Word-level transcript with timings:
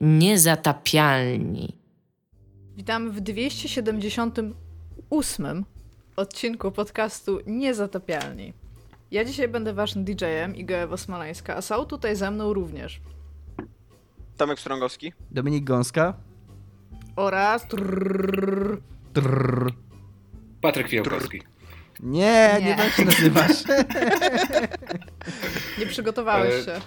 Niezatapialni. 0.00 1.76
Witamy 2.76 3.10
w 3.10 3.20
278 3.20 5.64
odcinku 6.16 6.72
podcastu 6.72 7.40
Niezatapialni. 7.46 8.52
Ja 9.10 9.24
dzisiaj 9.24 9.48
będę 9.48 9.72
waszym 9.74 10.04
DJ-em, 10.04 10.56
Iga 10.56 10.76
Ewa 10.76 10.96
Smoleńska, 10.96 11.56
a 11.56 11.62
są 11.62 11.84
tutaj 11.84 12.16
ze 12.16 12.30
mną 12.30 12.52
również. 12.52 13.00
Tomek 14.36 14.60
Strągowski. 14.60 15.12
Dominik 15.30 15.64
Gąska. 15.64 16.14
Oraz... 17.16 17.68
Trrr, 17.68 18.80
Trrr. 19.12 19.72
Patryk 20.60 20.88
Fiałkowski. 20.88 21.42
Nie, 22.00 22.56
nie, 22.60 22.66
Nie. 22.66 22.76
tak 22.76 22.92
się 22.92 23.04
nazywasz. 23.04 23.64
nie 25.78 25.86
przygotowałeś 25.86 26.54
E, 26.54 26.64
się. 26.64 26.80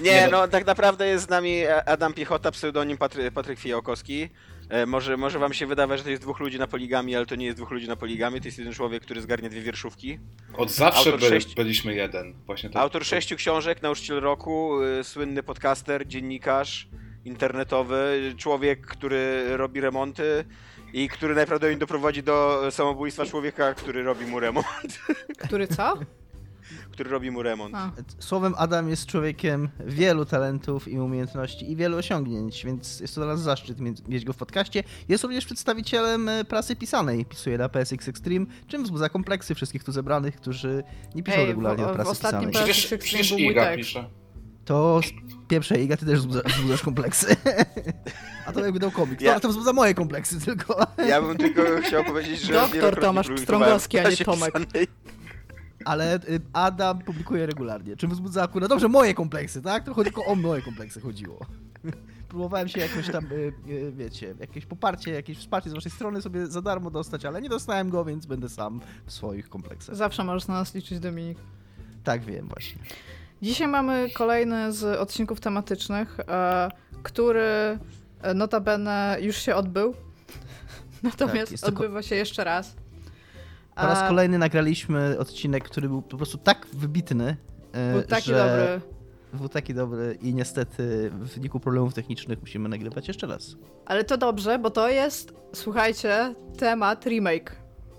Nie, 0.00 0.10
Nie, 0.12 0.28
no 0.32 0.48
tak 0.48 0.66
naprawdę 0.66 1.06
jest 1.08 1.24
z 1.24 1.28
nami 1.28 1.66
Adam 1.86 2.14
Piechota, 2.14 2.50
pseudonim 2.50 2.98
Patry, 2.98 3.30
Patryk 3.30 3.58
Fijałkowski. 3.58 4.28
E, 4.70 4.86
może, 4.86 5.16
może 5.16 5.38
wam 5.38 5.52
się 5.52 5.66
wydawać, 5.66 5.98
że 5.98 6.04
to 6.04 6.10
jest 6.10 6.22
dwóch 6.22 6.40
ludzi 6.40 6.58
na 6.58 6.66
poligami, 6.66 7.16
ale 7.16 7.26
to 7.26 7.34
nie 7.34 7.46
jest 7.46 7.58
dwóch 7.58 7.70
ludzi 7.70 7.88
na 7.88 7.96
poligami, 7.96 8.40
to 8.40 8.48
jest 8.48 8.58
jeden 8.58 8.72
człowiek, 8.74 9.02
który 9.02 9.20
zgarnia 9.22 9.48
dwie 9.48 9.60
wierszówki. 9.60 10.18
Od 10.54 10.70
zawsze 10.70 11.20
sześć- 11.20 11.54
byliśmy 11.54 11.94
jeden. 11.94 12.34
Właśnie 12.46 12.70
to, 12.70 12.80
Autor 12.80 13.04
sześciu 13.04 13.36
książek, 13.36 13.82
nauczyciel 13.82 14.20
roku, 14.20 14.82
y, 14.82 15.04
słynny 15.04 15.42
podcaster, 15.42 16.06
dziennikarz 16.08 16.88
internetowy, 17.24 18.34
człowiek, 18.36 18.86
który 18.86 19.44
robi 19.56 19.80
remonty 19.80 20.44
i 20.92 21.08
który 21.08 21.34
najprawdopodobniej 21.34 21.78
doprowadzi 21.80 22.22
do 22.22 22.62
samobójstwa 22.70 23.26
człowieka, 23.26 23.74
który 23.74 24.02
robi 24.02 24.26
mu 24.26 24.40
remont. 24.40 24.98
Który 25.38 25.68
co? 25.68 25.98
Który 26.98 27.10
robi 27.10 27.30
mu 27.30 27.42
remont. 27.42 27.74
A. 27.74 27.90
Słowem 28.18 28.54
Adam 28.56 28.88
jest 28.88 29.06
człowiekiem 29.06 29.68
wielu 29.86 30.24
talentów 30.24 30.88
i 30.88 30.98
umiejętności 30.98 31.70
i 31.72 31.76
wielu 31.76 31.96
osiągnięć, 31.96 32.64
więc 32.64 33.00
jest 33.00 33.14
to 33.14 33.20
dla 33.20 33.30
nas 33.30 33.40
zaszczyt 33.40 33.78
mieć, 34.08 34.24
go 34.24 34.32
w 34.32 34.36
podcaście. 34.36 34.82
Jest 35.08 35.24
również 35.24 35.44
przedstawicielem 35.44 36.28
e, 36.28 36.44
prasy 36.44 36.76
pisanej. 36.76 37.24
Pisuje 37.24 37.58
na 37.58 37.68
PSX 37.68 38.08
Extreme, 38.08 38.46
czym 38.66 38.84
wzbudza 38.84 39.08
kompleksy 39.08 39.54
wszystkich 39.54 39.84
tu 39.84 39.92
zebranych, 39.92 40.36
którzy 40.36 40.82
nie 41.14 41.22
piszą 41.22 41.38
Ej, 41.38 41.46
w- 41.46 41.48
regularnie 41.48 41.84
w 41.84 41.92
prasy 41.92 42.10
ostatnim 42.10 42.50
pisanej. 42.50 42.72
Przecież, 42.72 42.98
przecież 43.00 43.32
Iga 43.32 43.76
pisze. 43.76 44.04
To 44.64 45.00
z 45.04 45.10
pierwszej 45.48 45.82
Iga, 45.84 45.96
ty 45.96 46.06
też 46.06 46.20
wzbudza- 46.20 46.48
wzbudzasz 46.56 46.82
kompleksy. 46.82 47.36
A 48.46 48.52
to 48.52 48.60
jakby 48.64 48.78
dał 48.78 48.90
komik. 48.90 49.20
Ja- 49.20 49.34
To, 49.34 49.40
to 49.40 49.48
wzbudza 49.48 49.72
moje 49.72 49.94
kompleksy 49.94 50.40
tylko. 50.40 50.86
Ja 51.08 51.22
bym 51.22 51.36
tylko 51.36 51.62
chciał 51.82 52.04
powiedzieć, 52.04 52.40
że 52.40 52.52
Doktor 52.52 53.00
Tomasz 53.00 53.28
Pstrągowski, 53.36 53.98
a 53.98 54.10
nie 54.10 54.16
Tomek. 54.16 54.52
pisanej. 54.54 54.86
Ale 55.84 56.16
y, 56.16 56.40
Adam 56.52 56.98
publikuje 56.98 57.46
regularnie, 57.46 57.96
czym 57.96 58.10
wzbudza 58.10 58.42
akurat 58.42 58.68
dobrze 58.68 58.88
moje 58.88 59.14
kompleksy, 59.14 59.62
tak? 59.62 59.84
To 59.84 59.94
tylko 60.04 60.24
o 60.24 60.34
moje 60.34 60.62
kompleksy 60.62 61.00
chodziło. 61.00 61.38
Próbowałem 62.28 62.68
się 62.68 62.80
jakoś 62.80 63.10
tam, 63.10 63.26
y, 63.32 63.52
y, 63.68 63.92
wiecie, 63.92 64.34
jakieś 64.40 64.66
poparcie, 64.66 65.10
jakieś 65.10 65.38
wsparcie 65.38 65.70
z 65.70 65.72
waszej 65.72 65.92
strony 65.92 66.22
sobie 66.22 66.46
za 66.46 66.62
darmo 66.62 66.90
dostać, 66.90 67.24
ale 67.24 67.42
nie 67.42 67.48
dostałem 67.48 67.90
go, 67.90 68.04
więc 68.04 68.26
będę 68.26 68.48
sam 68.48 68.80
w 69.06 69.12
swoich 69.12 69.48
kompleksach. 69.48 69.96
Zawsze 69.96 70.24
możesz 70.24 70.48
na 70.48 70.54
nas 70.54 70.74
liczyć, 70.74 71.00
Dominik. 71.00 71.38
Tak 72.04 72.24
wiem 72.24 72.48
właśnie. 72.48 72.82
Dzisiaj 73.42 73.68
mamy 73.68 74.08
kolejny 74.14 74.72
z 74.72 74.84
odcinków 75.00 75.40
tematycznych, 75.40 76.20
e, 76.20 76.68
który 77.02 77.78
e, 78.22 78.34
notabene 78.34 79.16
już 79.20 79.36
się 79.36 79.54
odbył. 79.54 79.94
Natomiast 81.02 81.52
jest 81.52 81.64
to 81.64 81.72
ko- 81.72 81.78
odbywa 81.84 82.02
się 82.02 82.14
jeszcze 82.14 82.44
raz. 82.44 82.76
Po 83.80 83.86
raz 83.86 83.98
A, 83.98 84.08
kolejny 84.08 84.38
nagraliśmy 84.38 85.18
odcinek, 85.18 85.64
który 85.64 85.88
był 85.88 86.02
po 86.02 86.16
prostu 86.16 86.38
tak 86.38 86.66
wybitny, 86.72 87.36
y, 87.90 87.92
Był 87.92 88.02
taki 88.02 88.26
że 88.26 88.34
dobry. 88.34 88.80
był 89.40 89.48
taki 89.48 89.74
dobry 89.74 90.18
i 90.22 90.34
niestety 90.34 91.10
w 91.10 91.34
wyniku 91.34 91.60
problemów 91.60 91.94
technicznych 91.94 92.40
musimy 92.40 92.68
nagrywać 92.68 93.08
jeszcze 93.08 93.26
raz. 93.26 93.56
Ale 93.86 94.04
to 94.04 94.16
dobrze, 94.16 94.58
bo 94.58 94.70
to 94.70 94.88
jest, 94.88 95.32
słuchajcie, 95.54 96.34
temat 96.58 97.06
remake. 97.06 97.56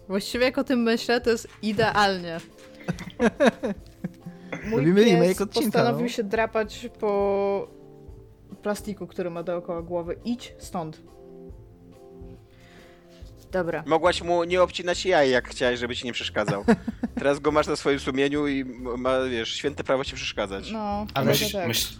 Właściwie 0.07 0.45
jak 0.45 0.57
o 0.57 0.63
tym 0.63 0.79
myślę, 0.79 1.21
to 1.21 1.29
jest 1.29 1.47
idealnie. 1.61 2.37
Mój 4.69 4.79
Robimy 4.79 5.03
pies 5.03 5.13
remake 5.13 5.41
odcinka, 5.41 5.79
postanowił 5.79 6.05
no. 6.05 6.09
się 6.09 6.23
drapać 6.23 6.89
po 6.99 7.67
plastiku, 8.61 9.07
który 9.07 9.29
ma 9.29 9.43
dookoła 9.43 9.81
głowy. 9.81 10.15
Idź 10.25 10.55
stąd. 10.57 11.01
Dobra. 13.51 13.83
Mogłaś 13.85 14.21
mu 14.21 14.43
nie 14.43 14.61
obcinać 14.61 15.05
jaj, 15.05 15.31
jak 15.31 15.49
chciałeś, 15.49 15.79
żeby 15.79 15.95
ci 15.95 16.05
nie 16.05 16.13
przeszkadzał. 16.13 16.65
Teraz 17.19 17.39
go 17.39 17.51
masz 17.51 17.67
na 17.67 17.75
swoim 17.75 17.99
sumieniu 17.99 18.47
i 18.47 18.65
ma, 18.97 19.19
wiesz, 19.19 19.53
święte 19.53 19.83
prawo 19.83 20.03
ci 20.05 20.15
przeszkadzać. 20.15 20.71
No, 20.71 21.05
Ale 21.13 21.25
Myślisz, 21.25 21.51
tak. 21.51 21.67
myśl, 21.67 21.93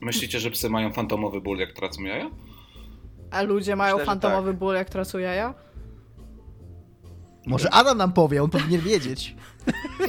myślicie, 0.00 0.40
że 0.40 0.50
psy 0.50 0.70
mają 0.70 0.92
fantomowy 0.92 1.40
ból, 1.40 1.58
jak 1.58 1.72
tracą 1.72 2.02
jaja? 2.02 2.30
A 3.30 3.42
ludzie 3.42 3.76
mają 3.76 3.94
Myślę, 3.94 4.06
fantomowy 4.06 4.54
ból, 4.54 4.74
jak 4.74 4.90
tracą 4.90 5.18
jaja? 5.18 5.54
Może 7.46 7.70
Adam 7.74 7.98
nam 7.98 8.12
powie, 8.12 8.42
on 8.42 8.50
powinien 8.50 8.80
wiedzieć. 8.80 9.34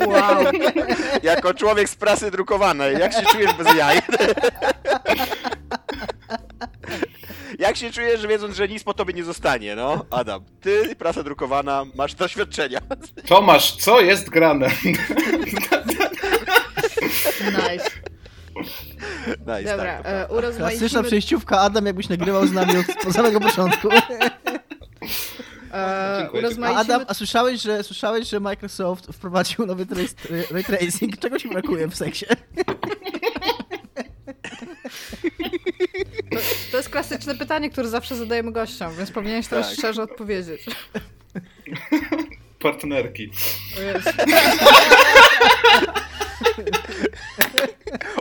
Wow. 0.07 0.43
Jako 1.23 1.53
człowiek 1.53 1.89
z 1.89 1.95
prasy 1.95 2.31
drukowanej, 2.31 2.99
jak 2.99 3.13
się 3.13 3.21
czujesz 3.21 3.53
bez 3.53 3.75
jaj? 3.75 3.99
Jak 7.61 7.77
się 7.77 7.91
czujesz, 7.91 8.27
wiedząc, 8.27 8.55
że 8.55 8.67
nic 8.67 8.83
po 8.83 8.93
tobie 8.93 9.13
nie 9.13 9.23
zostanie, 9.23 9.75
no? 9.75 10.05
Adam, 10.09 10.43
ty, 10.61 10.95
prasa 10.95 11.23
drukowana, 11.23 11.85
masz 11.95 12.15
doświadczenia. 12.15 12.79
Tomasz, 13.27 13.75
co 13.75 14.01
jest 14.01 14.29
grane? 14.29 14.67
Nice. 17.41 17.89
Nice, 19.27 19.63
Dobra, 19.63 19.97
tak, 19.97 19.99
e, 19.99 20.03
prawda. 20.03 20.27
Klasyczna 20.27 20.37
urozmaicimy... 20.37 21.03
przejściówka, 21.03 21.59
Adam, 21.59 21.85
jakbyś 21.85 22.09
nagrywał 22.09 22.47
z 22.47 22.51
nami 22.51 22.73
od, 22.77 23.13
samego 23.13 23.39
początku. 23.39 23.89
E, 25.73 26.17
Dziękuję. 26.19 26.41
A 26.43 26.47
urozmaicimy... 26.47 26.79
Adam, 26.79 27.05
a 27.07 27.13
słyszałeś, 27.13 27.61
że 27.61 27.83
słyszałeś, 27.83 28.29
że 28.29 28.39
Microsoft 28.39 29.07
wprowadził 29.13 29.65
nowy 29.65 29.85
ray 30.51 30.63
tracing? 30.63 31.17
Czego 31.19 31.39
ci 31.39 31.49
brakuje 31.49 31.87
w 31.87 31.95
seksie? 31.95 32.25
To, 36.31 36.37
to 36.71 36.77
jest 36.77 36.89
klasyczne 36.89 37.35
pytanie, 37.35 37.69
które 37.69 37.87
zawsze 37.89 38.15
zadajemy 38.15 38.51
gościom, 38.51 38.95
więc 38.97 39.11
powinieneś 39.11 39.47
teraz 39.47 39.67
Tak. 39.69 39.77
szczerze 39.77 40.03
odpowiedzieć. 40.03 40.65
Partnerki. 42.59 43.31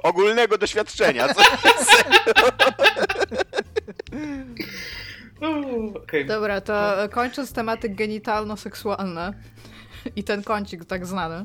Ogólnego 0.02 0.58
doświadczenia, 0.58 1.34
co? 1.34 1.40
Okej. 6.02 6.26
Dobra, 6.26 6.60
to 6.60 6.94
kończąc 7.10 7.52
tematy 7.52 7.88
genitalno-seksualne 7.88 9.32
i 10.16 10.24
ten 10.24 10.42
kącik 10.42 10.84
tak 10.84 11.06
znany, 11.06 11.44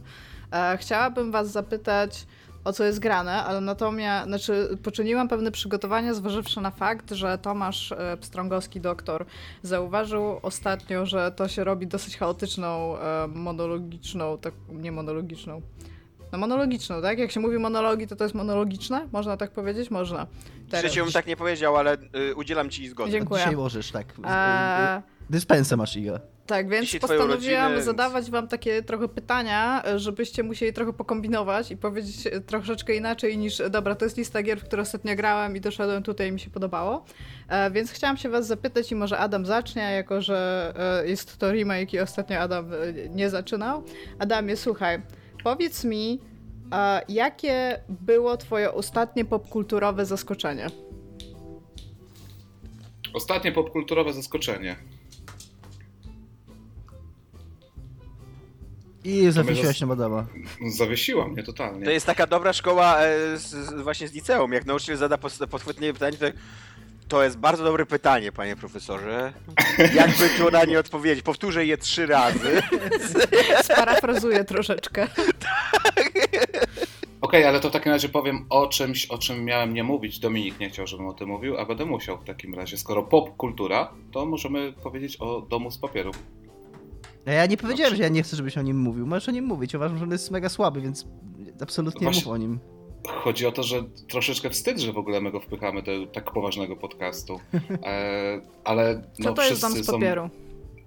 e, 0.53 0.77
chciałabym 0.81 1.31
was 1.31 1.51
zapytać, 1.51 2.25
o 2.65 2.73
co 2.73 2.83
jest 2.83 2.99
grane, 2.99 3.43
ale 3.43 3.61
natomiast, 3.61 4.27
znaczy, 4.27 4.77
poczyniłam 4.83 5.27
pewne 5.27 5.51
przygotowania, 5.51 6.13
zważywszy 6.13 6.61
na 6.61 6.71
fakt, 6.71 7.11
że 7.11 7.37
Tomasz 7.37 7.91
e, 7.91 8.17
Pstrągowski, 8.17 8.81
doktor, 8.81 9.25
zauważył 9.63 10.39
ostatnio, 10.41 11.05
że 11.05 11.31
to 11.31 11.47
się 11.47 11.63
robi 11.63 11.87
dosyć 11.87 12.17
chaotyczną, 12.17 12.97
e, 12.97 13.27
monologiczną, 13.27 14.37
tak, 14.37 14.53
nie 14.69 14.91
monologiczną, 14.91 15.61
no 16.31 16.37
monologiczną, 16.37 17.01
tak? 17.01 17.19
Jak 17.19 17.31
się 17.31 17.39
mówi 17.39 17.57
monologi, 17.57 18.07
to 18.07 18.15
to 18.15 18.23
jest 18.23 18.35
monologiczne? 18.35 19.07
Można 19.11 19.37
tak 19.37 19.51
powiedzieć? 19.51 19.91
Można. 19.91 20.27
Trzeci 20.71 21.01
bym 21.01 21.11
tak 21.11 21.27
nie 21.27 21.37
powiedział, 21.37 21.75
ale 21.75 21.97
y, 22.31 22.35
udzielam 22.35 22.69
ci 22.69 22.87
zgody. 22.87 23.11
Dziękuję. 23.11 23.41
Dzisiaj 23.41 23.55
możesz, 23.55 23.91
tak. 23.91 24.05
E, 24.25 25.01
Dyspensę 25.29 25.77
masz, 25.77 25.95
Iga. 25.95 26.19
Tak, 26.45 26.69
więc 26.69 26.85
Dzisiaj 26.85 26.99
postanowiłam 26.99 27.65
urodziny, 27.65 27.83
zadawać 27.83 28.31
wam 28.31 28.47
takie 28.47 28.83
trochę 28.83 29.07
pytania, 29.07 29.83
żebyście 29.95 30.43
musieli 30.43 30.73
trochę 30.73 30.93
pokombinować 30.93 31.71
i 31.71 31.77
powiedzieć 31.77 32.27
troszeczkę 32.45 32.95
inaczej 32.95 33.37
niż 33.37 33.61
dobra, 33.69 33.95
to 33.95 34.05
jest 34.05 34.17
lista 34.17 34.43
gier, 34.43 34.59
w 34.59 34.63
które 34.63 34.81
ostatnio 34.81 35.15
grałem 35.15 35.57
i 35.57 35.61
doszedłem 35.61 36.03
tutaj 36.03 36.29
i 36.29 36.31
mi 36.31 36.39
się 36.39 36.49
podobało. 36.49 37.05
E, 37.49 37.71
więc 37.71 37.91
chciałam 37.91 38.17
się 38.17 38.29
was 38.29 38.47
zapytać 38.47 38.91
i 38.91 38.95
może 38.95 39.17
Adam 39.17 39.45
zacznie, 39.45 39.81
jako 39.81 40.21
że 40.21 40.73
e, 41.03 41.07
jest 41.07 41.37
to 41.37 41.51
remake 41.51 41.93
i 41.93 41.99
ostatnio 41.99 42.39
Adam 42.39 42.73
e, 42.73 43.09
nie 43.09 43.29
zaczynał. 43.29 43.83
Adamie, 44.19 44.57
słuchaj, 44.57 45.01
powiedz 45.43 45.83
mi, 45.83 46.21
e, 46.71 47.01
jakie 47.09 47.79
było 47.89 48.37
twoje 48.37 48.73
ostatnie 48.73 49.25
popkulturowe 49.25 50.05
zaskoczenie? 50.05 50.67
Ostatnie 53.13 53.51
popkulturowe 53.51 54.13
zaskoczenie. 54.13 54.75
I 59.05 59.31
zawiesiłaś 59.31 59.81
na 59.81 59.87
Badama. 59.87 60.25
Zawiesiła 60.67 61.27
mnie 61.27 61.43
totalnie. 61.43 61.85
To 61.85 61.91
jest 61.91 62.05
taka 62.05 62.27
dobra 62.27 62.53
szkoła 62.53 62.97
e, 62.99 63.37
z, 63.37 63.49
z, 63.49 63.81
właśnie 63.81 64.07
z 64.07 64.13
liceum. 64.13 64.53
Jak 64.53 64.65
nauczyciel 64.65 64.97
zada 64.97 65.17
podchwytliwe 65.49 65.93
pytanie, 65.93 66.17
to 66.17 66.25
to 67.07 67.23
jest 67.23 67.37
bardzo 67.37 67.63
dobre 67.63 67.85
pytanie, 67.85 68.31
panie 68.31 68.55
profesorze. 68.55 69.33
Jakby 69.95 70.29
tu 70.37 70.51
na 70.51 70.63
nie 70.63 70.79
odpowiedzieć? 70.79 71.23
Powtórzę 71.23 71.65
je 71.65 71.77
trzy 71.77 72.05
razy. 72.05 72.61
Sparafrazuję 73.63 74.43
troszeczkę. 74.43 75.07
Okej, 75.07 76.11
Okej, 77.21 77.45
ale 77.45 77.59
to 77.59 77.69
w 77.69 77.71
takim 77.71 77.91
razie 77.91 78.09
powiem 78.09 78.45
o 78.49 78.67
czymś, 78.67 79.05
o 79.05 79.17
czym 79.17 79.45
miałem 79.45 79.73
nie 79.73 79.83
mówić. 79.83 80.19
Dominik 80.19 80.59
nie 80.59 80.69
chciał, 80.69 80.87
żebym 80.87 81.07
o 81.07 81.13
tym 81.13 81.29
mówił, 81.29 81.57
a 81.57 81.65
będę 81.65 81.85
musiał 81.85 82.17
w 82.17 82.23
takim 82.23 82.55
razie. 82.55 82.77
Skoro 82.77 83.03
pop 83.03 83.37
kultura, 83.37 83.91
to 84.11 84.25
możemy 84.25 84.73
powiedzieć 84.83 85.17
o 85.17 85.41
domu 85.41 85.71
z 85.71 85.77
papieru. 85.77 86.11
A 87.25 87.31
Ja 87.31 87.45
nie 87.45 87.57
powiedziałem, 87.57 87.95
że 87.95 88.03
ja 88.03 88.09
nie 88.09 88.23
chcę, 88.23 88.35
żebyś 88.35 88.57
o 88.57 88.61
nim 88.61 88.79
mówił. 88.79 89.07
Możesz 89.07 89.29
o 89.29 89.31
nim 89.31 89.45
mówić. 89.45 89.75
Uważam, 89.75 89.97
że 89.97 90.03
on 90.03 90.11
jest 90.11 90.31
mega 90.31 90.49
słaby, 90.49 90.81
więc 90.81 91.07
absolutnie 91.61 92.03
Właśnie- 92.03 92.23
mów 92.23 92.33
o 92.33 92.37
nim. 92.37 92.59
Chodzi 93.07 93.45
o 93.45 93.51
to, 93.51 93.63
że 93.63 93.83
troszeczkę 94.09 94.49
wstyd, 94.49 94.79
że 94.79 94.93
w 94.93 94.97
ogóle 94.97 95.21
my 95.21 95.31
go 95.31 95.39
wpychamy 95.39 95.81
do 95.83 96.07
tak 96.07 96.31
poważnego 96.31 96.75
podcastu. 96.75 97.39
E, 97.85 98.41
ale 98.63 98.95
Co 98.95 99.23
no, 99.29 99.33
to 99.33 99.43
jest 99.43 99.63
wszyscy 99.63 99.83
z 99.83 99.87
papieru? 99.91 100.29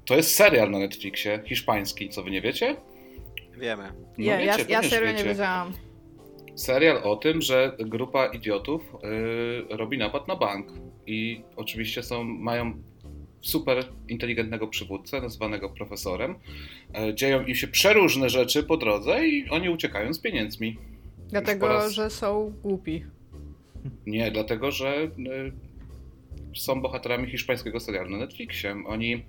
To 0.06 0.14
jest 0.17 0.35
serial 0.35 0.70
na 0.70 0.79
Netflixie, 0.79 1.43
hiszpański, 1.46 2.08
co 2.08 2.23
wy 2.23 2.31
nie 2.31 2.41
wiecie? 2.41 2.76
Wiemy. 3.58 3.82
No 3.84 4.05
Nie, 4.19 4.26
ja, 4.26 4.38
wiecie, 4.38 4.49
ja 4.49 4.81
pewnie, 4.81 4.82
że 4.82 4.88
serio 4.91 5.06
nie 5.08 5.12
wiecie. 5.14 5.29
wiedziałam. 5.29 5.73
Serial 6.55 7.00
o 7.05 7.17
tym, 7.17 7.43
że 7.43 7.76
grupa 7.79 8.26
idiotów 8.26 8.82
y, 9.70 9.76
robi 9.76 9.99
napad 9.99 10.29
na 10.29 10.37
bank 10.37 10.67
i 11.06 11.43
oczywiście 11.56 12.02
są, 12.02 12.25
mają 12.25 12.75
super 13.40 13.85
inteligentnego 14.08 14.69
przywódcę, 14.69 15.20
nazwanego 15.20 15.69
profesorem. 15.69 16.35
E, 16.94 17.14
dzieją 17.14 17.46
im 17.46 17.55
się 17.55 17.69
przeróżne 17.69 18.31
rzeczy 18.31 18.62
po 18.62 18.76
drodze 18.76 19.26
i 19.29 19.50
oni 19.50 19.69
uciekają 19.70 20.14
z 20.14 20.19
pieniędzmi. 20.19 20.76
Dlatego, 21.31 21.69
raz- 21.69 21.93
że 21.93 22.11
są 22.11 22.52
głupi. 22.62 23.05
Nie, 24.06 24.31
dlatego 24.31 24.70
że 24.70 24.96
y, 25.05 25.08
są 26.56 26.81
bohaterami 26.82 27.31
hiszpańskiego 27.31 27.81
serialu 27.81 28.11
na 28.11 28.19
Netflixie. 28.19 28.76
Oni 28.87 29.25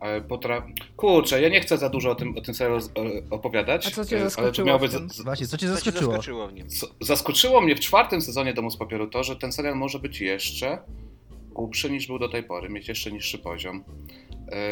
e, 0.00 0.20
potra... 0.20 0.66
Kurczę, 0.96 1.42
ja 1.42 1.48
nie 1.48 1.60
chcę 1.60 1.78
za 1.78 1.88
dużo 1.88 2.10
o 2.10 2.14
tym, 2.14 2.36
o 2.38 2.40
tym 2.40 2.54
serialu 2.54 2.78
e, 2.80 3.30
opowiadać. 3.30 3.86
A 3.86 3.90
co 3.90 4.04
cię 4.04 4.16
e, 4.16 4.20
ale 4.20 4.24
to 4.24 4.30
zaskoczyło 4.30 4.66
miało 4.66 4.78
w 4.78 4.82
być 4.82 4.92
tym? 4.92 5.10
z- 5.10 5.20
Właśnie, 5.20 5.46
co 5.46 5.56
cię 5.56 5.66
Co 5.66 5.72
cię 5.72 5.74
zaskoczyło? 5.74 6.12
zaskoczyło? 6.12 6.48
Co- 6.68 6.86
Zaskoczyło 7.00 7.60
mnie 7.60 7.76
w 7.76 7.80
czwartym 7.80 8.20
sezonie 8.20 8.54
Domu 8.54 8.70
z 8.70 8.76
Papieru 8.76 9.06
to, 9.06 9.24
że 9.24 9.36
ten 9.36 9.52
serial 9.52 9.76
może 9.76 9.98
być 9.98 10.20
jeszcze 10.20 10.78
głupszy 11.56 11.90
niż 11.90 12.06
był 12.06 12.18
do 12.18 12.28
tej 12.28 12.42
pory, 12.42 12.68
mieć 12.68 12.88
jeszcze 12.88 13.12
niższy 13.12 13.38
poziom. 13.38 13.84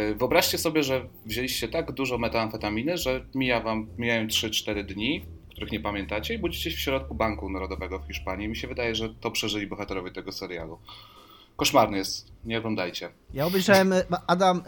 Yy, 0.08 0.14
Wyobraźcie 0.14 0.58
sobie, 0.58 0.82
że 0.82 1.08
wzięliście 1.26 1.68
tak 1.68 1.92
dużo 1.92 2.18
metamfetaminy, 2.18 2.98
że 2.98 3.26
mija 3.34 3.60
wam, 3.60 3.88
mijają 3.98 4.26
3-4 4.26 4.84
dni, 4.84 5.26
których 5.50 5.72
nie 5.72 5.80
pamiętacie 5.80 6.34
i 6.34 6.38
budzicie 6.38 6.70
się 6.70 6.76
w 6.76 6.80
środku 6.80 7.14
Banku 7.14 7.50
Narodowego 7.50 7.98
w 7.98 8.06
Hiszpanii. 8.06 8.48
Mi 8.48 8.56
się 8.56 8.68
wydaje, 8.68 8.94
że 8.94 9.14
to 9.14 9.30
przeżyli 9.30 9.66
bohaterowie 9.66 10.10
tego 10.10 10.32
serialu. 10.32 10.78
Koszmarny 11.56 11.98
jest, 11.98 12.32
nie 12.44 12.58
oglądajcie. 12.58 13.08
Ja 13.34 13.46
obejrzałem, 13.46 13.92
y, 13.92 14.04
Adam, 14.26 14.62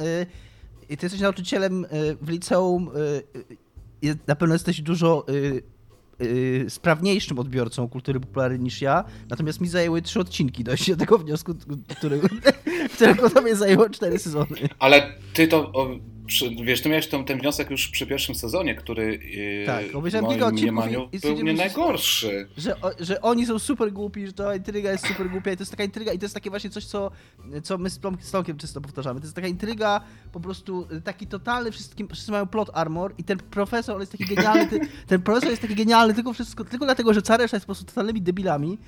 i 0.88 0.96
ty 0.96 1.06
jesteś 1.06 1.20
nauczycielem 1.20 1.86
w 2.20 2.30
liceum, 2.30 2.90
na 4.26 4.36
pewno 4.36 4.54
jesteś 4.54 4.80
dużo 4.80 5.26
y, 6.22 6.66
sprawniejszym 6.68 7.38
odbiorcą 7.38 7.88
kultury 7.88 8.20
popularnej 8.20 8.60
niż 8.60 8.82
ja, 8.82 9.04
natomiast 9.28 9.60
mi 9.60 9.68
zajęły 9.68 10.02
trzy 10.02 10.20
odcinki 10.20 10.64
dojść 10.64 10.90
do 10.90 10.96
tego 10.96 11.18
wniosku, 11.18 11.54
który, 11.98 12.20
którego 12.94 13.30
tobie 13.30 13.56
zajęło 13.56 13.90
cztery 13.90 14.18
sezony. 14.18 14.56
Ale 14.78 15.12
ty 15.34 15.48
to, 15.48 15.72
przy, 16.26 16.50
wiesz, 16.64 16.80
ty 16.82 16.88
miałeś 16.88 17.06
ten, 17.06 17.24
ten 17.24 17.38
wniosek 17.38 17.70
już 17.70 17.88
przy 17.88 18.06
pierwszym 18.06 18.34
sezonie, 18.34 18.74
który 18.74 19.18
yy, 19.60 19.66
Tak, 19.66 19.84
w 20.10 20.14
moim 20.22 20.54
mniemaniu 20.62 21.08
i- 21.12 21.16
i 21.16 21.20
był 21.20 21.30
nie 21.44 21.52
najgorszy. 21.52 22.48
Że, 22.56 22.76
że 23.00 23.20
oni 23.22 23.46
są 23.46 23.58
super 23.58 23.92
głupi, 23.92 24.26
że 24.26 24.32
ta 24.32 24.54
intryga 24.56 24.92
jest 24.92 25.06
super 25.06 25.30
głupia 25.30 25.52
i 25.52 25.56
to 25.56 25.62
jest 25.62 25.70
taka 25.70 25.84
intryga 25.84 26.12
i 26.12 26.18
to 26.18 26.24
jest 26.24 26.34
takie 26.34 26.50
właśnie 26.50 26.70
coś, 26.70 26.84
co, 26.84 27.10
co 27.62 27.78
my 27.78 27.90
z 27.90 28.00
Tomkiem 28.32 28.56
często 28.58 28.80
powtarzamy. 28.80 29.20
To 29.20 29.26
jest 29.26 29.36
taka 29.36 29.48
intryga, 29.48 30.00
po 30.32 30.40
prostu 30.40 30.86
y, 30.92 31.00
taki 31.00 31.26
totalny, 31.26 31.70
wszystkim, 31.72 32.08
wszyscy 32.08 32.32
mają 32.32 32.46
plot 32.46 32.70
armor 32.74 33.14
i 33.18 33.24
ten 33.24 33.38
profesor 33.38 33.94
on 33.94 34.00
jest 34.02 34.12
taki 34.12 34.24
genialny, 34.34 34.66
ty, 34.66 34.80
ten 35.08 35.22
profesor 35.22 35.50
jest 35.50 35.62
taki 35.62 35.74
genialny 35.74 36.14
tylko, 36.14 36.32
wszystko, 36.32 36.64
tylko 36.64 36.84
dlatego, 36.84 37.14
że 37.14 37.22
cała 37.22 37.36
reszta 37.36 37.56
jest 37.56 37.66
po 37.66 37.72
prostu 37.74 37.84
totalnymi 37.84 38.22
debilami 38.22 38.78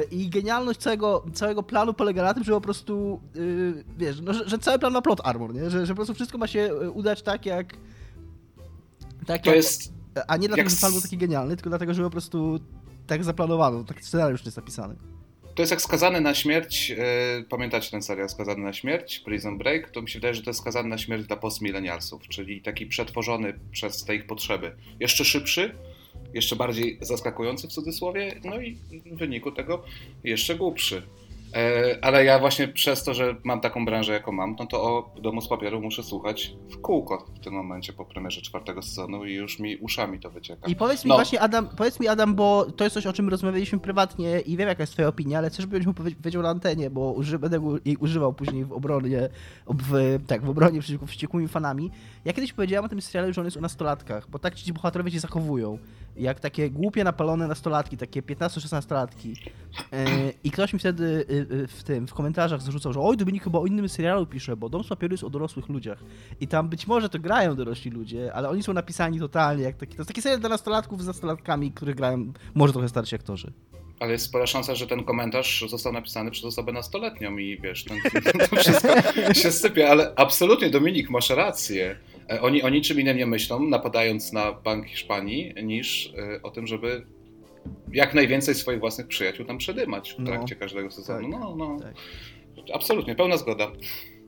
y, 0.00 0.04
i 0.14 0.28
genialność 0.28 0.80
całego, 0.80 1.24
całego 1.32 1.62
planu 1.62 1.94
polega 1.94 2.22
na 2.22 2.34
tym, 2.34 2.44
że 2.44 2.52
po 2.52 2.60
prostu, 2.60 3.20
y, 3.36 3.84
wiesz, 3.98 4.20
no, 4.20 4.34
że, 4.34 4.48
że 4.48 4.58
cały 4.58 4.78
plan 4.78 4.92
ma 4.92 5.02
plot 5.02 5.20
armor, 5.24 5.54
nie? 5.54 5.70
Że, 5.70 5.86
że 5.86 5.92
po 5.92 5.96
prostu 5.96 6.14
wszystko 6.14 6.38
ma 6.38 6.46
się 6.46 6.70
y, 6.77 6.77
udać 6.94 7.22
tak, 7.22 7.46
jak 7.46 7.76
tak 9.26 9.42
To 9.42 9.50
jak, 9.50 9.56
jest 9.56 9.98
a 10.28 10.36
nie 10.36 10.48
dlatego, 10.48 10.68
jak 10.68 10.70
że 10.70 10.76
plan 10.76 10.92
był 10.92 11.00
taki 11.00 11.18
genialny, 11.18 11.56
tylko 11.56 11.70
dlatego, 11.70 11.94
że 11.94 12.02
po 12.02 12.10
prostu 12.10 12.60
tak 13.06 13.24
zaplanowano, 13.24 13.84
tak 13.84 14.04
scenariusz 14.04 14.44
jest 14.44 14.56
napisany. 14.56 14.96
To 15.54 15.62
jest 15.62 15.70
jak 15.70 15.82
skazany 15.82 16.20
na 16.20 16.34
śmierć. 16.34 16.90
e, 16.90 17.42
pamiętacie 17.48 17.90
ten 17.90 18.02
serial 18.02 18.28
Skazany 18.28 18.62
na 18.62 18.72
śmierć, 18.72 19.18
Prison 19.18 19.58
Break? 19.58 19.90
To 19.90 20.02
mi 20.02 20.08
się 20.08 20.18
wydaje, 20.18 20.34
że 20.34 20.42
to 20.42 20.50
jest 20.50 20.60
skazany 20.60 20.88
na 20.88 20.98
śmierć 20.98 21.26
dla 21.26 21.36
postmilenialsów, 21.36 22.28
czyli 22.28 22.62
taki 22.62 22.86
przetworzony 22.86 23.58
przez 23.72 24.04
te 24.04 24.14
ich 24.14 24.26
potrzeby. 24.26 24.76
Jeszcze 25.00 25.24
szybszy, 25.24 25.74
jeszcze 26.34 26.56
bardziej 26.56 26.98
zaskakujący 27.00 27.68
w 27.68 27.72
cudzysłowie, 27.72 28.40
no 28.44 28.60
i 28.60 28.74
w 29.06 29.18
wyniku 29.18 29.52
tego 29.52 29.84
jeszcze 30.24 30.54
głupszy. 30.54 31.02
E, 31.54 31.98
ale 32.02 32.24
ja 32.24 32.38
właśnie 32.38 32.68
przez 32.68 33.04
to, 33.04 33.14
że 33.14 33.36
mam 33.44 33.60
taką 33.60 33.84
branżę, 33.84 34.12
jaką 34.12 34.32
mam, 34.32 34.56
no 34.58 34.66
to 34.66 34.82
o 34.82 35.14
Domu 35.22 35.40
z 35.40 35.48
Papieru 35.48 35.80
muszę 35.80 36.02
słuchać 36.02 36.52
w 36.70 36.80
kółko 36.80 37.26
w 37.36 37.44
tym 37.44 37.54
momencie 37.54 37.92
po 37.92 38.04
premierze 38.04 38.40
czwartego 38.42 38.82
sezonu 38.82 39.24
i 39.24 39.34
już 39.34 39.58
mi 39.58 39.76
uszami 39.76 40.20
to 40.20 40.30
wycieka. 40.30 40.68
I 40.68 40.76
powiedz 40.76 41.04
mi 41.04 41.08
No. 41.08 41.14
właśnie, 41.14 41.40
Adam, 41.40 41.68
powiedz 41.76 42.00
mi, 42.00 42.08
Adam, 42.08 42.34
bo 42.34 42.66
to 42.76 42.84
jest 42.84 42.94
coś, 42.94 43.06
o 43.06 43.12
czym 43.12 43.28
rozmawialiśmy 43.28 43.78
prywatnie 43.78 44.40
i 44.40 44.56
wiem, 44.56 44.68
jaka 44.68 44.82
jest 44.82 44.92
twoja 44.92 45.08
opinia, 45.08 45.38
ale 45.38 45.50
mu 45.86 45.94
powie- 45.94 46.16
powiedział 46.16 46.42
na 46.42 46.48
antenie, 46.48 46.90
bo 46.90 47.12
uży, 47.12 47.38
będę 47.38 47.78
jej 47.84 47.96
używał 47.96 48.32
później 48.32 48.64
w 48.64 48.72
obronie, 48.72 49.28
w, 49.68 50.18
tak, 50.26 50.42
w 50.44 50.50
obronie 50.50 50.80
przeciwko 50.80 51.06
wściekłymi 51.06 51.48
fanami. 51.48 51.90
Ja 52.24 52.32
kiedyś 52.32 52.52
powiedziałem 52.52 52.84
o 52.84 52.88
tym 52.88 53.00
serialu, 53.00 53.32
że 53.32 53.40
on 53.40 53.46
jest 53.46 53.56
o 53.56 53.60
nastolatkach, 53.60 54.30
bo 54.30 54.38
tak 54.38 54.54
ci 54.54 54.72
bohaterowie 54.72 55.10
się 55.10 55.20
zachowują. 55.20 55.78
Jak 56.18 56.40
takie 56.40 56.70
głupie, 56.70 57.04
napalone 57.04 57.46
nastolatki, 57.46 57.96
takie 57.96 58.22
15-16-latki. 58.22 59.34
E, 59.92 60.06
I 60.44 60.50
ktoś 60.50 60.72
mi 60.72 60.78
wtedy 60.78 61.04
y, 61.04 61.54
y, 61.54 61.66
w 61.66 61.82
tym, 61.82 62.06
w 62.06 62.14
komentarzach 62.14 62.62
zarzucał, 62.62 62.92
że 62.92 63.00
oj, 63.00 63.16
Dominik 63.16 63.44
chyba 63.44 63.58
o 63.58 63.66
innym 63.66 63.88
serialu 63.88 64.26
pisze, 64.26 64.56
bo 64.56 64.68
Dom 64.68 64.84
z 64.84 64.88
Papieru 64.88 65.14
jest 65.14 65.24
o 65.24 65.30
dorosłych 65.30 65.68
ludziach. 65.68 65.98
I 66.40 66.48
tam 66.48 66.68
być 66.68 66.86
może 66.86 67.08
to 67.08 67.18
grają 67.18 67.56
dorośli 67.56 67.90
ludzie, 67.90 68.34
ale 68.34 68.48
oni 68.48 68.62
są 68.62 68.72
napisani 68.72 69.18
totalnie 69.18 69.62
jak 69.64 69.76
taki. 69.76 69.92
To 69.92 70.00
jest 70.00 70.08
taki 70.08 70.22
serial 70.22 70.40
dla 70.40 70.48
nastolatków 70.48 71.02
z 71.02 71.06
nastolatkami, 71.06 71.72
których 71.72 71.94
grają 71.94 72.32
może 72.54 72.72
trochę 72.72 72.88
starsi 72.88 73.14
aktorzy. 73.14 73.52
Ale 74.00 74.12
jest 74.12 74.24
spora 74.24 74.46
szansa, 74.46 74.74
że 74.74 74.86
ten 74.86 75.04
komentarz 75.04 75.64
został 75.68 75.92
napisany 75.92 76.30
przez 76.30 76.44
osobę 76.44 76.72
nastoletnią 76.72 77.36
i 77.36 77.60
wiesz, 77.60 77.84
ten, 77.84 77.98
to 78.50 78.56
wszystko 78.56 79.34
się 79.34 79.52
sypie, 79.52 79.90
ale 79.90 80.12
absolutnie 80.16 80.70
Dominik, 80.70 81.10
masz 81.10 81.30
rację. 81.30 81.96
E, 82.30 82.40
Oni 82.42 82.62
o 82.62 82.68
niczym 82.68 83.00
innym 83.00 83.16
nie 83.16 83.26
myślą, 83.26 83.60
napadając 83.68 84.32
na 84.32 84.52
Bank 84.52 84.86
Hiszpanii, 84.86 85.54
niż 85.62 86.12
e, 86.36 86.42
o 86.42 86.50
tym, 86.50 86.66
żeby 86.66 87.06
jak 87.92 88.14
najwięcej 88.14 88.54
swoich 88.54 88.80
własnych 88.80 89.06
przyjaciół 89.06 89.46
tam 89.46 89.58
przedymać 89.58 90.12
w 90.12 90.18
No, 90.18 90.26
trakcie 90.26 90.56
każdego 90.56 90.90
sezonu. 90.90 91.30
tak, 91.30 91.40
no, 91.40 91.56
no. 91.56 91.76
tak. 91.80 91.94
Absolutnie, 92.74 93.14
pełna 93.14 93.36
zgoda. 93.36 93.70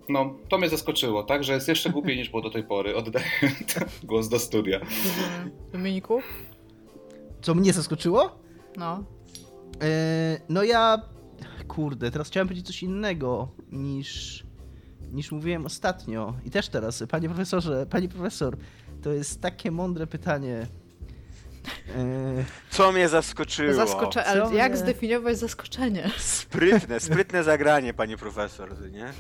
No, 0.09 0.35
to 0.49 0.59
mnie 0.59 0.69
zaskoczyło, 0.69 1.23
tak, 1.23 1.45
że 1.45 1.53
jest 1.53 1.69
jeszcze 1.69 1.91
głupiej 1.91 2.17
niż 2.17 2.29
było 2.31 2.43
do 2.43 2.51
tej 2.51 2.65
pory. 2.65 2.97
Oddaję 2.97 3.25
głos 4.05 4.29
do 4.29 4.39
studia. 4.39 4.79
Rozumiem. 4.79 5.51
Dominiku? 5.73 6.21
Co 7.43 7.55
mnie 7.55 7.73
zaskoczyło? 7.73 8.39
No. 8.77 9.05
E, 9.83 10.41
no 10.49 10.63
ja. 10.63 11.03
Kurde, 11.69 12.11
teraz 12.11 12.29
chciałem 12.29 12.49
powiedzieć 12.49 12.67
coś 12.67 12.83
innego 12.83 13.49
niż. 13.73 14.43
Niż 15.13 15.33
mówiłem 15.33 15.67
ostatnio. 15.67 16.35
I 16.45 16.51
też 16.51 16.69
teraz, 16.69 17.05
panie 17.09 17.29
profesorze, 17.29 17.87
panie 17.87 18.09
profesor, 18.09 18.57
to 19.03 19.13
jest 19.13 19.41
takie 19.41 19.71
mądre 19.71 20.07
pytanie. 20.07 20.67
E, 21.97 22.45
Co 22.71 22.93
mnie 22.93 23.09
zaskoczyło? 23.09 23.75
Zaskocze... 23.75 24.25
Ale 24.25 24.43
Co 24.49 24.53
jak 24.55 24.73
mnie- 24.73 24.81
zdefiniować 24.81 25.39
zaskoczenie? 25.39 26.11
Sprytne, 26.19 27.01
sprytne 27.01 27.45
zagranie, 27.45 27.95
panie 27.95 28.17
profesor, 28.17 28.91
nie? 28.91 29.13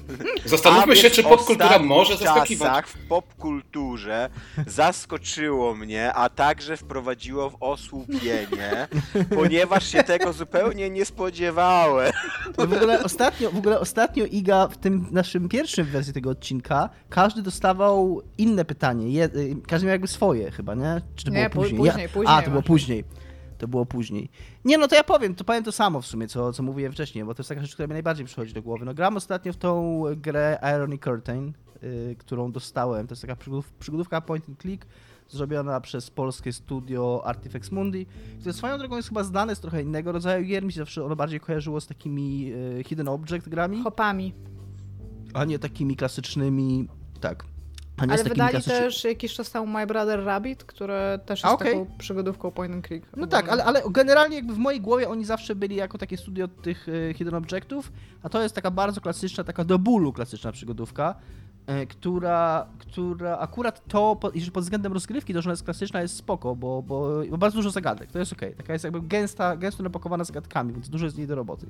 Zastanówmy 0.45 0.97
się, 0.97 1.11
czy 1.11 1.23
popkultura 1.23 1.79
może 1.79 2.17
zaskakiwać. 2.17 2.69
czasach 2.69 2.89
w 2.89 2.99
popkulturze 3.09 4.31
zaskoczyło 4.67 5.75
mnie, 5.75 6.13
a 6.13 6.29
także 6.29 6.77
wprowadziło 6.77 7.51
w 7.51 7.57
osłupienie, 7.61 8.89
ponieważ 9.35 9.87
się 9.87 10.03
tego 10.03 10.33
zupełnie 10.33 10.91
nie 10.91 11.05
spodziewałem. 11.05 12.13
No 12.59 12.67
w 12.67 12.73
ogóle 12.73 13.03
ostatnio, 13.05 13.51
w 13.51 13.57
ogóle 13.57 13.81
ostatnio 13.81 14.25
Iga 14.25 14.69
w 14.69 14.77
tym 14.77 15.07
naszym 15.11 15.49
pierwszym 15.49 15.87
wersji 15.87 16.13
tego 16.13 16.31
odcinka 16.31 16.89
każdy 17.09 17.43
dostawał 17.43 18.23
inne 18.39 18.65
pytanie. 18.65 19.11
Je, 19.11 19.25
y, 19.25 19.57
każdy 19.69 19.87
miał 19.87 19.93
jakby 19.93 20.09
swoje 20.09 20.51
chyba, 20.51 20.75
nie? 20.75 21.01
Czy 21.17 21.25
to 21.25 21.31
Nie, 21.31 21.51
było 21.51 21.65
pu- 21.65 21.69
później? 21.69 21.79
później, 21.91 22.09
później 22.31 22.39
A, 22.39 22.43
to 22.43 22.51
było 22.51 22.63
później. 22.63 23.05
To 23.59 23.69
było 23.69 23.87
później. 23.87 24.31
Nie, 24.65 24.79
no 24.79 24.89
to 24.89 24.95
ja 24.95 25.05
powiem, 25.05 25.35
to 25.35 25.45
powiem 25.45 25.65
to 25.65 25.73
samo 25.73 26.01
w 26.01 26.07
sumie, 26.07 26.29
co, 26.29 26.53
co 26.53 26.63
mówiłem 26.63 26.93
wcześniej, 26.93 27.25
bo 27.25 27.35
to 27.35 27.41
jest 27.41 27.49
taka 27.49 27.61
rzecz, 27.61 27.73
która 27.75 27.87
mi 27.87 27.93
najbardziej 27.93 28.27
przychodzi 28.27 28.55
do 28.55 28.63
głowy. 28.63 28.85
No 28.85 28.95
gram 28.95 29.17
ostatnio 29.17 29.53
w 29.53 29.57
tą 29.57 30.03
grę 30.17 30.59
Irony 30.77 30.99
Curtain, 30.99 31.53
y, 31.83 32.17
którą 32.19 32.53
dostałem. 32.53 33.07
To 33.07 33.13
jest 33.13 33.23
taka 33.23 33.37
przygodów, 33.37 33.73
przygodówka 33.73 34.21
point 34.21 34.49
and 34.49 34.61
click, 34.61 34.87
zrobiona 35.29 35.81
przez 35.81 36.11
polskie 36.11 36.53
studio 36.53 37.23
Artifex 37.25 37.73
Mundi, 37.73 38.07
które 38.41 38.53
swoją 38.53 38.79
drogą 38.79 38.97
jest 38.97 39.09
chyba 39.09 39.25
znane 39.25 39.57
z 39.57 39.61
trochę 39.61 39.83
innego 39.83 40.13
rodzaju 40.13 40.45
gier. 40.45 40.65
Mi 40.65 40.73
się 40.73 40.81
zawsze 40.81 41.05
ono 41.05 41.17
bardziej 41.17 41.41
kojarzyło 41.41 41.81
z 41.81 41.87
takimi 41.87 42.53
y, 42.81 42.85
hidden 42.85 43.09
object 43.09 43.49
grami, 43.49 43.83
Hopami. 43.83 44.35
a 45.35 45.45
nie 45.45 45.59
takimi 45.59 45.97
klasycznymi, 45.97 46.89
tak. 47.21 47.45
Ale 48.09 48.25
wydali 48.25 48.63
też 48.63 49.05
jakiś 49.05 49.35
czas 49.35 49.51
temu 49.51 49.67
My 49.67 49.87
Brother 49.87 50.25
Rabbit, 50.25 50.65
które 50.65 51.19
też 51.27 51.43
jest 51.43 51.55
okej. 51.55 51.73
taką 51.73 51.87
przygodówką 51.99 52.51
point 52.51 52.75
and 52.75 52.87
click. 52.87 53.07
No 53.17 53.27
tak, 53.27 53.49
ale, 53.49 53.65
ale 53.65 53.83
generalnie 53.91 54.37
jakby 54.37 54.55
w 54.55 54.59
mojej 54.59 54.81
głowie 54.81 55.09
oni 55.09 55.25
zawsze 55.25 55.55
byli 55.55 55.77
jako 55.77 55.99
takie 55.99 56.17
studio 56.17 56.49
tych 56.49 56.87
e, 56.89 57.15
Hidden 57.15 57.35
Objectów, 57.35 57.93
a 58.23 58.29
to 58.29 58.43
jest 58.43 58.55
taka 58.55 58.71
bardzo 58.71 59.01
klasyczna, 59.01 59.45
taka 59.45 59.65
do 59.65 59.79
bólu 59.79 60.13
klasyczna 60.13 60.53
przygodówka, 60.53 61.15
e, 61.67 61.87
która, 61.87 62.67
która 62.79 63.39
akurat 63.39 63.89
to, 63.89 64.21
jeżeli 64.35 64.53
pod 64.53 64.65
względem 64.65 64.93
rozgrywki, 64.93 65.35
to, 65.35 65.43
że 65.43 65.49
ona 65.49 65.53
jest 65.53 65.65
klasyczna, 65.65 66.03
jest 66.03 66.17
spoko, 66.17 66.57
bo, 66.57 66.83
bo, 66.83 67.23
bo 67.31 67.39
bardzo 67.39 67.57
dużo 67.57 67.71
zagadek, 67.71 68.13
to 68.13 68.19
jest 68.19 68.33
okej. 68.33 68.55
Taka 68.55 68.73
jest 68.73 68.85
jakby 68.85 69.03
gęsta, 69.03 69.57
gęsto 69.57 69.83
napakowana 69.83 70.25
zagadkami, 70.25 70.73
więc 70.73 70.89
dużo 70.89 71.05
jest 71.05 71.17
z 71.17 71.19
niej 71.19 71.27
do 71.27 71.35
roboty. 71.35 71.67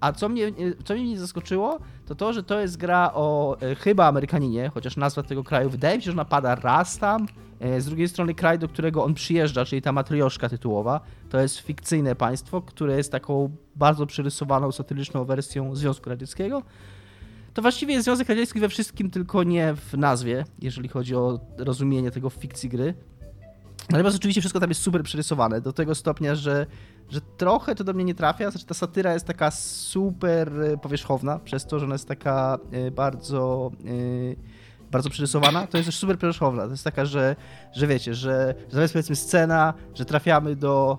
A 0.00 0.12
co 0.12 0.28
mnie, 0.28 0.46
e, 0.46 0.52
co 0.84 0.94
mnie 0.94 1.08
nie 1.08 1.18
zaskoczyło, 1.18 1.78
to 2.06 2.14
to, 2.14 2.32
że 2.32 2.42
to 2.42 2.60
jest 2.60 2.76
gra 2.76 3.10
o 3.14 3.56
e, 3.60 3.74
chyba 3.74 4.06
Amerykaninie, 4.06 4.70
chociaż 4.74 4.96
nazwa 4.96 5.22
tego 5.22 5.44
kraju 5.44 5.70
wydaje 5.70 5.96
mi 5.96 6.02
się, 6.02 6.06
że 6.06 6.12
ona 6.12 6.24
pada 6.24 6.54
raz 6.54 6.98
tam. 6.98 7.26
E, 7.60 7.80
Z 7.80 7.86
drugiej 7.86 8.08
strony 8.08 8.34
kraj, 8.34 8.58
do 8.58 8.68
którego 8.68 9.04
on 9.04 9.14
przyjeżdża, 9.14 9.64
czyli 9.64 9.82
ta 9.82 9.92
matrioszka 9.92 10.48
tytułowa, 10.48 11.00
to 11.30 11.40
jest 11.40 11.58
fikcyjne 11.58 12.14
państwo, 12.14 12.62
które 12.62 12.96
jest 12.96 13.12
taką 13.12 13.56
bardzo 13.76 14.06
przerysowaną, 14.06 14.72
satyryczną 14.72 15.24
wersją 15.24 15.74
Związku 15.74 16.10
Radzieckiego. 16.10 16.62
To 17.54 17.62
właściwie 17.62 17.94
jest 17.94 18.04
Związek 18.04 18.28
Radziecki 18.28 18.60
we 18.60 18.68
wszystkim, 18.68 19.10
tylko 19.10 19.42
nie 19.42 19.74
w 19.74 19.94
nazwie, 19.98 20.44
jeżeli 20.62 20.88
chodzi 20.88 21.14
o 21.14 21.40
rozumienie 21.58 22.10
tego 22.10 22.30
w 22.30 22.34
fikcji 22.34 22.68
gry. 22.68 22.94
Natomiast 23.90 24.16
oczywiście 24.16 24.40
wszystko 24.40 24.60
tam 24.60 24.70
jest 24.70 24.82
super 24.82 25.02
przerysowane, 25.02 25.60
do 25.60 25.72
tego 25.72 25.94
stopnia, 25.94 26.34
że, 26.34 26.66
że 27.10 27.20
trochę 27.20 27.74
to 27.74 27.84
do 27.84 27.92
mnie 27.92 28.04
nie 28.04 28.14
trafia. 28.14 28.50
Znaczy 28.50 28.66
ta 28.66 28.74
satyra 28.74 29.12
jest 29.12 29.26
taka 29.26 29.50
super 29.50 30.62
e, 30.62 30.76
powierzchowna, 30.76 31.38
przez 31.38 31.66
to, 31.66 31.78
że 31.78 31.84
ona 31.84 31.94
jest 31.94 32.08
taka 32.08 32.58
e, 32.72 32.90
bardzo, 32.90 33.70
e, 33.84 34.90
bardzo 34.90 35.10
przerysowana. 35.10 35.66
To 35.66 35.76
jest 35.76 35.88
też 35.88 35.96
super 35.96 36.18
powierzchowna. 36.18 36.64
To 36.64 36.70
jest 36.70 36.84
taka, 36.84 37.04
że, 37.04 37.36
że 37.72 37.86
wiecie, 37.86 38.14
że, 38.14 38.54
że 38.72 38.82
jest 38.82 38.94
powiedzmy 38.94 39.16
scena, 39.16 39.74
że 39.94 40.04
trafiamy 40.04 40.56
do, 40.56 40.98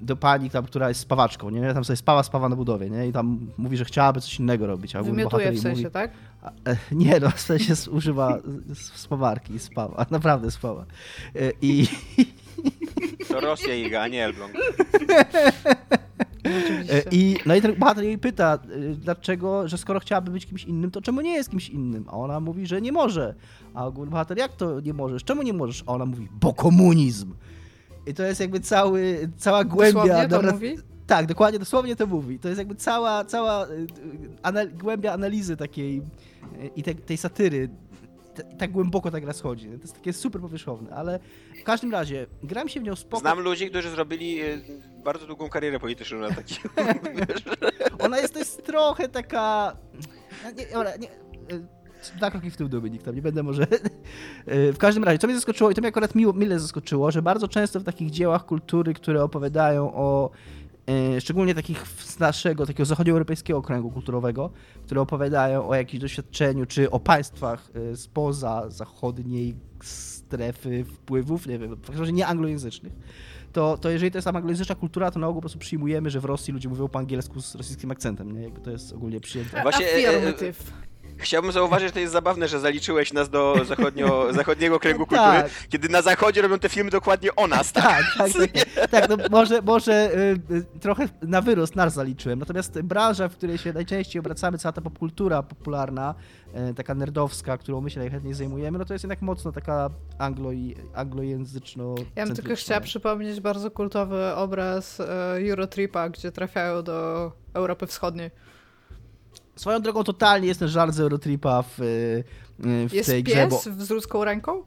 do 0.00 0.16
pani, 0.16 0.50
tam, 0.50 0.64
która 0.64 0.88
jest 0.88 1.00
spawaczką, 1.00 1.50
nie? 1.50 1.74
Tam 1.74 1.84
sobie 1.84 1.96
spawa, 1.96 2.22
spawa 2.22 2.48
na 2.48 2.56
budowie, 2.56 2.90
nie? 2.90 3.08
I 3.08 3.12
tam 3.12 3.38
mówi, 3.58 3.76
że 3.76 3.84
chciałaby 3.84 4.20
coś 4.20 4.40
innego 4.40 4.66
robić. 4.66 4.96
A 4.96 5.02
Wymiotuje 5.02 5.52
w 5.52 5.60
sensie, 5.60 5.82
mówi, 5.82 5.92
tak? 5.92 6.10
e, 6.66 6.76
Nie, 6.92 7.20
no, 7.20 7.30
w 7.30 7.40
sensie 7.40 7.74
używa 7.90 8.38
spawarki, 8.74 9.58
spawa, 9.58 10.06
naprawdę 10.10 10.50
spawa. 10.50 10.84
E, 11.36 11.52
I, 11.62 11.86
To 13.28 13.40
Rosja 13.40 13.74
Iga, 13.74 14.00
a 14.02 14.08
nie 14.08 14.24
Elbląg. 14.24 14.52
E. 16.90 17.02
I, 17.10 17.36
no 17.46 17.54
i 17.54 17.60
ten 17.62 17.74
bohater 17.74 18.04
jej 18.04 18.18
pyta, 18.18 18.58
y, 18.70 18.96
dlaczego, 18.96 19.68
że 19.68 19.78
skoro 19.78 20.00
chciałaby 20.00 20.30
być 20.30 20.46
kimś 20.46 20.64
innym, 20.64 20.90
to 20.90 21.02
czemu 21.02 21.20
nie 21.20 21.34
jest 21.34 21.50
kimś 21.50 21.68
innym? 21.68 22.04
A 22.08 22.12
ona 22.12 22.40
mówi, 22.40 22.66
że 22.66 22.80
nie 22.80 22.92
może. 22.92 23.34
A 23.74 23.90
bohater, 23.90 24.38
jak 24.38 24.56
to 24.56 24.80
nie 24.80 24.94
możesz? 24.94 25.24
Czemu 25.24 25.42
nie 25.42 25.52
możesz? 25.52 25.84
A 25.86 25.92
ona 25.92 26.06
mówi, 26.06 26.28
bo 26.40 26.54
komunizm. 26.54 27.32
I 28.06 28.14
to 28.14 28.22
jest 28.22 28.40
jakby 28.40 28.60
cały, 28.60 29.28
cała 29.38 29.64
głębia... 29.64 30.02
Dosłownie 30.02 30.28
to 30.28 30.38
narra- 30.38 30.52
mówi? 30.52 30.76
Tak, 31.06 31.26
dokładnie, 31.26 31.58
dosłownie 31.58 31.96
to 31.96 32.06
mówi. 32.06 32.38
To 32.38 32.48
jest 32.48 32.58
jakby 32.58 32.74
cała, 32.74 33.24
cała 33.24 33.66
y, 33.66 33.70
y, 33.72 33.86
anal- 34.42 34.72
głębia 34.72 35.12
analizy 35.12 35.56
takiej 35.56 35.98
y, 35.98 36.70
i 36.76 36.82
te, 36.82 36.94
tej 36.94 37.16
satyry. 37.16 37.68
T- 38.34 38.44
tak 38.58 38.70
głęboko 38.72 39.10
ta 39.10 39.20
gra 39.20 39.32
schodzi. 39.32 39.66
To 39.66 39.72
jest 39.82 39.94
takie 39.94 40.12
super 40.12 40.40
powierzchowne, 40.40 40.90
ale 40.90 41.18
w 41.60 41.64
każdym 41.64 41.92
razie 41.92 42.26
gram 42.42 42.68
się 42.68 42.80
w 42.80 42.82
nią 42.82 42.96
spoko. 42.96 43.20
Znam 43.20 43.40
ludzi, 43.40 43.70
którzy 43.70 43.90
zrobili 43.90 44.40
e, 44.40 44.58
bardzo 45.04 45.26
długą 45.26 45.48
karierę 45.48 45.80
polityczną 45.80 46.18
na 46.18 46.28
takim. 46.28 46.56
Ona 48.04 48.18
jest, 48.18 48.32
to 48.32 48.38
jest 48.38 48.64
trochę 48.66 49.08
taka. 49.08 49.76
Nie, 50.56 50.64
nie, 50.98 51.08
e, 51.10 51.79
dwa 52.16 52.30
kroki 52.30 52.50
w 52.50 52.56
tył 52.56 52.68
Dominik, 52.68 53.02
tam 53.02 53.14
nie 53.14 53.22
będę 53.22 53.42
może. 53.42 53.66
E, 54.46 54.72
W 54.72 54.78
każdym 54.78 55.04
razie, 55.04 55.18
co 55.18 55.26
mnie 55.26 55.36
zaskoczyło, 55.36 55.70
i 55.70 55.74
to 55.74 55.80
mnie 55.80 55.88
akurat 55.88 56.14
miło, 56.14 56.32
mile 56.32 56.58
zaskoczyło, 56.60 57.10
że 57.10 57.22
bardzo 57.22 57.48
często 57.48 57.80
w 57.80 57.84
takich 57.84 58.10
dziełach 58.10 58.46
kultury, 58.46 58.94
które 58.94 59.22
opowiadają 59.24 59.94
o. 59.94 60.30
e, 61.16 61.20
Szczególnie 61.20 61.54
takich 61.54 61.86
z 61.98 62.18
naszego, 62.18 62.66
takiego 62.66 62.84
zachodnioeuropejskiego 62.84 63.62
kręgu 63.62 63.90
kulturowego, 63.90 64.50
które 64.86 65.00
opowiadają 65.00 65.68
o 65.68 65.74
jakimś 65.74 66.00
doświadczeniu, 66.02 66.66
czy 66.66 66.90
o 66.90 67.00
państwach 67.00 67.70
e, 67.92 67.96
spoza 67.96 68.70
zachodniej 68.70 69.54
strefy 69.82 70.84
wpływów, 70.84 71.46
nie 71.46 71.58
wiem, 71.58 71.74
w 71.74 71.80
każdym 71.80 72.00
razie 72.00 72.12
nie 72.12 72.26
anglojęzycznych, 72.26 72.92
to, 73.52 73.78
to 73.78 73.90
jeżeli 73.90 74.10
to 74.10 74.18
jest 74.18 74.24
tam 74.24 74.36
anglojęzyczna 74.36 74.74
kultura, 74.74 75.10
to 75.10 75.18
na 75.18 75.26
ogół 75.26 75.36
po 75.36 75.42
prostu 75.42 75.58
przyjmujemy, 75.58 76.10
że 76.10 76.20
w 76.20 76.24
Rosji 76.24 76.52
ludzie 76.54 76.68
mówią 76.68 76.88
po 76.88 76.98
angielsku 76.98 77.40
z 77.42 77.54
rosyjskim 77.54 77.90
akcentem, 77.90 78.32
nie? 78.32 78.42
Jakby 78.42 78.60
to 78.60 78.70
jest 78.70 78.92
ogólnie 78.92 79.20
przyjęte. 79.20 79.62
Właśnie, 79.62 79.86
e, 79.86 80.04
e, 80.04 80.08
Affirmative. 80.08 80.72
Chciałbym 81.20 81.52
zauważyć, 81.52 81.88
że 81.88 81.92
to 81.92 82.00
jest 82.00 82.12
zabawne, 82.12 82.48
że 82.48 82.60
zaliczyłeś 82.60 83.12
nas 83.12 83.30
do 83.30 83.56
zachodnio, 83.64 84.26
zachodniego 84.32 84.78
kręgu 84.80 85.06
kultury, 85.06 85.42
Tak. 85.42 85.50
kiedy 85.68 85.88
na 85.88 86.02
zachodzie 86.02 86.42
robią 86.42 86.58
te 86.58 86.68
filmy 86.68 86.90
dokładnie 86.90 87.36
o 87.36 87.46
nas, 87.46 87.72
tak? 87.72 88.04
Tak, 88.18 88.32
tak, 88.32 88.50
tak, 88.74 88.90
tak 88.90 89.08
no 89.08 89.16
może, 89.30 89.62
może 89.62 90.14
y, 90.14 90.54
y, 90.54 90.80
trochę 90.80 91.08
na 91.22 91.40
wyrost 91.40 91.76
nas 91.76 91.94
zaliczyłem, 91.94 92.38
natomiast 92.38 92.82
branża, 92.82 93.28
w 93.28 93.36
której 93.36 93.58
się 93.58 93.72
najczęściej 93.72 94.20
obracamy, 94.20 94.58
cała 94.58 94.72
ta 94.72 94.80
popkultura 94.80 95.42
popularna, 95.42 96.14
y, 96.70 96.74
taka 96.74 96.94
nerdowska, 96.94 97.58
którą 97.58 97.80
my 97.80 97.90
się 97.90 98.00
najchętniej 98.00 98.34
zajmujemy, 98.34 98.78
no 98.78 98.84
to 98.84 98.92
jest 98.94 99.04
jednak 99.04 99.22
mocno 99.22 99.52
taka 99.52 99.90
anglo 100.18 100.52
i, 100.52 100.76
anglojęzyczno 100.94 101.94
Ja 102.16 102.26
bym 102.26 102.36
tylko 102.36 102.54
chciała 102.54 102.80
przypomnieć 102.80 103.40
bardzo 103.40 103.70
kultowy 103.70 104.34
obraz 104.34 105.00
Eurotripa, 105.50 106.08
gdzie 106.08 106.32
trafiają 106.32 106.82
do 106.82 107.32
Europy 107.54 107.86
Wschodniej. 107.86 108.30
Swoją 109.60 109.80
drogą 109.82 110.04
totalnie 110.04 110.48
jest 110.48 110.60
ten 110.60 110.68
żart 110.68 110.94
z 110.94 111.00
Eurotripa 111.00 111.62
w, 111.62 111.80
y, 111.80 111.84
y, 112.66 112.88
w 112.88 112.92
Jest 112.92 113.10
tej 113.10 113.22
grze, 113.22 113.46
bo... 113.48 113.56
pies 113.56 113.74
z 113.78 113.90
ludzką 113.90 114.24
ręką? 114.24 114.62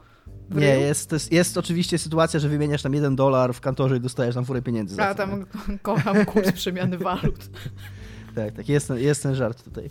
Nie, 0.52 0.80
jest, 0.80 1.12
jest, 1.12 1.32
jest 1.32 1.58
oczywiście 1.58 1.98
sytuacja, 1.98 2.40
że 2.40 2.50
wymieniasz 2.50 2.82
tam 2.82 2.94
jeden 2.94 3.16
dolar 3.16 3.54
w 3.54 3.62
kantorze 3.62 3.98
i 3.98 4.00
dostajesz 4.00 4.36
tam 4.36 4.46
furę 4.46 4.62
pieniędzy. 4.62 4.96
za 4.96 5.08
A 5.08 5.16
to, 5.16 5.26
nie? 5.26 5.32
tam 5.32 5.46
kocham 5.82 6.26
kurs 6.26 6.52
przemiany 6.52 6.98
walut. 6.98 7.50
Tak, 8.36 8.54
tak, 8.54 8.70
jest, 8.70 8.90
jest 8.96 9.24
ten 9.24 9.36
żart 9.36 9.64
tutaj. 9.64 9.90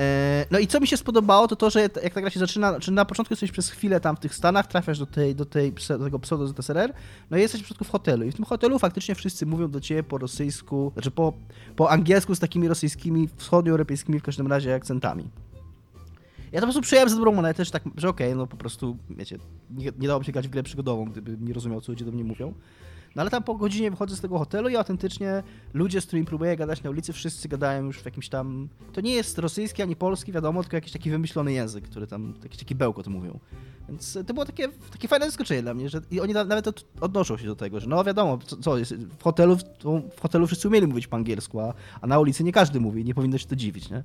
E, 0.00 0.46
No 0.50 0.58
i 0.58 0.66
co 0.66 0.80
mi 0.80 0.86
się 0.86 0.96
spodobało, 0.96 1.48
to 1.48 1.56
to, 1.56 1.70
że 1.70 1.80
jak 1.80 2.14
ta 2.14 2.20
gra 2.20 2.30
się 2.30 2.40
zaczyna, 2.40 2.80
czy 2.80 2.90
na 2.92 3.04
początku 3.04 3.32
jesteś 3.32 3.52
przez 3.52 3.70
chwilę 3.70 4.00
tam 4.00 4.16
w 4.16 4.20
tych 4.20 4.34
Stanach, 4.34 4.66
trafiasz 4.66 4.98
do, 4.98 5.06
tej, 5.06 5.34
do, 5.34 5.44
tej, 5.44 5.72
do 5.88 6.04
tego 6.04 6.18
pseudo 6.18 6.46
ZSRR, 6.46 6.92
no 7.30 7.36
i 7.36 7.40
jesteś 7.40 7.60
w 7.60 7.64
początku 7.64 7.84
w 7.84 7.90
hotelu 7.90 8.24
i 8.24 8.32
w 8.32 8.34
tym 8.34 8.44
hotelu 8.44 8.78
faktycznie 8.78 9.14
wszyscy 9.14 9.46
mówią 9.46 9.70
do 9.70 9.80
ciebie 9.80 10.02
po 10.02 10.18
rosyjsku, 10.18 10.90
znaczy 10.92 11.10
po, 11.10 11.32
po 11.76 11.90
angielsku 11.90 12.34
z 12.34 12.38
takimi 12.38 12.68
rosyjskimi, 12.68 13.28
wschodnioeuropejskimi 13.36 14.20
w 14.20 14.22
każdym 14.22 14.46
razie 14.46 14.74
akcentami. 14.74 15.28
Ja 16.52 16.60
to 16.60 16.66
po 16.66 16.72
prostu 16.72 16.82
przyjąłem 16.82 17.08
za 17.08 17.16
dobrą 17.16 17.32
monetę, 17.32 17.64
że 17.64 17.70
tak, 17.70 17.82
że 17.96 18.08
okej, 18.08 18.36
no 18.36 18.46
po 18.46 18.56
prostu, 18.56 18.96
wiecie, 19.10 19.38
nie, 19.70 19.92
nie 19.98 20.08
dałoby 20.08 20.24
się 20.26 20.32
grać 20.32 20.48
w 20.48 20.50
grę 20.50 20.62
przygodową, 20.62 21.04
gdyby 21.04 21.36
nie 21.40 21.52
rozumiał, 21.52 21.80
co 21.80 21.92
ludzie 21.92 22.04
do 22.04 22.12
mnie 22.12 22.24
mówią. 22.24 22.54
No 23.16 23.22
ale 23.22 23.30
tam 23.30 23.42
po 23.42 23.54
godzinie 23.54 23.90
wychodzę 23.90 24.16
z 24.16 24.20
tego 24.20 24.38
hotelu 24.38 24.68
i 24.68 24.76
autentycznie 24.76 25.42
ludzie, 25.74 26.00
z 26.00 26.06
którymi 26.06 26.26
próbuję 26.26 26.56
gadać 26.56 26.82
na 26.82 26.90
ulicy, 26.90 27.12
wszyscy 27.12 27.48
gadają 27.48 27.84
już 27.84 27.98
w 27.98 28.04
jakimś 28.04 28.28
tam... 28.28 28.68
To 28.92 29.00
nie 29.00 29.12
jest 29.14 29.38
rosyjski 29.38 29.82
ani 29.82 29.96
polski, 29.96 30.32
wiadomo, 30.32 30.62
tylko 30.62 30.76
jakiś 30.76 30.92
taki 30.92 31.10
wymyślony 31.10 31.52
język, 31.52 31.84
który 31.84 32.06
tam, 32.06 32.34
jakiś 32.42 32.58
taki 32.58 32.74
bełkot 32.74 33.06
mówią. 33.06 33.38
Więc 33.88 34.18
to 34.26 34.34
było 34.34 34.46
takie, 34.46 34.68
takie 34.92 35.08
fajne 35.08 35.26
zaskoczenie 35.26 35.62
dla 35.62 35.74
mnie, 35.74 35.88
że 35.88 36.00
i 36.10 36.20
oni 36.20 36.32
na- 36.32 36.44
nawet 36.44 36.68
od, 36.68 36.84
odnoszą 37.00 37.36
się 37.36 37.46
do 37.46 37.56
tego, 37.56 37.80
że 37.80 37.86
no 37.86 38.04
wiadomo, 38.04 38.38
co, 38.38 38.56
co 38.56 38.78
jest, 38.78 38.94
w 38.94 39.22
hotelu, 39.22 39.56
w 40.16 40.20
hotelu 40.20 40.46
wszyscy 40.46 40.68
umieli 40.68 40.86
mówić 40.86 41.06
po 41.06 41.16
angielsku, 41.16 41.60
a, 41.60 41.74
a 42.00 42.06
na 42.06 42.18
ulicy 42.18 42.44
nie 42.44 42.52
każdy 42.52 42.80
mówi, 42.80 43.04
nie 43.04 43.14
powinno 43.14 43.38
się 43.38 43.46
to 43.46 43.56
dziwić, 43.56 43.90
nie? 43.90 44.04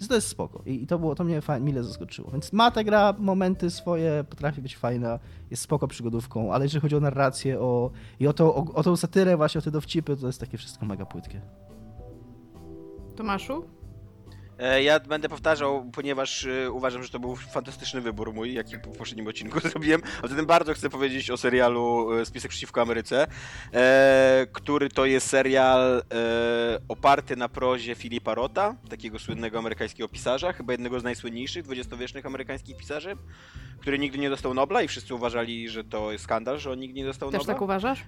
Więc 0.00 0.08
to 0.08 0.14
jest 0.14 0.28
spoko. 0.28 0.62
I, 0.66 0.82
i 0.82 0.86
to, 0.86 0.98
było, 0.98 1.14
to 1.14 1.24
mnie 1.24 1.40
fajnie, 1.40 1.66
mile 1.66 1.84
zaskoczyło. 1.84 2.30
Więc 2.30 2.52
ma 2.52 2.70
ta 2.70 2.84
gra 2.84 3.14
momenty 3.18 3.70
swoje, 3.70 4.24
potrafi 4.30 4.62
być 4.62 4.76
fajna, 4.76 5.18
jest 5.50 5.62
spoko 5.62 5.88
przygodówką, 5.88 6.52
ale 6.52 6.64
jeżeli 6.64 6.80
chodzi 6.80 6.96
o 6.96 7.00
narrację 7.00 7.60
o, 7.60 7.90
i 8.20 8.26
o, 8.26 8.32
to, 8.32 8.54
o, 8.54 8.74
o 8.74 8.82
tą 8.82 8.96
satyrę, 8.96 9.36
właśnie 9.36 9.58
o 9.58 9.62
te 9.62 9.70
dowcipy, 9.70 10.16
to 10.16 10.26
jest 10.26 10.40
takie 10.40 10.58
wszystko 10.58 10.86
mega 10.86 11.06
płytkie. 11.06 11.40
Tomaszu? 13.16 13.64
E, 14.58 14.82
Ja 14.82 15.00
będę 15.00 15.28
powtarzał, 15.28 15.90
ponieważ 15.92 16.44
e, 16.44 16.70
uważam, 16.70 17.02
że 17.02 17.08
to 17.10 17.18
był 17.20 17.36
fantastyczny 17.36 18.00
wybór 18.00 18.32
mój, 18.34 18.54
jaki 18.54 18.76
w 18.76 18.80
poprzednim 18.80 19.26
odcinku 19.26 19.60
zrobiłem. 19.68 20.02
A 20.22 20.28
zatem 20.28 20.46
bardzo 20.46 20.74
chcę 20.74 20.90
powiedzieć 20.90 21.30
o 21.30 21.36
serialu 21.36 22.12
e, 22.12 22.24
Spisek 22.26 22.50
przeciwko 22.50 22.82
Ameryce, 22.82 23.26
który 24.52 24.88
to 24.88 25.04
jest 25.06 25.28
serial 25.28 26.02
oparty 26.88 27.36
na 27.36 27.48
prozie 27.48 27.94
Filipa 27.94 28.34
Rota, 28.34 28.74
takiego 28.90 29.18
słynnego 29.18 29.58
amerykańskiego 29.58 30.08
pisarza, 30.08 30.52
chyba 30.52 30.72
jednego 30.72 31.00
z 31.00 31.04
najsłynniejszych 31.04 31.62
dwudziestowiecznych 31.64 32.26
amerykańskich 32.26 32.76
pisarzy, 32.76 33.16
który 33.80 33.98
nigdy 33.98 34.18
nie 34.18 34.30
dostał 34.30 34.54
Nobla 34.54 34.82
i 34.82 34.88
wszyscy 34.88 35.14
uważali, 35.14 35.68
że 35.68 35.84
to 35.84 36.12
jest 36.12 36.24
skandal, 36.24 36.58
że 36.58 36.70
on 36.72 36.78
nigdy 36.78 37.00
nie 37.00 37.06
dostał 37.06 37.30
Też 37.30 37.38
Nobla. 37.40 37.54
tak 37.54 37.62
uważasz? 37.62 38.04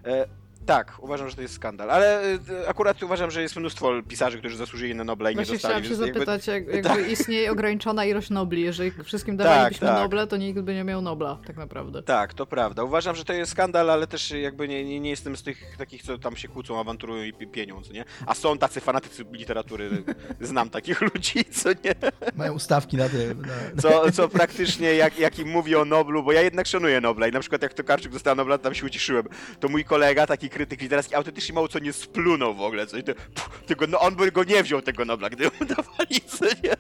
Tak, 0.67 0.93
uważam, 0.99 1.31
że 1.31 1.37
to 1.37 1.43
jest 1.43 1.55
skandal, 1.55 1.91
ale 1.91 2.25
y, 2.35 2.39
akurat 2.69 3.03
uważam, 3.03 3.31
że 3.31 3.43
jest 3.43 3.57
mnóstwo 3.57 3.93
pisarzy, 4.09 4.39
którzy 4.39 4.57
zasłużyli 4.57 4.95
na 4.95 5.05
Nobla 5.05 5.31
i 5.31 5.35
Właśnie 5.35 5.53
nie 5.53 5.59
dostali. 5.59 5.75
chciałam 5.85 5.99
się 5.99 6.03
jakby- 6.05 6.19
zapytać, 6.19 6.47
jak, 6.47 6.67
jakby 6.75 6.89
Tak. 6.89 7.09
istnieje 7.11 7.51
ograniczona 7.53 8.05
ilość 8.05 8.31
Nobli. 8.31 8.63
Jeżeli 8.63 8.91
wszystkim 9.05 9.37
dawalibyśmy 9.37 9.87
tak. 9.89 9.97
Nobla, 9.99 10.27
to 10.27 10.37
nikt 10.37 10.61
by 10.61 10.75
nie 10.75 10.85
miał 10.85 11.03
Nobla, 11.03 11.39
tak 11.47 11.57
naprawdę. 11.57 12.03
Tak, 12.03 12.35
to 12.35 12.47
prawda. 12.47 12.85
Uważam, 12.85 13.17
że 13.17 13.25
to 13.25 13.33
jest 13.33 13.53
skandal, 13.53 13.91
ale 13.91 14.07
też 14.07 14.31
jakby 14.31 14.69
nie, 14.69 14.85
nie, 14.85 15.01
nie 15.01 15.11
jestem 15.11 15.37
z 15.37 15.43
tych 15.43 15.77
takich, 15.79 16.03
co 16.03 16.19
tam 16.19 16.37
się 16.37 16.49
kłócą, 16.49 16.81
awanturują 16.81 17.25
i 17.25 17.33
pi- 17.33 17.47
pieniądz, 17.47 17.91
nie? 17.91 18.05
A 18.27 18.35
są 18.35 18.59
tacy 18.59 18.81
fanatycy 18.81 19.25
literatury, 19.33 19.91
znam 20.41 20.71
takich 20.71 21.01
ludzi, 21.01 21.45
co 21.45 21.69
nie? 21.69 21.95
Mają 22.35 22.53
ustawki 22.55 22.97
na 22.97 23.09
tym. 23.09 23.43
Na... 23.75 23.83
Co, 23.83 24.13
co 24.13 24.29
praktycznie 24.29 24.95
jak, 24.95 25.19
jak 25.19 25.39
im 25.39 25.49
mówi 25.49 25.77
o 25.77 25.85
Noblu, 25.85 26.23
bo 26.23 26.33
ja 26.33 26.43
jednak 26.43 26.67
szanuję 26.67 27.01
Nobla 27.01 27.27
i 27.29 27.33
na 27.33 27.41
przykład 27.41 27.63
jak 27.63 27.75
Tokarczyk 27.75 28.13
dostał 28.13 28.37
Nobla, 28.37 28.59
to 28.59 28.65
tam 28.65 28.75
się 28.75 28.87
ucieszyłem. 28.87 29.25
To 29.61 29.69
mój 29.69 29.85
kolega, 29.85 30.27
taki 30.27 30.51
krytyk 30.55 30.81
literacki, 30.83 31.15
autentycznie 31.15 31.55
mało 31.55 31.69
co 31.69 31.79
nie 31.79 31.93
splunął 31.93 32.55
w 32.55 32.61
ogóle, 32.61 32.87
co 32.87 32.97
nie? 32.97 33.03
To, 33.03 33.15
pff, 33.15 33.63
tylko 33.67 33.87
no, 33.87 34.01
on 34.01 34.17
by 34.17 34.33
go 34.33 34.45
nie 34.45 34.63
wziął 34.63 34.83
tego 34.83 35.05
Nobla, 35.05 35.31
gdy 35.31 35.45
mu 35.45 35.67
dawali, 35.77 36.21
co 36.27 36.45
nie? 36.45 36.75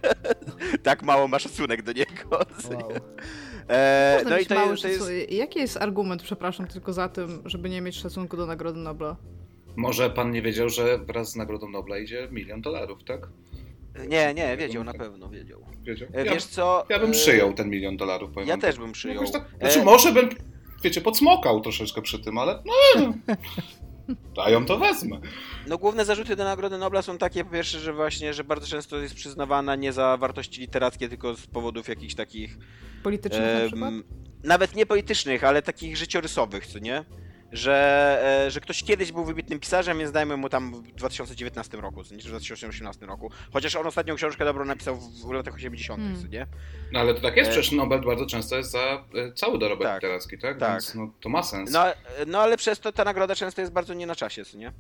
Tak 0.82 1.02
mało 1.02 1.28
ma 1.28 1.38
szacunek 1.38 1.82
do 1.82 1.92
niego, 1.92 2.38
co 2.62 2.68
nie? 2.74 2.84
Wow. 2.84 2.92
E, 3.68 4.14
Można 4.14 4.30
no 4.30 4.36
i 4.36 4.38
mieć 4.38 4.48
to, 4.48 4.54
to 4.54 4.70
jest... 4.70 4.82
szacunek. 4.82 5.32
Jaki 5.32 5.58
jest 5.58 5.76
argument, 5.76 6.22
przepraszam, 6.22 6.66
tylko 6.66 6.92
za 6.92 7.08
tym, 7.08 7.42
żeby 7.44 7.70
nie 7.70 7.80
mieć 7.80 7.96
szacunku 7.96 8.36
do 8.36 8.46
Nagrody 8.46 8.78
Nobla? 8.78 9.16
Może 9.76 10.10
pan 10.10 10.30
nie 10.30 10.42
wiedział, 10.42 10.68
że 10.68 10.98
wraz 10.98 11.30
z 11.32 11.36
Nagrodą 11.36 11.68
Nobla 11.68 11.98
idzie 11.98 12.28
milion 12.30 12.60
dolarów, 12.62 13.04
tak? 13.04 13.28
Nie, 14.08 14.34
nie, 14.34 14.56
wiedział, 14.56 14.84
na 14.84 14.94
pewno 14.94 15.28
wiedział. 15.28 15.66
Wiedział? 15.82 16.08
E, 16.14 16.24
Ja, 16.24 16.32
Wiesz 16.34 16.44
co? 16.44 16.84
ja 16.88 16.98
bym 16.98 17.10
e, 17.10 17.12
przyjął 17.12 17.52
ten 17.52 17.70
milion 17.70 17.96
dolarów, 17.96 18.30
powiem 18.30 18.48
Ja 18.48 18.58
też 18.58 18.74
tak. 18.74 18.84
bym 18.84 18.92
przyjął. 18.92 19.14
Jakoś 19.16 19.32
tak, 19.32 19.42
E, 19.60 19.70
znaczy 19.70 19.84
może 19.84 20.12
bym, 20.12 20.28
wiecie, 20.84 21.00
podsmokał 21.00 21.60
troszeczkę 21.60 22.02
przy 22.02 22.18
tym, 22.18 22.38
ale 22.38 22.62
no, 22.96 23.14
a 24.44 24.50
ją 24.50 24.66
to 24.66 24.78
wezmę. 24.78 25.20
No 25.66 25.78
główne 25.78 26.04
zarzuty 26.04 26.36
do 26.36 26.44
Nagrody 26.44 26.78
Nobla 26.78 27.02
są 27.02 27.18
takie, 27.18 27.44
po 27.44 27.50
pierwsze, 27.50 27.80
że 27.80 27.92
właśnie, 27.92 28.34
że 28.34 28.44
bardzo 28.44 28.66
często 28.66 28.96
jest 28.98 29.14
przyznawana 29.14 29.76
nie 29.76 29.92
za 29.92 30.16
wartości 30.16 30.60
literackie, 30.60 31.08
tylko 31.08 31.34
z 31.34 31.46
powodów 31.46 31.88
jakichś 31.88 32.14
takich 32.14 32.58
Politycznych 33.02 33.42
na 33.42 33.60
em, 33.60 33.68
przykład? 33.68 33.94
nawet 34.44 34.76
nie 34.76 34.86
politycznych, 34.86 35.44
ale 35.44 35.62
takich 35.62 35.96
życiorysowych, 35.96 36.66
co 36.66 36.78
nie? 36.78 37.04
Że, 37.54 38.18
e, 38.46 38.50
że 38.50 38.60
ktoś 38.60 38.82
kiedyś 38.82 39.12
był 39.12 39.24
wybitnym 39.24 39.60
pisarzem, 39.60 39.98
więc 39.98 40.12
dajmy 40.12 40.36
mu 40.36 40.48
tam 40.48 40.82
w 40.82 40.92
2019 40.92 41.80
roku, 41.80 42.04
czy 42.04 42.14
w 42.16 42.22
2018 42.28 43.06
roku. 43.06 43.30
Chociaż 43.52 43.76
on 43.76 43.86
ostatnią 43.86 44.14
książkę 44.16 44.44
dobrą 44.44 44.64
napisał 44.64 44.96
w, 44.96 45.30
latach 45.32 45.54
80., 45.54 46.00
Hmm. 46.00 46.30
nie? 46.30 46.46
No 46.92 47.00
ale 47.00 47.14
to 47.14 47.20
tak 47.20 47.36
jest, 47.36 47.50
E, 47.50 47.52
przecież 47.52 47.72
Nobel 47.72 48.00
bardzo 48.00 48.26
często 48.26 48.56
jest 48.56 48.70
za 48.70 49.04
e, 49.14 49.32
cały 49.34 49.58
dorobek 49.58 49.86
Tak, 49.86 50.02
literacki, 50.02 50.38
tak? 50.38 50.58
tak. 50.58 50.72
Więc 50.72 50.94
no, 50.94 51.10
to 51.20 51.28
ma 51.28 51.42
sens. 51.42 51.70
No, 51.70 51.84
no 52.26 52.38
ale 52.40 52.56
przez 52.56 52.80
to 52.80 52.92
ta 52.92 53.04
nagroda 53.04 53.34
często 53.34 53.60
jest 53.60 53.72
bardzo 53.72 53.94
nie 53.94 54.06
na 54.06 54.14
czasie, 54.14 54.44
co 54.44 54.58
nie? 54.58 54.72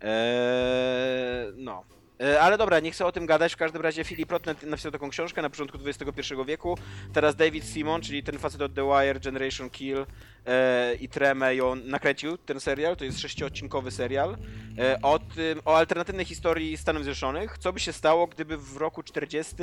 Eee, 0.00 1.52
no. 1.56 1.84
E, 2.20 2.40
Ale 2.40 2.58
dobra, 2.58 2.80
nie 2.80 2.90
chcę 2.90 3.06
o 3.06 3.12
tym 3.12 3.26
gadać. 3.26 3.52
W 3.52 3.56
każdym 3.56 3.82
razie 3.82 4.04
Philip 4.04 4.32
Roth 4.32 4.44
napisał 4.62 4.92
taką 4.92 5.10
książkę 5.10 5.42
na 5.42 5.50
początku 5.50 5.78
XXI 5.86 6.34
wieku. 6.46 6.78
Teraz 7.12 7.36
David 7.36 7.64
Simon, 7.64 8.02
czyli 8.02 8.22
ten 8.22 8.38
facet 8.38 8.62
od 8.62 8.74
The 8.74 8.82
Wire, 8.82 9.20
Generation 9.20 9.70
Kill 9.70 10.06
e, 10.46 10.94
i 10.94 11.08
Tremę 11.08 11.54
ją 11.54 11.74
nakręcił 11.74 12.38
ten 12.38 12.60
serial. 12.60 12.96
To 12.96 13.04
jest 13.04 13.20
sześciodcinkowy 13.20 13.90
serial 13.90 14.36
e, 14.78 15.02
o, 15.02 15.18
tym, 15.18 15.60
o 15.64 15.76
alternatywnej 15.76 16.24
historii 16.24 16.76
Stanów 16.76 17.02
Zjednoczonych. 17.02 17.58
Co 17.58 17.72
by 17.72 17.80
się 17.80 17.92
stało, 17.92 18.26
gdyby 18.26 18.56
w 18.56 18.76
roku 18.76 19.02
40 19.02 19.54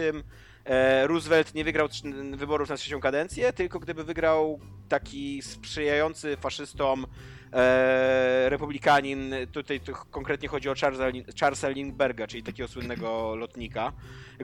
e, 0.66 1.08
Roosevelt 1.08 1.56
nie 1.56 1.64
wygrał 1.64 1.88
wyborów 2.32 2.70
na 2.70 2.78
trzecią 2.78 3.00
kadencję, 3.00 3.54
tylko 3.54 3.80
gdyby 3.80 4.04
wygrał 4.04 4.60
taki 4.90 5.42
sprzyjający 5.42 6.38
faszystom 6.38 7.06
e, 7.54 8.50
republikanin, 8.50 9.36
tutaj 9.52 9.80
tu 9.80 9.94
konkretnie 10.12 10.50
chodzi 10.50 10.70
o 10.70 10.74
Charlesa 11.40 11.70
Lindberga, 11.70 12.28
czyli 12.28 12.44
takiego 12.44 12.68
słynnego 12.68 13.36
lotnika, 13.36 13.92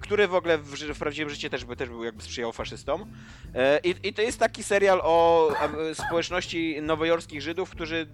który 0.02 0.28
w 0.28 0.36
ogóle 0.36 0.58
w, 0.58 0.76
w 0.76 1.00
prawdziwym 1.00 1.30
życiu 1.30 1.50
też, 1.50 1.66
by, 1.66 1.76
też 1.76 1.90
był 1.90 2.04
jakby 2.04 2.24
sprzyjał 2.24 2.52
faszystom. 2.52 3.06
E, 3.56 3.80
i, 3.84 3.96
I 4.04 4.14
to 4.14 4.22
jest 4.22 4.40
taki 4.40 4.64
serial 4.64 5.02
o 5.04 5.50
społeczności 5.94 6.82
nowojorskich 6.82 7.42
Żydów, 7.42 7.70
którzy 7.70 8.08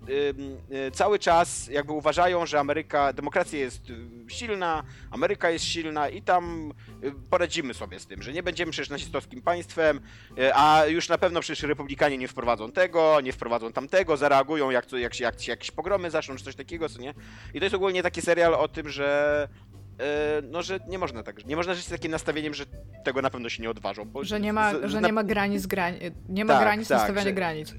y, 0.87 0.91
cały 0.91 1.19
czas 1.19 1.67
jakby 1.67 1.93
uważają, 1.93 2.45
że 2.45 2.59
Ameryka, 2.59 3.13
demokracja 3.13 3.59
jest 3.59 3.89
y, 3.89 3.95
silna, 4.27 4.83
Ameryka 5.11 5.49
jest 5.49 5.65
silna 5.65 6.09
i 6.09 6.21
tam 6.21 6.73
poradzimy 7.29 7.73
sobie 7.73 7.99
z 7.99 8.07
tym, 8.07 8.23
że 8.23 8.33
nie 8.33 8.43
będziemy 8.43 8.71
przecież 8.71 8.89
nazistowskim 8.89 9.41
państwem, 9.41 10.01
a 10.53 10.83
już 10.87 11.09
na 11.09 11.17
pewno 11.17 11.41
przecież 11.41 11.63
republikanie 11.63 12.17
nie 12.17 12.27
wprowadzą 12.27 12.71
tego, 12.71 13.21
nie 13.21 13.33
wprowadzą 13.33 13.73
tamtego, 13.73 14.17
zareagują 14.17 14.71
jak, 14.71 14.91
jak, 14.91 15.19
jak 15.19 15.41
się 15.41 15.51
jakieś 15.51 15.71
pogromy 15.71 16.11
zaczną, 16.11 16.35
czy 16.35 16.43
coś 16.43 16.55
takiego, 16.55 16.89
co 16.89 17.01
nie? 17.01 17.13
I 17.53 17.59
to 17.59 17.65
jest 17.65 17.75
ogólnie 17.75 18.03
taki 18.03 18.21
serial 18.21 18.53
o 18.53 18.67
tym, 18.67 18.89
że 18.89 19.47
no, 20.51 20.61
że 20.61 20.79
nie 20.87 20.99
można 20.99 21.23
tak, 21.23 21.45
nie 21.45 21.55
można 21.55 21.73
żyć 21.73 21.85
z 21.85 21.89
takim 21.89 22.11
nastawieniem, 22.11 22.53
że 22.53 22.65
tego 23.03 23.21
na 23.21 23.29
pewno 23.29 23.49
się 23.49 23.63
nie 23.63 23.69
odważą. 23.69 24.05
Bo 24.05 24.23
Że 24.23 24.39
nie 24.39 24.53
ma, 24.53 24.73
z- 24.73 24.91
że 24.91 25.01
na- 25.01 25.07
nie 25.07 25.13
ma 25.13 25.23
granic, 25.23 25.65
grani 25.67 25.99
nie 26.29 26.45
ma 26.45 26.53
Tak, 26.53 26.63
granic 26.63 26.87
tak, 26.87 26.97
nastawiania 26.97 27.23
że- 27.29 27.33
granic. 27.33 27.73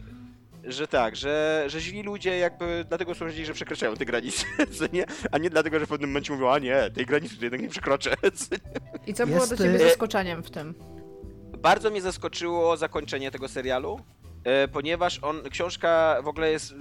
że 0.64 0.88
tak, 0.88 1.16
że, 1.16 1.64
że 1.66 1.80
źli 1.80 2.02
ludzie 2.02 2.38
jakby 2.38 2.84
dlatego 2.88 3.14
są 3.14 3.28
źli, 3.30 3.46
że 3.46 3.54
przekraczają 3.54 3.94
te 3.96 4.04
granice, 4.04 4.44
nie? 4.92 5.04
A 5.30 5.38
nie 5.38 5.50
dlatego, 5.50 5.78
że 5.80 5.86
w 5.86 5.88
pewnym 5.88 6.10
momencie 6.10 6.32
mówią, 6.32 6.50
a 6.50 6.58
nie, 6.58 6.90
tej 6.94 7.06
granicy 7.06 7.36
to 7.38 7.44
jednak 7.44 7.60
nie 7.62 7.68
przekroczę. 7.68 8.14
I 9.06 9.14
co 9.14 9.26
było 9.26 9.38
Jest, 9.38 9.54
dla 9.54 9.66
ciebie 9.66 9.76
e, 9.84 9.88
zaskoczeniem 9.88 10.42
w 10.42 10.50
tym? 10.50 10.74
Bardzo 11.58 11.90
mnie 11.90 12.00
zaskoczyło 12.02 12.76
zakończenie 12.76 13.30
tego 13.30 13.48
serialu, 13.48 14.00
e, 14.44 14.68
ponieważ 14.68 15.18
on, 15.22 15.42
książka 15.50 16.16
w 16.22 16.28
ogóle 16.28 16.50
jest 16.52 16.74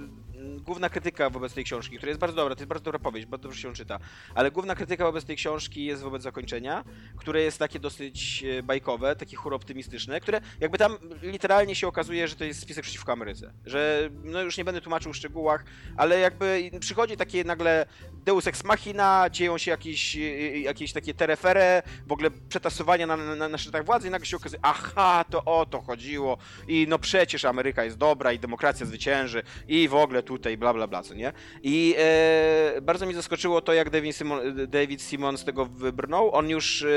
główna 0.60 0.88
krytyka 0.88 1.30
wobec 1.30 1.54
tej 1.54 1.64
książki, 1.64 1.96
która 1.96 2.10
jest 2.10 2.20
bardzo 2.20 2.36
dobra, 2.36 2.54
to 2.54 2.60
jest 2.60 2.68
bardzo 2.68 2.84
dobra 2.84 2.98
powieść, 2.98 3.26
bardzo 3.26 3.42
dobrze 3.42 3.60
się 3.60 3.72
czyta, 3.72 3.98
ale 4.34 4.50
główna 4.50 4.74
krytyka 4.74 5.04
wobec 5.04 5.24
tej 5.24 5.36
książki 5.36 5.84
jest 5.84 6.02
wobec 6.02 6.22
zakończenia, 6.22 6.84
które 7.16 7.42
jest 7.42 7.58
takie 7.58 7.80
dosyć 7.80 8.44
e, 8.44 8.62
bajkowe, 8.62 9.16
takie 9.16 9.36
chóroptymistyczne, 9.36 10.20
które 10.20 10.40
jakby 10.60 10.78
tam 10.78 10.98
literalnie 11.22 11.74
się 11.74 11.88
okazuje, 11.88 12.28
że 12.28 12.36
to 12.36 12.44
jest 12.44 12.60
spisek 12.60 12.82
przeciwko 12.82 13.12
Ameryce, 13.12 13.52
że 13.66 14.10
no 14.24 14.42
już 14.42 14.58
nie 14.58 14.64
będę 14.64 14.80
tłumaczył 14.80 15.12
w 15.12 15.16
szczegółach, 15.16 15.64
ale 15.96 16.18
jakby 16.18 16.70
przychodzi 16.80 17.16
takie 17.16 17.44
nagle 17.44 17.86
deus 18.24 18.46
ex 18.46 18.64
machina, 18.64 19.30
dzieją 19.30 19.58
się 19.58 19.70
jakieś, 19.70 20.16
e, 20.16 20.20
jakieś 20.58 20.92
takie 20.92 21.14
terefere, 21.14 21.82
w 22.06 22.12
ogóle 22.12 22.30
przetasowania 22.48 23.06
na, 23.06 23.16
na, 23.16 23.48
na 23.48 23.58
szczytach 23.58 23.84
władzy 23.84 24.08
i 24.08 24.10
nagle 24.10 24.26
się 24.26 24.36
okazuje, 24.36 24.60
aha, 24.62 25.24
to 25.30 25.44
o 25.44 25.66
to 25.66 25.80
chodziło 25.80 26.38
i 26.68 26.86
no 26.88 26.98
przecież 26.98 27.44
Ameryka 27.44 27.84
jest 27.84 27.96
dobra 27.96 28.32
i 28.32 28.38
demokracja 28.38 28.86
zwycięży 28.86 29.42
i 29.68 29.88
w 29.88 29.94
ogóle 29.94 30.22
tutaj 30.38 30.56
bla 30.56 30.74
bla 30.74 30.86
bla, 30.86 31.02
co 31.02 31.14
nie? 31.14 31.32
I 31.62 31.94
e, 31.98 32.80
bardzo 32.82 33.06
mi 33.06 33.14
zaskoczyło 33.14 33.60
to, 33.60 33.72
jak 33.72 33.90
David 33.90 34.16
Simon, 34.16 34.40
David 34.68 35.02
Simon 35.02 35.38
z 35.38 35.44
tego 35.44 35.66
wybrnął. 35.66 36.34
On 36.34 36.50
już 36.50 36.82
e, 36.82 36.88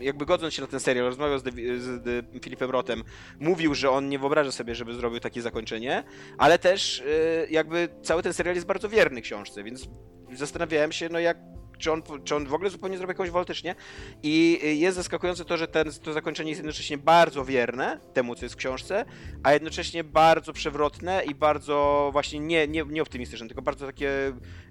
jakby 0.00 0.26
godząc 0.26 0.54
się 0.54 0.62
na 0.62 0.68
ten 0.68 0.80
serial, 0.80 1.06
rozmawiał 1.06 1.38
z, 1.38 1.42
z 1.78 2.24
Filipem 2.44 2.70
Rotem, 2.70 3.02
mówił, 3.40 3.74
że 3.74 3.90
on 3.90 4.08
nie 4.08 4.18
wyobraża 4.18 4.52
sobie, 4.52 4.74
żeby 4.74 4.94
zrobił 4.94 5.20
takie 5.20 5.42
zakończenie, 5.42 6.04
ale 6.38 6.58
też 6.58 7.00
e, 7.00 7.46
jakby 7.50 7.88
cały 8.02 8.22
ten 8.22 8.32
serial 8.32 8.54
jest 8.54 8.66
bardzo 8.66 8.88
wierny 8.88 9.22
książce, 9.22 9.64
więc 9.64 9.88
zastanawiałem 10.32 10.92
się, 10.92 11.08
no 11.08 11.18
jak 11.18 11.36
czy 11.82 11.92
on, 11.92 12.02
czy 12.24 12.36
on 12.36 12.46
w 12.46 12.54
ogóle 12.54 12.70
zupełnie 12.70 12.98
zrobi 12.98 13.10
jakąś 13.10 13.30
woltycznie. 13.30 13.74
I 14.22 14.60
jest 14.80 14.96
zaskakujące 14.96 15.44
to, 15.44 15.56
że 15.56 15.68
ten, 15.68 15.86
to 16.02 16.12
zakończenie 16.12 16.50
jest 16.50 16.58
jednocześnie 16.58 16.98
bardzo 16.98 17.44
wierne 17.44 18.00
temu, 18.12 18.34
co 18.34 18.44
jest 18.44 18.54
w 18.54 18.58
książce, 18.58 19.04
a 19.42 19.52
jednocześnie 19.52 20.04
bardzo 20.04 20.52
przewrotne 20.52 21.22
i 21.24 21.34
bardzo 21.34 22.08
właśnie 22.12 22.40
nie, 22.40 22.68
nie, 22.68 22.84
nie 22.84 23.02
optymistyczne, 23.02 23.46
tylko 23.46 23.62
bardzo 23.62 23.86
takie 23.86 24.10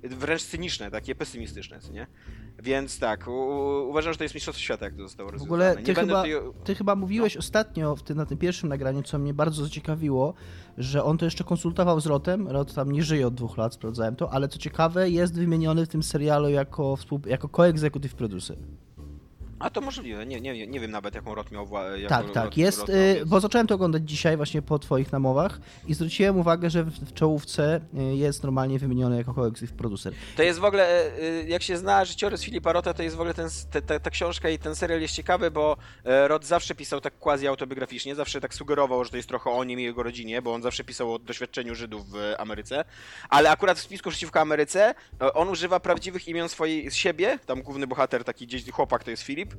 wręcz 0.03 0.43
cyniczne, 0.43 0.91
takie 0.91 1.15
pesymistyczne, 1.15 1.79
nie? 1.93 2.07
Więc 2.63 2.99
tak, 2.99 3.27
u, 3.27 3.31
uważam, 3.89 4.13
że 4.13 4.17
to 4.17 4.23
jest 4.23 4.35
mistrzostwo 4.35 4.61
świata, 4.63 4.85
jak 4.85 4.95
to 4.95 5.01
zostało 5.03 5.29
W 5.29 5.33
rozwiązane. 5.33 5.55
ogóle 5.55 5.75
Nie 5.81 5.85
ty 5.85 5.93
będę 5.93 6.13
chyba, 6.13 6.23
tutaj- 6.23 6.63
ty 6.63 6.75
chyba 6.75 6.95
mówiłeś 6.95 7.37
ostatnio 7.37 7.95
w 7.95 8.03
tym, 8.03 8.17
na 8.17 8.25
tym 8.25 8.37
pierwszym 8.37 8.69
nagraniu, 8.69 9.03
co 9.03 9.19
mnie 9.19 9.33
bardzo 9.33 9.63
zaciekawiło, 9.63 10.33
że 10.77 11.03
on 11.03 11.17
to 11.17 11.25
jeszcze 11.25 11.43
konsultował 11.43 11.99
z 11.99 12.05
Rotem. 12.05 12.47
Rot 12.47 12.73
tam 12.73 12.91
nie 12.91 13.03
żyje 13.03 13.27
od 13.27 13.33
dwóch 13.33 13.57
lat, 13.57 13.73
sprawdzałem 13.73 14.15
to, 14.15 14.33
ale 14.33 14.47
co 14.47 14.57
ciekawe, 14.59 15.09
jest 15.09 15.35
wymieniony 15.39 15.85
w 15.85 15.89
tym 15.89 16.03
serialu 16.03 16.49
jako, 16.49 16.95
współ, 17.01 17.19
jako 17.25 17.49
co-executive 17.49 18.15
producer. 18.15 18.57
A 19.61 19.69
to 19.69 19.81
możliwe, 19.81 20.25
nie, 20.25 20.41
nie, 20.41 20.67
nie 20.67 20.79
wiem 20.79 20.91
nawet, 20.91 21.15
jaką 21.15 21.35
rot 21.35 21.51
miał 21.51 21.67
jako 21.95 22.09
Tak, 22.09 22.25
rot- 22.25 22.33
tak, 22.33 22.57
jest, 22.57 22.79
rot 22.79 22.89
y, 22.89 22.93
miał, 22.93 23.15
więc- 23.15 23.29
bo 23.29 23.39
zacząłem 23.39 23.67
to 23.67 23.75
oglądać 23.75 24.03
dzisiaj 24.09 24.37
właśnie 24.37 24.61
po 24.61 24.79
twoich 24.79 25.11
namowach 25.11 25.59
i 25.87 25.93
zwróciłem 25.93 26.39
uwagę, 26.39 26.69
że 26.69 26.83
w, 26.83 27.13
czołówce 27.13 27.81
y, 27.99 28.15
jest 28.15 28.43
normalnie 28.43 28.79
wymieniony 28.79 29.17
jako 29.17 29.33
co-executive 29.33 29.73
producer. 29.77 30.13
To 30.35 30.43
jest 30.43 30.59
w 30.59 30.63
ogóle, 30.65 31.11
e, 31.21 31.43
jak 31.47 31.63
się 31.63 31.77
zna 31.77 32.05
życiorys 32.05 32.43
Filipa 32.43 32.73
Rota, 32.73 32.93
to 32.93 33.03
jest 33.03 33.15
w 33.15 33.19
ogóle 33.19 33.33
ten, 33.33 33.49
te, 33.71 33.81
ta, 33.81 33.99
ta 33.99 34.09
książka 34.09 34.49
i 34.49 34.59
ten 34.59 34.75
serial 34.75 35.01
jest 35.01 35.13
ciekawy, 35.15 35.51
bo 35.51 35.77
Rot 36.27 36.45
zawsze 36.45 36.75
pisał 36.75 37.01
tak 37.01 37.19
quasi 37.19 37.47
autobiograficznie, 37.47 38.15
zawsze 38.15 38.41
tak 38.41 38.53
sugerował, 38.53 39.03
że 39.03 39.09
to 39.09 39.17
jest 39.17 39.29
trochę 39.29 39.49
o 39.49 39.63
nim 39.63 39.79
i 39.79 39.83
jego 39.83 40.03
rodzinie, 40.03 40.41
bo 40.41 40.53
on 40.53 40.61
zawsze 40.61 40.83
pisał 40.83 41.13
o 41.13 41.19
doświadczeniu 41.19 41.75
Żydów 41.75 42.09
w 42.11 42.15
Ameryce, 42.37 42.83
ale 43.29 43.51
akurat 43.51 43.77
w 43.77 43.81
spisku 43.81 44.09
przeciwko 44.09 44.39
Ameryce 44.39 44.93
on 45.33 45.49
używa 45.49 45.79
prawdziwych 45.79 46.27
imion 46.27 46.49
swojej 46.49 46.91
z 46.91 46.95
siebie, 46.95 47.39
tam 47.45 47.61
główny 47.61 47.87
bohater, 47.87 48.23
taki 48.23 48.47
gdzieś 48.47 48.71
chłopak 48.71 49.03
to 49.03 49.11
jest 49.11 49.23
Filip, 49.23 49.50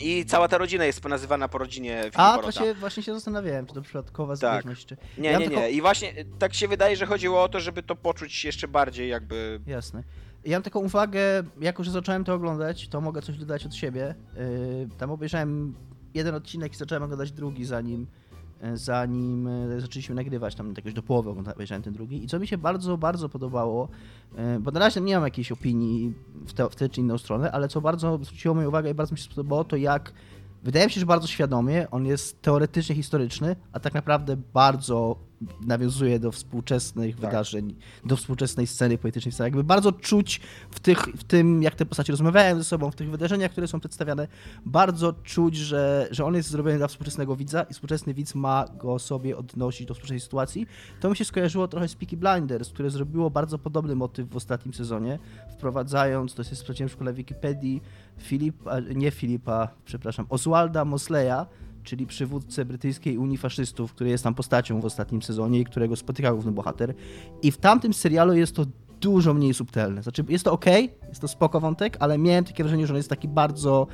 I 0.00 0.24
cała 0.24 0.48
ta 0.48 0.58
rodzina 0.58 0.84
jest 0.84 1.04
nazywana 1.04 1.48
po 1.48 1.58
rodzinie 1.58 2.10
A, 2.14 2.38
to 2.38 2.52
się, 2.52 2.74
właśnie 2.74 3.02
się 3.02 3.14
zastanawiałem, 3.14 3.66
czy 3.66 3.74
to 3.74 3.82
przypadkowa 3.82 4.32
Tak. 4.32 4.38
zależność, 4.40 4.86
czy... 4.86 4.96
Nie, 5.18 5.30
Ja 5.30 5.38
nie, 5.38 5.46
tylko- 5.46 5.60
nie. 5.60 5.70
I 5.70 5.80
właśnie 5.80 6.12
tak 6.38 6.54
się 6.54 6.68
wydaje, 6.68 6.96
że 6.96 7.06
chodziło 7.06 7.42
o 7.42 7.48
to, 7.48 7.60
żeby 7.60 7.82
to 7.82 7.96
poczuć 7.96 8.44
jeszcze 8.44 8.68
bardziej 8.68 9.08
jakby... 9.08 9.60
Jasne. 9.66 10.02
Ja 10.44 10.56
mam 10.56 10.62
taką 10.62 10.80
uwagę, 10.80 11.20
jako 11.60 11.84
że 11.84 11.90
zacząłem 11.90 12.24
to 12.24 12.34
oglądać, 12.34 12.88
to 12.88 13.00
mogę 13.00 13.22
coś 13.22 13.36
dodać 13.38 13.66
od 13.66 13.74
siebie. 13.74 14.14
Yy, 14.36 14.88
tam 14.98 15.10
obejrzałem 15.10 15.74
jeden 16.14 16.34
odcinek 16.34 16.72
i 16.72 16.76
zacząłem 16.76 17.02
oglądać 17.02 17.32
drugi, 17.32 17.64
zanim, 17.64 18.06
zanim 18.74 19.48
yy, 19.70 19.80
zaczęliśmy 19.80 20.14
nagrywać, 20.14 20.54
tam 20.54 20.74
jakoś 20.76 20.94
do 20.94 21.02
połowy 21.02 21.30
obejrzałem 21.30 21.82
ten 21.82 21.92
drugi. 21.92 22.24
I 22.24 22.26
co 22.26 22.38
mi 22.38 22.46
się 22.46 22.58
bardzo, 22.58 22.98
bardzo 22.98 23.28
podobało, 23.28 23.88
yy, 24.36 24.60
bo 24.60 24.70
na 24.70 24.80
razie 24.80 25.00
nie 25.00 25.14
mam 25.14 25.24
jakiejś 25.24 25.52
opinii 25.52 26.14
w, 26.46 26.52
te, 26.52 26.70
w 26.70 26.76
tę 26.76 26.88
czy 26.88 27.00
inną 27.00 27.18
stronę, 27.18 27.52
ale 27.52 27.68
co 27.68 27.80
bardzo 27.80 28.18
zwróciło 28.22 28.54
moją 28.54 28.68
uwagę 28.68 28.90
i 28.90 28.94
bardzo 28.94 29.12
mi 29.12 29.18
się 29.18 29.24
spodobało, 29.24 29.64
to 29.64 29.76
jak 29.76 30.12
Wydaje 30.62 30.86
mi 30.86 30.92
się, 30.92 31.00
że 31.00 31.06
bardzo 31.06 31.26
świadomie, 31.26 31.90
on 31.90 32.06
jest 32.06 32.42
teoretycznie 32.42 32.94
historyczny, 32.94 33.56
a 33.72 33.80
tak 33.80 33.94
naprawdę 33.94 34.36
bardzo 34.54 35.16
nawiązuje 35.60 36.18
do 36.18 36.32
współczesnych 36.32 37.16
Tak. 37.16 37.24
wydarzeń, 37.30 37.74
do 38.04 38.16
współczesnej 38.16 38.66
sceny 38.66 38.98
politycznej. 38.98 39.32
Jakby 39.38 39.64
bardzo 39.64 39.92
czuć 39.92 40.40
w, 40.70 40.80
tych, 40.80 40.98
w 40.98 41.24
tym, 41.24 41.62
jak 41.62 41.74
te 41.74 41.86
postacie 41.86 42.12
rozmawiają 42.12 42.56
ze 42.56 42.64
sobą, 42.64 42.90
w 42.90 42.96
tych 42.96 43.10
wydarzeniach, 43.10 43.50
które 43.50 43.68
są 43.68 43.80
przedstawiane, 43.80 44.28
bardzo 44.66 45.12
czuć, 45.12 45.56
że, 45.56 46.08
że 46.10 46.24
on 46.24 46.34
jest 46.34 46.50
zrobiony 46.50 46.78
dla 46.78 46.88
współczesnego 46.88 47.36
widza 47.36 47.62
i 47.62 47.74
współczesny 47.74 48.14
widz 48.14 48.34
ma 48.34 48.64
go 48.78 48.98
sobie 48.98 49.36
odnosić 49.36 49.86
do 49.86 49.94
współczesnej 49.94 50.20
sytuacji. 50.20 50.66
To 51.00 51.10
mi 51.10 51.16
się 51.16 51.24
skojarzyło 51.24 51.68
trochę 51.68 51.88
z 51.88 51.94
Peaky 51.94 52.16
Blinders, 52.16 52.70
które 52.70 52.90
zrobiło 52.90 53.30
bardzo 53.30 53.58
podobny 53.58 53.94
motyw 53.94 54.30
w 54.30 54.36
ostatnim 54.36 54.74
sezonie, 54.74 55.18
wprowadzając, 55.52 56.34
to 56.34 56.42
jest 56.42 56.56
sprawdziłem 56.56 56.88
w 56.88 56.92
szkole 56.92 57.12
Wikipedii, 57.12 57.82
Filipa, 58.18 58.80
nie 58.80 59.10
Filipa, 59.10 59.68
przepraszam, 59.84 60.26
Oswalda 60.28 60.84
Mosleya, 60.84 61.46
czyli 61.88 62.06
przywódcę 62.06 62.64
brytyjskiej 62.64 63.18
Unii 63.18 63.38
Faszystów, 63.38 63.92
który 63.92 64.10
jest 64.10 64.24
tam 64.24 64.34
postacią 64.34 64.80
w 64.80 64.84
ostatnim 64.84 65.22
sezonie 65.22 65.60
i 65.60 65.64
którego 65.64 65.96
spotyka 65.96 66.32
główny 66.32 66.52
bohater. 66.52 66.94
I 67.42 67.50
w 67.50 67.56
tamtym 67.56 67.94
serialu 67.94 68.34
jest 68.34 68.56
to 68.56 68.66
dużo 69.00 69.34
mniej 69.34 69.54
subtelne. 69.54 70.02
Znaczy, 70.02 70.24
jest 70.28 70.44
to 70.44 70.52
ok, 70.52 70.66
jest 71.08 71.20
to 71.20 71.28
spoko 71.28 71.60
wątek, 71.60 71.96
ale 72.00 72.18
miałem 72.18 72.44
takie 72.44 72.62
wrażenie, 72.62 72.86
że 72.86 72.92
on 72.92 72.96
jest 72.96 73.08
taki 73.08 73.28
bardzo, 73.28 73.86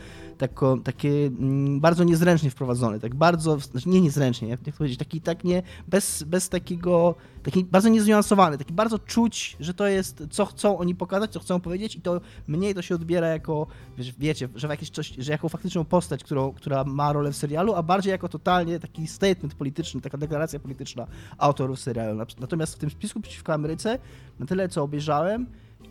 tako, 0.48 0.76
takie, 0.84 1.08
mm, 1.08 1.80
bardzo 1.80 2.04
niezręcznie 2.04 2.50
wprowadzony, 2.50 3.00
tak 3.00 3.14
bardzo, 3.14 3.58
znaczy 3.58 3.88
nie 3.88 4.00
niezręcznie, 4.00 4.48
jak 4.48 4.60
to 4.60 4.72
powiedzieć, 4.72 4.98
taki 4.98 5.20
tak 5.20 5.44
nie, 5.44 5.62
bez, 5.88 6.22
bez 6.22 6.48
takiego, 6.48 7.14
taki 7.42 7.64
bardzo 7.64 7.88
niezniuansowany, 7.88 8.58
taki 8.58 8.72
bardzo 8.72 8.98
czuć, 8.98 9.56
że 9.60 9.74
to 9.74 9.86
jest, 9.86 10.22
co 10.30 10.46
chcą 10.46 10.78
oni 10.78 10.94
pokazać, 10.94 11.30
co 11.32 11.40
chcą 11.40 11.60
powiedzieć 11.60 11.96
i 11.96 12.00
to 12.00 12.20
mniej 12.46 12.74
to 12.74 12.82
się 12.82 12.94
odbiera 12.94 13.28
jako, 13.28 13.66
wiesz, 13.98 14.12
wiecie, 14.18 14.48
że 14.54 14.68
jakieś 14.68 14.90
coś, 14.90 15.14
że 15.18 15.32
jako 15.32 15.48
faktyczną 15.48 15.84
postać, 15.84 16.24
którą, 16.24 16.52
która 16.52 16.84
ma 16.84 17.12
rolę 17.12 17.32
w 17.32 17.36
serialu, 17.36 17.74
a 17.74 17.82
bardziej 17.82 18.10
jako 18.10 18.28
totalnie 18.28 18.80
taki 18.80 19.06
statement 19.06 19.54
polityczny, 19.54 20.00
taka 20.00 20.18
deklaracja 20.18 20.60
polityczna 20.60 21.06
autorów 21.38 21.80
serialu. 21.80 22.26
Natomiast 22.40 22.74
w 22.74 22.78
tym 22.78 22.90
spisku 22.90 23.20
przeciwko 23.20 23.52
Ameryce, 23.52 23.98
na 24.38 24.46
tyle 24.46 24.68
co 24.68 24.82
obejrzałem, 24.82 25.46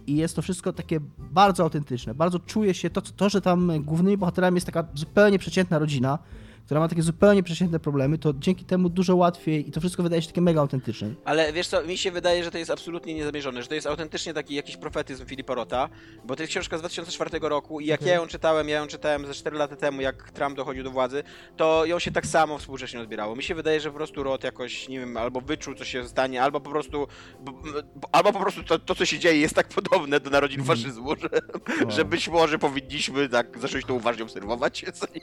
i 0.07 0.15
jest 0.15 0.35
to 0.35 0.41
wszystko 0.41 0.73
takie 0.73 0.99
bardzo 1.17 1.63
autentyczne. 1.63 2.13
Bardzo 2.13 2.39
czuje 2.39 2.73
się 2.73 2.89
to, 2.89 3.01
to, 3.01 3.29
że 3.29 3.41
tam 3.41 3.71
głównymi 3.83 4.17
bohaterami 4.17 4.55
jest 4.55 4.65
taka 4.65 4.85
zupełnie 4.93 5.39
przeciętna 5.39 5.79
rodzina, 5.79 6.19
która 6.65 6.79
ma 6.79 6.87
takie 6.87 7.01
zupełnie 7.01 7.43
przeciętne 7.43 7.79
problemy, 7.79 8.17
to 8.17 8.33
dzięki 8.39 8.65
temu 8.65 8.89
dużo 8.89 9.15
łatwiej 9.15 9.69
i 9.69 9.71
to 9.71 9.79
wszystko 9.79 10.03
wydaje 10.03 10.21
się 10.21 10.27
takie 10.27 10.41
mega 10.41 10.61
autentyczne. 10.61 11.13
Ale 11.25 11.53
wiesz 11.53 11.67
co, 11.67 11.83
mi 11.83 11.97
się 11.97 12.11
wydaje, 12.11 12.43
że 12.43 12.51
to 12.51 12.57
jest 12.57 12.71
absolutnie 12.71 13.13
niezamierzone, 13.13 13.61
że 13.61 13.67
to 13.67 13.75
jest 13.75 13.87
autentycznie 13.87 14.33
taki 14.33 14.55
jakiś 14.55 14.77
profetyzm 14.77 15.25
Filipa 15.25 15.55
Rota, 15.55 15.89
bo 16.25 16.35
to 16.35 16.43
jest 16.43 16.51
książka 16.51 16.77
z 16.77 16.79
2004 16.81 17.39
roku 17.41 17.79
i 17.79 17.85
jak 17.85 17.99
Okej. 18.01 18.09
ja 18.09 18.15
ją 18.15 18.27
czytałem, 18.27 18.69
ja 18.69 18.77
ją 18.77 18.87
czytałem 18.87 19.27
ze 19.27 19.33
4 19.33 19.57
lata 19.57 19.75
temu, 19.75 20.01
jak 20.01 20.31
Trump 20.31 20.57
dochodził 20.57 20.83
do 20.83 20.91
władzy, 20.91 21.23
to 21.57 21.85
ją 21.85 21.99
się 21.99 22.11
tak 22.11 22.25
samo 22.25 22.57
współcześnie 22.57 22.99
odbierało. 23.01 23.35
Mi 23.35 23.43
się 23.43 23.55
wydaje, 23.55 23.79
że 23.79 23.89
po 23.89 23.95
prostu 23.95 24.23
Rot 24.23 24.43
jakoś, 24.43 24.89
nie 24.89 24.99
wiem, 24.99 25.17
albo 25.17 25.41
wyczuł, 25.41 25.75
co 25.75 25.85
się 25.85 26.07
stanie, 26.07 26.43
albo 26.43 26.59
po 26.61 26.69
prostu, 26.69 27.07
bo, 27.39 27.51
bo, 27.95 28.09
albo 28.11 28.33
po 28.33 28.39
prostu 28.39 28.63
to, 28.63 28.79
to, 28.79 28.95
co 28.95 29.05
się 29.05 29.19
dzieje, 29.19 29.39
jest 29.39 29.55
tak 29.55 29.67
podobne 29.67 30.19
do 30.19 30.29
narodzin 30.29 30.59
Mhm. 30.59 30.77
faszyzmu, 30.79 31.09
że, 31.15 31.29
że 31.91 32.05
być 32.05 32.29
może 32.29 32.59
powinniśmy 32.59 33.29
tak 33.29 33.59
zacząć 33.59 33.85
to 33.85 33.93
uważnie 33.93 34.23
obserwować. 34.23 34.85
Co 34.93 35.05
nie? 35.15 35.21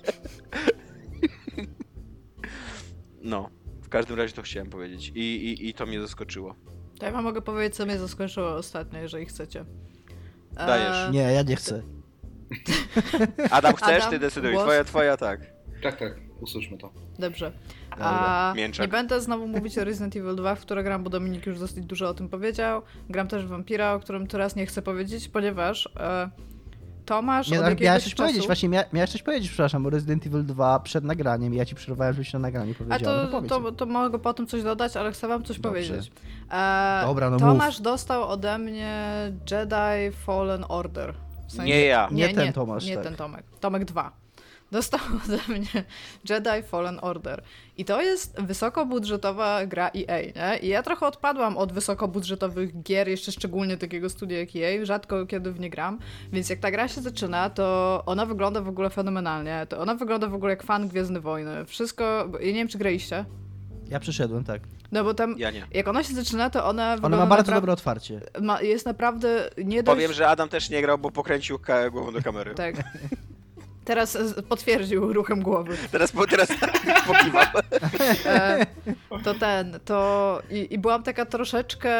No, 3.21 3.51
w 3.83 3.89
każdym 3.89 4.17
razie 4.17 4.35
to 4.35 4.43
chciałem 4.43 4.71
powiedzieć 4.71 5.13
i, 5.15 5.21
i, 5.21 5.69
i 5.69 5.75
to 5.75 5.87
mnie 5.87 6.01
zaskoczyło. 6.01 6.55
To 6.99 7.07
ja 7.07 7.13
wam 7.13 7.25
mogę 7.25 7.43
powiedzieć, 7.43 7.77
co 7.77 7.87
mnie 7.87 7.99
zaskoczyło 7.99 8.55
ostatnio, 8.55 8.99
jeżeli 8.99 9.27
chcecie. 9.27 9.65
E, 10.57 10.67
Dajesz. 10.67 11.13
Nie, 11.13 11.21
ja 11.21 11.43
nie 11.43 11.57
chcę. 11.57 11.83
Adam, 13.51 13.75
chcesz? 13.75 13.97
Adam, 13.99 14.11
Ty 14.11 14.19
decyduj. 14.19 14.53
głos? 14.53 14.65
Twoja, 14.65 14.85
twoja, 14.85 15.17
tak. 15.17 15.41
Tak, 15.83 15.97
tak, 15.99 16.21
usłyszmy 16.41 16.79
to. 16.79 16.93
Dobrze. 17.19 17.53
A, 17.91 18.53
mięczak. 18.57 18.87
nie 18.87 18.91
będę 18.91 19.21
znowu 19.21 19.47
mówić 19.47 19.79
o 19.79 19.85
Resident 19.85 20.17
Evil 20.17 20.37
2, 20.37 20.55
w 20.55 20.61
które 20.61 20.83
gram, 20.83 21.05
bo 21.05 21.11
Dominik 21.11 21.47
już 21.47 21.59
dosyć 21.59 21.85
dużo 21.87 22.09
o 22.09 22.15
tym 22.15 22.29
powiedział. 22.29 22.83
Gram 23.09 23.29
też 23.29 23.47
w 23.47 23.49
Vampira, 23.49 23.93
o 23.95 24.01
którym 24.01 24.27
teraz 24.27 24.57
nie 24.57 24.67
chcę 24.67 24.83
powiedzieć, 24.83 25.29
ponieważ 25.29 25.89
e, 25.97 26.31
Tomasz 27.11 27.49
Nie, 27.49 27.59
od 27.59 27.65
jakiegoś 27.65 27.85
miałeś 27.85 28.03
coś 28.05 28.13
czasu... 28.15 28.23
powiedzieć, 28.23 28.47
właśnie 28.47 28.69
mia, 28.69 28.85
miałeś 28.93 29.11
coś 29.11 29.23
powiedzieć, 29.23 29.49
przepraszam, 29.49 29.87
o 29.87 29.91
Resident 29.91 30.27
Evil 30.27 30.47
2 30.47 30.81
przed 30.81 31.05
nagraniem 31.05 31.55
i 31.55 31.57
ja 31.57 31.65
ci 31.65 31.75
przerwałem, 31.75 32.15
żebyś 32.15 32.33
na 32.33 32.39
nagraniu 32.39 32.73
A 32.73 32.85
powiedział. 32.85 33.29
to, 33.29 33.43
to, 33.43 33.73
to 33.73 33.87
mogę 33.87 34.19
po 34.19 34.35
tym 34.35 34.47
coś 34.47 34.63
dodać, 34.63 34.97
ale 34.97 35.13
chcę 35.13 35.29
wam 35.29 35.43
coś 35.45 35.59
Dobrze. 35.61 35.69
powiedzieć. 35.89 36.13
E, 36.51 37.03
Dobra, 37.07 37.31
no 37.31 37.39
Tomasz 37.39 37.81
dostał 37.81 38.29
ode 38.29 38.59
mnie 38.59 39.05
Jedi 39.51 40.17
Fallen 40.27 40.65
Order. 40.69 41.15
W 41.49 41.53
sensie- 41.53 41.65
Nie 41.73 41.85
ja. 41.85 42.09
Nie 42.13 42.29
ten 42.29 42.53
Tomasz, 42.53 42.87
Nie 42.87 42.95
tak. 42.95 43.05
ten 43.05 43.15
Tomek. 43.17 43.45
Tomek 43.61 43.85
2. 43.85 44.13
Dostał 44.71 45.01
ode 45.25 45.39
mnie 45.49 45.85
Jedi 46.29 46.63
Fallen 46.69 46.99
Order. 47.03 47.43
I 47.77 47.85
to 47.85 48.03
jest 48.03 48.41
wysokobudżetowa 48.41 49.67
gra 49.67 49.91
EA, 49.97 50.23
nie? 50.23 50.59
I 50.59 50.69
ja 50.69 50.83
trochę 50.83 51.07
odpadłam 51.07 51.57
od 51.57 51.73
wysokobudżetowych 51.73 52.83
gier, 52.83 53.09
jeszcze 53.09 53.33
szczególnie 53.33 53.77
takiego 53.77 54.11
studia 54.11 54.39
jak 54.39 54.49
EA. 54.57 54.85
Rzadko 54.85 55.27
kiedy 55.27 55.53
w 55.53 55.61
nie 55.61 55.71
gram. 55.71 55.99
Więc 56.33 56.51
jak 56.51 56.59
ta 56.59 56.71
gra 56.71 56.89
się 56.89 57.01
zaczyna, 57.01 57.51
to 57.51 58.03
ona 58.07 58.27
wygląda 58.27 58.61
w 58.61 58.69
ogóle 58.69 58.91
fenomenalnie. 58.91 59.67
To 59.69 59.79
ona 59.79 59.95
wygląda 59.95 60.29
w 60.29 60.35
ogóle 60.35 60.51
jak 60.51 60.63
fan 60.63 60.89
Gwiezdny 60.89 61.21
Wojny. 61.21 61.65
Wszystko... 61.67 62.29
Ja 62.41 62.47
nie 62.47 62.55
wiem, 62.55 62.69
czy 62.69 62.79
graliście. 62.79 63.25
Ja 63.89 64.01
przyszedłem, 64.01 64.45
tak. 64.45 64.63
No 64.93 65.05
bo 65.05 65.15
tam... 65.15 65.35
Ja 65.39 65.51
nie. 65.51 65.67
Jak 65.71 65.89
ona 65.89 66.05
się 66.05 66.15
zaczyna, 66.15 66.51
to 66.51 66.67
ona 66.67 66.95
wygląda 66.95 67.17
Ona 67.17 67.27
ma 67.27 67.37
bardzo 67.37 67.53
dobre 67.53 67.73
otwarcie. 67.73 68.21
ma, 68.41 68.63
jest 68.63 68.87
naprawdę 68.87 69.51
nie 69.65 69.83
dość... 69.83 69.97
Powiem, 69.97 70.13
że 70.13 70.29
Adam 70.29 70.49
też 70.49 70.71
nie 70.71 70.83
grał, 70.83 70.99
bo 70.99 71.11
pokręcił 71.11 71.59
głową 71.91 72.13
do 72.13 72.23
kamery. 72.23 72.55
Tak. 72.55 72.75
Teraz 73.85 74.19
potwierdził 74.49 75.13
ruchem 75.13 75.43
głowy. 75.43 75.77
Teraz, 75.93 76.13
po, 76.13 76.27
teraz 76.27 76.49
pokiwał. 77.07 77.45
E, 78.27 78.67
to 79.25 79.35
ten, 79.35 79.79
to 79.85 80.43
i, 80.51 80.75
i 80.75 80.79
byłam 80.79 81.03
taka 81.03 81.27
troszeczkę, 81.27 81.91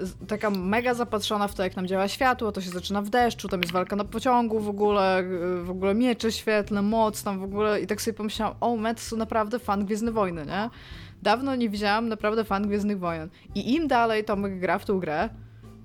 z- 0.00 0.26
taka 0.28 0.50
mega 0.50 0.94
zapatrzona 0.94 1.48
w 1.48 1.54
to, 1.54 1.62
jak 1.62 1.76
nam 1.76 1.86
działa 1.86 2.08
światło, 2.08 2.52
to 2.52 2.60
się 2.60 2.70
zaczyna 2.70 3.02
w 3.02 3.08
deszczu, 3.10 3.48
tam 3.48 3.60
jest 3.60 3.72
walka 3.72 3.96
na 3.96 4.04
pociągu 4.04 4.60
w 4.60 4.68
ogóle, 4.68 5.18
e, 5.18 5.24
w 5.62 5.70
ogóle 5.70 5.94
miecze 5.94 6.32
świetlne, 6.32 6.82
moc 6.82 7.22
tam 7.22 7.38
w 7.40 7.42
ogóle 7.42 7.80
i 7.80 7.86
tak 7.86 8.02
sobie 8.02 8.14
pomyślałam, 8.16 8.56
o, 8.60 8.76
Met 8.76 9.08
to 9.10 9.16
naprawdę 9.16 9.58
fan 9.58 9.84
Gwiezdny 9.86 10.12
Wojny, 10.12 10.46
nie? 10.46 10.70
Dawno 11.22 11.54
nie 11.56 11.68
widziałam 11.70 12.08
naprawdę 12.08 12.44
fan 12.44 12.66
Gwiezdnych 12.66 12.98
Wojen. 12.98 13.28
I 13.54 13.74
im 13.74 13.88
dalej 13.88 14.24
Tomek 14.24 14.58
gra 14.58 14.78
w 14.78 14.84
tą 14.84 14.98
grę, 15.00 15.28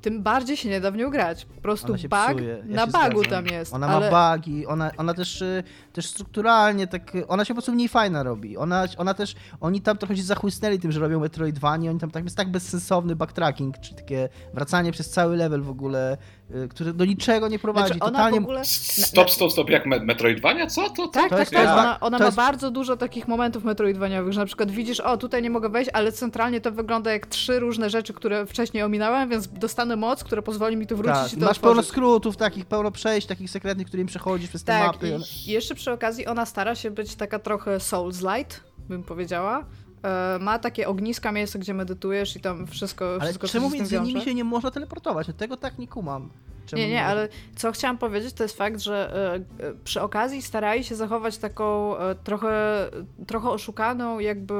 tym 0.06 0.24
bardziej 0.24 0.58
się 0.58 0.70
nie 0.70 0.82
da 0.82 0.92
w 0.92 0.96
nią 0.96 1.10
grać. 1.10 1.46
Po 1.46 1.62
prostu 1.62 1.94
bug. 1.94 2.10
Ja 2.10 2.76
na 2.76 2.88
bugu 2.88 3.20
zgadzam. 3.20 3.24
tam 3.46 3.46
jest. 3.46 3.74
Ona 3.74 3.88
ale... 3.88 4.12
ma 4.12 4.38
bugi, 4.38 4.68
ona, 4.68 4.92
ona 4.98 5.14
też, 5.14 5.42
y, 5.42 5.64
też 5.96 6.06
strukturalnie 6.06 6.88
tak, 6.88 7.12
ona 7.28 7.46
się 7.46 7.48
po 7.48 7.56
prostu 7.56 7.72
mniej 7.72 7.88
fajna 7.90 8.24
robi. 8.24 8.58
Ona, 8.58 8.86
ona 8.98 9.14
też, 9.14 9.36
oni 9.62 9.82
tam 9.82 9.98
trochę 9.98 10.18
się 10.18 10.24
zachłysnęli 10.24 10.80
tym, 10.80 10.92
że 10.92 11.00
robią 11.00 11.20
Metroidvania, 11.20 11.92
oni 11.92 12.00
tam 12.00 12.12
tak, 12.12 12.24
jest 12.24 12.38
tak 12.38 12.52
bezsensowny 12.52 13.16
backtracking, 13.16 13.80
czy 13.80 13.96
takie 13.96 14.30
wracanie 14.54 14.92
przez 14.92 15.10
cały 15.10 15.36
level 15.38 15.62
w 15.62 15.70
ogóle, 15.70 16.18
y, 16.52 16.68
który 16.68 16.94
do 16.94 17.06
niczego 17.06 17.48
nie 17.48 17.60
prowadzi. 17.60 17.88
Znaczy, 17.88 18.02
ona 18.02 18.12
Totalnie... 18.12 18.40
w 18.40 18.44
ogóle... 18.44 18.66
Stop, 18.66 19.32
stop, 19.32 19.52
stop, 19.52 19.70
jak 19.70 19.86
Me- 19.86 20.00
Metroidvania? 20.00 20.68
Co? 20.68 20.90
To, 20.90 20.96
to? 20.96 21.08
Tak, 21.08 21.24
To 21.24 21.30
tak, 21.30 21.40
jest- 21.40 21.52
tak. 21.52 21.62
to 21.64 21.70
jest- 21.70 21.80
Ona, 21.80 22.00
ona 22.00 22.18
to 22.18 22.24
ma 22.24 22.26
jest- 22.26 22.38
bardzo 22.38 22.72
dużo 22.72 22.98
takich 22.98 23.28
momentów 23.28 23.64
metroidwaniowych, 23.64 24.34
że 24.34 24.40
na 24.40 24.46
przykład 24.46 24.72
widzisz, 24.72 25.00
o 25.00 25.18
tutaj 25.18 25.42
nie 25.42 25.50
mogę 25.50 25.70
wejść, 25.70 25.90
ale 25.94 26.12
centralnie 26.12 26.62
to 26.62 26.72
wygląda 26.72 27.12
jak 27.12 27.26
trzy 27.28 27.60
różne 27.60 27.90
rzeczy, 27.90 28.14
które 28.14 28.46
wcześniej 28.46 28.84
ominąłem, 28.84 29.30
więc 29.30 29.48
dostanę 29.48 29.96
moc, 29.96 30.24
która 30.24 30.42
pozwoli 30.42 30.78
mi 30.78 30.88
tu 30.88 30.98
wrócić 30.98 31.16
Tak, 31.22 31.34
i 31.34 31.38
to 31.38 31.46
masz 31.46 31.60
pełno 31.60 31.72
otworzyć. 31.72 31.92
skrótów 31.92 32.38
takich, 32.38 32.66
pełno 32.66 32.92
przejść 32.92 33.28
takich 33.28 33.50
sekretnych, 33.50 33.88
którymi 33.88 34.10
przechodzisz 34.10 34.50
przez 34.50 34.64
te 34.64 34.74
Tak, 34.74 34.88
mapy. 34.88 35.18
i 35.46 35.52
jeszcze 35.52 35.76
przy 35.76 35.85
okazji 35.94 36.28
ona 36.28 36.46
stara 36.46 36.76
się 36.76 36.92
być 36.92 37.16
taka 37.16 37.40
trochę 37.40 37.78
Souls-light, 37.80 38.60
bym 38.90 39.04
powiedziała. 39.04 39.66
E, 40.04 40.40
ma 40.42 40.60
takie 40.60 40.88
ogniska, 40.88 41.32
miejsce, 41.32 41.60
gdzie 41.60 41.74
medytujesz 41.74 42.36
i 42.36 42.40
tam 42.40 42.68
wszystko, 42.68 43.06
Ale 43.06 43.20
wszystko 43.20 43.48
czemu 43.48 43.70
między 43.70 44.00
nimi 44.00 44.22
się 44.22 44.34
nie 44.34 44.44
można 44.44 44.72
teleportować? 44.72 45.28
Tego 45.38 45.58
tak 45.58 45.78
nie 45.78 45.88
kumam. 45.88 46.30
Czemu 46.66 46.82
Nie, 46.82 46.90
nie, 46.90 47.06
ale 47.06 47.30
co 47.56 47.72
chciałam 47.72 47.98
powiedzieć, 47.98 48.34
to 48.34 48.44
jest 48.44 48.58
fakt, 48.58 48.80
że 48.80 49.14
e, 49.60 49.66
e, 49.68 49.74
przy 49.84 50.02
okazji 50.02 50.42
starali 50.42 50.84
się 50.84 50.96
zachować 50.96 51.38
taką 51.38 51.98
e, 51.98 52.16
trochę, 52.16 52.86
trochę 53.28 53.50
oszukaną 53.50 54.20
jakby 54.20 54.56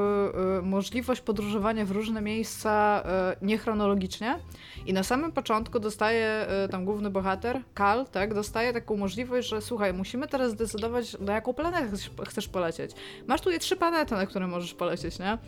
możliwość 0.62 1.20
podróżowania 1.20 1.84
w 1.84 1.90
różne 1.90 2.22
miejsca 2.22 3.02
niechronologicznie. 3.42 4.38
I 4.86 4.92
na 4.92 5.02
samym 5.02 5.32
początku 5.32 5.80
dostaje 5.80 6.46
tam 6.70 6.84
główny 6.84 7.10
bohater, 7.10 7.60
Kal, 7.74 8.06
tak, 8.06 8.34
dostaje 8.34 8.72
taką 8.72 8.96
możliwość, 8.96 9.48
że 9.48 9.62
słuchaj, 9.62 9.92
musimy 9.92 10.28
teraz 10.28 10.52
zdecydować, 10.52 11.16
na 11.20 11.34
jaką 11.34 11.54
planetę 11.54 11.96
chcesz, 12.28 12.48
polecieć. 12.48 12.90
Masz 13.26 13.40
tutaj 13.40 13.58
trzy 13.58 13.76
planety, 13.76 14.14
na 14.14 14.26
które 14.26 14.46
możesz 14.46 14.74
polecieć, 14.74 15.18
nie? 15.18 15.38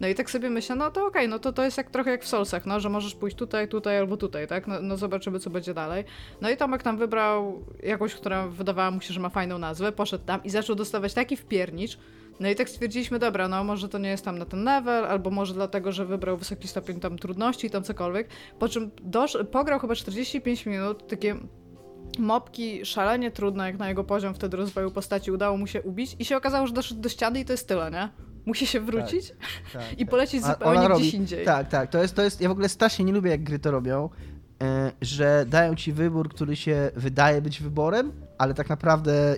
No 0.00 0.08
i 0.08 0.14
tak 0.14 0.30
sobie 0.30 0.50
myślę, 0.50 0.76
no 0.76 0.90
to 0.90 1.06
okej, 1.06 1.28
no 1.28 1.38
to 1.38 1.52
to 1.52 1.64
jest 1.64 1.76
jak, 1.78 1.90
trochę 1.90 2.10
jak 2.10 2.24
w 2.24 2.28
Soulsach, 2.28 2.66
no, 2.66 2.80
że 2.80 2.88
możesz 2.88 3.14
pójść 3.14 3.36
tutaj, 3.36 3.68
tutaj 3.68 3.98
albo 3.98 4.16
tutaj, 4.16 4.46
tak? 4.46 4.66
No, 4.66 4.74
no 4.82 4.96
zobaczymy, 4.96 5.38
co 5.40 5.50
będzie 5.50 5.74
dalej. 5.74 6.04
No 6.40 6.50
i 6.50 6.56
Tomek 6.56 6.82
tam 6.82 6.98
wybrał 6.98 7.64
jakąś, 7.82 8.14
która 8.14 8.48
wydawała 8.48 8.90
mu 8.90 9.00
się, 9.00 9.14
że 9.14 9.20
ma 9.20 9.28
fajną 9.28 9.58
nazwę, 9.58 9.92
poszedł 9.92 10.24
tam 10.24 10.44
i 10.44 10.50
zaczął 10.50 10.76
dostawać 10.76 11.14
taki 11.14 11.36
wpiernicz, 11.36 11.98
no 12.40 12.48
i 12.48 12.54
tak 12.54 12.68
stwierdziliśmy, 12.68 13.18
dobra, 13.18 13.48
no 13.48 13.64
może 13.64 13.88
to 13.88 13.98
nie 13.98 14.08
jest 14.08 14.24
tam 14.24 14.38
na 14.38 14.44
ten 14.44 14.64
level, 14.64 15.04
albo 15.04 15.30
może 15.30 15.54
dlatego, 15.54 15.92
że 15.92 16.04
wybrał 16.04 16.36
wysoki 16.36 16.68
stopień 16.68 17.00
tam 17.00 17.18
trudności 17.18 17.66
i 17.66 17.70
tam 17.70 17.82
cokolwiek, 17.82 18.28
po 18.58 18.68
czym 18.68 18.90
dosz- 19.02 19.44
pograł 19.44 19.78
chyba 19.78 19.94
45 19.94 20.66
minut, 20.66 21.08
takie 21.08 21.36
mopki 22.18 22.86
szalenie 22.86 23.30
trudne, 23.30 23.66
jak 23.66 23.78
na 23.78 23.88
jego 23.88 24.04
poziom 24.04 24.34
wtedy 24.34 24.56
rozwoju 24.56 24.90
postaci 24.90 25.30
udało 25.30 25.56
mu 25.56 25.66
się 25.66 25.82
ubić 25.82 26.16
i 26.18 26.24
się 26.24 26.36
okazało, 26.36 26.66
że 26.66 26.72
doszedł 26.72 27.00
do 27.00 27.08
ściany 27.08 27.40
i 27.40 27.44
to 27.44 27.52
jest 27.52 27.68
tyle, 27.68 27.90
nie? 27.90 28.08
Musi 28.46 28.66
się 28.66 28.80
wrócić 28.80 29.32
Tak, 29.72 29.92
i 29.92 29.96
tak. 29.96 30.10
polecieć 30.10 30.42
A- 30.44 30.52
zupełnie 30.52 30.78
ona 30.80 30.94
gdzieś 30.94 31.12
robi- 31.12 31.16
indziej. 31.16 31.44
Tak, 31.44 31.68
tak. 31.68 31.90
To 31.90 32.02
jest, 32.02 32.14
to 32.14 32.22
jest. 32.22 32.40
Ja 32.40 32.48
w 32.48 32.52
ogóle 32.52 32.68
strasznie 32.68 33.04
nie 33.04 33.12
lubię, 33.12 33.30
jak 33.30 33.42
gry 33.42 33.58
to 33.58 33.70
robią, 33.70 34.10
e, 34.62 34.92
że 35.00 35.44
dają 35.48 35.74
ci 35.74 35.92
wybór, 35.92 36.28
który 36.28 36.56
się 36.56 36.90
wydaje 36.96 37.42
być 37.42 37.62
wyborem, 37.62 38.12
ale 38.38 38.54
tak 38.54 38.68
naprawdę. 38.68 39.36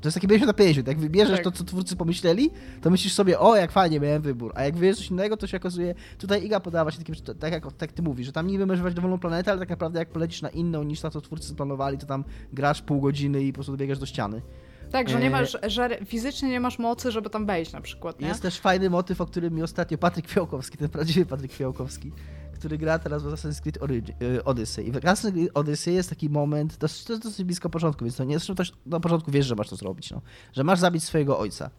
To 0.00 0.08
jest 0.08 0.14
takie 0.14 0.28
50 0.28 0.46
na 0.46 0.52
50. 0.54 0.88
Jak 0.88 0.98
wybierzesz 0.98 1.34
Tak. 1.36 1.44
to, 1.44 1.50
co 1.50 1.64
twórcy 1.64 1.96
pomyśleli, 1.96 2.50
to 2.80 2.90
myślisz 2.90 3.12
sobie, 3.12 3.38
o, 3.40 3.56
jak 3.56 3.72
fajnie, 3.72 4.00
miałem 4.00 4.22
wybór. 4.22 4.52
A 4.54 4.64
jak 4.64 4.74
wybierzesz 4.74 4.98
coś 4.98 5.10
innego, 5.10 5.36
to 5.36 5.46
się 5.46 5.56
okazuje. 5.56 5.94
Tutaj 6.18 6.44
Iga 6.44 6.60
podała 6.60 6.90
się 6.90 6.98
takim, 6.98 7.14
tak 7.40 7.52
jak, 7.52 7.72
tak 7.72 7.92
ty 7.92 8.02
mówisz, 8.02 8.26
że 8.26 8.32
tam 8.32 8.46
niby 8.46 8.66
możesz 8.66 8.78
wybrać 8.78 8.94
dowolną 8.94 9.18
planetę, 9.18 9.50
ale 9.50 9.60
tak 9.60 9.68
naprawdę 9.70 9.98
jak 9.98 10.08
polecisz 10.08 10.42
na 10.42 10.48
inną 10.48 10.82
niż 10.82 11.00
ta, 11.00 11.10
co 11.10 11.20
twórcy 11.20 11.54
planowali, 11.54 11.98
to 11.98 12.06
tam 12.06 12.24
grasz 12.52 12.82
pół 12.82 13.00
godziny 13.00 13.42
i 13.42 13.52
po 13.52 13.54
prostu 13.54 13.72
dobiegasz 13.72 13.98
do 13.98 14.06
ściany. 14.06 14.42
Tak, 14.92 15.08
że 15.08 15.20
nie 15.20 15.26
E, 15.26 15.30
masz, 15.30 15.56
że 15.66 15.98
fizycznie 16.04 16.50
nie 16.50 16.60
masz 16.60 16.78
mocy, 16.78 17.10
żeby 17.10 17.30
tam 17.30 17.46
wejść 17.46 17.72
na 17.72 17.80
przykład, 17.80 18.20
nie? 18.20 18.28
Jest 18.28 18.42
też 18.42 18.58
fajny 18.58 18.90
motyw, 18.90 19.20
o 19.20 19.26
którym 19.26 19.54
mi 19.54 19.62
ostatnio 19.62 19.98
Patryk 19.98 20.28
Fiałkowski, 20.28 20.78
ten 20.78 20.88
prawdziwy 20.88 21.26
Patryk 21.26 21.52
Fiałkowski, 21.52 22.12
który 22.54 22.78
gra 22.78 22.98
teraz 22.98 23.22
w 23.22 23.26
Assassin's 23.26 23.60
Creed 23.60 23.78
y, 24.22 24.44
Odyssey. 24.44 24.88
I 24.88 24.92
w 24.92 24.94
Assassin's 24.94 25.32
Creed 25.32 25.50
Odyssey 25.54 25.94
jest 25.94 26.08
taki 26.08 26.30
moment, 26.30 26.78
to 26.78 26.86
jest, 26.86 27.06
to 27.06 27.12
jest 27.12 27.22
dosyć 27.22 27.44
blisko 27.44 27.70
początku, 27.70 28.04
więc 28.04 28.16
to 28.16 28.24
nie 28.24 28.38
zresztą 28.38 28.54
też 28.54 28.72
na 28.86 29.00
początku 29.00 29.30
wiesz, 29.30 29.46
że 29.46 29.54
masz 29.54 29.68
to 29.68 29.76
zrobić, 29.76 30.10
no. 30.10 30.20
Że 30.52 30.64
masz 30.64 30.78
zabić 30.78 31.04
swojego 31.04 31.38
ojca. 31.38 31.70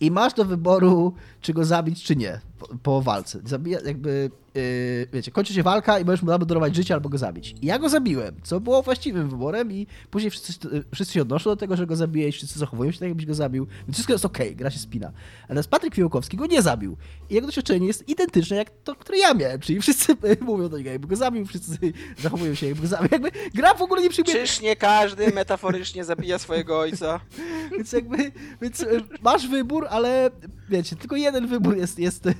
I 0.00 0.10
masz 0.10 0.34
do 0.34 0.44
wyboru, 0.44 1.14
czy 1.40 1.52
go 1.52 1.64
zabić, 1.64 2.04
czy 2.04 2.16
nie, 2.16 2.40
po, 2.58 2.68
po 2.82 3.02
walce. 3.02 3.40
Zabija, 3.44 3.78
jakby, 3.86 4.30
yy, 4.54 5.06
wiecie, 5.12 5.30
kończy 5.30 5.54
się 5.54 5.62
walka 5.62 5.98
i 5.98 6.04
możesz 6.04 6.22
mu 6.22 6.32
albo 6.32 6.46
darować 6.46 6.76
życie, 6.76 6.94
albo 6.94 7.08
go 7.08 7.18
zabić. 7.18 7.54
I 7.62 7.66
ja 7.66 7.78
go 7.78 7.88
zabiłem, 7.88 8.34
co 8.42 8.60
było 8.60 8.82
właściwym 8.82 9.30
wyborem 9.30 9.72
i 9.72 9.86
później 10.10 10.30
wszyscy, 10.30 10.68
y, 10.68 10.84
wszyscy 10.94 11.14
się 11.14 11.22
odnoszą 11.22 11.50
do 11.50 11.56
tego, 11.56 11.76
że 11.76 11.86
go 11.86 11.96
zabiłeś, 11.96 12.36
wszyscy 12.36 12.58
zachowują 12.58 12.90
się 12.90 12.98
tak, 12.98 13.08
jakbyś 13.08 13.26
go 13.26 13.34
zabił, 13.34 13.66
więc 13.86 13.94
wszystko 13.96 14.12
jest 14.12 14.24
okej, 14.24 14.56
gra 14.56 14.70
się 14.70 14.78
spina. 14.78 15.12
Natomiast 15.42 15.68
Patryk 15.68 15.94
Fiałkowski 15.94 16.36
go 16.36 16.46
nie 16.46 16.62
zabił. 16.62 16.96
I 17.30 17.34
jego 17.34 17.46
doświadczenie 17.46 17.86
jest 17.86 18.08
identyczne 18.08 18.56
jak 18.56 18.70
to, 18.84 18.94
które 18.94 19.18
ja 19.18 19.34
miałem, 19.34 19.60
czyli 19.60 19.80
wszyscy 19.80 20.12
y, 20.12 20.36
mówią 20.44 20.68
do 20.68 20.78
niego, 20.78 20.90
jakby 20.90 21.08
go 21.08 21.16
zabił, 21.16 21.46
wszyscy 21.46 21.78
zachowują 22.22 22.54
się, 22.54 22.66
jakby 22.66 22.82
go 22.82 22.88
zabił. 22.88 23.08
Jakby 23.12 23.30
gra 23.54 23.74
w 23.74 23.82
ogóle 23.82 24.02
nie 24.02 24.10
przyjmuje 24.10 24.46
Czyż 24.46 24.60
nie 24.60 24.76
każdy 24.76 25.32
metaforycznie 25.32 26.04
zabija 26.04 26.38
swojego 26.38 26.78
ojca? 26.78 27.20
Więc 27.76 27.92
jakby, 27.92 28.32
więc 28.62 28.82
e, 28.82 28.86
masz 29.22 29.48
wybór, 29.48 29.86
ale 29.90 30.30
wiecie, 30.68 30.96
tylko 30.96 31.16
jeden 31.16 31.46
wybór 31.46 31.76
jest, 31.76 31.98
jest, 31.98 32.26
e, 32.26 32.32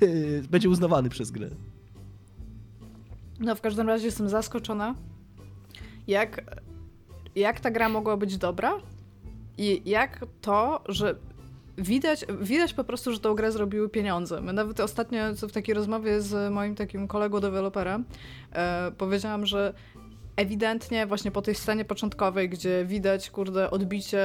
będzie 0.50 0.68
uznawany 0.68 1.10
przez 1.10 1.30
grę. 1.30 1.50
No 3.40 3.54
w 3.54 3.60
każdym 3.60 3.88
razie 3.88 4.06
jestem 4.06 4.28
zaskoczona, 4.28 4.94
jak, 6.06 6.60
jak 7.36 7.60
ta 7.60 7.70
gra 7.70 7.88
mogła 7.88 8.16
być 8.16 8.36
dobra 8.36 8.72
i 9.58 9.82
jak 9.84 10.26
to, 10.40 10.80
że 10.88 11.14
widać, 11.78 12.24
widać 12.40 12.74
po 12.74 12.84
prostu, 12.84 13.12
że 13.12 13.20
tą 13.20 13.34
grę 13.34 13.52
zrobiły 13.52 13.88
pieniądze. 13.88 14.40
My 14.40 14.52
nawet 14.52 14.80
ostatnio 14.80 15.20
w 15.34 15.52
takiej 15.52 15.74
rozmowie 15.74 16.20
z 16.20 16.52
moim 16.52 16.74
takim 16.74 17.08
kolegą 17.08 17.40
deweloperem 17.40 18.04
e, 18.52 18.92
powiedziałam, 18.98 19.46
że 19.46 19.74
ewidentnie 20.36 21.06
właśnie 21.06 21.30
po 21.30 21.42
tej 21.42 21.54
scenie 21.54 21.84
początkowej, 21.84 22.48
gdzie 22.48 22.84
widać, 22.84 23.30
kurde, 23.30 23.70
odbicie 23.70 24.22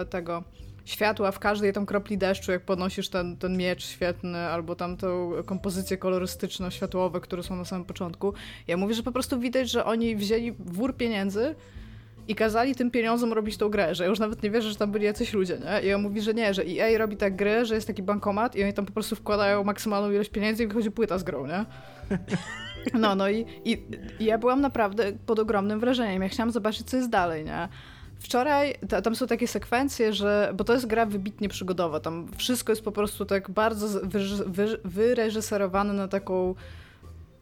e, 0.00 0.06
tego 0.06 0.44
światła 0.84 1.32
w 1.32 1.38
każdej 1.38 1.72
tam 1.72 1.86
kropli 1.86 2.18
deszczu, 2.18 2.52
jak 2.52 2.64
podnosisz 2.64 3.08
ten, 3.08 3.36
ten 3.36 3.56
miecz 3.56 3.84
świetny, 3.84 4.38
albo 4.38 4.74
tam 4.74 4.96
tą 4.96 5.32
kompozycję 5.46 5.98
kolorystyczno-światłowe, 5.98 7.20
które 7.20 7.42
są 7.42 7.56
na 7.56 7.64
samym 7.64 7.84
początku. 7.84 8.34
Ja 8.66 8.76
mówię, 8.76 8.94
że 8.94 9.02
po 9.02 9.12
prostu 9.12 9.40
widać, 9.40 9.70
że 9.70 9.84
oni 9.84 10.16
wzięli 10.16 10.52
wór 10.52 10.96
pieniędzy 10.96 11.54
i 12.28 12.34
kazali 12.34 12.74
tym 12.74 12.90
pieniądzom 12.90 13.32
robić 13.32 13.56
tą 13.56 13.68
grę, 13.68 13.94
że 13.94 14.04
ja 14.04 14.10
już 14.10 14.18
nawet 14.18 14.42
nie 14.42 14.50
wierzę, 14.50 14.70
że 14.70 14.76
tam 14.76 14.92
byli 14.92 15.04
jacyś 15.04 15.32
ludzie, 15.32 15.58
nie? 15.58 15.88
I 15.88 15.94
on 15.94 16.02
mówi, 16.02 16.20
że 16.20 16.34
nie, 16.34 16.54
że 16.54 16.62
EA 16.62 16.98
robi 16.98 17.16
tak 17.16 17.36
grę, 17.36 17.66
że 17.66 17.74
jest 17.74 17.86
taki 17.86 18.02
bankomat 18.02 18.56
i 18.56 18.62
oni 18.62 18.72
tam 18.72 18.86
po 18.86 18.92
prostu 18.92 19.16
wkładają 19.16 19.64
maksymalną 19.64 20.10
ilość 20.10 20.30
pieniędzy 20.30 20.64
i 20.64 20.66
wychodzi 20.66 20.90
płyta 20.90 21.18
z 21.18 21.22
grą, 21.22 21.46
nie? 21.46 21.64
No, 22.94 23.14
no 23.14 23.28
i, 23.28 23.46
i, 23.64 23.86
i 24.20 24.24
ja 24.24 24.38
byłam 24.38 24.60
naprawdę 24.60 25.12
pod 25.26 25.38
ogromnym 25.38 25.80
wrażeniem. 25.80 26.22
Ja 26.22 26.28
chciałam 26.28 26.50
zobaczyć, 26.50 26.90
co 26.90 26.96
jest 26.96 27.10
dalej, 27.10 27.44
nie? 27.44 27.68
Wczoraj, 28.22 28.74
ta, 28.88 29.02
tam 29.02 29.14
są 29.14 29.26
takie 29.26 29.48
sekwencje, 29.48 30.12
że, 30.12 30.52
bo 30.56 30.64
to 30.64 30.72
jest 30.72 30.86
gra 30.86 31.06
wybitnie 31.06 31.48
przygodowa, 31.48 32.00
tam 32.00 32.28
wszystko 32.36 32.72
jest 32.72 32.82
po 32.82 32.92
prostu 32.92 33.24
tak 33.24 33.50
bardzo 33.50 34.00
wyreżyserowane 34.84 35.92
na 35.92 36.08
taką, 36.08 36.54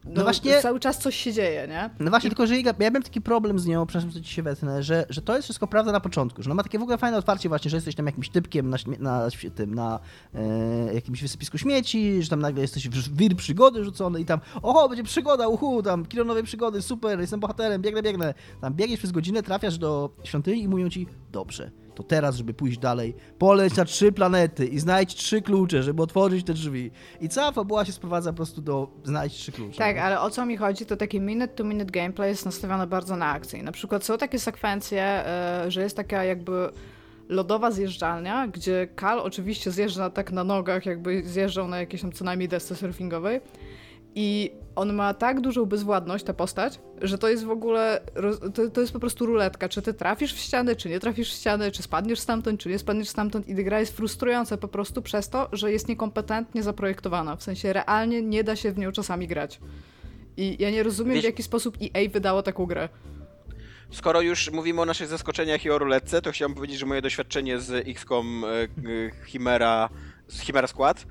no, 0.04 0.22
właśnie- 0.22 0.60
cały 0.60 0.80
czas 0.80 0.98
coś 0.98 1.16
się 1.16 1.32
dzieje, 1.32 1.68
nie? 1.68 1.90
No 2.00 2.10
właśnie, 2.10 2.30
tylko 2.30 2.46
że 2.46 2.58
Iga, 2.58 2.70
ja 2.70 2.90
miałem 2.90 3.02
taki 3.02 3.20
problem 3.20 3.58
z 3.58 3.66
nią, 3.66 3.86
przepraszam, 3.86 4.10
że 4.10 4.22
ci 4.22 4.34
się 4.34 4.42
wetnę, 4.42 4.82
że, 4.82 5.06
że 5.08 5.22
to 5.22 5.34
jest 5.36 5.44
wszystko 5.44 5.66
prawda 5.66 5.92
na 5.92 6.00
początku, 6.00 6.42
że 6.42 6.50
ona 6.50 6.54
ma 6.54 6.62
takie 6.62 6.78
w 6.78 6.82
ogóle 6.82 6.98
fajne 6.98 7.16
otwarcie 7.18 7.48
właśnie, 7.48 7.70
że 7.70 7.76
jesteś 7.76 7.94
tam 7.94 8.06
jakimś 8.06 8.28
typkiem 8.28 8.70
na, 8.70 8.76
na, 8.98 9.28
tym, 9.54 9.74
na 9.74 10.00
e, 10.34 10.94
jakimś 10.94 11.22
wysypisku 11.22 11.58
śmieci, 11.58 12.22
że 12.22 12.28
tam 12.28 12.40
nagle 12.40 12.62
jesteś 12.62 12.88
w 12.88 13.16
wir 13.16 13.36
przygody 13.36 13.84
rzucony 13.84 14.20
i 14.20 14.24
tam, 14.24 14.40
oho, 14.62 14.88
będzie 14.88 15.04
przygoda, 15.04 15.48
uhu, 15.48 15.82
tam 15.82 16.06
kilo 16.06 16.24
nowej 16.24 16.42
przygody, 16.42 16.82
super, 16.82 17.20
jestem 17.20 17.40
bohaterem, 17.40 17.82
biegnę, 17.82 18.02
biegnę. 18.02 18.34
Tam 18.60 18.74
biegniesz 18.74 18.98
przez 18.98 19.12
godzinę, 19.12 19.42
trafiasz 19.42 19.78
do 19.78 20.10
świątyni 20.24 20.62
i 20.62 20.68
mówią 20.68 20.90
ci, 20.90 21.06
dobrze, 21.32 21.70
to 22.02 22.08
teraz, 22.08 22.36
żeby 22.36 22.54
pójść 22.54 22.78
dalej, 22.78 23.14
poleć 23.38 23.76
na 23.76 23.84
trzy 23.84 24.12
planety 24.12 24.66
i 24.66 24.78
znajdź 24.78 25.14
trzy 25.14 25.42
klucze, 25.42 25.82
żeby 25.82 26.02
otworzyć 26.02 26.46
te 26.46 26.54
drzwi. 26.54 26.90
I 27.20 27.28
cała 27.28 27.52
fabuła 27.52 27.84
się 27.84 27.92
sprowadza 27.92 28.32
po 28.32 28.36
prostu 28.36 28.62
do 28.62 28.90
znajdź 29.04 29.32
trzy 29.32 29.52
klucze. 29.52 29.78
Tak, 29.78 29.98
ale 29.98 30.20
o 30.20 30.30
co 30.30 30.46
mi 30.46 30.56
chodzi, 30.56 30.86
to 30.86 30.96
taki 30.96 31.20
minute-to-minute 31.20 31.90
gameplay 31.90 32.30
jest 32.30 32.44
nastawiony 32.44 32.86
bardzo 32.86 33.16
na 33.16 33.26
akcję. 33.26 33.62
Na 33.62 33.72
przykład 33.72 34.04
są 34.04 34.18
takie 34.18 34.38
sekwencje, 34.38 35.02
e, 35.02 35.64
że 35.68 35.82
jest 35.82 35.96
taka 35.96 36.24
jakby 36.24 36.70
lodowa 37.28 37.70
zjeżdżalnia, 37.70 38.48
gdzie 38.48 38.88
Kal 38.96 39.20
oczywiście 39.20 39.70
zjeżdża 39.70 40.10
tak 40.10 40.32
na 40.32 40.44
nogach, 40.44 40.86
jakby 40.86 41.22
zjeżdżał 41.24 41.68
na 41.68 41.80
jakiejś 41.80 42.02
tam 42.02 42.12
co 42.12 42.24
najmniej 42.24 42.48
desce 42.48 42.76
surfingowej. 42.76 43.40
I 44.14 44.50
on 44.76 44.92
ma 44.92 45.14
tak 45.14 45.40
dużą 45.40 45.66
bezwładność, 45.66 46.24
ta 46.24 46.34
postać, 46.34 46.80
że 47.02 47.18
to 47.18 47.28
jest 47.28 47.44
w 47.44 47.50
ogóle, 47.50 48.00
to, 48.54 48.70
to 48.70 48.80
jest 48.80 48.92
po 48.92 49.00
prostu 49.00 49.26
ruletka. 49.26 49.68
Czy 49.68 49.82
ty 49.82 49.94
trafisz 49.94 50.34
w 50.34 50.38
ścianę, 50.38 50.76
czy 50.76 50.88
nie 50.88 51.00
trafisz 51.00 51.30
w 51.32 51.36
ścianę, 51.36 51.70
czy 51.70 51.82
spadniesz 51.82 52.20
stamtąd, 52.20 52.60
czy 52.60 52.68
nie 52.68 52.78
spadniesz 52.78 53.08
stamtąd. 53.08 53.48
I 53.48 53.54
gra 53.54 53.80
jest 53.80 53.96
frustrująca 53.96 54.56
po 54.56 54.68
prostu 54.68 55.02
przez 55.02 55.28
to, 55.28 55.48
że 55.52 55.72
jest 55.72 55.88
niekompetentnie 55.88 56.62
zaprojektowana. 56.62 57.36
W 57.36 57.42
sensie 57.42 57.72
realnie 57.72 58.22
nie 58.22 58.44
da 58.44 58.56
się 58.56 58.72
w 58.72 58.78
nią 58.78 58.92
czasami 58.92 59.26
grać. 59.26 59.60
I 60.36 60.56
ja 60.58 60.70
nie 60.70 60.82
rozumiem, 60.82 61.14
Wiesz- 61.14 61.22
w 61.22 61.24
jaki 61.24 61.42
sposób 61.42 61.76
EA 61.82 62.10
wydało 62.10 62.42
taką 62.42 62.66
grę. 62.66 62.88
Skoro 63.90 64.20
już 64.20 64.50
mówimy 64.50 64.80
o 64.80 64.84
naszych 64.84 65.08
zaskoczeniach 65.08 65.64
i 65.64 65.70
o 65.70 65.78
ruletce, 65.78 66.22
to 66.22 66.32
chciałbym 66.32 66.54
powiedzieć, 66.54 66.78
że 66.78 66.86
moje 66.86 67.02
doświadczenie 67.02 67.60
z 67.60 67.88
XCOM 67.88 68.44
e, 68.44 69.26
Chimera, 69.26 69.88
z 70.28 70.40
Chimera 70.40 70.66
Squad 70.66 71.06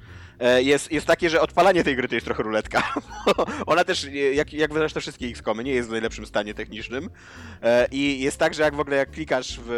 jest, 0.62 0.91
jest 0.91 1.06
takie, 1.06 1.30
że 1.30 1.41
odpalanie 1.41 1.84
tej 1.84 1.95
gry 1.95 2.08
to 2.08 2.15
jest 2.15 2.25
trochę 2.25 2.43
ruletka. 2.43 2.93
Ona 3.65 3.84
też, 3.84 4.06
e, 4.06 4.12
jak, 4.12 4.54
jak 4.54 4.73
zresztą 4.73 4.99
wszystkie 4.99 5.28
XCOmy, 5.28 5.63
nie 5.63 5.71
jest 5.71 5.89
w 5.89 5.91
najlepszym 5.91 6.25
stanie 6.25 6.54
technicznym. 6.54 7.10
E, 7.62 7.88
I 7.91 8.19
jest 8.19 8.38
tak, 8.38 8.54
że 8.54 8.63
jak 8.63 8.75
w 8.75 8.80
ogóle 8.80 8.97
jak 8.97 9.12
klikasz 9.12 9.60
w 9.65 9.71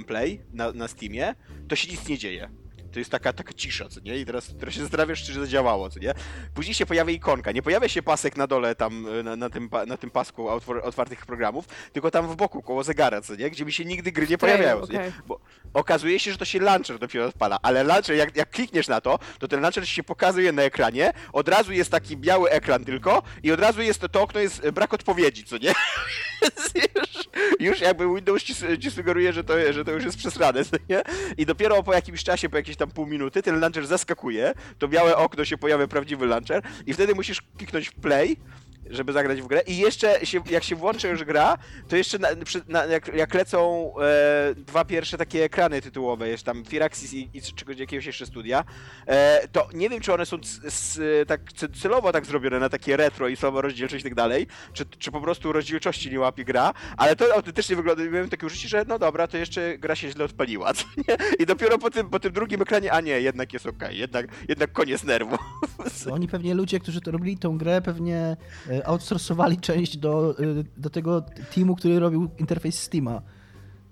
e, 0.00 0.04
Play 0.04 0.40
na, 0.52 0.72
na 0.72 0.88
Steamie, 0.88 1.34
to 1.68 1.76
się 1.76 1.90
nic 1.90 2.08
nie 2.08 2.18
dzieje. 2.18 2.50
To 2.92 2.98
jest 2.98 3.10
taka, 3.10 3.32
taka 3.32 3.52
cisza, 3.52 3.88
co 3.88 4.00
nie? 4.00 4.18
I 4.18 4.26
teraz, 4.26 4.54
teraz 4.60 4.74
się 4.74 4.80
zastanawiasz, 4.80 5.24
czy 5.24 5.32
zadziałało, 5.32 5.90
co 5.90 6.00
nie? 6.00 6.14
Później 6.54 6.74
się 6.74 6.86
pojawia 6.86 7.12
ikonka. 7.12 7.52
Nie 7.52 7.62
pojawia 7.62 7.88
się 7.88 8.02
pasek 8.02 8.36
na 8.36 8.46
dole 8.46 8.74
tam, 8.74 9.06
e, 9.20 9.22
na, 9.22 9.36
na, 9.36 9.50
tym, 9.50 9.70
na 9.86 9.96
tym 9.96 10.10
pasku 10.10 10.48
otwartych 10.82 11.26
programów, 11.26 11.64
tylko 11.92 12.10
tam 12.10 12.28
w 12.28 12.36
boku, 12.36 12.62
koło 12.62 12.84
zegara, 12.84 13.20
co 13.20 13.34
nie? 13.34 13.50
Gdzie 13.50 13.64
mi 13.64 13.72
się 13.72 13.84
nigdy 13.84 14.12
gry 14.12 14.26
nie 14.26 14.38
pojawiają, 14.38 14.86
co 14.86 14.92
nie? 14.92 15.12
Bo 15.26 15.40
okazuje 15.74 16.18
się, 16.18 16.32
że 16.32 16.38
to 16.38 16.44
się 16.44 16.60
launcher 16.60 16.98
dopiero 16.98 17.26
odpala, 17.26 17.58
ale 17.62 17.84
launcher, 17.84 18.16
jak, 18.16 18.36
jak 18.36 18.50
klikniesz 18.50 18.88
na 18.88 19.00
to, 19.00 19.18
to 19.38 19.48
ten 19.48 19.60
launcher 19.60 19.88
się 19.88 20.02
pokazuje 20.02 20.52
na 20.52 20.62
ekranie, 20.62 21.12
od 21.32 21.48
razu 21.48 21.72
jest 21.72 21.90
taki 21.90 22.16
biały 22.16 22.50
ekran 22.50 22.84
tylko 22.84 23.22
i 23.42 23.52
od 23.52 23.60
razu 23.60 23.82
jest 23.82 24.00
to, 24.00 24.08
to 24.08 24.22
okno 24.22 24.40
jest 24.40 24.64
e, 24.64 24.72
brak 24.72 24.94
odpowiedzi, 24.94 25.44
co 25.44 25.58
nie? 25.58 25.72
już, 26.96 27.28
już 27.60 27.80
jakby 27.80 28.14
Windows 28.14 28.42
ci, 28.42 28.54
ci, 28.80 28.90
sugeruje, 28.90 29.32
że 29.32 29.44
to, 29.44 29.72
że 29.72 29.84
to 29.84 29.92
już 29.92 30.04
jest 30.04 30.18
przesrane, 30.18 30.62
nie? 30.90 31.02
I 31.36 31.46
dopiero 31.46 31.82
po 31.82 31.94
jakimś 31.94 32.24
czasie, 32.24 32.48
po 32.48 32.56
jakieś 32.56 32.76
tam 32.76 32.90
pół 32.90 33.06
minuty, 33.06 33.42
ten 33.42 33.60
launcher 33.60 33.86
zaskakuje, 33.86 34.54
to 34.78 34.88
białe 34.88 35.16
okno 35.16 35.44
się 35.44 35.58
pojawia 35.58 35.86
prawdziwy 35.86 36.26
launcher 36.26 36.62
i 36.86 36.94
wtedy 36.94 37.14
musisz 37.14 37.42
kliknąć 37.56 37.90
play 37.90 38.36
żeby 38.90 39.12
zagrać 39.12 39.42
w 39.42 39.46
grę. 39.46 39.60
I 39.66 39.76
jeszcze, 39.76 40.26
się, 40.26 40.40
jak 40.50 40.64
się 40.64 40.76
włączy 40.76 41.08
już 41.08 41.24
gra, 41.24 41.58
to 41.88 41.96
jeszcze 41.96 42.18
na, 42.18 42.28
na, 42.68 42.84
jak, 42.84 43.14
jak, 43.14 43.34
lecą 43.34 43.92
e, 44.00 44.54
dwa 44.54 44.84
pierwsze 44.84 45.18
takie 45.18 45.44
ekrany 45.44 45.82
tytułowe, 45.82 46.28
jest 46.28 46.44
tam 46.44 46.64
Firaxis 46.64 47.14
i, 47.14 47.30
i 47.34 47.42
czegoś, 47.42 47.78
jakiegoś 47.78 48.06
jeszcze 48.06 48.26
studia, 48.26 48.64
e, 49.06 49.48
to 49.52 49.68
nie 49.74 49.88
wiem, 49.88 50.00
czy 50.00 50.14
one 50.14 50.26
są 50.26 50.38
c, 50.38 50.70
c, 50.70 51.00
tak 51.26 51.40
celowo 51.82 52.12
tak 52.12 52.26
zrobione 52.26 52.58
na 52.60 52.68
takie 52.68 52.96
retro 52.96 53.28
i 53.28 53.36
słaba 53.36 53.60
rozdzielczość 53.60 54.00
i 54.00 54.04
tak 54.04 54.14
dalej, 54.14 54.46
czy, 54.72 54.84
czy 54.86 55.10
po 55.10 55.20
prostu 55.20 55.52
rozdzielczości 55.52 56.10
nie 56.10 56.20
łapie 56.20 56.44
gra, 56.44 56.74
ale 56.96 57.16
to 57.16 57.34
autentycznie 57.34 57.76
wygląda, 57.76 58.04
miałem 58.04 58.28
takie 58.28 58.46
uczucie, 58.46 58.68
że 58.68 58.84
no 58.88 58.98
dobra, 58.98 59.26
to 59.26 59.36
jeszcze 59.36 59.78
gra 59.78 59.96
się 59.96 60.10
źle 60.10 60.24
odpaliła, 60.24 60.74
co 60.74 60.84
nie? 60.96 61.16
I 61.38 61.46
dopiero 61.46 61.78
po 61.78 61.90
tym, 61.90 62.10
po 62.10 62.20
tym 62.20 62.32
drugim 62.32 62.62
ekranie, 62.62 62.92
a 62.92 63.00
nie, 63.00 63.20
jednak 63.20 63.52
jest 63.52 63.66
okej, 63.66 63.88
okay, 63.88 63.96
jednak, 63.96 64.26
jednak 64.48 64.72
koniec 64.72 65.04
nerwu. 65.04 65.36
Oni 66.12 66.28
pewnie, 66.28 66.54
ludzie, 66.54 66.80
którzy 66.80 67.00
to 67.00 67.10
robili 67.10 67.38
tą 67.38 67.58
grę, 67.58 67.82
pewnie 67.82 68.36
e, 68.70 68.77
outsourcowali 68.84 69.56
część 69.56 69.96
do, 69.96 70.40
y, 70.40 70.64
do 70.76 70.90
tego 70.90 71.22
teamu, 71.54 71.76
który 71.76 71.98
robił 71.98 72.30
interfejs 72.38 72.82
Steama. 72.82 73.22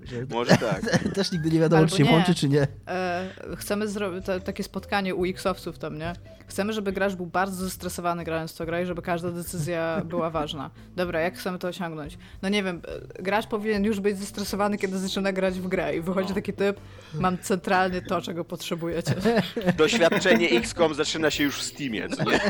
Że 0.05 0.27
Może 0.31 0.57
tak. 0.73 0.83
Też 1.15 1.33
nigdy 1.33 1.51
nie 1.51 1.61
wiadomo, 1.61 1.79
Albo 1.79 1.91
czy 1.91 1.97
się 1.97 2.05
nie. 2.05 2.11
włączy, 2.11 2.35
czy 2.35 2.49
nie. 2.49 2.67
E, 2.89 3.31
chcemy 3.57 3.89
zrobić 3.89 4.25
takie 4.45 4.63
spotkanie 4.63 5.15
u 5.15 5.25
Xowców 5.25 5.79
tam, 5.79 5.99
nie? 5.99 6.13
Chcemy, 6.47 6.73
żeby 6.73 6.93
gracz 6.93 7.15
był 7.15 7.27
bardzo 7.27 7.65
zestresowany 7.65 8.25
grając 8.25 8.55
to 8.55 8.67
grę 8.67 8.83
i 8.83 8.87
żeby 8.87 9.03
każda 9.03 9.31
decyzja 9.31 10.01
była 10.05 10.31
ważna. 10.31 10.71
Dobra, 10.97 11.21
jak 11.21 11.39
chcemy 11.39 11.59
to 11.59 11.69
osiągnąć? 11.69 12.19
No 12.43 12.49
nie 12.49 12.63
wiem, 12.63 12.83
e, 13.19 13.23
gracz 13.23 13.47
powinien 13.47 13.85
już 13.85 14.01
być 14.01 14.19
zestresowany, 14.19 14.79
kiedy 14.79 14.99
zaczyna 14.99 15.33
grać 15.33 15.61
w 15.61 15.69
grę 15.69 15.97
i 15.97 16.01
wychodzi 16.01 16.29
no. 16.29 16.35
taki 16.35 16.53
typ, 16.53 16.81
mam 17.15 17.39
centralnie 17.39 18.03
to, 18.03 18.23
czego 18.23 18.45
potrzebujecie. 18.45 19.15
Doświadczenie 19.77 20.51
XCOM 20.51 20.95
zaczyna 20.95 21.31
się 21.31 21.45
już 21.45 21.59
w 21.59 21.63
Steamie, 21.63 22.09
co 22.09 22.25
nie? 22.25 22.41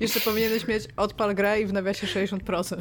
Jeszcze 0.00 0.20
powinieneś 0.20 0.68
mieć 0.68 0.84
odpal 0.96 1.34
grę 1.34 1.60
i 1.60 1.66
w 1.66 1.72
nawiasie 1.72 2.06
60%. 2.06 2.80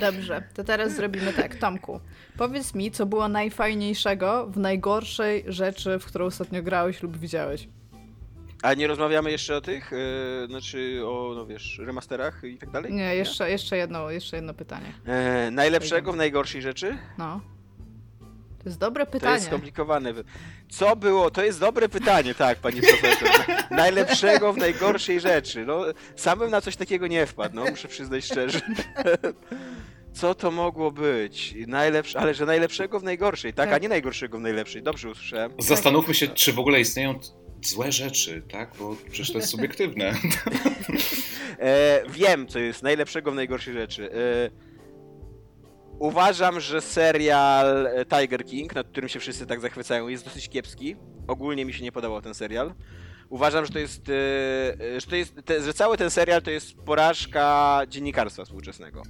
Dobrze, 0.00 0.42
to 0.54 0.64
teraz 0.64 0.92
zrobimy 0.92 1.32
tak. 1.32 1.54
Tomku, 1.54 2.00
powiedz 2.36 2.74
mi, 2.74 2.90
co 2.90 3.06
było 3.06 3.28
najfajniejszego 3.28 4.46
w 4.46 4.56
najgorszej 4.56 5.44
rzeczy, 5.46 5.98
w 5.98 6.04
którą 6.04 6.26
ostatnio 6.26 6.62
grałeś 6.62 7.02
lub 7.02 7.16
widziałeś. 7.16 7.68
A 8.62 8.74
nie 8.74 8.86
rozmawiamy 8.86 9.30
jeszcze 9.30 9.56
o 9.56 9.60
tych, 9.60 9.92
yy, 9.92 10.46
znaczy 10.46 11.00
o, 11.04 11.32
no 11.34 11.46
wiesz, 11.46 11.78
remasterach 11.78 12.44
i 12.44 12.58
tak 12.58 12.70
dalej? 12.70 12.92
Nie, 12.92 13.14
jeszcze, 13.16 13.44
nie? 13.44 13.50
jeszcze, 13.50 13.76
jedno, 13.76 14.10
jeszcze 14.10 14.36
jedno 14.36 14.54
pytanie. 14.54 14.92
E, 15.06 15.50
najlepszego 15.50 16.12
w 16.12 16.16
najgorszej 16.16 16.62
rzeczy? 16.62 16.98
No. 17.18 17.40
To 18.66 18.70
jest 18.70 18.80
dobre 18.80 19.06
pytanie. 19.06 19.30
To 19.30 19.34
jest 19.34 19.46
skomplikowane. 19.46 20.12
Co 20.68 20.96
było? 20.96 21.30
To 21.30 21.44
jest 21.44 21.60
dobre 21.60 21.88
pytanie, 21.88 22.34
tak, 22.34 22.58
pani 22.58 22.80
profesor. 22.80 23.28
Najlepszego 23.70 24.52
w 24.52 24.56
najgorszej 24.56 25.20
rzeczy. 25.20 25.64
No, 25.66 25.84
samym 26.16 26.50
na 26.50 26.60
coś 26.60 26.76
takiego 26.76 27.06
nie 27.06 27.26
wpadł, 27.26 27.56
no, 27.56 27.64
muszę 27.64 27.88
przyznać 27.88 28.24
szczerze. 28.24 28.60
Co 30.20 30.34
to 30.34 30.50
mogło 30.50 30.90
być? 30.90 31.54
Najlepsze, 31.66 32.18
ale 32.18 32.34
że 32.34 32.46
najlepszego 32.46 33.00
w 33.00 33.02
najgorszej, 33.02 33.52
tak? 33.52 33.68
tak? 33.68 33.74
A 33.74 33.78
nie 33.78 33.88
najgorszego 33.88 34.38
w 34.38 34.40
najlepszej. 34.40 34.82
Dobrze 34.82 35.10
usłyszałem. 35.10 35.52
Zastanówmy 35.58 36.14
się, 36.14 36.28
czy 36.28 36.52
w 36.52 36.58
ogóle 36.58 36.80
istnieją 36.80 37.20
złe 37.62 37.92
rzeczy, 37.92 38.42
tak? 38.52 38.70
Bo 38.78 38.96
przecież 39.10 39.32
to 39.32 39.38
jest 39.38 39.50
subiektywne. 39.50 40.14
e, 41.58 42.02
wiem, 42.10 42.46
co 42.46 42.58
jest 42.58 42.82
najlepszego 42.82 43.32
w 43.32 43.34
najgorszej 43.34 43.74
rzeczy. 43.74 44.10
E, 44.12 44.65
Uważam, 45.98 46.60
że 46.60 46.80
serial 46.80 47.86
e, 47.86 48.04
Tiger 48.04 48.44
King, 48.44 48.74
nad 48.74 48.88
którym 48.88 49.08
się 49.08 49.20
wszyscy 49.20 49.46
tak 49.46 49.60
zachwycają, 49.60 50.08
jest 50.08 50.24
dosyć 50.24 50.48
kiepski. 50.48 50.96
Ogólnie 51.26 51.64
mi 51.64 51.72
się 51.72 51.84
nie 51.84 51.92
podobał 51.92 52.22
ten 52.22 52.34
serial. 52.34 52.74
Uważam, 53.28 53.66
że 53.66 53.72
to 53.72 53.78
jest, 53.78 54.08
e, 54.08 55.00
że, 55.00 55.06
to 55.06 55.16
jest 55.16 55.34
że 55.64 55.74
cały 55.74 55.96
ten 55.96 56.10
serial 56.10 56.42
to 56.42 56.50
jest 56.50 56.74
porażka 56.74 57.80
dziennikarstwa 57.88 58.44
współczesnego. 58.44 59.02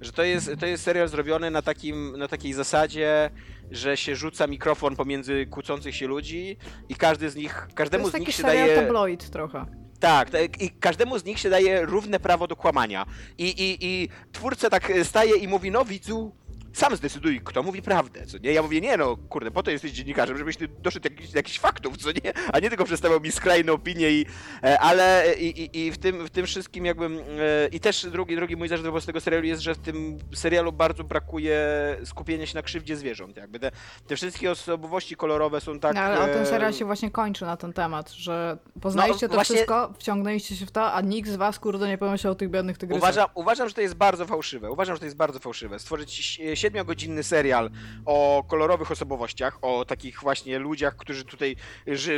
Że 0.00 0.12
to 0.12 0.22
jest, 0.22 0.50
to 0.60 0.66
jest 0.66 0.84
serial 0.84 1.08
zrobiony 1.08 1.50
na, 1.50 1.62
takim, 1.62 2.18
na 2.18 2.28
takiej 2.28 2.52
zasadzie, 2.52 3.30
że 3.70 3.96
się 3.96 4.16
rzuca 4.16 4.46
mikrofon 4.46 4.96
pomiędzy 4.96 5.46
kłócących 5.46 5.96
się 5.96 6.06
ludzi 6.06 6.56
i 6.88 6.94
każdy 6.94 7.30
z 7.30 7.36
nich, 7.36 7.68
każdemu 7.74 8.10
z 8.10 8.14
nich 8.14 8.34
się 8.34 8.42
daje... 8.42 8.60
To 8.60 8.66
jest 8.66 8.74
taki 8.74 8.86
tabloid 8.86 9.30
trochę. 9.30 9.66
Tak, 10.00 10.30
tak, 10.30 10.62
i 10.62 10.70
każdemu 10.70 11.18
z 11.18 11.24
nich 11.24 11.38
się 11.38 11.50
daje 11.50 11.86
równe 11.86 12.20
prawo 12.20 12.46
do 12.46 12.56
kłamania. 12.56 13.06
I, 13.38 13.48
i, 13.48 13.86
i 13.86 14.08
twórca 14.32 14.70
tak 14.70 14.92
staje 15.02 15.36
i 15.36 15.48
mówi, 15.48 15.70
no 15.70 15.84
widzu, 15.84 16.32
sam 16.78 16.96
zdecyduj, 16.96 17.40
kto 17.44 17.62
mówi 17.62 17.82
prawdę, 17.82 18.26
co 18.26 18.38
nie? 18.38 18.52
Ja 18.52 18.62
mówię, 18.62 18.80
nie 18.80 18.96
no, 18.96 19.16
kurde, 19.16 19.50
po 19.50 19.62
to 19.62 19.70
jesteś 19.70 19.92
dziennikarzem, 19.92 20.38
żebyś 20.38 20.56
ty 20.56 20.68
doszedł 20.68 21.08
do 21.08 21.14
jakichś, 21.14 21.34
jakichś 21.34 21.58
faktów, 21.58 21.96
co 21.96 22.12
nie? 22.12 22.32
A 22.52 22.58
nie 22.58 22.68
tylko 22.68 22.84
przedstawiał 22.84 23.20
mi 23.20 23.32
skrajne 23.32 23.72
opinie 23.72 24.10
i... 24.10 24.26
E, 24.62 24.80
ale 24.80 25.34
i, 25.38 25.62
i, 25.62 25.86
i 25.86 25.92
w, 25.92 25.98
tym, 25.98 26.26
w 26.26 26.30
tym 26.30 26.46
wszystkim 26.46 26.84
jakbym... 26.84 27.18
E, 27.18 27.68
I 27.72 27.80
też 27.80 28.06
drugi, 28.06 28.36
drugi 28.36 28.56
mój 28.56 28.68
zarzut 28.68 28.86
wobec 28.86 29.06
tego 29.06 29.20
serialu 29.20 29.46
jest, 29.46 29.62
że 29.62 29.74
w 29.74 29.78
tym 29.78 30.18
serialu 30.34 30.72
bardzo 30.72 31.04
brakuje 31.04 31.58
skupienia 32.04 32.46
się 32.46 32.54
na 32.54 32.62
krzywdzie 32.62 32.96
zwierząt, 32.96 33.36
jakby 33.36 33.58
te, 33.58 33.70
te 34.06 34.16
wszystkie 34.16 34.50
osobowości 34.50 35.16
kolorowe 35.16 35.60
są 35.60 35.80
tak... 35.80 35.94
No, 35.94 36.00
ale 36.00 36.34
ten 36.34 36.46
serial 36.46 36.72
się 36.72 36.84
właśnie 36.84 37.10
kończy 37.10 37.44
na 37.44 37.56
ten 37.56 37.72
temat, 37.72 38.10
że 38.10 38.58
poznaliście 38.80 39.26
no, 39.26 39.28
to 39.28 39.34
właśnie... 39.34 39.56
wszystko, 39.56 39.92
wciągnęliście 39.98 40.56
się 40.56 40.66
w 40.66 40.70
to, 40.70 40.92
a 40.92 41.00
nikt 41.00 41.30
z 41.30 41.36
was, 41.36 41.58
kurde, 41.58 41.88
nie 41.88 41.98
pomyślał 41.98 42.32
o 42.32 42.36
tych 42.36 42.50
biednych 42.50 42.78
tygrysach. 42.78 43.02
Uważam, 43.02 43.28
uważam, 43.34 43.68
że 43.68 43.74
to 43.74 43.80
jest 43.80 43.94
bardzo 43.94 44.26
fałszywe. 44.26 44.70
Uważam, 44.70 44.96
że 44.96 45.00
to 45.00 45.04
jest 45.04 45.16
bardzo 45.16 45.38
fałszywe. 45.38 45.78
Stworzyć 45.78 46.40
siedmiogodzinny 46.68 47.22
serial 47.22 47.70
o 48.06 48.44
kolorowych 48.48 48.90
osobowościach, 48.90 49.58
o 49.62 49.84
takich 49.84 50.20
właśnie 50.20 50.58
ludziach, 50.58 50.96
którzy 50.96 51.24
tutaj, 51.24 51.56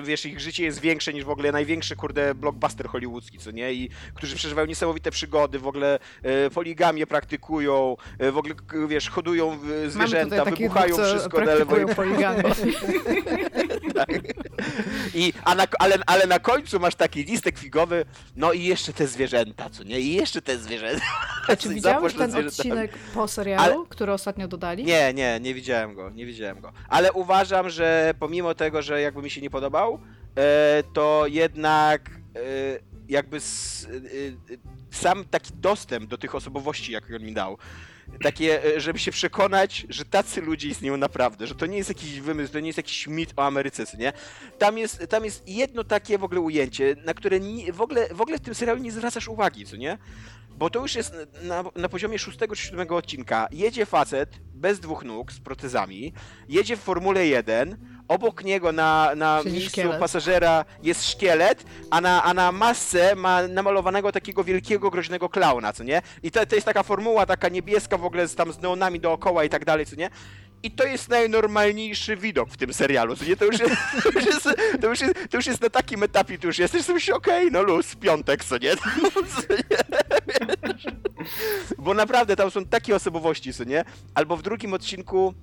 wiesz, 0.03 0.27
ich 0.27 0.41
życie 0.41 0.65
jest 0.65 0.81
większe 0.81 1.13
niż 1.13 1.25
w 1.25 1.31
ogóle 1.31 1.53
największy, 1.53 1.97
kurde, 1.97 2.35
blockbuster 2.35 2.89
hollywoodzki, 2.89 3.39
co 3.39 3.51
nie? 3.51 3.73
I 3.73 3.91
którzy 4.15 4.37
przeżywają 4.37 4.67
niesamowite 4.67 5.11
przygody, 5.11 5.59
w 5.59 5.67
ogóle 5.67 5.99
e, 6.23 6.51
poligamię 6.51 7.07
praktykują, 7.07 7.97
e, 8.19 8.33
w 8.33 8.39
ogóle, 8.39 8.55
wiesz, 8.89 9.11
hodują 9.11 9.59
zwierzęta, 9.89 10.45
wybuchają 10.45 10.97
wszystko 10.97 11.41
na 11.41 11.55
lewo 11.55 11.77
i 11.77 11.95
poligamię. 11.95 12.43
tak. 13.95 14.09
I, 15.15 15.33
a 15.45 15.55
na, 15.55 15.67
ale, 15.79 15.99
ale 16.07 16.27
na 16.27 16.39
końcu 16.39 16.81
masz 16.81 16.95
taki 16.95 17.25
listek 17.25 17.59
figowy, 17.59 18.05
no 18.37 18.53
i 18.53 18.65
jeszcze 18.65 18.93
te 18.93 19.07
zwierzęta, 19.07 19.71
co 19.71 19.85
nie? 19.85 20.01
I 20.01 20.15
jeszcze 20.15 20.43
te 20.43 20.59
zwierzęta. 20.59 21.05
A 21.49 21.57
czy 21.57 21.69
widziałeś 21.75 22.15
ten 22.15 22.47
odcinek 22.47 22.93
po 23.15 23.29
serialu, 23.29 23.75
ale... 23.75 23.87
który 23.89 24.13
ostatnio 24.13 24.30
dodali? 24.39 24.85
Nie, 24.85 25.15
nie, 25.15 25.41
nie 25.41 25.55
widziałem 25.55 25.95
go, 25.95 26.11
nie 26.11 26.27
widziałem 26.27 26.61
go. 26.61 26.73
Ale 26.89 27.13
uważam, 27.13 27.71
że 27.71 28.15
pomimo 28.19 28.55
tego, 28.55 28.83
że 28.83 29.01
jakby 29.01 29.23
mi 29.23 29.31
się 29.31 29.41
nie 29.41 29.51
podobał, 29.51 29.99
e, 30.37 30.83
to 30.93 31.25
jednak 31.27 32.11
e, 32.11 32.41
jakby 33.09 33.37
e, 33.37 33.41
sam 34.91 35.25
taki 35.25 35.53
dostęp 35.55 36.11
do 36.11 36.19
tych 36.19 36.35
osobowości, 36.35 36.93
jak 36.93 37.05
on 37.17 37.23
mi 37.23 37.33
dał, 37.33 37.59
takie, 38.23 38.61
żeby 38.77 38.99
się 38.99 39.11
przekonać, 39.11 39.87
że 39.89 40.05
tacy 40.05 40.41
ludzie 40.41 40.69
istnieją 40.69 40.97
naprawdę, 40.97 41.47
że 41.47 41.55
to 41.55 41.67
nie 41.67 41.77
jest 41.77 41.89
jakiś 41.89 42.21
wymysł, 42.21 42.53
to 42.53 42.61
nie 42.61 42.67
jest 42.67 42.77
jakiś 42.77 43.07
mit 43.07 43.33
o 43.37 43.45
Ameryce, 43.45 43.85
nie? 43.99 44.13
Tam 44.59 44.79
jest, 44.79 45.07
tam 45.09 45.25
jest 45.25 45.49
jedno 45.49 45.85
takie 45.85 46.19
w 46.19 46.25
ogóle 46.25 46.41
ujęcie, 46.41 46.97
na 47.05 47.15
które 47.15 47.41
nie, 47.41 47.73
w, 47.73 47.81
ogóle, 47.81 48.09
w 48.15 48.21
ogóle 48.21 48.39
w 48.39 48.41
tym 48.41 48.55
serialu 48.55 48.83
nie 48.83 48.93
zwracasz 48.93 49.29
uwagi, 49.29 49.67
co 49.67 49.77
nie? 49.77 49.99
Bo 50.61 50.71
to 50.71 50.81
już 50.81 50.95
jest 50.95 51.15
na, 51.43 51.65
na 51.77 51.89
poziomie 51.89 52.19
szóstego 52.19 52.57
czy 52.57 52.63
siódmego 52.63 52.97
odcinka. 52.97 53.49
Jedzie 53.51 53.87
facet 53.87 54.31
bez 54.55 54.81
dwóch 54.81 55.05
nóg, 55.05 55.33
z 55.33 55.41
protezami, 55.41 56.13
jedzie 56.49 56.77
w 56.77 56.81
Formule 56.81 57.27
1, 57.27 57.77
obok 58.09 58.45
niego 58.45 58.73
na, 58.73 59.13
na 59.17 59.43
miejscu 59.43 59.71
szkielet. 59.71 60.01
pasażera 60.01 60.65
jest 60.83 61.11
szkielet, 61.11 61.65
a 61.91 62.01
na, 62.01 62.23
a 62.23 62.35
na 62.35 62.53
masce 62.53 63.15
ma 63.15 63.49
namalowanego 63.49 64.13
takiego 64.13 64.45
wielkiego, 64.45 64.91
groźnego 64.91 65.29
klauna, 65.29 65.73
co 65.73 65.85
nie? 65.85 66.03
I 66.23 66.31
to, 66.31 66.47
to 66.47 66.55
jest 66.55 66.65
taka 66.65 66.83
formuła, 66.83 67.27
taka 67.27 67.49
niebieska 67.49 67.99
w 67.99 68.05
ogóle 68.05 68.29
z, 68.29 68.35
tam 68.35 68.53
z 68.53 68.59
neonami 68.59 69.01
dookoła 69.01 69.45
i 69.45 69.49
tak 69.49 69.65
dalej, 69.65 69.87
co 69.87 69.97
nie? 69.97 70.11
I 70.63 70.71
to 70.71 70.85
jest 70.85 71.09
najnormalniejszy 71.09 72.17
widok 72.17 72.51
w 72.51 72.57
tym 72.57 72.73
serialu, 72.73 73.15
nie? 73.29 73.37
To 73.37 73.45
już 73.45 73.61
jest, 73.61 73.75
to 74.03 74.11
już 74.19 74.27
jest, 74.27 74.49
to 74.81 74.89
już 74.89 75.01
jest, 75.01 75.15
to 75.31 75.37
już 75.37 75.47
jest 75.47 75.61
na 75.61 75.71
takim 75.71 76.03
etapie, 76.03 76.39
tu 76.39 76.47
już 76.47 76.59
jesteś 76.59 76.85
sobie 76.85 76.99
okej, 76.99 77.15
okay, 77.15 77.51
no 77.51 77.63
luz, 77.63 77.97
piątek, 77.97 78.45
co 78.45 78.59
nie? 78.59 78.77
Co 79.35 79.55
nie? 79.55 79.81
Bo 81.79 81.95
naprawdę 81.95 82.37
tam 82.37 82.51
są 82.51 82.65
takie 82.65 82.97
osobowości, 82.97 83.53
co 83.53 83.65
nie? 83.65 83.85
Albo 84.15 84.37
w 84.37 84.43
drugim 84.43 84.75
odcinku 84.75 85.35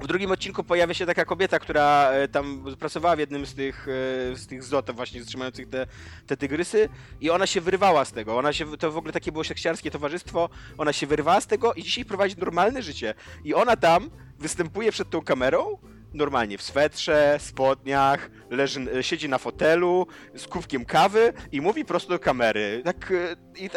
w 0.00 0.06
drugim 0.06 0.30
odcinku 0.30 0.64
pojawia 0.64 0.94
się 0.94 1.06
taka 1.06 1.24
kobieta, 1.24 1.58
która 1.58 2.10
e, 2.10 2.28
tam 2.28 2.64
pracowała 2.78 3.16
w 3.16 3.18
jednym 3.18 3.46
z 3.46 3.54
tych, 3.54 3.88
e, 3.88 4.36
z 4.36 4.46
tych 4.46 4.64
zlotów 4.64 4.96
właśnie 4.96 5.24
trzymających 5.24 5.68
te, 5.68 5.86
te 6.26 6.36
tygrysy 6.36 6.88
i 7.20 7.30
ona 7.30 7.46
się 7.46 7.60
wyrywała 7.60 8.04
z 8.04 8.12
tego. 8.12 8.38
Ona 8.38 8.52
się, 8.52 8.76
to 8.76 8.92
w 8.92 8.96
ogóle 8.96 9.12
takie 9.12 9.32
było 9.32 9.44
seksiarskie 9.44 9.90
towarzystwo, 9.90 10.48
ona 10.78 10.92
się 10.92 11.06
wyrywała 11.06 11.40
z 11.40 11.46
tego 11.46 11.74
i 11.74 11.82
dzisiaj 11.82 12.04
prowadzi 12.04 12.36
normalne 12.38 12.82
życie. 12.82 13.14
I 13.44 13.54
ona 13.54 13.76
tam 13.76 14.10
występuje 14.38 14.92
przed 14.92 15.10
tą 15.10 15.22
kamerą 15.22 15.78
normalnie 16.14 16.58
w 16.58 16.62
swetrze, 16.62 17.36
spodniach, 17.40 18.30
leży, 18.50 18.80
e, 18.98 19.02
siedzi 19.02 19.28
na 19.28 19.38
fotelu 19.38 20.06
z 20.34 20.46
kubkiem 20.46 20.84
kawy 20.84 21.32
i 21.52 21.60
mówi 21.60 21.84
prosto 21.84 22.10
do 22.10 22.18
kamery. 22.18 22.82
Tak, 22.84 23.12
e, 23.12 23.36
i, 23.58 23.70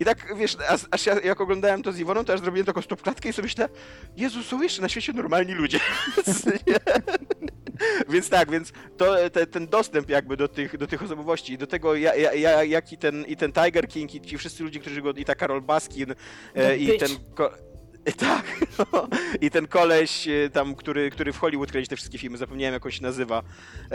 i 0.00 0.04
tak, 0.04 0.36
wiesz, 0.36 0.56
aż, 0.90 1.06
ja, 1.06 1.20
jak 1.20 1.40
oglądałem 1.40 1.82
to 1.82 1.92
z 1.92 1.98
Iwoną, 1.98 2.24
to 2.24 2.32
aż 2.32 2.40
zrobiłem 2.40 2.66
taką 2.66 2.82
stopklatkę 2.82 3.28
i 3.28 3.32
sobie 3.32 3.46
myślę, 3.46 3.68
Jezu, 4.16 4.42
są 4.42 4.62
jeszcze 4.62 4.82
na 4.82 4.88
świecie 4.88 5.12
normalni 5.12 5.54
ludzie. 5.54 5.80
więc 8.08 8.28
tak, 8.28 8.50
więc 8.50 8.72
to, 8.96 9.30
te, 9.30 9.46
ten 9.46 9.66
dostęp 9.66 10.10
jakby 10.10 10.36
do 10.36 10.48
tych, 10.48 10.76
do 10.76 10.86
tych 10.86 11.02
osobowości 11.02 11.52
i 11.52 11.58
do 11.58 11.66
tego, 11.66 11.94
ja, 11.94 12.14
ja, 12.14 12.34
ja, 12.34 12.64
jak 12.64 12.92
i 12.92 12.98
ten, 12.98 13.24
i 13.24 13.36
ten 13.36 13.52
Tiger 13.52 13.88
King 13.88 14.14
i 14.14 14.20
ci 14.20 14.38
wszyscy 14.38 14.62
ludzie, 14.62 14.80
którzy 14.80 15.02
go, 15.02 15.12
i 15.12 15.24
ta 15.24 15.34
Karol 15.34 15.62
Baskin 15.62 16.14
e, 16.54 16.76
i 16.76 16.98
ten... 16.98 17.08
Tak, 18.16 18.44
no. 18.78 19.08
i 19.40 19.50
ten 19.50 19.66
koleś 19.66 20.28
e, 20.28 20.50
tam, 20.50 20.74
który, 20.74 21.10
który 21.10 21.32
w 21.32 21.38
Hollywood 21.38 21.72
kręci 21.72 21.88
te 21.88 21.96
wszystkie 21.96 22.18
filmy, 22.18 22.38
zapomniałem 22.38 22.74
jak 22.74 22.86
on 22.86 22.92
się 22.92 23.02
nazywa. 23.02 23.42
E, 23.90 23.94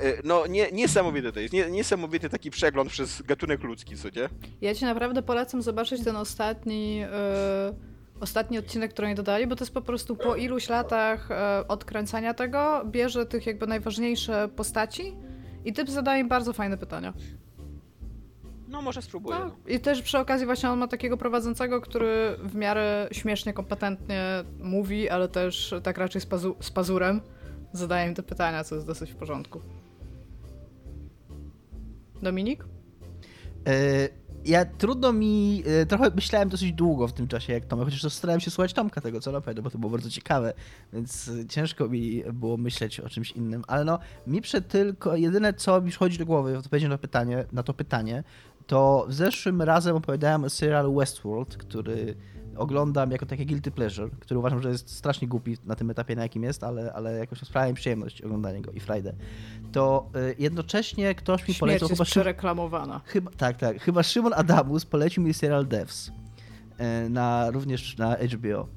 e, 0.00 0.14
no 0.24 0.46
nie, 0.46 0.72
niesamowite 0.72 1.32
to 1.32 1.40
jest, 1.40 1.54
nie, 1.54 1.70
niesamowity 1.70 2.28
taki 2.28 2.50
przegląd 2.50 2.90
przez 2.90 3.22
gatunek 3.22 3.62
ludzki, 3.62 3.96
co 3.96 4.08
nie? 4.08 4.28
Ja 4.60 4.74
ci 4.74 4.84
naprawdę 4.84 5.22
polecam 5.22 5.62
zobaczyć 5.62 6.04
ten 6.04 6.16
ostatni... 6.16 7.02
E, 7.12 7.98
ostatni 8.20 8.58
odcinek, 8.58 8.92
który 8.92 9.06
oni 9.06 9.14
dodali, 9.14 9.46
bo 9.46 9.56
to 9.56 9.64
jest 9.64 9.74
po 9.74 9.82
prostu 9.82 10.16
po 10.16 10.36
iluś 10.36 10.68
latach 10.68 11.30
e, 11.30 11.68
odkręcania 11.68 12.34
tego, 12.34 12.82
bierze 12.86 13.26
tych 13.26 13.46
jakby 13.46 13.66
najważniejsze 13.66 14.48
postaci 14.56 15.16
i 15.64 15.72
typ 15.72 15.90
zadaje 15.90 16.20
im 16.20 16.28
bardzo 16.28 16.52
fajne 16.52 16.78
pytania. 16.78 17.12
No 18.68 18.82
może 18.82 19.02
spróbuję. 19.02 19.38
No. 19.38 19.56
I 19.66 19.80
też 19.80 20.02
przy 20.02 20.18
okazji 20.18 20.46
właśnie 20.46 20.70
on 20.70 20.78
ma 20.78 20.88
takiego 20.88 21.16
prowadzącego, 21.16 21.80
który 21.80 22.36
w 22.42 22.54
miarę 22.54 23.08
śmiesznie, 23.12 23.52
kompetentnie 23.52 24.24
mówi, 24.58 25.08
ale 25.08 25.28
też 25.28 25.74
tak 25.82 25.98
raczej 25.98 26.20
z, 26.20 26.26
pazu 26.26 26.56
z 26.60 26.70
pazurem 26.70 27.20
zadaje 27.72 28.08
im 28.08 28.14
te 28.14 28.22
pytania, 28.22 28.64
co 28.64 28.74
jest 28.74 28.86
dosyć 28.86 29.12
w 29.12 29.16
porządku. 29.16 29.60
Dominik? 32.22 32.64
E, 33.66 34.08
ja 34.44 34.64
trudno 34.64 35.12
mi, 35.12 35.62
e, 35.66 35.86
trochę 35.86 36.10
myślałem 36.14 36.48
dosyć 36.48 36.72
długo 36.72 37.08
w 37.08 37.12
tym 37.12 37.28
czasie 37.28 37.52
jak 37.52 37.64
Tomek, 37.64 37.84
chociaż 37.84 38.12
starałem 38.12 38.40
się 38.40 38.50
słuchać 38.50 38.72
Tomka 38.72 39.00
tego, 39.00 39.20
co 39.20 39.32
naprawdę, 39.32 39.62
bo 39.62 39.70
to 39.70 39.78
było 39.78 39.92
bardzo 39.92 40.10
ciekawe, 40.10 40.52
więc 40.92 41.30
ciężko 41.48 41.88
mi 41.88 42.22
było 42.32 42.56
myśleć 42.56 43.00
o 43.00 43.08
czymś 43.08 43.32
innym, 43.32 43.64
ale 43.66 43.84
no, 43.84 43.98
mi 44.26 44.40
przed 44.40 44.68
tylko, 44.68 45.16
jedyne 45.16 45.54
co 45.54 45.80
mi 45.80 45.90
przychodzi 45.90 46.18
do 46.18 46.26
głowy 46.26 46.54
w 46.54 46.58
odpowiedzi 46.58 46.88
na, 46.88 46.98
pytanie, 46.98 47.44
na 47.52 47.62
to 47.62 47.74
pytanie, 47.74 48.24
to 48.68 49.06
w 49.08 49.14
zeszłym 49.14 49.62
razem 49.62 49.96
opowiadałem 49.96 50.44
o 50.44 50.50
serialu 50.50 50.94
Westworld, 50.94 51.56
który 51.56 52.14
oglądam 52.56 53.10
jako 53.10 53.26
takie 53.26 53.46
guilty 53.46 53.70
pleasure, 53.70 54.10
który 54.20 54.38
uważam, 54.38 54.62
że 54.62 54.70
jest 54.70 54.96
strasznie 54.96 55.28
głupi 55.28 55.56
na 55.64 55.74
tym 55.74 55.90
etapie, 55.90 56.16
na 56.16 56.22
jakim 56.22 56.42
jest, 56.42 56.64
ale, 56.64 56.92
ale 56.92 57.18
jakoś 57.18 57.38
sprawia 57.38 57.68
mi 57.68 57.74
przyjemność 57.74 58.22
oglądania 58.22 58.60
go 58.60 58.72
i 58.72 58.80
Friday. 58.80 59.14
To 59.72 60.10
y, 60.16 60.34
jednocześnie 60.38 61.14
ktoś 61.14 61.40
mi 61.40 61.46
Śmierć 61.46 61.60
polecał... 61.60 61.88
Jest 61.88 61.98
chyba 61.98 62.04
przereklamowana. 62.04 63.00
Chyba, 63.04 63.30
tak, 63.30 63.56
tak. 63.56 63.82
Chyba 63.82 64.02
Szymon 64.02 64.32
Adamus 64.36 64.84
polecił 64.84 65.22
mi 65.22 65.34
serial 65.34 65.66
Devs. 65.66 66.08
Y, 66.08 67.10
na, 67.10 67.50
również 67.50 67.98
na 67.98 68.16
HBO. 68.16 68.68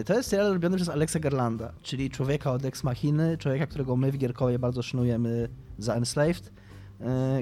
Y, 0.00 0.04
to 0.04 0.14
jest 0.14 0.28
serial 0.28 0.52
robiony 0.52 0.76
przez 0.76 0.88
Alexa 0.88 1.18
Garlanda, 1.18 1.72
czyli 1.82 2.10
człowieka 2.10 2.52
od 2.52 2.64
Ex 2.64 2.84
Machiny, 2.84 3.38
człowieka, 3.38 3.66
którego 3.66 3.96
my 3.96 4.12
w 4.12 4.18
Gierkowie 4.18 4.58
bardzo 4.58 4.82
szanujemy 4.82 5.48
za 5.78 5.94
Enslaved, 5.94 6.52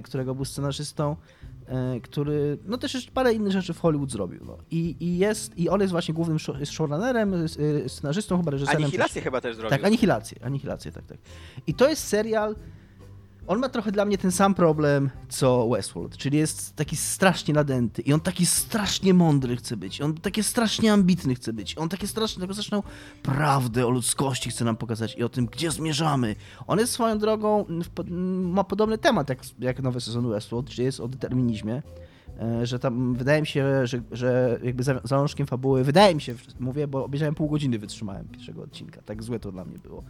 którego 0.02 0.34
był 0.34 0.44
scenarzystą. 0.44 1.16
E, 1.68 2.00
który, 2.00 2.58
no 2.64 2.78
też 2.78 2.94
jeszcze 2.94 3.12
parę 3.12 3.32
innych 3.32 3.52
rzeczy 3.52 3.74
w 3.74 3.78
Hollywood 3.78 4.10
zrobił. 4.10 4.40
No. 4.44 4.58
I, 4.70 4.96
I 5.00 5.18
jest, 5.18 5.58
i 5.58 5.68
on 5.68 5.80
jest 5.80 5.90
właśnie 5.90 6.14
głównym 6.14 6.38
show, 6.38 6.56
showrunnerem, 6.64 7.34
e, 7.34 7.88
scenarzystą, 7.88 8.36
chyba 8.36 8.50
reżyserem. 8.50 8.82
Anihilację 8.82 9.14
też. 9.14 9.24
chyba 9.24 9.40
też 9.40 9.56
zrobił. 9.56 9.70
Tak, 9.70 9.84
Anihilację, 9.84 10.38
Anihilację, 10.44 10.92
tak, 10.92 11.06
tak. 11.06 11.18
I 11.66 11.74
to 11.74 11.88
jest 11.88 12.08
serial, 12.08 12.56
on 13.46 13.58
ma 13.58 13.68
trochę 13.68 13.92
dla 13.92 14.04
mnie 14.04 14.18
ten 14.18 14.32
sam 14.32 14.54
problem 14.54 15.10
co 15.28 15.68
Westworld, 15.68 16.16
czyli 16.16 16.38
jest 16.38 16.76
taki 16.76 16.96
strasznie 16.96 17.54
nadęty 17.54 18.02
i 18.02 18.12
on 18.12 18.20
taki 18.20 18.46
strasznie 18.46 19.14
mądry 19.14 19.56
chce 19.56 19.76
być, 19.76 20.00
on 20.00 20.14
taki 20.14 20.42
strasznie 20.42 20.92
ambitny 20.92 21.34
chce 21.34 21.52
być, 21.52 21.78
on 21.78 21.88
takie 21.88 22.06
straszne, 22.06 22.40
taką 22.40 22.54
straszną 22.54 22.82
prawdę 23.22 23.86
o 23.86 23.90
ludzkości 23.90 24.50
chce 24.50 24.64
nam 24.64 24.76
pokazać 24.76 25.16
i 25.16 25.22
o 25.22 25.28
tym, 25.28 25.46
gdzie 25.46 25.70
zmierzamy. 25.70 26.36
On 26.66 26.78
jest 26.78 26.92
swoją 26.92 27.18
drogą, 27.18 27.64
ma 28.40 28.64
podobny 28.64 28.98
temat 28.98 29.28
jak, 29.28 29.38
jak 29.58 29.82
nowy 29.82 30.00
sezon 30.00 30.28
Westworld, 30.28 30.70
czyli 30.70 30.84
jest 30.84 31.00
o 31.00 31.08
determinizmie, 31.08 31.82
e, 32.40 32.66
że 32.66 32.78
tam 32.78 33.14
wydaje 33.14 33.40
mi 33.40 33.46
się, 33.46 33.86
że, 33.86 34.02
że 34.12 34.58
jakby 34.62 34.82
zalążkiem 35.04 35.46
fabuły, 35.46 35.84
wydaje 35.84 36.14
mi 36.14 36.20
się, 36.20 36.34
mówię, 36.60 36.86
bo 36.86 37.04
obejrzałem 37.04 37.34
pół 37.34 37.48
godziny, 37.48 37.78
wytrzymałem 37.78 38.28
pierwszego 38.28 38.62
odcinka, 38.62 39.02
tak 39.02 39.22
złe 39.22 39.40
to 39.40 39.52
dla 39.52 39.64
mnie 39.64 39.78
było 39.78 40.04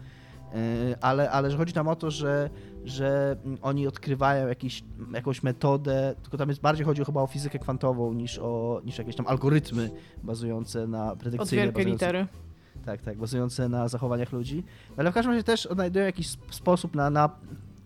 ale, 1.01 1.31
ale 1.31 1.51
że 1.51 1.57
chodzi 1.57 1.73
tam 1.73 1.89
o 1.89 1.97
to, 1.97 2.11
że, 2.11 2.51
że 2.85 3.37
oni 3.63 3.87
odkrywają 3.87 4.49
jakiś, 4.49 4.85
jakąś 5.15 5.43
metodę, 5.43 6.15
tylko 6.23 6.39
tam 6.39 6.49
jest 6.49 6.61
bardziej 6.61 6.87
chodzi 6.87 7.05
chyba 7.05 7.23
o 7.23 7.27
fizykę 7.27 7.59
kwantową 7.59 8.13
niż 8.13 8.39
o 8.39 8.81
niż 8.85 8.99
jakieś 8.99 9.17
tam 9.17 9.27
algorytmy 9.27 9.91
bazujące 10.23 10.87
na 10.87 11.17
predykcyjne. 11.17 11.69
Od 11.69 11.75
wielkie 11.75 11.91
litery. 11.91 12.27
Tak, 12.85 13.03
tak, 13.03 13.19
bazujące 13.19 13.69
na 13.69 13.89
zachowaniach 13.89 14.33
ludzi. 14.33 14.65
Ale 14.97 15.11
w 15.11 15.15
każdym 15.15 15.33
razie 15.33 15.45
też 15.45 15.67
odnajdują 15.67 16.07
jakiś 16.07 16.29
sposób 16.51 16.95
na, 16.95 17.11
na 17.11 17.31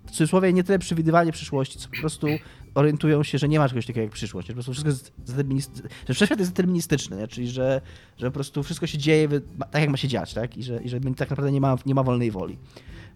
w 0.06 0.10
cudzysłowie 0.10 0.52
nie 0.52 0.64
tyle 0.64 0.78
przewidywanie 0.78 1.32
przyszłości, 1.32 1.78
co 1.78 1.88
po 1.88 1.96
prostu 2.00 2.26
orientują 2.74 3.22
się, 3.22 3.38
że 3.38 3.48
nie 3.48 3.58
ma 3.58 3.68
czegoś 3.68 3.86
takiego 3.86 4.02
jak 4.02 4.12
przyszłość, 4.12 4.48
że 4.48 4.52
po 4.52 4.54
prostu 4.54 4.72
wszystko 4.72 4.90
jest 4.90 5.12
deterministyczne, 5.18 5.88
że 6.08 6.14
wszechświat 6.14 6.38
jest 6.38 6.52
deterministyczny, 6.52 7.16
nie? 7.16 7.28
czyli 7.28 7.48
że, 7.48 7.80
że 8.18 8.26
po 8.26 8.32
prostu 8.32 8.62
wszystko 8.62 8.86
się 8.86 8.98
dzieje 8.98 9.28
tak, 9.70 9.82
jak 9.82 9.90
ma 9.90 9.96
się 9.96 10.08
dziać, 10.08 10.34
tak? 10.34 10.56
I 10.56 10.62
że, 10.62 10.82
i 10.82 10.88
że 10.88 11.00
tak 11.00 11.30
naprawdę 11.30 11.52
nie 11.52 11.60
ma, 11.60 11.76
nie 11.86 11.94
ma 11.94 12.02
wolnej 12.02 12.30
woli. 12.30 12.58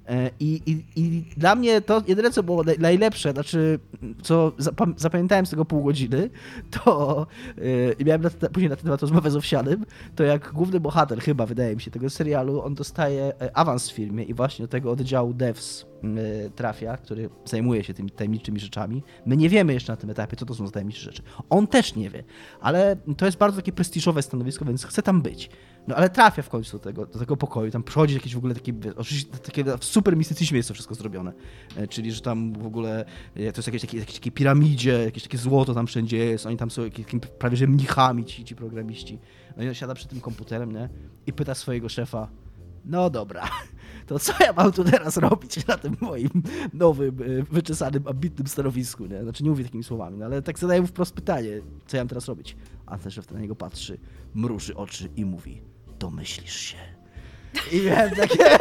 E, 0.08 0.30
I, 0.40 0.62
i, 0.66 0.84
I 0.96 1.24
dla 1.36 1.54
mnie 1.54 1.80
to 1.80 2.02
jedyne, 2.08 2.30
co 2.30 2.42
było 2.42 2.64
najlepsze, 2.78 3.32
znaczy, 3.32 3.78
co 4.22 4.52
zapamiętałem 4.96 5.46
z 5.46 5.50
tego 5.50 5.64
pół 5.64 5.84
godziny, 5.84 6.30
to 6.84 7.26
yy, 7.56 8.04
miałem 8.04 8.22
na 8.22 8.30
te, 8.30 8.50
później 8.50 8.70
na 8.70 8.76
ten 8.76 8.84
temat 8.84 9.00
rozmowę 9.00 9.30
z 9.30 9.36
Owsianym, 9.36 9.86
to 10.16 10.24
jak 10.24 10.52
główny 10.52 10.80
bohater, 10.80 11.20
chyba 11.20 11.46
wydaje 11.46 11.74
mi 11.74 11.82
się, 11.82 11.90
tego 11.90 12.10
serialu, 12.10 12.62
on 12.62 12.74
dostaje 12.74 13.32
e, 13.40 13.56
awans 13.56 13.90
w 13.90 13.92
firmie 13.92 14.24
i 14.24 14.34
właśnie 14.34 14.64
do 14.64 14.68
tego 14.68 14.90
oddziału 14.90 15.34
devs 15.34 15.86
yy, 16.02 16.50
trafia, 16.56 16.96
który 16.96 17.30
zajmuje 17.44 17.84
się 17.84 17.94
tymi 17.94 18.10
tajemniczymi 18.10 18.60
rzeczami. 18.60 19.02
My 19.26 19.36
nie 19.36 19.48
wiemy 19.48 19.72
jeszcze 19.74 19.92
na 19.92 19.96
tym 19.96 20.10
etapie, 20.10 20.36
co 20.36 20.46
to 20.46 20.54
są 20.54 20.66
za 20.66 20.72
tajemnicze 20.72 21.00
rzeczy. 21.00 21.22
On 21.50 21.66
też 21.66 21.94
nie 21.94 22.10
wie, 22.10 22.24
ale 22.60 22.96
to 23.16 23.26
jest 23.26 23.38
bardzo 23.38 23.56
takie 23.56 23.72
prestiżowe 23.72 24.22
stanowisko, 24.22 24.64
więc 24.64 24.84
chce 24.84 25.02
tam 25.02 25.22
być. 25.22 25.50
No 25.88 25.96
ale 25.96 26.10
trafia 26.10 26.42
w 26.42 26.48
końcu 26.48 26.78
do 26.78 26.84
tego, 26.84 27.06
do 27.06 27.18
tego 27.18 27.36
pokoju, 27.36 27.70
tam 27.70 27.82
przychodzi 27.82 28.14
jakieś 28.14 28.34
w 28.34 28.38
ogóle 28.38 28.54
takie, 28.54 28.74
oczywiście 28.96 29.30
takie 29.38 29.64
w 29.78 29.84
super 29.84 30.16
mistycyzmie 30.16 30.56
jest 30.56 30.68
to 30.68 30.74
wszystko 30.74 30.94
zrobione, 30.94 31.32
e, 31.76 31.88
czyli 31.88 32.12
że 32.12 32.20
tam 32.20 32.52
w 32.52 32.66
ogóle 32.66 33.04
e, 33.34 33.52
to 33.52 33.58
jest 33.58 33.66
jakieś 33.66 33.80
takie, 33.80 33.98
jakieś 33.98 34.14
takie 34.14 34.30
piramidzie, 34.30 35.04
jakieś 35.04 35.22
takie 35.22 35.38
złoto 35.38 35.74
tam 35.74 35.86
wszędzie 35.86 36.16
jest, 36.16 36.46
oni 36.46 36.56
tam 36.56 36.70
są 36.70 36.84
jakieś, 36.84 37.06
prawie 37.38 37.56
że 37.56 37.66
mnichami 37.66 38.24
ci, 38.24 38.44
ci 38.44 38.56
programiści. 38.56 39.18
No 39.56 39.62
i 39.62 39.68
on 39.68 39.74
siada 39.74 39.94
przed 39.94 40.10
tym 40.10 40.20
komputerem, 40.20 40.72
nie? 40.72 40.88
I 41.26 41.32
pyta 41.32 41.54
swojego 41.54 41.88
szefa, 41.88 42.28
no 42.84 43.10
dobra, 43.10 43.48
to 44.06 44.18
co 44.18 44.32
ja 44.40 44.52
mam 44.52 44.72
tu 44.72 44.84
teraz 44.84 45.16
robić 45.16 45.66
na 45.66 45.76
tym 45.76 45.96
moim 46.00 46.30
nowym, 46.72 47.16
e, 47.22 47.42
wyczesanym, 47.42 48.08
ambitnym 48.08 48.46
stanowisku, 48.46 49.06
nie? 49.06 49.22
Znaczy 49.22 49.44
nie 49.44 49.50
mówię 49.50 49.64
takimi 49.64 49.84
słowami, 49.84 50.18
no 50.18 50.24
ale 50.24 50.42
tak 50.42 50.58
zadaję 50.58 50.80
mu 50.80 50.86
wprost 50.86 51.14
pytanie, 51.14 51.60
co 51.86 51.96
ja 51.96 52.02
mam 52.02 52.08
teraz 52.08 52.28
robić. 52.28 52.56
A 52.86 52.98
ten 52.98 53.10
szef 53.10 53.30
na 53.30 53.40
niego 53.40 53.56
patrzy, 53.56 53.98
mruży 54.34 54.76
oczy 54.76 55.08
i 55.16 55.24
mówi, 55.24 55.71
domyślisz 56.02 56.60
się. 56.60 56.76
I 57.72 57.80
miałem 57.80 58.14
takie... 58.14 58.58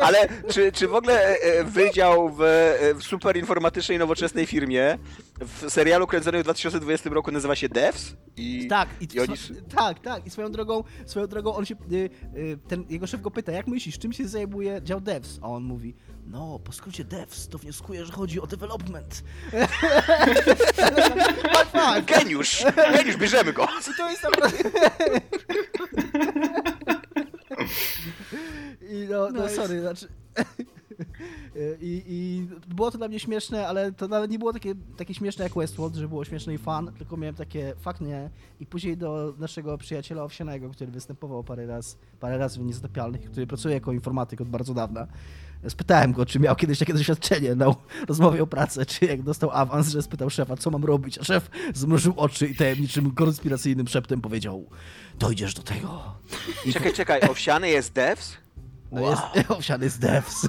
Ale 0.00 0.28
czy, 0.48 0.72
czy 0.72 0.88
w 0.88 0.94
ogóle 0.94 1.20
e, 1.20 1.42
e, 1.42 1.64
wydział 1.64 2.28
w, 2.28 2.40
e, 2.42 2.94
w 2.94 3.02
super 3.02 3.36
informatycznej, 3.36 3.98
nowoczesnej 3.98 4.46
firmie 4.46 4.98
w 5.40 5.70
serialu 5.70 6.06
kręconym 6.06 6.40
w 6.40 6.44
2020 6.44 7.10
roku 7.10 7.32
nazywa 7.32 7.56
się 7.56 7.68
Devs? 7.68 8.16
I, 8.36 8.66
tak, 8.68 8.88
i, 9.00 9.08
i 9.14 9.20
oni... 9.20 9.34
tak, 9.76 10.00
tak. 10.00 10.26
I 10.26 10.30
swoją 10.30 10.52
drogą, 10.52 10.84
swoją 11.06 11.26
drogą 11.26 11.54
on 11.54 11.66
się, 11.66 11.74
ten, 12.68 12.84
jego 12.88 13.06
szef 13.06 13.20
go 13.20 13.30
pyta, 13.30 13.52
jak 13.52 13.66
myślisz, 13.66 13.98
czym 13.98 14.12
się 14.12 14.28
zajmuje 14.28 14.82
dział 14.82 15.00
Devs? 15.00 15.38
A 15.42 15.46
on 15.46 15.62
mówi, 15.64 15.94
no, 16.26 16.58
po 16.58 16.72
skrócie 16.72 17.04
devs, 17.04 17.48
to 17.48 17.58
wnioskuję, 17.58 18.06
że 18.06 18.12
chodzi 18.12 18.40
o 18.40 18.46
development. 18.46 19.24
Geniusz! 22.06 22.64
Geniusz, 22.76 23.16
bierzemy 23.16 23.52
go! 23.52 23.64
I 23.64 23.96
to 23.96 24.10
jest 24.10 24.22
naprawdę... 24.22 24.58
I 28.90 29.06
no, 29.10 29.30
no 29.30 29.42
nice. 29.42 29.54
sorry, 29.54 29.80
znaczy... 29.80 30.08
I, 31.80 32.02
I, 32.06 32.48
było 32.74 32.90
to 32.90 32.98
dla 32.98 33.08
mnie 33.08 33.20
śmieszne, 33.20 33.68
ale 33.68 33.92
to 33.92 34.08
nawet 34.08 34.30
nie 34.30 34.38
było 34.38 34.52
takie, 34.52 34.74
takie 34.96 35.14
śmieszne 35.14 35.44
jak 35.44 35.54
Westworld, 35.54 35.94
że 35.94 36.08
było 36.08 36.24
śmieszne 36.24 36.54
i 36.54 36.58
fan, 36.58 36.92
tylko 36.98 37.16
miałem 37.16 37.34
takie 37.34 37.74
fakt 37.80 38.00
nie. 38.00 38.30
I 38.60 38.66
później 38.66 38.96
do 38.96 39.34
naszego 39.38 39.78
przyjaciela 39.78 40.22
Owsianego, 40.22 40.70
który 40.70 40.92
występował 40.92 41.44
parę 41.44 41.66
razy 41.66 41.96
parę 42.20 42.38
razy 42.38 42.60
w 42.60 42.62
Niezatapialnych, 42.62 43.30
który 43.30 43.46
pracuje 43.46 43.74
jako 43.74 43.92
informatyk 43.92 44.40
od 44.40 44.48
bardzo 44.48 44.74
dawna. 44.74 45.06
Spytałem 45.68 46.12
go, 46.12 46.26
czy 46.26 46.40
miał 46.40 46.56
kiedyś 46.56 46.78
takie 46.78 46.94
doświadczenie 46.94 47.54
na 47.54 47.66
rozmowie 48.08 48.42
o 48.42 48.46
pracę, 48.46 48.86
czy 48.86 49.04
jak 49.04 49.22
dostał 49.22 49.50
awans, 49.52 49.88
że 49.88 50.02
spytał 50.02 50.30
szefa, 50.30 50.56
co 50.56 50.70
mam 50.70 50.84
robić, 50.84 51.18
a 51.18 51.24
szef 51.24 51.50
zmrużył 51.74 52.14
oczy 52.16 52.46
i 52.46 52.54
tajemniczym, 52.54 53.10
konspiracyjnym 53.10 53.88
szeptem 53.88 54.20
powiedział, 54.20 54.66
dojdziesz 55.18 55.54
do 55.54 55.62
tego. 55.62 56.14
I 56.64 56.72
czekaj, 56.72 56.92
czekaj, 56.92 57.20
Owsiany 57.30 57.68
jest 57.68 57.92
devs? 57.92 58.32
No 58.92 59.00
Wow. 59.00 59.10
jest, 59.10 59.50
owsiany 59.58 59.84
jest 59.84 60.00
devs. 60.00 60.48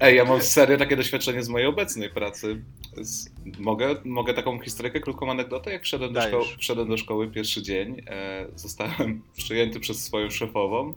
Ej, 0.00 0.16
ja 0.16 0.24
mam 0.24 0.42
serio 0.42 0.76
takie 0.78 0.96
doświadczenie 0.96 1.42
z 1.42 1.48
mojej 1.48 1.66
obecnej 1.68 2.10
pracy. 2.10 2.62
Z, 3.02 3.30
mogę, 3.58 3.94
mogę 4.04 4.34
taką 4.34 4.60
historykę, 4.60 5.00
krótką 5.00 5.30
anegdotę? 5.30 5.72
Jak 5.72 5.82
wszedłem 5.82 6.12
do, 6.12 6.22
szkoły, 6.22 6.44
wszedłem 6.58 6.88
do 6.88 6.96
szkoły 6.96 7.28
pierwszy 7.30 7.62
dzień, 7.62 8.02
e, 8.06 8.46
zostałem 8.56 9.22
przyjęty 9.36 9.80
przez 9.80 10.04
swoją 10.04 10.30
szefową, 10.30 10.94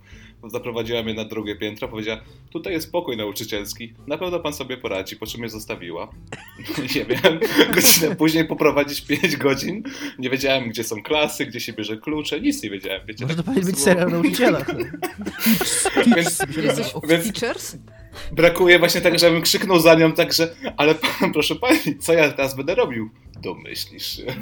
zaprowadziła 0.47 1.04
mnie 1.04 1.14
na 1.14 1.26
drugie 1.26 1.56
piętro, 1.56 1.88
powiedziała, 1.88 2.22
tutaj 2.50 2.74
jest 2.74 2.91
pokój 2.91 3.18
nauczycielski, 3.18 3.93
na 4.08 4.18
pewno 4.18 4.39
pan 4.39 4.54
sobie 4.54 4.78
poradzi, 4.78 5.16
po 5.16 5.26
czym 5.28 5.39
mnie 5.41 5.50
zostawiła. 5.50 6.12
Nie 6.95 7.06
wiem, 7.06 7.39
godzinę 7.76 8.16
później 8.16 8.45
poprowadzić 8.47 9.02
5 9.02 9.38
godzin, 9.38 9.84
nie 10.20 10.30
wiedziałem, 10.30 10.70
gdzie 10.70 10.84
są 10.84 11.04
klasy, 11.04 11.45
gdzie 11.45 11.60
się 11.60 11.74
bierze 11.74 11.97
klucze, 11.97 12.41
nic 12.41 12.64
nie 12.64 12.70
wiedziałem. 12.70 13.02
Wiecie, 13.08 13.26
Może 13.26 13.36
to 13.36 13.43
tak 13.43 13.45
powinien 13.45 13.66
być 13.66 13.76
było- 13.76 13.86
serial 13.86 14.12
nauczyciela. 14.12 14.66
Więc 16.16 16.39
Jesteś 16.58 16.93
Więc- 17.08 17.24
teachers? 17.34 17.76
Brakuje 18.32 18.80
właśnie 18.80 19.01
tego, 19.01 19.17
żebym 19.17 19.41
krzyknął 19.41 19.80
za 19.80 19.95
nią 19.95 20.11
tak, 20.11 20.34
że 20.34 20.55
ale 20.78 20.95
pan, 21.20 21.34
proszę 21.34 21.55
pani, 21.55 21.97
co 21.99 22.13
ja 22.13 22.32
teraz 22.32 22.55
będę 22.55 22.76
robił? 22.76 23.09
Domyślisz 23.41 24.17
się. 24.17 24.24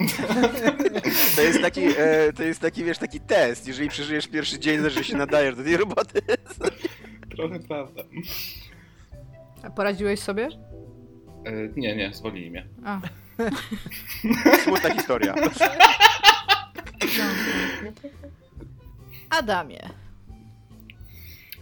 To 1.36 1.42
jest 1.42 1.62
taki, 1.62 1.82
e, 1.82 2.34
to 2.34 2.44
jest 2.44 2.60
taki, 2.62 2.84
wiesz, 2.84 2.98
taki 2.98 3.20
test. 3.20 3.68
Jeżeli 3.68 3.90
przeżyjesz 3.90 4.28
pierwszy 4.28 4.60
dzień, 4.60 4.84
to 4.84 4.90
że 4.90 5.04
się 5.04 5.18
nadajesz 5.18 5.56
do 5.56 5.64
tej 5.64 5.78
roboty. 5.78 6.22
Trochę 7.36 7.60
prawda. 7.60 8.04
A 9.64 9.70
poradziłeś 9.70 10.20
sobie? 10.20 10.50
E, 11.46 11.52
nie, 11.76 11.96
nie, 11.96 12.14
zwolnili 12.14 12.52
mnie. 12.52 12.68
A. 12.86 13.00
Smutna 14.64 14.94
historia. 14.94 15.36
Adamie. 19.30 19.90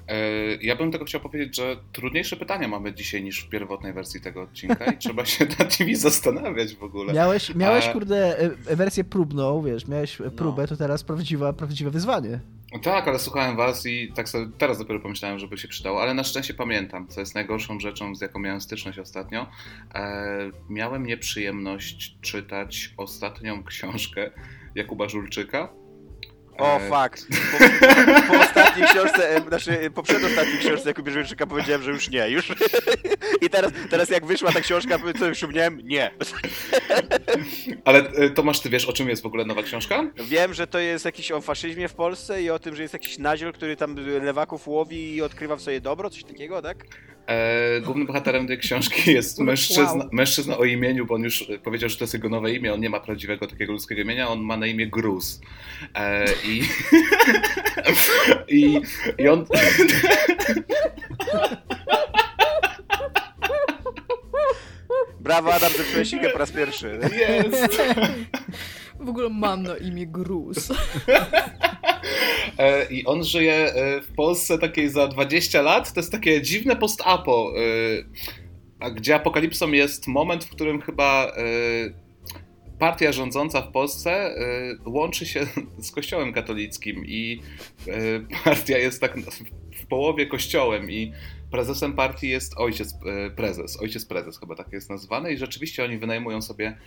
E, 0.08 0.16
ja 0.62 0.76
bym 0.76 0.91
tego 0.91 1.06
chciał 1.06 1.22
powiedzieć, 1.22 1.56
że 1.56 1.78
trudniejsze 1.93 2.36
pytania 2.36 2.68
mamy 2.68 2.93
dzisiaj 2.93 3.24
niż 3.24 3.39
w 3.45 3.49
pierwotnej 3.49 3.93
wersji 3.93 4.22
tego 4.22 4.41
odcinka 4.41 4.86
i 4.86 4.97
trzeba 4.97 5.26
się 5.26 5.45
nad 5.60 5.80
nimi 5.80 5.95
zastanawiać 5.95 6.76
w 6.76 6.84
ogóle. 6.84 7.14
Miałeś, 7.14 7.56
miałeś 7.56 7.86
A- 7.88 7.93
kurde, 7.93 8.39
e, 8.68 8.76
wersję 8.76 9.03
próbną, 9.03 9.62
wiesz, 9.62 9.88
miałeś 9.88 10.22
e, 10.22 10.24
No. 10.24 10.32
próbę, 10.32 10.68
to 10.68 10.78
teraz 10.78 11.03
prawdziwa, 11.03 11.53
prawdziwe 11.53 11.91
wyzwanie. 11.91 12.39
Tak, 12.84 13.08
ale 13.08 13.20
słuchałem 13.20 13.56
was 13.58 13.86
i 13.86 14.12
tak 14.16 14.30
sobie 14.30 14.47
teraz 14.58 14.78
dopiero 14.78 14.99
pomyślałem, 14.99 15.39
żeby 15.39 15.58
się 15.58 15.68
przydało, 15.68 16.01
ale 16.01 16.14
na 16.14 16.24
szczęście 16.24 16.53
pamiętam, 16.53 17.08
co 17.08 17.20
jest 17.20 17.36
najgorszą 17.36 17.80
rzeczą, 17.80 18.16
z 18.16 18.22
jaką 18.22 18.39
miałem 18.39 18.62
styczność 18.62 18.99
ostatnio. 18.99 19.47
E, 19.95 20.51
miałem 20.70 21.06
nieprzyjemność 21.06 22.18
czytać 22.22 22.93
ostatnią 22.97 23.64
książkę 23.64 24.32
Jakuba 24.76 25.10
Żulczyka. 25.10 25.70
O, 26.58 26.78
E, 26.78 26.89
fuck. 26.89 27.28
Po, 27.51 28.34
po 28.34 28.39
ostatniej 28.39 28.88
książce, 28.88 29.30
e, 29.30 29.41
znaczy 29.41 29.91
po 29.95 30.03
przedostatniej 30.03 30.60
książce 30.60 30.93
Żywczyka 31.08 31.47
powiedziałem, 31.47 31.84
że 31.84 31.91
już 31.91 32.10
nie, 32.10 32.30
już. 32.30 32.49
I 33.45 33.49
teraz, 33.49 33.72
teraz 33.89 34.10
jak 34.10 34.26
wyszła 34.26 34.51
ta 34.51 34.62
książka, 34.62 34.99
co 35.20 35.26
już 35.26 35.43
miałem? 35.47 35.82
Nie. 35.84 36.12
Ale 37.86 38.00
e, 38.10 38.30
Tomasz, 38.30 38.60
ty 38.60 38.70
wiesz, 38.70 38.86
o 38.86 38.94
czym 38.94 39.10
jest 39.10 39.22
w 39.24 39.26
ogóle 39.26 39.46
nowa 39.46 39.64
książka? 39.64 40.12
Wiem, 40.24 40.54
że 40.54 40.68
to 40.68 40.80
jest 40.80 41.06
jakiś 41.06 41.32
o 41.32 41.42
faszyzmie 41.42 41.88
w 41.88 41.94
Polsce 41.94 42.42
i 42.44 42.50
o 42.50 42.60
tym, 42.60 42.76
że 42.76 42.82
jest 42.82 42.94
jakiś 42.94 43.18
naziol, 43.18 43.54
który 43.54 43.76
tam 43.76 43.96
lewaków 44.24 44.68
łowi 44.68 45.16
i 45.16 45.22
odkrywa 45.22 45.56
w 45.56 45.62
sobie 45.62 45.82
dobro, 45.82 46.10
coś 46.10 46.24
takiego, 46.24 46.62
tak? 46.62 46.86
E, 47.28 47.82
głównym 47.82 48.08
bohaterem 48.08 48.48
tej 48.48 48.58
książki 48.58 49.12
jest 49.14 49.38
Wow. 49.38 49.46
mężczyzna, 49.48 50.10
mężczyzna 50.12 50.58
o 50.58 50.66
imieniu, 50.66 51.06
bo 51.06 51.16
on 51.16 51.24
już 51.24 51.46
powiedział, 51.64 51.90
że 51.90 51.98
to 51.98 52.04
jest 52.04 52.14
jego 52.14 52.30
nowe 52.30 52.54
imię, 52.54 52.74
on 52.74 52.80
nie 52.82 52.90
ma 52.90 53.00
prawdziwego 53.00 53.48
takiego 53.48 53.74
ludzkiego 53.74 54.02
imienia, 54.02 54.30
on 54.30 54.42
ma 54.42 54.58
na 54.58 54.68
imię 54.68 54.88
Gruz. 54.88 55.42
E, 55.96 56.26
i, 56.48 56.62
i, 58.58 58.82
I 59.18 59.28
on... 59.28 59.46
Brawo, 65.26 65.53
Adam, 65.53 65.71
zepsułeś 65.71 66.09
sigę 66.09 66.30
po 66.30 66.38
raz 66.38 66.51
pierwszy. 66.51 66.99
Jest! 67.17 67.82
W 68.99 69.09
ogóle 69.09 69.30
mam 69.30 69.63
na 69.63 69.78
imię 69.78 70.07
Gruz. 70.07 70.67
E, 72.57 72.86
I 72.86 73.05
on 73.05 73.23
żyje 73.23 73.53
e, 73.53 74.01
w 74.01 74.07
Polsce 74.15 74.59
takiej 74.59 74.89
za 74.89 75.07
20 75.07 75.61
lat. 75.61 75.93
To 75.93 75.99
jest 75.99 76.11
takie 76.11 76.41
dziwne 76.41 76.76
post-apo, 76.76 77.53
e, 78.80 78.91
gdzie 78.91 79.15
apokalipsą 79.15 79.71
jest 79.71 80.07
moment, 80.07 80.45
w 80.45 80.49
którym 80.49 80.82
chyba 80.82 81.32
partia 82.80 83.11
rządząca 83.11 83.61
w 83.61 83.71
Polsce 83.71 84.36
łączy 84.86 85.26
się 85.26 85.47
z 85.88 85.91
kościołem 85.91 86.34
katolickim 86.34 87.05
i 87.05 87.41
partia 88.43 88.78
jest 88.78 89.01
tak 89.01 89.17
w 89.76 89.86
połowie 89.88 90.26
kościołem 90.26 90.91
i 90.91 91.13
prezesem 91.52 91.93
partii 91.93 92.30
jest 92.30 92.54
ojciec 92.58 92.93
e, 92.93 93.30
prezes, 93.30 93.82
ojciec 93.82 94.06
prezes 94.06 94.39
chyba 94.39 94.56
tak 94.56 94.74
jest 94.74 94.89
nazywany 94.89 95.34
i 95.34 95.38
rzeczywiście 95.38 95.84
oni 95.84 95.98
wynajmują 95.98 96.41
sobie 96.41 96.78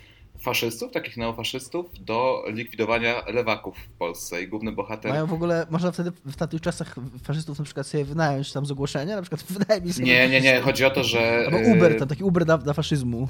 faszystów, 0.40 0.92
takich 0.92 1.16
neofaszystów 1.16 1.86
do 2.00 2.44
likwidowania 2.48 3.22
lewaków 3.26 3.76
w 3.78 3.88
Polsce 3.88 4.42
i 4.42 4.48
główny 4.48 4.72
bohater 4.72 5.10
Mają 5.12 5.26
w 5.26 5.32
ogóle, 5.32 5.66
można 5.70 5.92
wtedy 5.92 6.12
w 6.26 6.36
tamtych 6.36 6.60
czasach 6.60 6.94
faszystów 7.24 7.58
na 7.58 7.64
przykład 7.64 7.86
sobie 7.86 8.04
wynająć 8.04 8.52
tam 8.52 8.66
z 8.66 8.70
ogłoszenia, 8.70 9.16
na 9.16 9.22
przykład 9.22 9.44
wynajmij 9.58 9.92
sobie 9.92 10.06
Nie, 10.06 10.28
nie, 10.28 10.40
nie, 10.40 10.60
chodzi 10.60 10.84
o 10.84 10.90
to, 10.90 11.04
że. 11.04 11.44
Albo 11.46 11.58
e, 11.58 11.76
Uber, 11.76 11.98
tam 11.98 12.08
taki 12.08 12.24
Uber 12.24 12.44
dla, 12.44 12.58
dla 12.58 12.72
faszyzmu. 12.72 13.28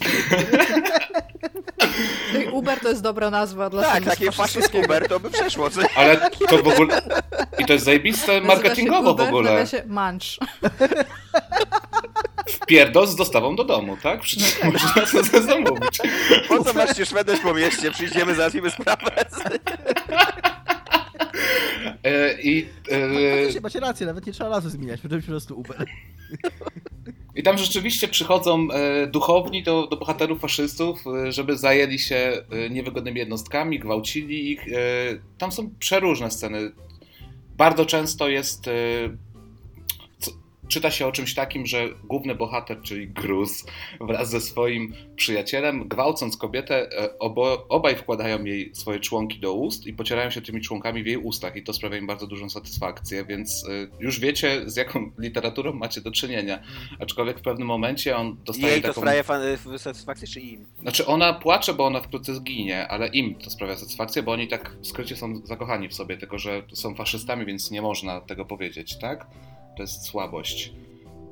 Uber 2.52 2.80
to 2.80 2.88
jest 2.88 3.02
dobra 3.02 3.30
nazwa 3.30 3.70
dla 3.70 3.82
Tak, 3.82 4.04
takie 4.04 4.32
faszyst. 4.32 4.74
Uber 4.74 5.08
to 5.08 5.20
by 5.20 5.30
przeszło, 5.30 5.70
co? 5.70 5.80
Ale 5.96 6.30
to 6.48 6.58
w 6.62 6.68
ogóle. 6.68 7.02
I 7.58 7.64
to 7.64 7.72
jest 7.72 7.84
zajebiste 7.84 8.40
marketingowo 8.40 9.14
w 9.14 9.20
ogóle. 9.20 9.50
nazywa 9.54 9.78
się 9.78 9.88
Munch. 9.88 10.38
Wpierdol 12.48 13.06
z 13.06 13.16
dostawą 13.16 13.56
do 13.56 13.64
domu, 13.64 13.96
tak? 14.02 14.20
Przecież 14.20 14.62
można 14.64 15.06
sobie 15.06 15.42
zamówić. 15.42 15.98
Po 16.48 16.64
co 16.64 16.72
masz 16.72 16.96
się 16.96 17.06
szwedać 17.06 17.40
po 17.40 17.54
mieście? 17.54 17.90
Przyjdziemy, 17.90 18.34
załatwimy 18.34 18.70
sprawę. 18.70 19.10
E, 22.04 22.40
I, 22.42 22.68
e, 22.90 23.30
Faktycznie 23.36 23.60
macie 23.60 23.80
rację, 23.80 24.06
nawet 24.06 24.26
nie 24.26 24.32
trzeba 24.32 24.50
nazwy 24.50 24.70
zmieniać, 24.70 25.04
może 25.04 25.20
po 25.20 25.26
prostu 25.26 25.58
Uber. 25.60 25.86
I 27.34 27.42
tam 27.42 27.58
rzeczywiście 27.58 28.08
przychodzą 28.08 28.68
e, 28.70 29.06
duchowni 29.06 29.62
do, 29.62 29.86
do 29.86 29.96
bohaterów 29.96 30.40
faszystów, 30.40 31.04
e, 31.06 31.32
żeby 31.32 31.56
zajęli 31.56 31.98
się 31.98 32.42
e, 32.50 32.70
niewygodnymi 32.70 33.18
jednostkami, 33.18 33.78
gwałcili 33.78 34.52
ich. 34.52 34.66
Tam 35.38 35.52
są 35.52 35.70
przeróżne 35.78 36.30
sceny. 36.30 36.72
Bardzo 37.56 37.86
często 37.86 38.28
jest. 38.28 38.70
E, 40.70 40.72
czyta 40.72 40.90
się 40.90 41.06
o 41.06 41.12
czymś 41.12 41.34
takim, 41.34 41.66
że 41.66 41.88
główny 42.04 42.34
bohater, 42.34 42.82
czyli 42.82 43.08
Gruz, 43.08 43.66
wraz 44.00 44.30
ze 44.30 44.40
swoim 44.40 44.92
przyjacielem, 45.16 45.88
gwałcąc 45.88 46.36
kobietę, 46.36 46.88
e, 47.02 47.18
obo, 47.18 47.66
obaj 47.68 47.96
wkładają 47.96 48.44
jej 48.44 48.74
swoje 48.74 49.00
członki 49.00 49.38
do 49.40 49.52
ust 49.52 49.86
i 49.86 49.92
pocierają 49.92 50.30
się 50.30 50.40
tymi 50.40 50.60
członkami 50.60 51.02
w 51.02 51.06
jej 51.06 51.16
ustach, 51.16 51.56
i 51.56 51.62
to 51.62 51.72
sprawia 51.72 51.96
im 51.98 52.06
bardzo 52.06 52.26
dużą 52.26 52.50
satysfakcję, 52.50 53.24
więc 53.24 53.64
e, 53.68 54.02
już 54.02 54.20
wiecie, 54.20 54.62
z 54.70 54.76
jaką 54.76 55.10
literaturą 55.18 55.72
macie 55.72 56.00
do 56.00 56.10
czynienia. 56.10 56.62
Aczkolwiek 57.00 57.38
w 57.38 57.42
pewnym 57.42 57.68
momencie 57.68 58.16
on 58.16 58.36
dostaje 58.44 58.72
Jej 58.72 58.82
to 58.82 58.88
taką. 58.88 59.00
sprawia 59.00 59.22
fan- 59.22 59.56
w- 59.56 59.78
satysfakcję, 59.80 60.28
czy 60.28 60.40
im? 60.40 60.66
Znaczy 60.82 61.06
ona 61.06 61.32
płacze, 61.32 61.74
bo 61.74 61.86
ona 61.86 62.00
wkrótce 62.00 62.34
zginie, 62.34 62.88
ale 62.88 63.08
im 63.08 63.34
to 63.34 63.50
sprawia 63.50 63.76
satysfakcję, 63.76 64.22
bo 64.22 64.32
oni 64.32 64.48
tak 64.48 64.76
w 64.82 64.86
skrócie 64.86 65.16
są 65.16 65.40
zakochani 65.44 65.88
w 65.88 65.94
sobie, 65.94 66.16
tylko 66.16 66.38
że 66.38 66.62
są 66.72 66.94
faszystami, 66.94 67.46
więc 67.46 67.70
nie 67.70 67.82
można 67.82 68.20
tego 68.20 68.44
powiedzieć, 68.44 68.98
tak? 68.98 69.26
To 69.76 69.82
jest 69.82 70.02
słabość. 70.02 70.72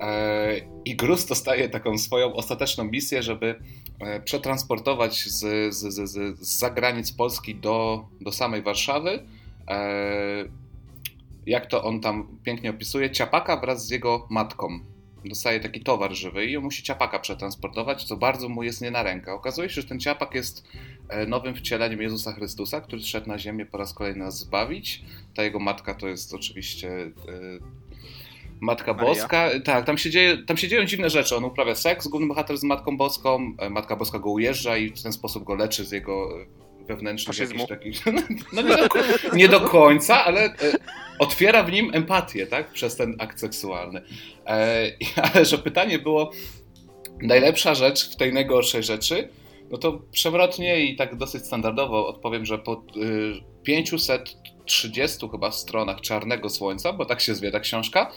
Eee, 0.00 0.62
I 0.84 0.96
Gruz 0.96 1.26
dostaje 1.26 1.68
taką 1.68 1.98
swoją 1.98 2.34
ostateczną 2.34 2.84
misję, 2.84 3.22
żeby 3.22 3.54
e, 4.00 4.20
przetransportować 4.20 5.24
z, 5.24 5.74
z, 5.74 5.94
z, 5.94 6.10
z, 6.10 6.38
zagranic 6.58 7.12
Polski 7.12 7.54
do, 7.54 8.06
do 8.20 8.32
samej 8.32 8.62
Warszawy. 8.62 9.22
Eee, 9.66 10.48
jak 11.46 11.66
to 11.66 11.84
on 11.84 12.00
tam 12.00 12.38
pięknie 12.44 12.70
opisuje, 12.70 13.10
ciapaka 13.10 13.56
wraz 13.56 13.86
z 13.86 13.90
jego 13.90 14.26
matką. 14.30 14.80
Dostaje 15.24 15.60
taki 15.60 15.80
towar 15.80 16.14
żywy 16.14 16.46
i 16.46 16.56
on 16.56 16.64
musi 16.64 16.82
ciapaka 16.82 17.18
przetransportować, 17.18 18.04
co 18.04 18.16
bardzo 18.16 18.48
mu 18.48 18.62
jest 18.62 18.80
nie 18.80 18.90
na 18.90 19.02
rękę. 19.02 19.32
Okazuje 19.32 19.68
się, 19.68 19.80
że 19.82 19.88
ten 19.88 20.00
ciapak 20.00 20.34
jest 20.34 20.68
e, 21.08 21.26
nowym 21.26 21.54
wcieleniem 21.54 22.02
Jezusa 22.02 22.32
Chrystusa, 22.32 22.80
który 22.80 23.02
zszedł 23.02 23.28
na 23.28 23.38
ziemię 23.38 23.66
po 23.66 23.78
raz 23.78 23.94
kolejny 23.94 24.24
nas 24.24 24.38
zbawić. 24.38 25.04
Ta 25.34 25.42
jego 25.42 25.58
matka 25.58 25.94
to 25.94 26.08
jest 26.08 26.34
oczywiście 26.34 26.90
e, 26.90 27.12
Matka 28.60 28.94
Maria. 28.94 29.08
Boska. 29.08 29.50
Tak, 29.64 29.84
tam 29.84 29.98
się, 29.98 30.10
dzieje, 30.10 30.38
tam 30.46 30.56
się 30.56 30.68
dzieją 30.68 30.84
dziwne 30.84 31.10
rzeczy. 31.10 31.36
On 31.36 31.44
uprawia 31.44 31.74
seks, 31.74 32.08
główny 32.08 32.28
bohater 32.28 32.58
z 32.58 32.62
Matką 32.64 32.96
Boską. 32.96 33.52
e, 33.58 33.70
Matka 33.70 33.96
Boska 33.96 34.18
go 34.18 34.30
ujeżdża 34.30 34.76
i 34.76 34.88
w 34.90 35.02
ten 35.02 35.12
sposób 35.12 35.44
go 35.44 35.54
leczy 35.54 35.84
z 35.84 35.92
jego 35.92 36.40
e, 36.40 36.46
wewnętrznych 36.86 37.38
jakichś 37.38 37.66
takich... 37.66 38.04
No 38.52 38.62
nie 38.62 38.76
do, 38.76 38.88
nie 39.32 39.48
do 39.48 39.60
końca, 39.60 40.24
ale 40.24 40.44
e, 40.44 40.54
otwiera 41.18 41.62
w 41.62 41.72
nim 41.72 41.90
empatię, 41.94 42.46
tak? 42.46 42.72
Przez 42.72 42.96
ten 42.96 43.16
akt 43.18 43.40
seksualny. 43.40 44.02
Ale 45.34 45.44
że 45.44 45.58
pytanie 45.58 45.98
było, 45.98 46.30
najlepsza 47.22 47.74
rzecz 47.74 48.12
w 48.12 48.16
tej 48.16 48.32
najgorszej 48.32 48.82
rzeczy, 48.82 49.28
No 49.70 49.78
to 49.78 50.00
przewrotnie 50.12 50.80
i 50.80 50.96
tak 50.96 51.16
dosyć 51.16 51.46
standardowo 51.46 52.06
odpowiem, 52.06 52.46
że 52.46 52.58
po 52.58 52.82
y, 52.96 53.62
530 53.62 55.28
chyba 55.30 55.52
stronach 55.52 56.00
Czarnego 56.00 56.50
Słońca, 56.50 56.92
bo 56.92 57.04
tak 57.04 57.20
się 57.20 57.34
zwie 57.34 57.50
ta 57.50 57.60
książka, 57.60 58.12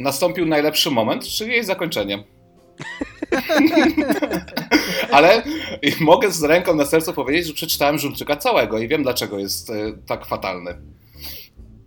nastąpił 0.00 0.46
najlepszy 0.46 0.90
moment, 0.90 1.24
czyli 1.24 1.50
jej 1.50 1.64
zakończenie. 1.64 2.24
Ale 5.12 5.42
mogę 6.00 6.30
z 6.30 6.42
ręką 6.42 6.74
na 6.74 6.84
sercu 6.84 7.12
powiedzieć, 7.12 7.46
że 7.46 7.54
przeczytałem 7.54 7.98
Żulczyka 7.98 8.36
całego 8.36 8.78
i 8.78 8.88
wiem 8.88 9.02
dlaczego 9.02 9.38
jest 9.38 9.70
y, 9.70 9.98
tak 10.06 10.26
fatalny. 10.26 10.74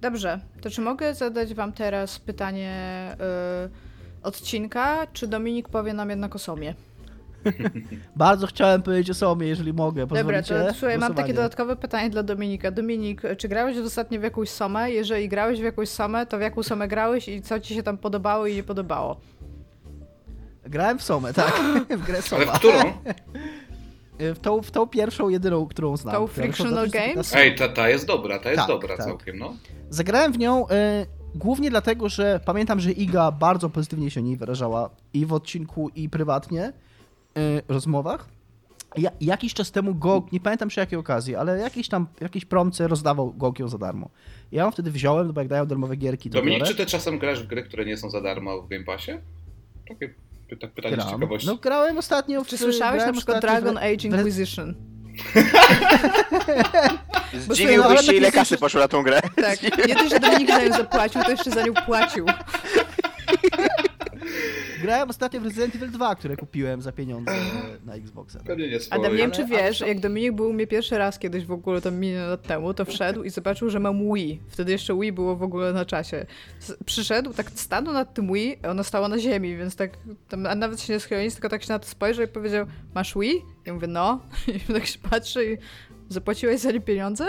Dobrze, 0.02 0.40
to 0.62 0.70
czy 0.70 0.82
mogę 0.82 1.16
zadać 1.16 1.54
wam 1.54 1.74
teraz 1.74 2.20
pytanie 2.20 3.16
y, 3.66 4.24
odcinka, 4.24 5.08
czy 5.14 5.28
Dominik 5.28 5.70
powie 5.70 5.94
nam 5.94 6.10
jednak 6.10 6.36
o 6.36 6.40
Somie? 6.40 6.76
Bardzo 8.16 8.48
chciałem 8.48 8.82
powiedzieć 8.82 9.10
o 9.10 9.14
sobie, 9.14 9.48
jeżeli 9.48 9.74
mogę. 9.74 10.08
Dobra, 10.08 10.44
to 10.44 10.74
słuchaj, 10.74 10.98
mam 10.98 11.14
takie 11.14 11.34
dodatkowe 11.34 11.76
pytanie 11.76 12.10
dla 12.10 12.24
Dominika. 12.24 12.72
Dominik, 12.72 13.22
czy 13.38 13.48
grałeś 13.48 13.78
ostatnio 13.78 14.20
w 14.20 14.24
jakąś 14.24 14.50
Somę? 14.50 14.92
Jeżeli 14.92 15.30
grałeś 15.30 15.60
w 15.60 15.64
jakąś 15.64 15.90
Somę, 15.90 16.26
to 16.26 16.38
w 16.38 16.42
jaką 16.42 16.64
Somę 16.64 16.88
grałeś 16.88 17.28
i 17.28 17.42
co 17.42 17.60
ci 17.60 17.76
się 17.76 17.84
tam 17.84 17.98
podobało 17.98 18.48
i 18.48 18.56
nie 18.56 18.64
podobało? 18.64 19.18
Grałem 20.66 21.00
w 21.00 21.04
Somę, 21.04 21.34
tak. 21.34 21.54
w 22.00 22.06
grę 22.06 22.14
Ale 22.14 22.22
Soma. 22.22 22.46
w 22.46 22.60
którą? 22.60 22.80
W 24.20 24.40
tą, 24.40 24.62
w 24.62 24.72
tą 24.72 24.88
pierwszą, 24.88 25.30
jedyną, 25.30 25.66
którą 25.66 25.98
znam. 25.98 26.16
Tą 26.16 26.28
Frictional 26.28 26.88
w 26.88 26.92
2015. 26.92 27.14
Games? 27.14 27.36
Ej, 27.36 27.56
ta, 27.56 27.76
ta 27.76 27.90
jest 27.90 28.08
dobra, 28.08 28.40
ta 28.40 28.50
jest 28.50 28.60
Tak, 28.60 28.68
dobra 28.68 28.98
tak. 28.98 29.06
całkiem, 29.06 29.40
no. 29.40 29.54
Zagrałem 29.90 30.34
w 30.34 30.38
nią 30.38 30.68
e, 30.70 31.06
głównie 31.36 31.70
dlatego, 31.70 32.10
że 32.10 32.40
pamiętam, 32.46 32.80
że 32.80 32.92
Iga 32.92 33.32
bardzo 33.32 33.70
pozytywnie 33.70 34.12
się 34.12 34.20
o 34.20 34.24
niej 34.24 34.38
wyrażała 34.38 34.90
i 35.14 35.26
w 35.26 35.34
odcinku, 35.34 35.90
i 35.96 36.10
prywatnie, 36.10 36.74
rozmowach. 37.68 38.28
Ja, 38.98 39.12
jakiś 39.22 39.54
czas 39.54 39.72
temu 39.72 39.96
GOG, 39.96 40.32
nie 40.32 40.40
pamiętam 40.40 40.70
przy 40.70 40.80
jakiej 40.80 41.00
okazji, 41.00 41.36
ale 41.36 41.60
jakiś 41.60 41.90
tam, 41.90 42.08
jakiś 42.22 42.46
promce 42.46 42.88
rozdawał 42.88 43.34
GOG 43.34 43.60
ją 43.60 43.68
za 43.68 43.78
darmo. 43.78 44.10
Ja 44.52 44.64
ją 44.64 44.72
wtedy 44.72 44.92
wziąłem, 44.92 45.34
bo 45.34 45.42
jak 45.42 45.48
dają 45.48 45.66
darmowe 45.66 45.96
gierki, 45.96 46.30
to 46.30 46.38
Dominik, 46.40 46.60
biorę. 46.60 46.72
czy 46.72 46.78
ty 46.78 46.86
czasem 46.86 47.20
grasz 47.20 47.44
w 47.44 47.48
gry, 47.48 47.64
które 47.64 47.86
nie 47.86 47.98
są 47.98 48.10
za 48.10 48.22
darmo 48.22 48.62
w 48.62 48.68
Game 48.68 48.84
Passie? 48.84 49.12
Takie 49.90 50.14
pyta, 50.50 50.68
pytanie 50.68 51.02
z 51.02 51.12
ciekawości. 51.12 51.48
No 51.48 51.56
grałem 51.56 51.98
ostatnio 51.98 52.44
w... 52.44 52.48
Czy 52.48 52.58
słyszałeś 52.58 53.04
na 53.06 53.14
przykład 53.14 53.38
ostatnio 53.38 53.60
w- 53.60 53.64
Dragon 53.64 53.78
Age 53.78 54.08
Inquisition? 54.08 54.76
Zdziwiłbyś 57.40 57.78
słuchaj, 57.78 57.96
no, 57.96 58.02
się, 58.02 58.14
ile 58.14 58.32
kasy 58.32 58.58
poszło 58.58 58.80
na 58.82 58.88
tą 58.88 59.04
grę. 59.04 59.22
Tak, 59.36 59.64
nie 59.64 59.72
tylko, 59.72 60.10
że 60.10 60.20
Dominik 60.20 60.48
za 60.48 60.64
nią 60.64 60.74
zapłacił, 60.78 61.24
to 61.24 61.32
jeszcze 61.32 61.52
za 61.52 61.64
nią 61.66 61.74
płacił. 61.74 62.26
Grałem 64.84 65.10
ostatnio 65.10 65.42
w 65.42 65.44
Resident 65.44 65.76
Evil 65.76 65.92
2, 65.92 66.16
które 66.16 66.38
kupiłem 66.38 66.82
za 66.82 66.92
pieniądze 66.92 67.32
na 67.86 67.94
Xboxa. 67.94 68.40
Pewnie 68.46 68.70
nie 68.70 68.80
swoje. 68.80 69.02
Adam, 69.02 69.12
nie 69.12 69.18
wiem 69.18 69.32
czy 69.32 69.46
wiesz, 69.46 69.80
jak 69.80 70.00
Dominik 70.00 70.32
był 70.32 70.50
u 70.50 70.54
mnie 70.54 70.68
pierwszy 70.68 70.98
raz 70.98 71.20
kiedyś 71.20 71.46
w 71.46 71.52
ogóle 71.52 71.82
tam 71.82 72.00
milion 72.00 72.30
lat 72.30 72.44
temu, 72.48 72.74
to 72.74 72.86
wszedł 72.86 73.24
i 73.24 73.30
zobaczył, 73.30 73.70
że 73.70 73.80
mam 73.80 74.14
Wii. 74.14 74.42
Wtedy 74.50 74.72
jeszcze 74.72 75.00
Wii 75.00 75.12
było 75.12 75.36
w 75.36 75.44
ogóle 75.44 75.74
na 75.74 75.86
czasie. 75.86 76.26
Przyszedł, 76.86 77.34
tak 77.34 77.52
stanął 77.56 77.94
nad 77.94 78.14
tym 78.14 78.34
Wii, 78.34 78.58
a 78.64 78.70
ono 78.70 78.84
stało 78.84 79.08
na 79.08 79.20
ziemi, 79.20 79.58
więc 79.58 79.76
tak, 79.76 79.92
tam, 80.30 80.46
a 80.46 80.56
nawet 80.56 80.82
się 80.82 80.94
nie 80.94 81.00
schylił, 81.00 81.32
tylko 81.32 81.50
tak 81.50 81.64
się 81.64 81.74
na 81.74 81.80
to 81.80 81.88
spojrzał 81.88 82.26
i 82.26 82.28
powiedział, 82.28 82.66
masz 82.96 83.14
Wii? 83.18 83.42
Ja 83.66 83.74
mówię, 83.74 83.88
no. 83.88 84.22
I 84.70 84.74
tak 84.74 84.86
się 84.86 85.00
patrzy 85.00 85.54
i 85.54 85.58
zapłaciłeś 86.10 86.60
za 86.60 86.72
nie 86.72 86.82
pieniądze? 86.82 87.26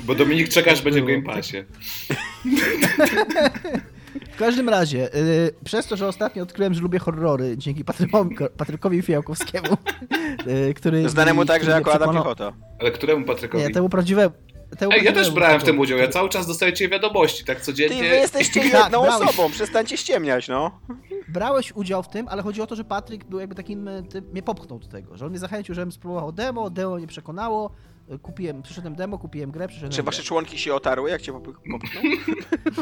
Bo 0.00 0.14
Dominik 0.14 0.48
czeka, 0.48 0.70
aż 0.70 0.82
będzie 0.82 1.02
w. 1.02 1.06
Game 1.06 1.22
Passie. 1.22 1.64
W 4.40 4.42
każdym 4.42 4.68
razie, 4.68 5.14
y, 5.14 5.54
przez 5.64 5.86
to, 5.86 5.96
że 5.96 6.08
ostatnio 6.08 6.42
odkryłem, 6.42 6.74
że 6.74 6.80
lubię 6.80 6.98
horrory, 6.98 7.56
dzięki 7.56 7.84
Patrykowi, 7.84 8.36
Patrykowi 8.56 9.02
Fijałkowskiemu, 9.02 9.66
y, 10.68 10.74
który... 10.74 11.08
Znanemu 11.08 11.44
także 11.44 11.70
jako 11.70 11.92
Adam 11.92 12.14
Piechota. 12.14 12.52
Ale 12.78 12.90
któremu 12.90 13.26
Patrykowi? 13.26 13.64
Nie, 13.64 13.70
temu 13.70 13.88
prawdziwemu... 13.88 14.34
temu 14.78 14.92
Ej, 14.92 15.04
ja 15.04 15.12
też 15.12 15.30
brałem 15.30 15.60
w 15.60 15.64
tym 15.64 15.78
udział, 15.78 15.98
ja 15.98 16.08
cały 16.08 16.28
czas 16.28 16.46
dostajecie 16.46 16.88
wiadomości, 16.88 17.44
tak 17.44 17.58
Ty, 17.58 17.64
codziennie. 17.64 17.98
wy 17.98 18.16
jesteście 18.16 18.60
Tak, 18.70 18.82
jedną 18.82 19.02
brałeś. 19.02 19.28
osobą, 19.28 19.50
przestańcie 19.50 19.96
ściemniać, 19.96 20.48
no. 20.48 20.80
Brałeś 21.28 21.72
udział 21.72 22.02
w 22.02 22.08
tym, 22.08 22.28
ale 22.28 22.42
chodzi 22.42 22.62
o 22.62 22.66
to, 22.66 22.76
że 22.76 22.84
Patryk 22.84 23.24
był 23.24 23.40
jakby 23.40 23.54
takim, 23.54 23.88
y, 23.88 24.02
ty, 24.02 24.22
mnie 24.22 24.42
popchnął 24.42 24.78
do 24.78 24.88
tego, 24.88 25.16
że 25.16 25.24
on 25.24 25.30
mnie 25.30 25.38
zachęcił, 25.40 25.74
żebym 25.74 25.92
spróbował 25.92 26.32
demo, 26.32 26.70
demo 26.70 26.96
mnie 26.96 27.06
przekonało, 27.06 27.70
kupiłem, 28.22 28.62
przyszedłem 28.62 28.94
demo, 28.94 29.18
kupiłem 29.18 29.50
grę, 29.50 29.68
przyszedłem 29.68 29.92
Czy 29.92 30.02
wasze 30.02 30.22
członki 30.22 30.58
się 30.58 30.74
otarły, 30.74 31.10
jak 31.10 31.22
cię 31.22 31.32
popchnął? 31.32 32.02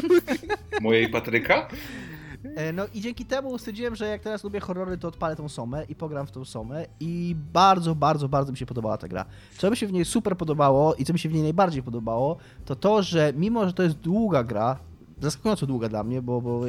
Mojej 0.81 1.09
Patryka? 1.09 1.67
E, 2.55 2.73
No 2.73 2.85
i 2.93 3.01
dzięki 3.01 3.25
temu 3.25 3.57
stwierdziłem, 3.57 3.95
że 3.95 4.07
jak 4.07 4.21
teraz 4.21 4.43
lubię 4.43 4.59
horrory, 4.59 4.97
to 4.97 5.07
odpalę 5.07 5.35
tą 5.35 5.49
somę 5.49 5.85
i 5.85 5.95
pogram 5.95 6.27
w 6.27 6.31
tą 6.31 6.45
somę 6.45 6.85
i 6.99 7.35
bardzo, 7.53 7.95
bardzo, 7.95 8.29
bardzo 8.29 8.51
mi 8.51 8.57
się 8.57 8.65
podobała 8.65 8.97
ta 8.97 9.07
gra. 9.07 9.25
Co 9.57 9.69
mi 9.71 9.77
się 9.77 9.87
w 9.87 9.91
niej 9.91 10.05
super 10.05 10.37
podobało 10.37 10.95
i 10.95 11.05
co 11.05 11.13
mi 11.13 11.19
się 11.19 11.29
w 11.29 11.33
niej 11.33 11.43
najbardziej 11.43 11.83
podobało, 11.83 12.37
to 12.65 12.75
to, 12.75 13.03
że 13.03 13.33
mimo, 13.35 13.67
że 13.67 13.73
to 13.73 13.83
jest 13.83 13.95
długa 13.95 14.43
gra, 14.43 14.79
zaskakująco 15.21 15.65
długa 15.65 15.89
dla 15.89 16.03
mnie, 16.03 16.21
bo, 16.21 16.41
bo 16.41 16.61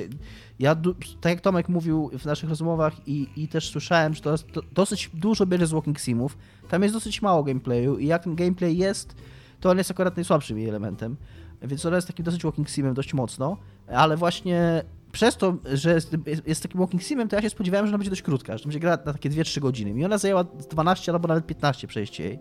ja, 0.58 0.74
tak 1.20 1.32
jak 1.32 1.40
Tomek 1.40 1.68
mówił 1.68 2.10
w 2.18 2.24
naszych 2.24 2.48
rozmowach 2.48 3.08
i, 3.08 3.28
i 3.36 3.48
też 3.48 3.70
słyszałem, 3.70 4.14
że 4.14 4.20
to 4.20 4.38
to, 4.38 4.60
dosyć 4.72 5.10
dużo 5.14 5.46
bierze 5.46 5.66
z 5.66 5.72
Walking 5.72 6.00
Simów, 6.00 6.38
tam 6.68 6.82
jest 6.82 6.94
dosyć 6.94 7.22
mało 7.22 7.44
gameplayu 7.44 7.98
i 7.98 8.06
jak 8.06 8.24
ten 8.24 8.34
gameplay 8.34 8.76
jest, 8.76 9.16
to 9.60 9.70
on 9.70 9.78
jest 9.78 9.90
akurat 9.90 10.16
najsłabszym 10.16 10.58
jej 10.58 10.68
elementem, 10.68 11.16
więc 11.62 11.86
ona 11.86 11.96
jest 11.96 12.08
takim 12.08 12.24
dosyć 12.24 12.42
Walking 12.42 12.70
Simem 12.70 12.94
dość 12.94 13.14
mocno, 13.14 13.56
ale 13.86 14.16
właśnie 14.16 14.84
przez 15.12 15.36
to, 15.36 15.56
że 15.74 15.94
jest, 15.94 16.16
jest, 16.26 16.48
jest 16.48 16.62
takim 16.62 16.80
walking 16.80 17.02
simem, 17.02 17.28
to 17.28 17.36
ja 17.36 17.42
się 17.42 17.50
spodziewałem, 17.50 17.86
że 17.86 17.90
ona 17.90 17.98
będzie 17.98 18.10
dość 18.10 18.22
krótka, 18.22 18.58
że 18.58 18.64
będzie 18.64 18.80
gra 18.80 18.90
na 18.90 19.12
takie 19.12 19.30
2-3 19.30 19.60
godziny. 19.60 20.00
I 20.00 20.04
ona 20.04 20.18
zajęła 20.18 20.44
12 20.44 21.12
albo 21.12 21.28
nawet 21.28 21.46
15 21.46 21.86
przejście 21.86 22.24
jej. 22.24 22.38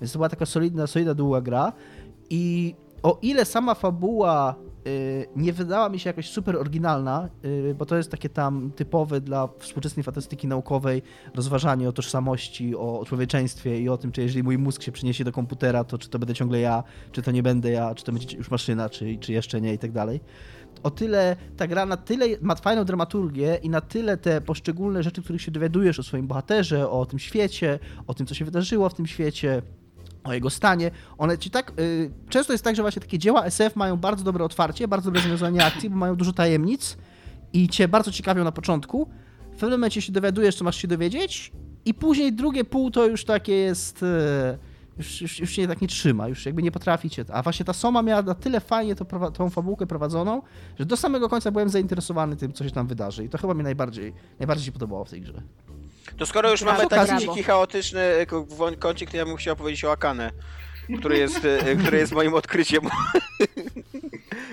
Więc 0.00 0.12
to 0.12 0.18
była 0.18 0.28
taka 0.28 0.46
solidna, 0.46 0.86
solidna, 0.86 1.14
długa 1.14 1.40
gra. 1.40 1.72
I 2.30 2.74
o 3.02 3.18
ile 3.22 3.44
sama 3.44 3.74
fabuła 3.74 4.54
nie 5.36 5.52
wydała 5.52 5.88
mi 5.88 5.98
się 5.98 6.10
jakoś 6.10 6.30
super 6.30 6.56
oryginalna, 6.56 7.28
y, 7.44 7.74
bo 7.78 7.86
to 7.86 7.96
jest 7.96 8.10
takie 8.10 8.28
tam 8.28 8.70
typowe 8.76 9.20
dla 9.20 9.48
współczesnej 9.58 10.04
fantastyki 10.04 10.46
naukowej 10.46 11.02
rozważanie 11.34 11.88
o 11.88 11.92
tożsamości, 11.92 12.76
o 12.76 13.04
człowieczeństwie 13.06 13.80
i 13.80 13.88
o 13.88 13.96
tym, 13.96 14.12
czy 14.12 14.22
jeżeli 14.22 14.42
mój 14.42 14.58
mózg 14.58 14.82
się 14.82 14.92
przyniesie 14.92 15.24
do 15.24 15.32
komputera, 15.32 15.84
to 15.84 15.98
czy 15.98 16.08
to 16.08 16.18
będę 16.18 16.34
ciągle 16.34 16.60
ja, 16.60 16.82
czy 17.12 17.22
to 17.22 17.30
nie 17.30 17.42
będę 17.42 17.70
ja, 17.70 17.94
czy 17.94 18.04
to 18.04 18.12
będzie 18.12 18.36
już 18.36 18.50
maszyna, 18.50 18.88
czy, 18.88 19.18
czy 19.18 19.32
jeszcze 19.32 19.60
nie 19.60 19.74
i 19.74 19.78
tak 19.78 19.92
dalej. 19.92 20.20
O 20.82 20.90
tyle 20.90 21.36
ta 21.56 21.66
gra 21.66 21.86
na 21.86 21.96
tyle 21.96 22.26
ma 22.40 22.54
fajną 22.54 22.84
dramaturgię 22.84 23.58
i 23.62 23.70
na 23.70 23.80
tyle 23.80 24.16
te 24.16 24.40
poszczególne 24.40 25.02
rzeczy, 25.02 25.22
których 25.22 25.42
się 25.42 25.50
dowiadujesz 25.50 25.98
o 25.98 26.02
swoim 26.02 26.26
bohaterze, 26.26 26.90
o 26.90 27.06
tym 27.06 27.18
świecie, 27.18 27.78
o 28.06 28.14
tym, 28.14 28.26
co 28.26 28.34
się 28.34 28.44
wydarzyło 28.44 28.88
w 28.88 28.94
tym 28.94 29.06
świecie, 29.06 29.62
o 30.26 30.32
jego 30.32 30.50
stanie. 30.50 30.90
One 31.18 31.38
ci 31.38 31.50
tak. 31.50 31.72
Y, 31.80 32.10
często 32.28 32.52
jest 32.52 32.64
tak, 32.64 32.76
że 32.76 32.82
właśnie 32.82 33.02
takie 33.02 33.18
dzieła 33.18 33.44
SF 33.44 33.76
mają 33.76 33.96
bardzo 33.96 34.24
dobre 34.24 34.44
otwarcie, 34.44 34.88
bardzo 34.88 35.10
dobre 35.10 35.22
zawiązanie 35.22 35.64
akcji, 35.64 35.90
bo 35.90 35.96
mają 35.96 36.16
dużo 36.16 36.32
tajemnic 36.32 36.96
i 37.52 37.68
cię 37.68 37.88
bardzo 37.88 38.12
ciekawią 38.12 38.44
na 38.44 38.52
początku. 38.52 39.08
W 39.52 39.58
pewnym 39.58 39.80
momencie 39.80 40.02
się 40.02 40.12
dowiadujesz, 40.12 40.56
co 40.56 40.64
masz 40.64 40.76
się 40.76 40.88
dowiedzieć, 40.88 41.52
i 41.84 41.94
później 41.94 42.32
drugie 42.32 42.64
pół 42.64 42.90
to 42.90 43.06
już 43.06 43.24
takie 43.24 43.52
jest. 43.52 44.02
Y, 44.02 44.06
już, 44.98 45.20
już, 45.20 45.40
już 45.40 45.50
się 45.50 45.68
tak 45.68 45.80
nie 45.80 45.88
trzyma, 45.88 46.28
już 46.28 46.46
jakby 46.46 46.62
nie 46.62 46.72
potraficie. 46.72 47.24
A 47.32 47.42
właśnie 47.42 47.64
ta 47.64 47.72
Soma 47.72 48.02
miała 48.02 48.22
na 48.22 48.34
tyle 48.34 48.60
fajnie 48.60 48.94
to, 48.94 49.30
tą 49.30 49.50
fabułkę 49.50 49.86
prowadzoną, 49.86 50.42
że 50.78 50.86
do 50.86 50.96
samego 50.96 51.28
końca 51.28 51.50
byłem 51.50 51.68
zainteresowany 51.68 52.36
tym, 52.36 52.52
co 52.52 52.64
się 52.64 52.70
tam 52.70 52.86
wydarzy. 52.86 53.24
I 53.24 53.28
to 53.28 53.38
chyba 53.38 53.54
mi 53.54 53.62
najbardziej, 53.62 54.12
najbardziej 54.38 54.66
się 54.66 54.72
podobało 54.72 55.04
w 55.04 55.10
tej 55.10 55.20
grze. 55.20 55.42
To 56.18 56.26
skoro 56.26 56.50
już 56.50 56.62
Brawo, 56.62 56.78
mamy 56.78 56.88
taki 56.88 57.18
dziki, 57.18 57.42
chaotyczny 57.42 58.00
e, 58.00 58.26
kącik, 58.78 59.10
to 59.10 59.16
ja 59.16 59.24
bym 59.24 59.36
chciał 59.36 59.56
powiedzieć 59.56 59.84
o 59.84 59.92
Akane, 59.92 60.30
który 60.98 61.18
jest, 61.18 61.44
e, 61.44 61.76
który 61.76 61.98
jest 61.98 62.12
moim 62.12 62.34
odkryciem. 62.34 62.82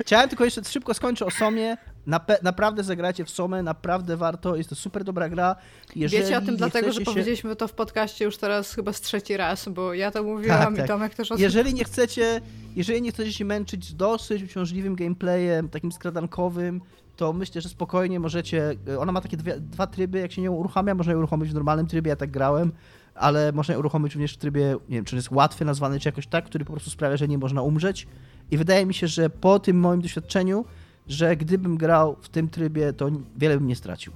Chciałem 0.02 0.30
tylko 0.30 0.46
jeszcze 0.46 0.64
szybko 0.64 0.94
skończę 0.94 1.26
o 1.26 1.32
Somie. 1.32 1.78
Nape- 2.08 2.44
naprawdę 2.44 2.84
zagrajcie 2.84 3.26
w 3.26 3.30
Somę, 3.30 3.64
naprawdę 3.64 4.18
warto, 4.18 4.56
jest 4.56 4.70
to 4.70 4.76
super 4.76 5.04
dobra 5.04 5.30
gra. 5.30 5.56
Jeżeli 5.96 6.24
Wiecie 6.24 6.38
o 6.38 6.42
tym 6.42 6.58
dlatego, 6.58 6.92
że 6.92 7.00
się- 7.00 7.06
powiedzieliśmy 7.06 7.56
to 7.56 7.68
w 7.68 7.74
podcaście 7.74 8.26
już 8.26 8.38
teraz 8.38 8.74
chyba 8.74 8.94
z 8.94 9.02
trzeci 9.02 9.38
raz, 9.38 9.70
bo 9.70 9.94
ja 9.94 10.12
to 10.12 10.24
mówiłam 10.24 10.60
Tak, 10.60 10.74
i 10.74 10.78
tak. 10.78 10.88
Tomek 10.88 11.16
też 11.16 11.32
o 11.32 11.36
tym 11.36 11.44
Jeżeli 11.44 11.74
nie 11.74 11.84
chcecie, 11.84 12.42
jeżeli 12.76 13.02
nie 13.02 13.12
chcecie 13.12 13.34
się 13.34 13.46
męczyć 13.46 13.86
z 13.86 13.96
dosyć 13.96 14.44
uciążliwym 14.44 14.96
gameplayem, 14.96 15.70
takim 15.70 15.92
skradankowym, 15.92 16.82
to 17.16 17.34
myślę, 17.34 17.62
że 17.62 17.70
spokojnie 17.70 18.20
możecie. 18.20 18.76
Ona 19.00 19.12
ma 19.12 19.22
takie 19.22 19.38
dwie, 19.38 19.60
dwa 19.60 19.88
tryby, 19.88 20.20
jak 20.20 20.32
się 20.32 20.42
nie 20.42 20.52
uruchamia, 20.52 20.96
można 20.96 21.14
ją 21.14 21.20
uruchomić 21.20 21.52
w 21.52 21.54
normalnym 21.54 21.88
trybie, 21.88 22.10
ja 22.10 22.16
tak 22.16 22.32
grałem, 22.32 22.72
ale 23.16 23.52
można 23.52 23.74
ją 23.74 23.80
uruchomić 23.80 24.14
również 24.14 24.34
w 24.34 24.38
trybie, 24.38 24.76
nie 24.90 24.96
wiem, 24.96 25.06
czy 25.06 25.16
jest 25.16 25.32
łatwy 25.32 25.66
nazwany, 25.66 26.00
czy 26.00 26.08
jakoś 26.08 26.28
tak, 26.28 26.46
który 26.46 26.66
po 26.66 26.74
prostu 26.74 26.90
sprawia, 26.90 27.18
że 27.18 27.28
nie 27.28 27.38
można 27.38 27.62
umrzeć. 27.62 28.08
I 28.52 28.58
wydaje 28.58 28.86
mi 28.86 28.94
się, 28.94 29.08
że 29.08 29.30
po 29.30 29.60
tym 29.60 29.80
moim 29.80 30.02
doświadczeniu, 30.02 30.66
że 31.08 31.38
gdybym 31.38 31.78
grał 31.78 32.16
w 32.22 32.30
tym 32.30 32.50
trybie, 32.50 32.94
to 32.94 33.10
wiele 33.38 33.58
bym 33.58 33.68
nie 33.68 33.76
stracił. 33.76 34.14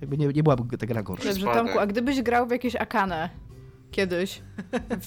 Jakby 0.00 0.18
nie, 0.18 0.28
nie 0.28 0.42
byłaby 0.42 0.78
ta 0.78 0.86
gra 0.86 1.02
gorsza. 1.02 1.28
Dobrze. 1.28 1.46
Tomku, 1.46 1.78
a 1.78 1.86
gdybyś 1.86 2.22
grał 2.22 2.46
w 2.46 2.50
jakieś 2.50 2.76
Akane, 2.76 3.30
kiedyś 3.90 4.42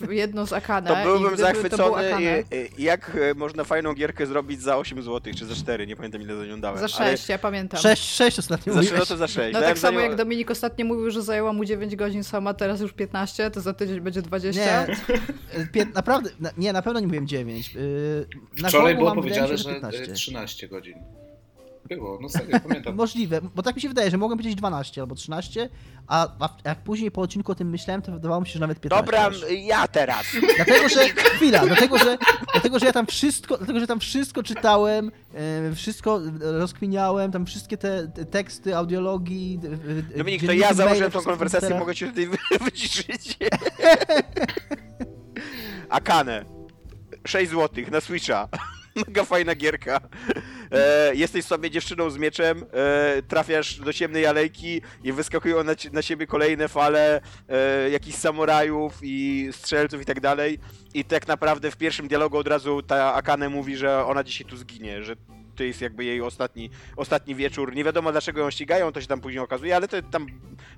w 0.02 0.12
jedno 0.12 0.48
z 0.48 0.54
Akane. 0.54 0.90
To 0.90 0.96
byłbym 1.04 1.34
gdyby 1.34 1.70
to 1.70 1.78
był 1.78 1.96
zachwycony, 1.96 2.44
jak 2.78 3.18
e, 3.32 3.34
można 3.34 3.64
fajną 3.64 3.94
gierkę 3.94 4.26
zrobić 4.26 4.62
za 4.62 4.78
8 4.78 5.04
zł, 5.04 5.34
czy 5.38 5.46
za 5.46 5.56
4, 5.56 5.88
nie 5.88 5.96
pamiętam 5.96 6.22
ile 6.22 6.36
za 6.36 6.46
nią 6.46 6.62
dałem. 6.62 6.80
Za 6.80 6.88
sześć, 6.88 7.30
ja 7.30 7.38
pamiętam. 7.38 7.80
6, 7.80 8.16
6 8.16 8.40
ostatnio 8.40 8.74
za, 8.74 8.80
no 8.80 8.84
mówiłeś. 8.84 9.08
to 9.08 9.18
za 9.18 9.28
6. 9.28 9.54
No 9.54 9.62
tak 9.62 9.80
samo 9.80 10.00
jak 10.00 10.16
Dominik 10.16 10.52
ostatnio 10.52 10.86
mówił, 10.86 11.12
że 11.12 11.22
zajęła 11.22 11.54
mu 11.54 11.66
9 11.66 11.96
godzin 11.96 12.24
sama, 12.24 12.54
teraz 12.54 12.82
już 12.82 12.94
15, 12.94 13.52
to 13.52 13.62
za 13.62 13.74
tydzień 13.74 14.02
będzie 14.02 14.22
20. 14.22 14.88
Nie, 14.88 14.96
pię- 15.74 15.94
naprawdę, 15.96 16.30
na, 16.40 16.50
nie, 16.58 16.74
na 16.74 16.82
pewno 16.82 17.00
nie 17.00 17.06
mówiłem 17.06 17.28
9. 17.28 17.74
Yy, 17.74 17.82
na 18.62 18.70
Wczoraj 18.70 18.96
było 18.96 19.16
powiedziane, 19.16 19.58
że 19.58 19.74
15. 19.74 20.04
e, 20.04 20.14
13 20.14 20.68
godzin. 20.68 20.96
Było, 21.96 22.20
no 22.22 22.30
serio, 22.30 22.60
pamiętam. 22.68 22.96
Możliwe, 23.04 23.42
bo 23.56 23.64
tak 23.64 23.76
mi 23.76 23.82
się 23.82 23.88
wydaje, 23.88 24.12
że 24.12 24.18
mogłem 24.18 24.40
powiedzieć 24.40 24.56
12 24.58 25.02
albo 25.02 25.16
13, 25.16 25.70
a, 26.08 26.28
a 26.40 26.50
jak 26.66 26.84
później 26.84 27.12
po 27.12 27.22
odcinku 27.22 27.52
o 27.52 27.56
tym 27.56 27.70
myślałem, 27.70 28.02
to 28.02 28.12
wydawało 28.12 28.42
mi 28.42 28.48
się, 28.48 28.54
że 28.54 28.60
nawet 28.60 28.80
15. 28.80 29.06
Dobra, 29.06 29.28
już. 29.28 29.46
ja 29.68 29.88
teraz. 29.88 30.26
Dlatego, 30.56 30.90
że 30.90 31.10
chwila, 31.10 31.66
dlatego, 31.66 31.98
że, 31.98 32.18
dlatego, 32.54 32.80
że 32.80 32.86
ja 32.86 32.94
tam 32.94 33.06
wszystko, 33.08 33.58
dlatego, 33.58 33.80
że 33.80 33.88
tam 33.88 34.00
wszystko 34.00 34.44
czytałem, 34.44 35.12
e, 35.34 35.76
wszystko 35.76 36.20
rozkminiałem, 36.42 37.32
tam 37.32 37.46
wszystkie 37.46 37.78
te, 37.78 38.08
te 38.08 38.26
teksty, 38.26 38.76
audiologii. 38.78 39.60
Dominik, 40.18 40.46
to 40.46 40.52
ja 40.54 40.74
założyłem 40.74 41.12
tą 41.12 41.22
konwersację, 41.22 41.80
mogę 41.80 41.96
ci 41.96 42.06
tutaj 42.06 42.28
wy- 42.28 42.38
wyciszyć. 42.66 43.38
Akane. 45.90 46.46
6 47.28 47.52
zł 47.52 47.84
na 47.92 48.02
Switcha. 48.02 48.48
Mega 48.96 49.24
fajna 49.24 49.56
gierka. 49.56 50.02
E, 50.72 51.16
jesteś 51.16 51.46
sobie 51.46 51.72
dziewczyną 51.72 52.10
z 52.10 52.18
mieczem, 52.18 52.66
e, 52.74 53.22
trafiasz 53.22 53.80
do 53.80 53.94
ciemnej 53.94 54.26
alejki 54.26 54.82
i 55.04 55.14
wyskakują 55.14 55.64
na, 55.64 55.74
na 55.92 56.02
siebie 56.02 56.28
kolejne 56.28 56.68
fale 56.68 57.22
e, 57.50 57.90
jakichś 57.90 58.18
samurajów 58.18 59.00
i 59.02 59.50
strzelców 59.52 60.02
i 60.02 60.06
tak 60.06 60.20
dalej. 60.20 60.60
I 60.94 61.06
tak 61.06 61.28
naprawdę 61.28 61.72
w 61.72 61.78
pierwszym 61.78 62.08
dialogu 62.08 62.38
od 62.38 62.48
razu 62.48 62.82
ta 62.82 63.14
Akane 63.14 63.50
mówi, 63.50 63.78
że 63.78 64.06
ona 64.06 64.24
dzisiaj 64.24 64.48
tu 64.48 64.58
zginie, 64.58 65.04
że 65.04 65.16
to 65.56 65.64
jest 65.64 65.82
jakby 65.82 66.06
jej 66.06 66.22
ostatni, 66.22 66.70
ostatni 66.96 67.36
wieczór. 67.36 67.76
Nie 67.76 67.84
wiadomo 67.84 68.12
dlaczego 68.12 68.42
ją 68.42 68.52
ścigają, 68.52 68.92
to 68.92 69.02
się 69.02 69.08
tam 69.08 69.22
później 69.22 69.44
okazuje, 69.44 69.76
ale 69.76 69.88
to 69.88 70.02
tam 70.02 70.28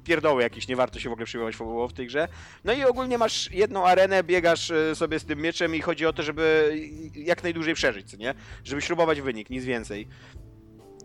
pierdoły 0.03 0.43
jakieś, 0.43 0.67
nie 0.67 0.75
warto 0.75 0.99
się 0.99 1.09
w 1.09 1.11
ogóle 1.11 1.25
przyjmować 1.25 1.55
fabułą 1.55 1.87
w 1.87 1.93
tej 1.93 2.07
grze. 2.07 2.27
No 2.63 2.73
i 2.73 2.83
ogólnie 2.83 3.17
masz 3.17 3.51
jedną 3.51 3.85
arenę, 3.85 4.23
biegasz 4.23 4.71
e, 4.71 4.95
sobie 4.95 5.19
z 5.19 5.25
tym 5.25 5.41
mieczem 5.41 5.75
i 5.75 5.81
chodzi 5.81 6.05
o 6.05 6.13
to, 6.13 6.23
żeby 6.23 6.75
jak 7.15 7.43
najdłużej 7.43 7.73
przeżyć, 7.73 8.17
nie? 8.17 8.33
Żeby 8.63 8.81
śrubować 8.81 9.21
wynik, 9.21 9.49
nic 9.49 9.65
więcej. 9.65 10.07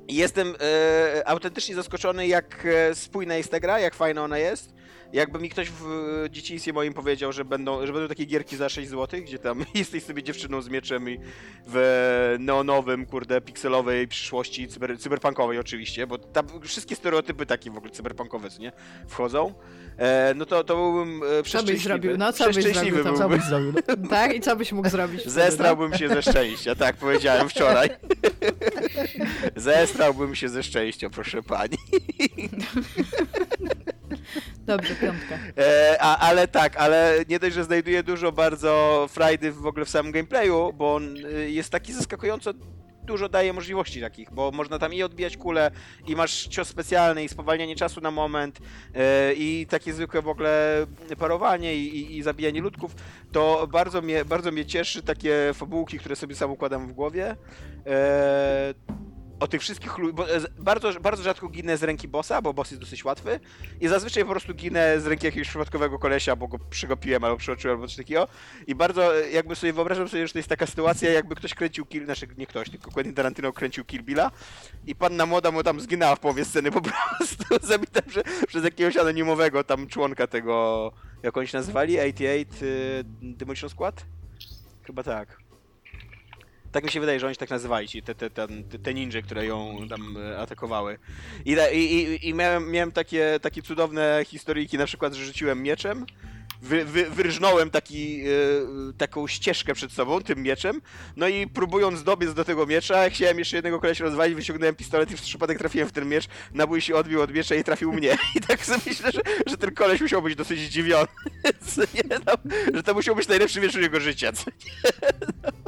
Jestem 0.08 0.54
e, 0.60 1.28
autentycznie 1.28 1.74
zaskoczony, 1.74 2.26
jak 2.26 2.66
e, 2.66 2.94
spójna 2.94 3.34
jest 3.34 3.50
ta 3.50 3.60
gra, 3.60 3.80
jak 3.80 3.94
fajna 3.94 4.24
ona 4.24 4.38
jest. 4.38 4.77
Jakby 5.12 5.38
mi 5.38 5.48
ktoś 5.48 5.70
w 5.70 5.84
dzieciństwie 6.30 6.72
moim 6.72 6.94
powiedział, 6.94 7.32
że 7.32 7.44
będą, 7.44 7.86
że 7.86 7.92
będą 7.92 8.08
takie 8.08 8.24
gierki 8.24 8.56
za 8.56 8.68
6 8.68 8.88
zł, 8.88 9.20
gdzie 9.22 9.38
tam 9.38 9.64
jesteś 9.74 10.02
sobie 10.02 10.22
dziewczyną 10.22 10.62
z 10.62 10.68
mieczem 10.68 11.10
i 11.10 11.18
w 11.66 12.36
neonowym, 12.38 13.06
kurde, 13.06 13.40
pikselowej 13.40 14.08
przyszłości, 14.08 14.68
cyber, 14.68 14.98
cyberpunkowej 14.98 15.58
oczywiście, 15.58 16.06
bo 16.06 16.18
tam 16.18 16.46
wszystkie 16.62 16.96
stereotypy 16.96 17.46
takie 17.46 17.70
w 17.70 17.76
ogóle 17.76 17.92
cyberpunkowe, 17.92 18.50
co 18.50 18.62
nie, 18.62 18.72
wchodzą, 19.08 19.54
e, 19.96 20.34
no 20.36 20.46
to, 20.46 20.64
to 20.64 20.76
byłbym 20.76 21.20
e, 21.38 21.42
przeszczęśliwy. 21.42 21.82
zrobił? 21.82 22.16
No, 22.16 22.32
co 22.32 22.50
byś 22.50 22.64
zrobił 22.64 23.04
tam? 23.04 23.16
Co 23.16 23.28
byś 23.28 23.42
zrobił? 23.42 23.72
No, 23.72 24.08
Tak? 24.10 24.34
I 24.34 24.40
co 24.40 24.56
byś 24.56 24.72
mógł 24.72 24.88
zrobić? 24.88 25.20
wtedy, 25.20 25.36
no? 25.36 25.42
Zestrałbym 25.44 25.94
się 25.94 26.08
ze 26.08 26.22
szczęścia, 26.22 26.74
tak 26.74 26.96
powiedziałem 26.96 27.48
wczoraj. 27.48 27.90
Zestrałbym 29.56 30.34
się 30.34 30.48
ze 30.48 30.62
szczęścia, 30.62 31.10
proszę 31.10 31.42
pani. 31.42 31.76
Dobrze, 34.68 34.94
piątka. 34.94 35.38
E, 35.58 35.96
a, 36.00 36.18
ale 36.18 36.48
tak, 36.48 36.76
ale 36.76 37.24
nie 37.28 37.38
dość, 37.38 37.54
że 37.54 37.64
znajduje 37.64 38.02
dużo 38.02 38.32
bardzo 38.32 39.06
frajdy 39.10 39.52
w 39.52 39.66
ogóle 39.66 39.84
w 39.84 39.90
samym 39.90 40.12
gameplayu, 40.12 40.72
bo 40.72 40.94
on 40.94 41.16
y, 41.16 41.50
jest 41.50 41.70
taki 41.70 41.92
zaskakująco 41.92 42.52
dużo 43.08 43.28
daje 43.28 43.52
możliwości 43.52 44.00
takich, 44.00 44.32
bo 44.32 44.50
można 44.50 44.78
tam 44.78 44.94
i 44.94 45.02
odbijać 45.02 45.36
kulę, 45.36 45.70
i 46.06 46.16
masz 46.16 46.46
cios 46.46 46.68
specjalny, 46.68 47.24
i 47.24 47.28
spowalnianie 47.28 47.76
czasu 47.76 48.00
na 48.00 48.10
moment, 48.10 48.58
e, 48.94 49.34
i 49.34 49.66
takie 49.66 49.92
zwykłe 49.92 50.22
w 50.22 50.28
ogóle 50.28 50.86
parowanie 51.18 51.76
i, 51.76 51.98
i, 51.98 52.16
i 52.16 52.22
zabijanie 52.22 52.60
ludków, 52.60 52.94
to 53.32 53.68
bardzo 53.72 54.02
mnie, 54.02 54.24
bardzo 54.24 54.52
mnie 54.52 54.66
cieszy 54.66 55.02
takie 55.02 55.50
fabułki, 55.54 55.98
które 55.98 56.16
sobie 56.16 56.34
sam 56.34 56.50
układam 56.50 56.88
w 56.88 56.92
głowie. 56.92 57.36
E, 57.86 58.74
o 59.40 59.46
tych 59.46 59.60
wszystkich 59.60 59.92
e, 59.98 60.62
bardzo, 60.62 61.00
bardzo 61.00 61.22
rzadko 61.22 61.48
ginę 61.48 61.76
z 61.76 61.82
ręki 61.82 62.08
bossa, 62.08 62.42
bo 62.42 62.54
boss 62.54 62.70
jest 62.70 62.80
dosyć 62.80 63.04
łatwy 63.04 63.40
i 63.80 63.88
zazwyczaj 63.88 64.24
po 64.24 64.30
prostu 64.30 64.54
ginę 64.54 65.00
z 65.00 65.06
ręki 65.06 65.26
jakiegoś 65.26 65.48
przypadkowego 65.48 65.98
kolesia, 65.98 66.36
bo 66.36 66.48
go 66.48 66.58
przegapiłem 66.70 67.24
albo 67.24 67.36
przeoczyłem 67.36 67.76
albo 67.76 67.86
coś 67.86 67.96
takiego 67.96 68.28
i 68.66 68.74
bardzo 68.74 69.16
e, 69.16 69.30
jakby 69.30 69.56
sobie 69.56 69.72
wyobrażam 69.72 70.08
sobie, 70.08 70.26
że 70.26 70.32
to 70.32 70.38
jest 70.38 70.48
taka 70.48 70.66
sytuacja, 70.66 71.10
jakby 71.10 71.34
ktoś 71.34 71.54
kręcił 71.54 71.86
kill, 71.86 72.04
znaczy 72.04 72.28
nie 72.38 72.46
ktoś, 72.46 72.70
tylko 72.70 72.90
Quentin 72.90 73.14
Tarantino 73.14 73.52
kręcił 73.52 73.84
Kill 73.84 74.02
Billa 74.02 74.30
i 74.86 74.94
panna 74.94 75.26
młoda 75.26 75.50
mu 75.50 75.62
tam 75.62 75.80
zginęła 75.80 76.16
w 76.16 76.20
połowie 76.20 76.44
sceny 76.44 76.70
po 76.70 76.80
prostu, 76.88 77.66
zabita 77.66 78.02
prze, 78.02 78.22
przez 78.46 78.64
jakiegoś 78.64 78.96
anonimowego 78.96 79.64
tam 79.64 79.86
członka 79.86 80.26
tego, 80.26 80.92
jak 81.22 81.36
oni 81.36 81.48
się 81.48 81.58
nazywali? 81.58 82.00
88 82.00 82.68
y, 82.68 83.04
Demolition 83.36 83.70
Squad? 83.70 84.04
Chyba 84.82 85.02
tak. 85.02 85.47
Tak 86.72 86.84
mi 86.84 86.90
się 86.90 87.00
wydaje, 87.00 87.20
że 87.20 87.26
oni 87.26 87.34
się 87.34 87.38
tak 87.38 87.50
nazywali, 87.50 87.88
ci 87.88 88.02
te, 88.02 88.14
te, 88.14 88.30
te, 88.30 88.46
te 88.82 88.94
ninja, 88.94 89.22
które 89.22 89.46
ją 89.46 89.88
tam 89.88 90.16
e, 90.16 90.38
atakowały. 90.38 90.98
I, 91.44 91.56
i, 91.72 92.28
i, 92.28 92.34
miałem, 92.34 92.70
miałem 92.70 92.92
takie, 92.92 93.38
takie 93.42 93.62
cudowne 93.62 94.24
historyjki, 94.26 94.78
na 94.78 94.86
przykład, 94.86 95.14
że 95.14 95.24
rzuciłem 95.24 95.62
mieczem, 95.62 96.06
wy, 96.62 96.84
wy, 96.84 97.10
wyrżnąłem 97.10 97.70
taki, 97.70 98.20
e, 98.20 98.28
taką 98.98 99.26
ścieżkę 99.26 99.74
przed 99.74 99.92
sobą 99.92 100.20
tym 100.20 100.42
mieczem, 100.42 100.80
no 101.16 101.28
i 101.28 101.46
próbując 101.46 102.02
dobiec 102.02 102.34
do 102.34 102.44
tego 102.44 102.66
miecza, 102.66 103.10
chciałem 103.10 103.38
jeszcze 103.38 103.56
jednego 103.56 103.80
kolesia 103.80 104.04
rozwalić, 104.04 104.36
wyciągnąłem 104.36 104.74
pistolet 104.74 105.10
i 105.10 105.16
w 105.16 105.22
przypadek 105.22 105.58
trafiłem 105.58 105.88
w 105.88 105.92
ten 105.92 106.08
miecz, 106.08 106.28
nabój 106.54 106.80
się 106.80 106.94
odbił 106.94 107.22
od 107.22 107.34
miecza 107.34 107.54
i 107.54 107.64
trafił 107.64 107.92
mnie. 107.92 108.16
I 108.36 108.40
tak 108.40 108.64
sobie 108.64 108.80
myślę, 108.86 109.12
że, 109.12 109.20
że 109.46 109.56
ten 109.56 109.74
koleś 109.74 110.00
musiał 110.00 110.22
być 110.22 110.34
dosyć 110.34 110.60
zdziwiony, 110.60 111.08
nie, 111.94 112.18
no, 112.26 112.32
że 112.74 112.82
to 112.82 112.94
musiał 112.94 113.16
być 113.16 113.28
najlepszy 113.28 113.60
wieczór 113.60 113.82
jego 113.82 114.00
życia, 114.00 114.32
co 114.32 114.50
nie. 114.50 114.82
No. 115.42 115.67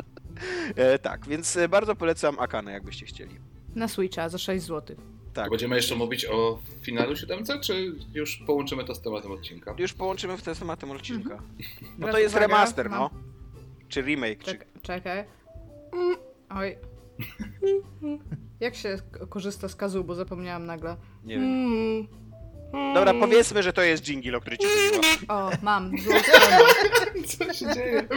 E, 0.76 0.98
tak, 0.98 1.26
więc 1.28 1.56
e, 1.56 1.68
bardzo 1.68 1.96
polecam 1.96 2.38
Akane, 2.38 2.72
jakbyście 2.72 3.06
chcieli. 3.06 3.38
Na 3.74 3.88
Switcha 3.88 4.28
za 4.28 4.38
6 4.38 4.64
zł. 4.64 4.96
Tak. 5.34 5.44
To 5.44 5.50
będziemy 5.50 5.76
jeszcze 5.76 5.96
mówić 5.96 6.26
o 6.26 6.58
finalu 6.82 7.16
7, 7.16 7.44
czy 7.64 7.92
już 8.14 8.36
połączymy 8.36 8.84
to 8.84 8.94
z 8.94 9.00
tematem 9.00 9.32
odcinka? 9.32 9.74
Już 9.78 9.92
połączymy 9.92 10.36
w 10.36 10.42
ten 10.42 10.54
tematem 10.54 10.90
odcinka. 10.90 11.42
No 11.98 12.06
Teraz 12.06 12.14
to 12.14 12.18
jest 12.18 12.34
remaster, 12.34 12.90
mam- 12.90 12.98
no. 12.98 13.10
Czy 13.88 14.02
remake, 14.02 14.38
czy... 14.44 14.50
Czek 14.50 14.66
czekaj. 14.82 15.24
Oj. 16.50 16.76
Jak 18.60 18.74
się 18.74 18.96
korzysta 19.28 19.68
z 19.68 19.76
kazu, 19.76 20.04
bo 20.04 20.14
zapomniałam 20.14 20.66
nagle. 20.66 20.96
Nie 21.24 21.34
wiem. 21.34 22.08
Dobra, 22.94 23.14
powiedzmy, 23.14 23.62
że 23.62 23.72
to 23.72 23.82
jest 23.82 24.04
jingle, 24.04 24.36
o 24.36 24.40
który 24.40 24.58
ci 24.58 24.66
chodziło. 24.66 25.02
O, 25.28 25.50
mam. 25.62 25.98
Złą. 25.98 26.14
Co 27.38 27.52
się 27.52 27.74
dzieje? 27.74 28.08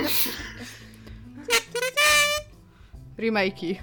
Remake'i. 3.17 3.75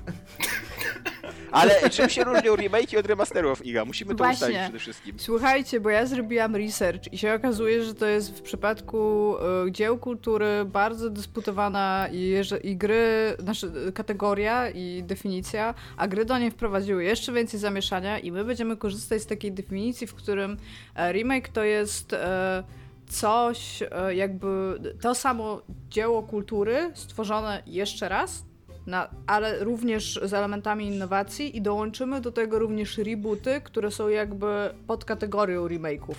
Ale 1.52 1.90
czym 1.90 2.08
się 2.08 2.24
różnią 2.24 2.54
remake'i 2.54 2.98
od 2.98 3.06
remasterów, 3.06 3.66
Iga? 3.66 3.84
Musimy 3.84 4.14
to 4.14 4.24
Właśnie. 4.24 4.46
ustalić 4.46 4.60
przede 4.62 4.78
wszystkim. 4.78 5.14
Słuchajcie, 5.18 5.80
bo 5.80 5.90
ja 5.90 6.06
zrobiłam 6.06 6.56
research 6.56 7.12
i 7.12 7.18
się 7.18 7.34
okazuje, 7.34 7.84
że 7.84 7.94
to 7.94 8.06
jest 8.06 8.38
w 8.38 8.42
przypadku 8.42 9.34
y, 9.66 9.72
dzieł 9.72 9.98
kultury 9.98 10.64
bardzo 10.64 11.10
dysputowana 11.10 12.08
i, 12.12 12.34
i 12.62 12.76
gry, 12.76 13.34
znaczy 13.38 13.72
y, 13.88 13.92
kategoria 13.92 14.70
i 14.70 15.02
definicja, 15.02 15.74
a 15.96 16.08
gry 16.08 16.24
do 16.24 16.38
niej 16.38 16.50
wprowadziły 16.50 17.04
jeszcze 17.04 17.32
więcej 17.32 17.60
zamieszania 17.60 18.18
i 18.18 18.32
my 18.32 18.44
będziemy 18.44 18.76
korzystać 18.76 19.22
z 19.22 19.26
takiej 19.26 19.52
definicji, 19.52 20.06
w 20.06 20.14
którym 20.14 20.56
e, 20.94 21.12
remake 21.12 21.48
to 21.48 21.64
jest 21.64 22.12
e, 22.12 22.62
coś 23.10 23.82
e, 23.82 24.14
jakby 24.14 24.80
to 25.00 25.14
samo 25.14 25.62
dzieło 25.88 26.22
kultury 26.22 26.90
stworzone 26.94 27.62
jeszcze 27.66 28.08
raz, 28.08 28.44
na, 28.86 29.08
ale 29.26 29.64
również 29.64 30.20
z 30.22 30.34
elementami 30.34 30.86
innowacji 30.86 31.56
i 31.56 31.62
dołączymy 31.62 32.20
do 32.20 32.32
tego 32.32 32.58
również 32.58 32.98
rebooty, 32.98 33.60
które 33.60 33.90
są 33.90 34.08
jakby 34.08 34.46
pod 34.86 35.04
kategorią 35.04 35.66
remake'ów. 35.66 36.14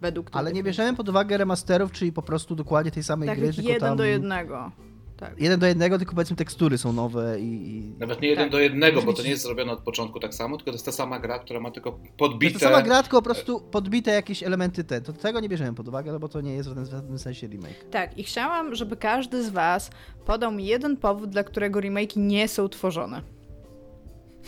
Według 0.00 0.30
Ale 0.32 0.52
nie 0.52 0.62
bierzemy 0.62 0.96
pod 0.96 1.08
uwagę 1.08 1.36
remasterów, 1.36 1.92
czyli 1.92 2.12
po 2.12 2.22
prostu 2.22 2.54
dokładnie 2.54 2.90
tej 2.90 3.02
samej 3.02 3.28
Tak 3.28 3.38
gry, 3.38 3.52
tylko 3.52 3.68
jeden 3.68 3.88
tam... 3.88 3.96
do 3.96 4.04
jednego. 4.04 4.72
Tak. 5.16 5.40
Jeden 5.40 5.60
do 5.60 5.66
jednego, 5.66 5.98
tylko 5.98 6.14
powiedzmy 6.14 6.36
tekstury 6.36 6.78
są 6.78 6.92
nowe 6.92 7.40
i... 7.40 7.44
i... 7.78 7.92
Nawet 7.98 8.20
nie 8.20 8.28
jeden 8.28 8.44
Tak. 8.44 8.52
do 8.52 8.58
jednego, 8.58 9.02
bo 9.02 9.12
to 9.12 9.22
nie 9.22 9.30
jest 9.30 9.42
zrobione 9.42 9.72
od 9.72 9.80
początku 9.80 10.20
tak 10.20 10.34
samo, 10.34 10.56
tylko 10.56 10.70
to 10.70 10.74
jest 10.74 10.84
ta 10.86 10.92
sama 10.92 11.18
gra, 11.18 11.38
która 11.38 11.60
ma 11.60 11.70
tylko 11.70 11.90
To 11.90 11.98
jest 12.04 12.16
podbite... 12.16 12.58
ta 12.58 12.66
sama 12.66 12.82
gra, 12.82 13.02
tylko 13.02 13.16
po 13.16 13.22
prostu 13.22 13.60
podbite 13.60 14.10
jakieś 14.10 14.42
elementy 14.42 14.84
te. 14.84 15.00
To 15.00 15.12
tego 15.12 15.40
nie 15.40 15.48
bierzemy 15.48 15.74
pod 15.74 15.88
uwagę, 15.88 16.12
no 16.12 16.18
bo 16.18 16.28
to 16.28 16.40
nie 16.40 16.54
jest 16.54 16.68
w 16.68 16.70
żadnym, 16.70 16.84
w 16.86 16.90
żadnym 16.90 17.18
sensie 17.18 17.46
remake. 17.46 17.84
tak, 17.90 18.18
i 18.18 18.24
chciałam, 18.24 18.74
żeby 18.74 18.96
każdy 18.96 19.44
z 19.44 19.48
was 19.50 19.90
podał 20.26 20.52
mi 20.52 20.66
jeden 20.66 20.96
powód, 20.96 21.30
dla 21.30 21.44
którego 21.44 21.80
remake'i 21.80 22.16
nie 22.18 22.48
są 22.48 22.68
tworzone. 22.68 23.22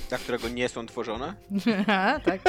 Dla 0.09 0.18
którego 0.18 0.49
nie 0.49 0.68
są 0.68 0.86
tworzone. 0.86 1.34
tak. 2.24 2.40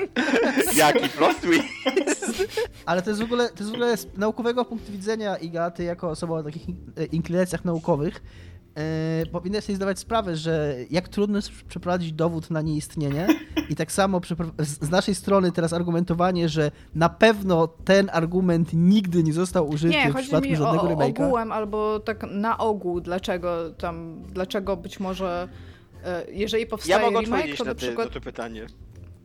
Jaki 0.76 1.08
plot 1.08 1.40
twist! 1.40 2.48
Ale 2.86 3.02
to 3.02 3.10
jest 3.10 3.22
w 3.22 3.24
ogóle, 3.24 3.48
to 3.48 3.58
jest 3.58 3.70
w 3.70 3.74
ogóle 3.74 3.96
z 3.96 4.06
naukowego 4.16 4.64
punktu 4.64 4.92
widzenia, 4.92 5.36
Iga, 5.36 5.70
ty 5.70 5.84
jako 5.84 6.10
osoba 6.10 6.34
o 6.34 6.42
takich 6.42 6.62
e, 6.96 7.04
inklinacjach 7.04 7.64
naukowych, 7.64 8.22
e, 8.74 9.26
powinnaś 9.26 9.64
sobie 9.64 9.76
zdawać 9.76 9.98
sprawę, 9.98 10.36
że 10.36 10.76
jak 10.90 11.08
trudno 11.08 11.38
jest 11.38 11.50
przeprowadzić 11.68 12.12
dowód 12.12 12.50
na 12.50 12.62
nieistnienie 12.62 13.26
i 13.70 13.76
tak 13.76 13.92
samo 13.92 14.20
z 14.58 14.90
naszej 14.90 15.14
strony 15.14 15.52
teraz 15.52 15.72
argumentowanie, 15.72 16.48
że 16.48 16.70
na 16.94 17.08
pewno 17.08 17.68
ten 17.68 18.10
argument 18.12 18.68
nigdy 18.72 19.22
nie 19.22 19.32
został 19.32 19.68
użyty 19.68 19.94
Nie, 19.94 20.12
w 20.12 20.16
przypadku 20.16 20.48
mi 20.48 20.56
żadnego 20.56 20.82
o 20.82 20.88
remake'a. 20.96 21.24
ogółem 21.24 21.52
albo 21.52 22.00
tak 22.00 22.24
na 22.30 22.58
ogół, 22.58 23.00
dlaczego 23.00 23.70
tam, 23.70 24.22
dlaczego 24.28 24.76
być 24.76 25.00
może, 25.00 25.48
jeżeli 26.28 26.66
powstaje 26.66 27.04
Ja 27.04 27.10
mogę 27.10 27.20
remake, 27.20 27.34
odpowiedzieć 27.34 27.58
to 27.58 27.64
na, 27.64 27.74
ty, 27.74 27.86
przykład... 27.86 28.08
na 28.08 28.14
to 28.14 28.20
pytanie. 28.20 28.66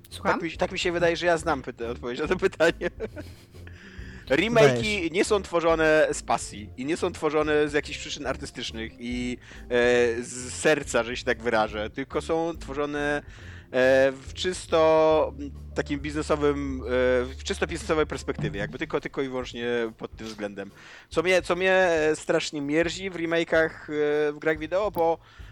Słucham? 0.09 0.34
Tak 0.34 0.41
mi, 0.43 0.57
tak 0.57 0.71
mi 0.71 0.80
się 0.80 0.91
wydaje, 0.91 1.17
że 1.17 1.25
ja 1.25 1.38
znam 1.38 1.61
pyta- 1.61 1.89
odpowiedź 1.89 2.19
na 2.19 2.27
to 2.27 2.36
pytanie. 2.36 2.89
Remake'i 4.30 5.11
nie 5.11 5.25
są 5.25 5.41
tworzone 5.41 6.07
z 6.11 6.21
pasji 6.21 6.69
i 6.77 6.86
nie 6.86 6.97
są 6.97 7.11
tworzone 7.11 7.69
z 7.69 7.73
jakichś 7.73 7.97
przyczyn 7.97 8.27
artystycznych 8.27 8.91
i 8.99 9.38
e, 9.63 9.67
z 10.23 10.53
serca, 10.53 11.03
że 11.03 11.17
się 11.17 11.25
tak 11.25 11.41
wyrażę, 11.41 11.89
tylko 11.89 12.21
są 12.21 12.57
tworzone 12.59 13.17
e, 13.17 13.21
w 14.11 14.34
czysto 14.34 15.34
takim 15.75 15.99
biznesowym, 15.99 16.82
e, 16.82 16.86
w 17.25 17.43
czysto 17.43 17.67
biznesowej 17.67 18.05
perspektywie, 18.05 18.59
jakby 18.59 18.77
tylko, 18.77 19.01
tylko 19.01 19.21
i 19.21 19.30
wyłącznie 19.30 19.65
pod 19.97 20.15
tym 20.15 20.27
względem. 20.27 20.71
Co 21.09 21.23
mnie, 21.23 21.41
co 21.41 21.55
mnie 21.55 21.89
strasznie 22.15 22.61
mierzi 22.61 23.09
w 23.09 23.15
remake'ach 23.15 23.69
e, 23.69 24.32
w 24.32 24.38
grach 24.39 24.59
wideo, 24.59 24.91
bo 24.91 25.17
E, 25.17 25.49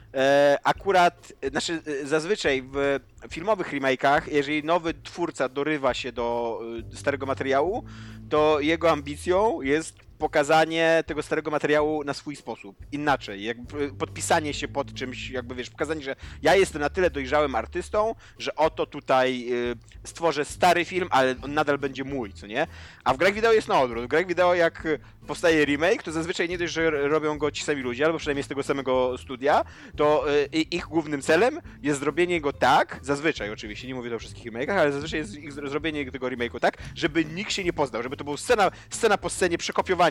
akurat, 0.64 1.34
e, 1.41 1.49
znaczy 1.49 1.82
e, 2.03 2.08
zazwyczaj 2.08 2.64
w 2.64 2.99
filmowych 3.30 3.74
remake'ach, 3.74 4.22
jeżeli 4.32 4.64
nowy 4.64 4.93
twórca 4.93 5.49
dorywa 5.49 5.93
się 5.93 6.12
do 6.12 6.60
e, 6.93 6.95
starego 6.95 7.26
materiału, 7.26 7.84
to 8.30 8.60
jego 8.60 8.91
ambicją 8.91 9.62
jest 9.62 10.07
pokazanie 10.20 11.03
tego 11.05 11.24
starego 11.24 11.51
materiału 11.51 12.03
na 12.03 12.13
swój 12.13 12.36
sposób, 12.36 12.78
inaczej, 12.91 13.43
jakby 13.43 13.93
podpisanie 13.93 14.53
się 14.53 14.68
pod 14.68 14.93
czymś, 14.93 15.30
jakby 15.30 15.55
wiesz, 15.55 15.70
pokazanie, 15.70 16.03
że 16.03 16.15
ja 16.41 16.55
jestem 16.55 16.82
na 16.82 16.89
tyle 16.89 17.09
dojrzałym 17.09 17.55
artystą, 17.55 18.15
że 18.39 18.55
oto 18.55 18.86
tutaj 18.86 19.47
y, 19.51 19.76
stworzę 20.03 20.45
stary 20.45 20.86
film, 20.86 21.07
ale 21.11 21.36
on 21.43 21.53
nadal 21.53 21.78
będzie 21.78 22.03
mój, 22.03 22.34
co 22.34 22.47
nie? 22.47 22.68
A 23.03 23.13
w 23.13 23.18
grach 23.18 23.34
wideo 23.34 23.53
jest 23.53 23.68
na 23.68 23.82
odwrót. 23.82 24.05
W 24.05 24.07
grach 24.07 24.28
wideo 24.28 24.55
jak 24.55 24.86
y, 24.86 24.99
powstaje 25.28 25.65
remake, 25.65 26.03
to 26.03 26.11
zazwyczaj 26.11 26.49
nie 26.49 26.57
dość, 26.57 26.74
że 26.74 26.89
robią 26.91 27.38
go 27.38 27.51
ci 27.51 27.63
sami 27.63 27.82
ludzie, 27.82 28.05
albo 28.05 28.18
przynajmniej 28.18 28.43
z 28.43 28.47
tego 28.47 28.63
samego 28.63 29.18
studia, 29.18 29.65
to 29.95 30.26
ich 30.72 30.86
głównym 30.86 31.22
celem 31.22 31.59
jest 31.84 31.99
zrobienie 31.99 32.41
go 32.41 32.53
tak, 32.53 32.99
zazwyczaj 33.01 33.51
oczywiście, 33.51 33.88
nie 33.88 33.95
mówię 33.95 34.15
o 34.15 34.20
wszystkich 34.20 34.51
remake'ach, 34.53 34.72
ale 34.80 34.91
zazwyczaj 34.91 35.20
jest 35.20 35.36
ich 35.36 35.53
zro- 35.53 35.70
zrobienie 35.70 36.11
tego 36.11 36.28
remake'u 36.28 36.59
tak, 36.59 36.78
żeby 36.95 37.26
nikt 37.26 37.51
się 37.53 37.63
nie 37.63 37.74
poznał, 37.74 38.03
żeby 38.03 38.18
to 38.18 38.24
była 38.24 38.38
scena, 38.38 38.72
scena 38.89 39.18
po 39.18 39.30
scenie 39.30 39.57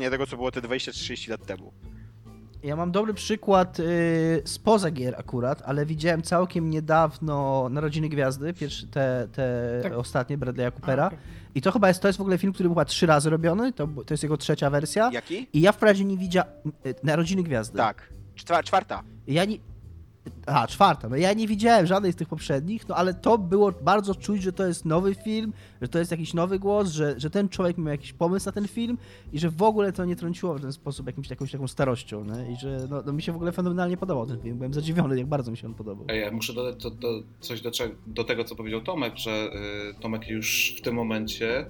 przekopiowania 0.01 0.11
tego, 0.11 0.27
co 0.27 0.37
było 0.37 0.51
te 0.51 0.61
20-30 0.61 1.31
lat 1.31 1.47
temu. 1.47 1.73
Ja 2.63 2.77
mam 2.77 2.93
dobry 2.93 3.15
przykład 3.15 3.81
y, 3.81 4.43
spoza 4.45 4.91
gier 4.91 5.15
akurat, 5.19 5.63
ale 5.67 5.87
widziałem 5.87 6.23
całkiem 6.23 6.71
niedawno 6.71 7.69
Narodziny 7.71 8.09
Gwiazdy, 8.09 8.55
pierwsze, 8.55 8.87
te, 8.87 9.29
te 9.33 9.81
Tak. 9.83 9.93
ostatnie 9.93 10.39
Bradley'a 10.39 10.73
Coopera. 10.73 11.07
okej. 11.07 11.19
I 11.55 11.63
to 11.63 11.73
chyba 11.73 11.89
jest, 11.89 12.01
to 12.03 12.09
jest 12.09 12.19
w 12.19 12.21
ogóle 12.21 12.39
film, 12.39 12.53
który 12.53 12.69
był 12.69 12.75
chyba 12.75 12.85
trzy 12.85 13.07
razy 13.07 13.31
robiony, 13.31 13.73
to, 13.73 13.87
to 14.07 14.15
jest 14.15 14.23
jego 14.23 14.37
trzecia 14.37 14.71
wersja. 14.71 15.11
Jaki? 15.13 15.49
I 15.53 15.61
ja 15.61 15.73
wprawdzie 15.73 16.05
nie 16.05 16.17
widziałem 16.17 16.51
Narodziny 17.03 17.43
Gwiazdy. 17.43 17.77
Tak. 17.79 18.09
Czwa- 18.35 18.63
czwarta. 18.63 19.03
Ja 19.27 19.45
nie... 19.45 19.57
A, 20.47 20.67
czwarta. 20.67 21.09
No 21.09 21.17
ja 21.17 21.33
nie 21.33 21.49
widziałem 21.49 21.87
żadnej 21.87 22.13
z 22.13 22.17
tych 22.17 22.29
poprzednich, 22.29 22.89
no 22.89 22.95
ale 22.95 23.15
to 23.15 23.39
było 23.39 23.73
bardzo 23.73 24.15
czuć, 24.15 24.43
że 24.43 24.53
to 24.53 24.67
jest 24.67 24.85
nowy 24.85 25.15
film, 25.15 25.53
że 25.83 25.89
to 25.89 25.99
jest 25.99 26.11
jakiś 26.11 26.35
nowy 26.35 26.59
głos, 26.59 26.89
że, 26.89 27.15
że 27.21 27.31
ten 27.31 27.49
człowiek 27.49 27.79
miał 27.79 27.89
jakiś 27.89 28.13
pomysł 28.13 28.47
na 28.47 28.53
ten 28.53 28.69
film 28.69 28.99
i 29.33 29.39
że 29.39 29.51
w 29.51 29.63
ogóle 29.63 29.93
to 29.93 30.05
nie 30.05 30.17
trąciło 30.17 30.55
w 30.55 30.61
ten 30.61 30.73
sposób 30.73 31.07
jakimś, 31.07 31.31
jakąś 31.31 31.53
taką 31.53 31.69
starością, 31.69 32.25
nie? 32.25 32.53
I 32.53 32.57
że 32.57 32.87
no, 32.91 33.03
no 33.07 33.13
mi 33.13 33.23
się 33.23 33.33
w 33.33 33.37
ogóle 33.37 33.53
fenomenalnie 33.53 33.97
podobał 33.97 34.27
ten 34.27 34.41
film. 34.41 34.57
Byłem 34.57 34.75
zadziwiony, 34.75 35.19
jak 35.19 35.27
bardzo 35.27 35.51
mi 35.51 35.57
się 35.57 35.67
on 35.67 35.75
podobał. 35.75 36.07
Ja 36.17 36.33
muszę 36.33 36.53
dodać 36.53 36.83
coś 37.41 37.61
do, 37.61 37.71
do 38.07 38.25
tego, 38.25 38.45
co 38.45 38.57
powiedział 38.57 38.81
Tomek, 38.81 39.17
że 39.17 39.31
y, 39.31 40.01
Tomek 40.01 40.29
już 40.29 40.75
w 40.79 40.81
tym 40.83 40.95
momencie 40.95 41.67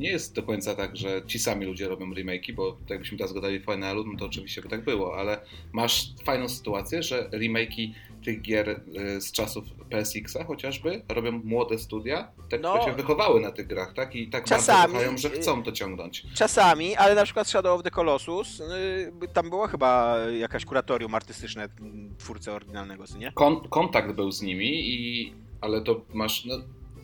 nie 0.00 0.10
jest 0.10 0.34
do 0.34 0.42
końca 0.42 0.74
tak, 0.74 0.96
że 0.96 1.22
ci 1.26 1.38
sami 1.38 1.66
ludzie 1.66 1.88
robią 1.88 2.06
remake'i, 2.10 2.52
bo 2.54 2.72
tak 2.72 2.90
jakbyśmy 2.90 3.18
teraz 3.18 3.32
gadali 3.32 3.60
w 3.60 3.64
finalu, 3.64 4.04
no 4.06 4.18
to 4.18 4.24
oczywiście 4.26 4.62
by 4.62 4.68
tak 4.68 4.84
było, 4.84 5.16
ale 5.16 5.40
masz 5.72 6.08
fajną 6.24 6.48
sytuację, 6.48 7.02
że 7.02 7.28
remake'i 7.30 7.92
tych 8.24 8.42
gier 8.42 8.68
y, 9.16 9.20
z 9.20 9.32
czasów 9.32 9.64
PSX-a 9.90 10.44
chociażby 10.44 11.02
robią 11.08 11.32
młode 11.44 11.78
studia, 11.78 12.28
te, 12.48 12.58
No. 12.58 12.70
które 12.78 12.90
się 12.90 12.96
wychowały 12.96 13.40
na 13.40 13.50
tych 13.52 13.66
grach, 13.66 13.92
tak? 13.94 14.16
I 14.16 14.28
tak 14.30 14.44
Czasami, 14.44 14.78
bardzo 14.78 14.92
kochają, 14.98 15.18
że 15.18 15.30
chcą 15.30 15.62
to 15.62 15.72
ciągnąć. 15.72 16.22
Czasami, 16.34 16.96
ale 16.96 17.14
na 17.14 17.24
przykład 17.24 17.48
Shadow 17.48 17.78
of 17.78 17.82
the 17.84 17.90
Colossus, 17.90 18.60
y, 18.60 19.28
tam 19.32 19.50
było 19.50 19.66
chyba 19.66 20.18
jakaś 20.18 20.64
kuratorium 20.64 21.14
artystyczne 21.14 21.68
mm, 21.80 22.14
twórcy 22.18 22.52
oryginalnego, 22.52 23.04
nie? 23.18 23.32
Kon- 23.32 23.68
kontakt 23.68 24.12
był 24.12 24.32
z 24.32 24.42
nimi, 24.42 24.90
i, 24.90 25.32
ale 25.60 25.80
to 25.80 26.00
masz. 26.14 26.44
No, 26.44 26.54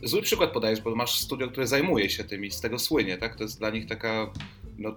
zły 0.03 0.21
przykład 0.21 0.51
podajesz, 0.51 0.81
bo 0.81 0.95
masz 0.95 1.19
studio, 1.19 1.47
które 1.47 1.67
zajmuje 1.67 2.09
się 2.09 2.23
tym 2.23 2.45
i 2.45 2.51
z 2.51 2.61
tego 2.61 2.79
słynie, 2.79 3.17
tak? 3.17 3.35
To 3.35 3.43
jest 3.43 3.59
dla 3.59 3.69
nich 3.69 3.87
taka. 3.87 4.31
No, 4.77 4.89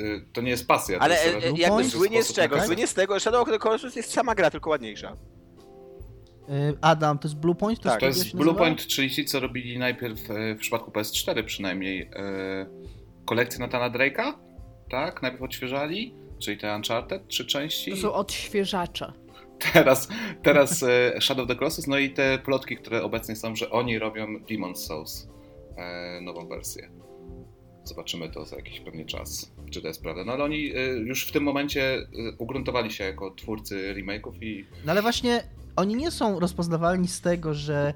y, 0.00 0.24
to 0.32 0.40
nie 0.40 0.50
jest 0.50 0.66
pasja. 0.66 0.98
Ale 0.98 1.16
to 1.16 1.22
jest 1.22 1.46
e, 1.46 1.48
e, 1.48 1.52
jakby 1.56 1.84
słynie 1.84 2.22
z 2.22 2.32
czego? 2.32 2.62
Słynie 2.62 2.86
z 2.86 2.94
tego, 2.94 3.20
Shadow 3.20 3.42
of 3.42 3.48
the 3.48 3.58
Colossus 3.58 3.96
jest 3.96 4.12
sama 4.12 4.34
gra, 4.34 4.50
tylko 4.50 4.70
ładniejsza. 4.70 5.16
Y, 6.48 6.78
Adam, 6.80 7.18
to 7.18 7.28
jest 7.28 7.40
Blue 7.40 7.54
Point? 7.54 7.80
Tak. 7.80 8.00
To 8.00 8.06
jest 8.06 8.30
Blue 8.30 8.46
nazywa? 8.46 8.58
Point, 8.58 8.86
czyli 8.86 9.10
ci, 9.10 9.24
co 9.24 9.40
robili 9.40 9.78
najpierw 9.78 10.30
e, 10.30 10.54
w 10.54 10.58
przypadku 10.58 10.90
PS4 10.90 11.44
przynajmniej 11.44 12.10
e, 12.16 12.66
kolekcję 13.24 13.60
Natana 13.60 13.90
Drake'a, 13.90 14.32
tak? 14.90 15.22
Najpierw 15.22 15.42
odświeżali, 15.42 16.14
czyli 16.38 16.58
te 16.58 16.76
Uncharted, 16.76 17.28
trzy 17.28 17.46
części. 17.46 17.90
To 17.90 17.96
są 17.96 18.12
odświeżacze. 18.12 19.12
Teraz, 19.72 20.08
teraz 20.42 20.82
e, 20.82 21.20
Shadow 21.20 21.42
of 21.42 21.48
the 21.48 21.56
Colossus, 21.56 21.86
no 21.86 21.98
i 21.98 22.10
te 22.10 22.38
plotki, 22.38 22.76
które 22.76 23.02
obecnie 23.02 23.36
są, 23.36 23.56
że 23.56 23.70
oni 23.70 23.98
robią 23.98 24.26
Demon's 24.26 24.76
Souls, 24.76 25.28
e, 25.76 26.20
nową 26.20 26.48
wersję. 26.48 26.90
Zobaczymy 27.84 28.28
to 28.28 28.46
za 28.46 28.56
jakiś 28.56 28.80
pewnie 28.80 29.04
czas, 29.04 29.52
czy 29.70 29.82
to 29.82 29.88
jest 29.88 30.02
prawda. 30.02 30.24
No 30.24 30.32
ale 30.32 30.44
oni 30.44 30.72
e, 30.74 30.86
już 30.86 31.26
w 31.26 31.32
tym 31.32 31.42
momencie 31.42 32.06
ugruntowali 32.38 32.90
się 32.90 33.04
jako 33.04 33.30
twórcy 33.30 33.94
remake'ów 33.94 34.42
i 34.42 34.64
No 34.84 34.92
ale 34.92 35.02
właśnie 35.02 35.42
oni 35.76 35.94
nie 35.94 36.10
są 36.10 36.40
rozpoznawalni 36.40 37.08
z 37.08 37.20
tego, 37.20 37.54
że 37.54 37.94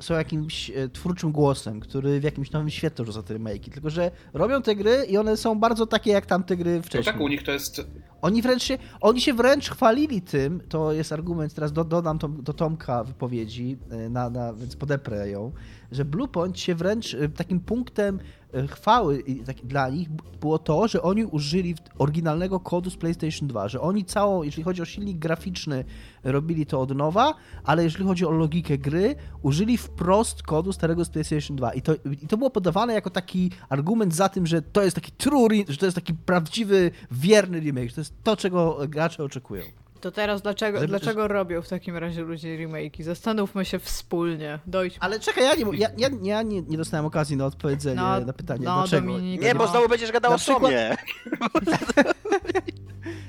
są 0.00 0.14
jakimś 0.14 0.70
e, 0.70 0.88
twórczym 0.88 1.32
głosem, 1.32 1.80
który 1.80 2.20
w 2.20 2.22
jakimś 2.22 2.50
nowym 2.50 2.70
świetle 2.70 3.04
rzuca 3.04 3.22
te 3.22 3.34
remake'i, 3.34 3.70
tylko 3.70 3.90
że 3.90 4.10
robią 4.32 4.62
te 4.62 4.76
gry 4.76 5.04
i 5.08 5.16
one 5.16 5.36
są 5.36 5.60
bardzo 5.60 5.86
takie 5.86 6.10
jak 6.10 6.26
tamte 6.26 6.56
gry 6.56 6.76
no 6.76 6.82
wcześniej. 6.82 7.14
tak 7.14 7.22
u 7.22 7.28
nich 7.28 7.42
to 7.42 7.52
jest 7.52 7.86
Oni 8.22 8.42
wręcz 8.42 8.62
się, 8.62 8.78
oni 9.00 9.20
się 9.20 9.34
wręcz 9.34 9.70
chwalili 9.70 10.22
tym, 10.22 10.60
to 10.68 10.92
jest 10.92 11.12
argument, 11.12 11.54
teraz 11.54 11.72
do, 11.72 11.84
dodam 11.84 12.18
to, 12.18 12.28
do 12.28 12.52
Tomka 12.52 13.04
wypowiedzi, 13.04 13.78
e, 13.90 14.08
na, 14.08 14.30
na, 14.30 14.52
więc 14.52 14.76
podeprę 14.76 15.30
ją, 15.30 15.52
że 15.92 16.04
Bluepoint 16.04 16.60
się 16.60 16.74
wręcz 16.74 17.14
e, 17.14 17.28
takim 17.28 17.60
punktem 17.60 18.18
e, 18.54 18.66
chwały 18.66 19.24
tak, 19.46 19.56
dla 19.56 19.88
nich 19.88 20.08
było 20.40 20.58
to, 20.58 20.88
że 20.88 21.02
oni 21.02 21.24
użyli 21.24 21.74
oryginalnego 21.98 22.60
kodu 22.60 22.90
z 22.90 22.96
PlayStation 22.96 23.48
2, 23.48 23.68
że 23.68 23.80
oni 23.80 24.04
całą, 24.04 24.42
jeżeli 24.42 24.62
chodzi 24.62 24.82
o 24.82 24.84
silnik 24.84 25.18
graficzny, 25.18 25.84
robili 26.24 26.66
to 26.66 26.80
od 26.80 26.96
nowa, 26.96 27.34
ale 27.64 27.84
jeżeli 27.84 28.04
chodzi 28.04 28.26
o 28.26 28.30
logikę 28.30 28.78
gry, 28.78 29.16
użyli 29.42 29.76
wprost 29.76 30.42
kodu 30.42 30.72
starego 30.72 31.04
z 31.04 31.08
PlayStation 31.08 31.56
2 31.56 31.72
i 31.72 31.82
to, 31.82 31.94
i 32.22 32.26
to 32.26 32.36
było 32.36 32.50
podawane 32.50 32.94
jako 32.94 33.10
taki 33.10 33.50
argument 33.68 34.14
za 34.14 34.28
tym, 34.28 34.46
że 34.46 34.62
to 34.62 34.82
jest 34.82 34.94
taki 34.94 35.12
true, 35.12 35.48
że 35.68 35.76
to 35.76 35.86
jest 35.86 35.94
taki 35.94 36.14
prawdziwy, 36.14 36.90
wierny 37.10 37.60
remake, 37.60 37.88
że 37.88 37.94
to 37.94 38.00
jest 38.00 38.14
to, 38.22 38.36
czego 38.36 38.78
gracze 38.88 39.24
oczekują. 39.24 39.62
To 40.00 40.10
teraz 40.10 40.42
dlaczego, 40.42 40.86
dlaczego 40.86 41.28
robią 41.28 41.62
w 41.62 41.68
takim 41.68 41.96
razie 41.96 42.22
ludzie 42.22 42.48
remake'i? 42.48 43.02
Zastanówmy 43.02 43.64
się 43.64 43.78
wspólnie. 43.78 44.58
Dojdźmy. 44.66 44.98
Ale 45.00 45.20
czekaj, 45.20 45.44
ja 45.44 45.54
nie, 45.54 45.78
ja, 45.78 45.88
ja, 45.96 46.08
ja 46.22 46.42
nie, 46.42 46.62
nie 46.62 46.76
dostałem 46.76 47.06
okazji 47.06 47.36
na 47.36 47.46
odpowiedzenie 47.46 47.96
No, 47.96 48.20
na 48.20 48.32
pytanie, 48.32 48.64
no, 48.64 48.74
dlaczego. 48.74 49.06
Dominik, 49.12 49.42
Nie, 49.42 49.54
bo 49.54 49.64
no. 49.64 49.70
znowu 49.70 49.88
będziesz 49.88 50.12
gadał 50.12 50.30
Na 50.30 50.34
o 50.34 50.38
przykład- 50.38 50.62
sobie. 50.62 50.96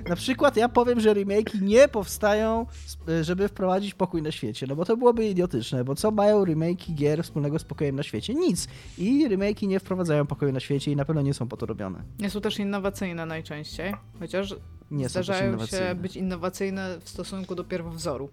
Na 0.10 0.16
przykład 0.16 0.58
ja 0.58 0.70
powiem, 0.70 1.00
że 1.00 1.14
remake'i 1.16 1.62
nie 1.62 1.88
powstają, 1.88 2.66
sp- 2.94 3.08
żeby 3.22 3.48
wprowadzić 3.48 3.94
pokój 3.94 4.22
na 4.22 4.32
świecie, 4.32 4.66
no 4.70 4.76
bo 4.76 4.86
to 4.86 4.98
byłoby 4.98 5.26
idiotyczne, 5.28 5.84
bo 5.84 5.96
co 5.96 6.12
mają 6.12 6.44
remake'i 6.46 6.94
gier 6.96 7.24
wspólnego 7.24 7.60
z 7.60 7.64
pokojem 7.64 7.96
na 7.96 8.04
świecie? 8.04 8.34
Nic. 8.34 8.68
I 8.98 9.28
remake'i 9.30 9.68
nie 9.68 9.80
wprowadzają 9.80 10.26
pokoju 10.28 10.52
na 10.52 10.60
świecie 10.60 10.92
i 10.92 10.96
na 10.96 11.06
pewno 11.06 11.22
nie 11.22 11.34
są 11.34 11.48
po 11.48 11.58
to 11.58 11.66
robione. 11.66 12.04
Nie 12.20 12.30
są 12.30 12.42
też 12.42 12.60
innowacyjne 12.60 13.26
najczęściej, 13.26 13.94
chociaż 14.20 14.56
Nie 14.92 15.10
są 15.10 15.14
też 15.14 15.26
zdarzają 15.26 15.66
się 15.66 15.96
być 15.96 16.16
innowacyjne 16.16 16.98
w 17.04 17.10
stosunku 17.10 17.56
do 17.56 17.64
pierwowzoru. 17.64 18.30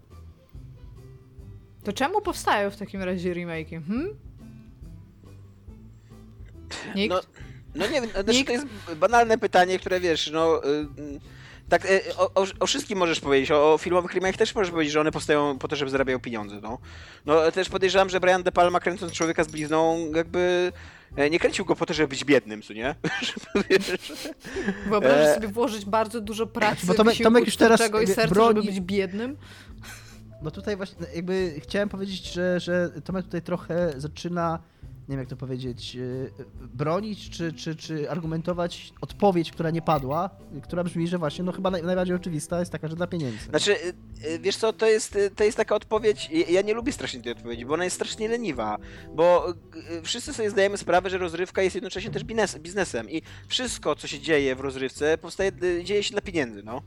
To 1.83 1.93
czemu 1.93 2.21
powstają 2.21 2.71
w 2.71 2.77
takim 2.77 3.01
razie 3.03 3.33
remake'i? 3.35 3.81
Hmm? 3.87 4.09
Nikt? 6.95 7.15
No, 7.15 7.21
no 7.75 7.87
nie 7.87 8.01
wiem, 8.01 8.09
znaczy 8.09 8.31
Nikt- 8.39 8.45
to 8.47 8.51
jest 8.51 8.65
banalne 8.99 9.37
pytanie, 9.37 9.79
które 9.79 9.99
wiesz, 9.99 10.31
no... 10.33 10.65
y, 10.65 10.69
y, 10.69 11.19
Tak, 11.69 11.85
y, 11.85 12.01
o, 12.17 12.31
o, 12.35 12.45
o 12.59 12.67
wszystkim 12.67 12.97
możesz 12.99 13.19
powiedzieć, 13.19 13.51
o, 13.51 13.73
o 13.73 13.77
filmowych 13.77 14.11
remake'ach 14.15 14.37
też 14.37 14.55
możesz 14.55 14.71
powiedzieć, 14.71 14.93
że 14.93 15.01
one 15.01 15.11
powstają 15.11 15.57
po 15.57 15.67
to, 15.67 15.75
żeby 15.75 15.91
zarabiają 15.91 16.19
pieniądze, 16.19 16.59
no. 16.61 16.77
No 17.25 17.51
też 17.51 17.69
podejrzewam, 17.69 18.09
że 18.09 18.19
Brian 18.19 18.43
De 18.43 18.51
Palma 18.51 18.79
kręcąc 18.79 19.13
Człowieka 19.13 19.43
z 19.43 19.47
blizną 19.47 20.11
jakby 20.15 20.71
e, 21.15 21.29
nie 21.29 21.39
kręcił 21.39 21.65
go 21.65 21.75
po 21.75 21.85
to, 21.85 21.93
żeby 21.93 22.07
być 22.07 22.25
biednym, 22.25 22.61
co 22.61 22.73
nie? 22.73 22.95
Wyobrażasz 24.89 25.27
E, 25.27 25.35
sobie 25.35 25.47
włożyć 25.47 25.85
bardzo 25.85 26.21
dużo 26.21 26.47
pracy, 26.47 26.85
Bo 26.87 26.93
Tomek- 26.93 27.05
wysiłku 27.05 27.23
Tomek 27.23 27.45
już 27.45 27.55
teraz 27.57 27.81
i 28.03 28.07
serca, 28.07 28.35
broni- 28.35 28.47
żeby 28.47 28.63
być 28.63 28.79
biednym? 28.81 29.37
No 30.41 30.51
tutaj 30.51 30.77
właśnie 30.77 31.05
jakby 31.15 31.55
chciałem 31.63 31.89
powiedzieć, 31.89 32.31
że, 32.31 32.59
że 32.59 32.89
Tomek 33.03 33.25
tutaj 33.25 33.41
trochę 33.41 33.93
zaczyna, 33.97 34.59
nie 35.09 35.13
wiem 35.13 35.19
jak 35.19 35.29
to 35.29 35.35
powiedzieć, 35.35 35.95
yy, 35.95 36.31
bronić 36.73 37.29
czy, 37.29 37.53
czy, 37.53 37.75
czy 37.75 38.09
argumentować 38.11 38.93
odpowiedź, 39.01 39.51
która 39.51 39.69
nie 39.69 39.81
padła, 39.81 40.29
która 40.63 40.83
brzmi, 40.83 41.07
że 41.07 41.17
właśnie 41.17 41.43
no 41.43 41.51
chyba 41.51 41.71
naj, 41.71 41.83
najbardziej 41.83 42.15
oczywista 42.15 42.59
jest 42.59 42.71
taka, 42.71 42.87
że 42.87 42.95
dla 42.95 43.07
pieniędzy. 43.07 43.37
Znaczy, 43.49 43.75
y, 43.75 43.93
y, 44.27 44.39
wiesz 44.39 44.57
co, 44.57 44.73
to 44.73 44.85
jest, 44.87 45.17
to 45.35 45.43
jest 45.43 45.57
taka 45.57 45.75
odpowiedź, 45.75 46.29
ja- 46.49 46.61
nie 46.61 46.73
lubię 46.73 46.91
strasznie 46.91 47.21
tej 47.21 47.31
odpowiedzi, 47.31 47.65
bo 47.65 47.73
ona 47.73 47.83
jest 47.83 47.95
strasznie 47.95 48.27
leniwa, 48.27 48.77
bo 49.15 49.53
wszyscy 50.03 50.33
sobie 50.33 50.49
zdajemy 50.49 50.77
sprawę, 50.77 51.09
że 51.09 51.17
rozrywka 51.17 51.61
jest 51.61 51.75
jednocześnie 51.75 52.11
też 52.11 52.23
biznes, 52.23 52.57
biznesem 52.57 53.09
i 53.09 53.21
wszystko, 53.47 53.95
co 53.95 54.07
się 54.07 54.19
dzieje 54.19 54.55
w 54.55 54.59
rozrywce, 54.59 55.17
powstaje, 55.17 55.51
dzieje 55.83 56.03
się 56.03 56.11
dla 56.11 56.21
pieniędzy, 56.21 56.63
no. 56.63 56.81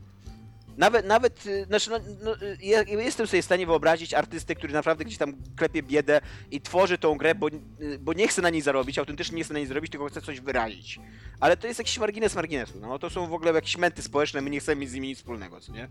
Nawet, 0.77 1.05
nawet, 1.05 1.45
y, 1.45 1.65
znaczy, 1.65 1.89
no, 1.89 1.99
no, 2.23 2.35
y, 2.35 2.57
ja 2.61 2.81
jestem 2.81 3.27
sobie 3.27 3.41
w 3.41 3.45
stanie 3.45 3.65
wyobrazić 3.65 4.13
artystę, 4.13 4.55
który 4.55 4.73
naprawdę 4.73 5.05
gdzieś 5.05 5.17
tam 5.17 5.33
klepie 5.55 5.83
biedę 5.83 6.21
i 6.51 6.61
tworzy 6.61 6.97
tą 6.97 7.17
grę, 7.17 7.35
bo, 7.35 7.47
y, 7.47 7.99
bo 7.99 8.13
nie 8.13 8.27
chce 8.27 8.41
na 8.41 8.49
niej 8.49 8.61
zarobić, 8.61 8.97
autentycznie 8.97 9.37
nie 9.37 9.43
chce 9.43 9.53
na 9.53 9.59
niej 9.59 9.67
zarobić, 9.67 9.91
tylko 9.91 10.05
chce 10.05 10.21
coś 10.21 10.39
wyrazić. 10.39 10.99
Ale 11.39 11.57
to 11.57 11.67
jest 11.67 11.79
jakiś 11.79 11.99
margines 11.99 12.35
marginesu, 12.35 12.79
no. 12.79 12.99
To 12.99 13.09
są 13.09 13.27
w 13.27 13.33
ogóle 13.33 13.53
jakieś 13.53 13.77
męty 13.77 14.01
społeczne, 14.01 14.41
my 14.41 14.49
nie 14.49 14.59
chcemy 14.59 14.81
mieć 14.81 14.89
z 14.89 14.93
nimi 14.93 15.07
nic 15.07 15.17
wspólnego, 15.17 15.59
co 15.59 15.73
nie? 15.73 15.87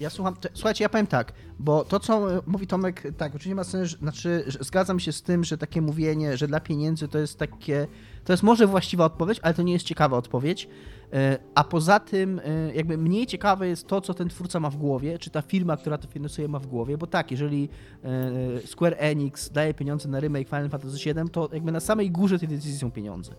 Ja 0.00 0.10
słucham, 0.10 0.36
te, 0.36 0.48
słuchajcie, 0.54 0.84
ja 0.84 0.88
powiem 0.88 1.06
tak, 1.06 1.32
bo 1.58 1.84
to 1.84 2.00
co 2.00 2.36
e, 2.36 2.42
mówi 2.46 2.66
Tomek, 2.66 3.02
tak, 3.18 3.34
oczywiście 3.34 3.54
ma 3.54 3.64
sens, 3.64 3.98
znaczy 3.98 4.44
zgadzam 4.60 5.00
się 5.00 5.12
z 5.12 5.22
tym, 5.22 5.44
że 5.44 5.58
takie 5.58 5.82
mówienie, 5.82 6.36
że 6.36 6.48
dla 6.48 6.60
pieniędzy 6.60 7.08
to 7.08 7.18
jest 7.18 7.38
takie, 7.38 7.86
to 8.24 8.32
jest 8.32 8.42
może 8.42 8.66
właściwa 8.66 9.04
odpowiedź, 9.04 9.40
ale 9.42 9.54
to 9.54 9.62
nie 9.62 9.72
jest 9.72 9.84
ciekawa 9.84 10.16
odpowiedź. 10.16 10.68
E, 11.12 11.38
A 11.54 11.64
poza 11.64 12.00
tym, 12.00 12.40
e, 12.44 12.74
jakby 12.74 12.98
mniej 12.98 13.26
ciekawe 13.26 13.68
jest 13.68 13.86
to, 13.86 14.00
co 14.00 14.14
ten 14.14 14.28
twórca 14.28 14.60
ma 14.60 14.70
w 14.70 14.76
głowie, 14.76 15.18
czy 15.18 15.30
ta 15.30 15.42
firma, 15.42 15.76
która 15.76 15.98
to 15.98 16.08
finansuje, 16.08 16.48
ma 16.48 16.58
w 16.58 16.66
głowie, 16.66 16.98
bo 16.98 17.06
tak, 17.06 17.30
jeżeli 17.30 17.68
e, 18.04 18.66
Square 18.66 18.96
Enix 18.98 19.50
daje 19.50 19.74
pieniądze 19.74 20.08
na 20.08 20.20
remake 20.20 20.48
Final 20.48 20.68
Fantasy 20.68 21.14
VII, 21.14 21.30
to 21.32 21.48
jakby 21.52 21.72
na 21.72 21.80
samej 21.80 22.10
górze 22.10 22.38
tej 22.38 22.48
decyzji 22.48 22.78
są 22.78 22.90
pieniądze. 22.90 23.32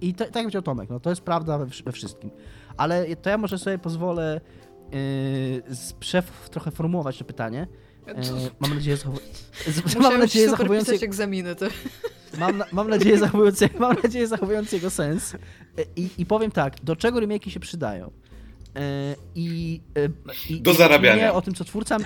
I 0.00 0.14
to, 0.14 0.18
tak 0.18 0.34
jak 0.34 0.44
powiedział 0.44 0.62
Tomek, 0.62 0.90
no 0.90 1.00
to 1.00 1.10
jest 1.10 1.22
prawda 1.22 1.58
we, 1.58 1.66
we 1.84 1.92
wszystkim. 1.92 2.30
Ale 2.76 3.16
to 3.16 3.30
ja 3.30 3.38
może 3.38 3.58
sobie 3.58 3.78
pozwolę 3.78 4.40
yy, 6.12 6.50
trochę 6.50 6.70
formułować 6.70 7.18
to 7.18 7.24
pytanie. 7.24 7.66
E, 8.08 8.50
mam 8.60 8.74
nadzieję, 8.74 8.96
zachowu- 8.96 9.20
z- 9.66 9.96
mam 9.96 10.18
nadzieję 10.18 10.50
zachowując, 10.50 10.88
egzaminy, 10.88 11.54
ty. 11.54 11.68
mam, 12.38 12.58
na- 12.58 12.66
mam 12.72 12.90
nadzieję 12.90 13.18
zachowując, 13.18 13.60
mam 13.78 13.96
nadzieję 14.02 14.26
zachowując 14.26 14.72
jego 14.72 14.90
sens. 14.90 15.34
E, 15.34 15.38
I, 15.96 16.08
I 16.18 16.26
powiem 16.26 16.50
tak, 16.50 16.84
do 16.84 16.96
czego 16.96 17.18
remake'i 17.20 17.50
się 17.50 17.60
przydają? 17.60 18.10
E, 18.76 19.16
I, 19.34 19.80
e, 19.96 20.08
i 20.50 20.60
Do 20.60 20.74
zarabiania. 20.74 21.22
Nie 21.22 21.32
o 21.32 21.42
tym, 21.42 21.54
co 21.54 21.64
twórca. 21.64 21.96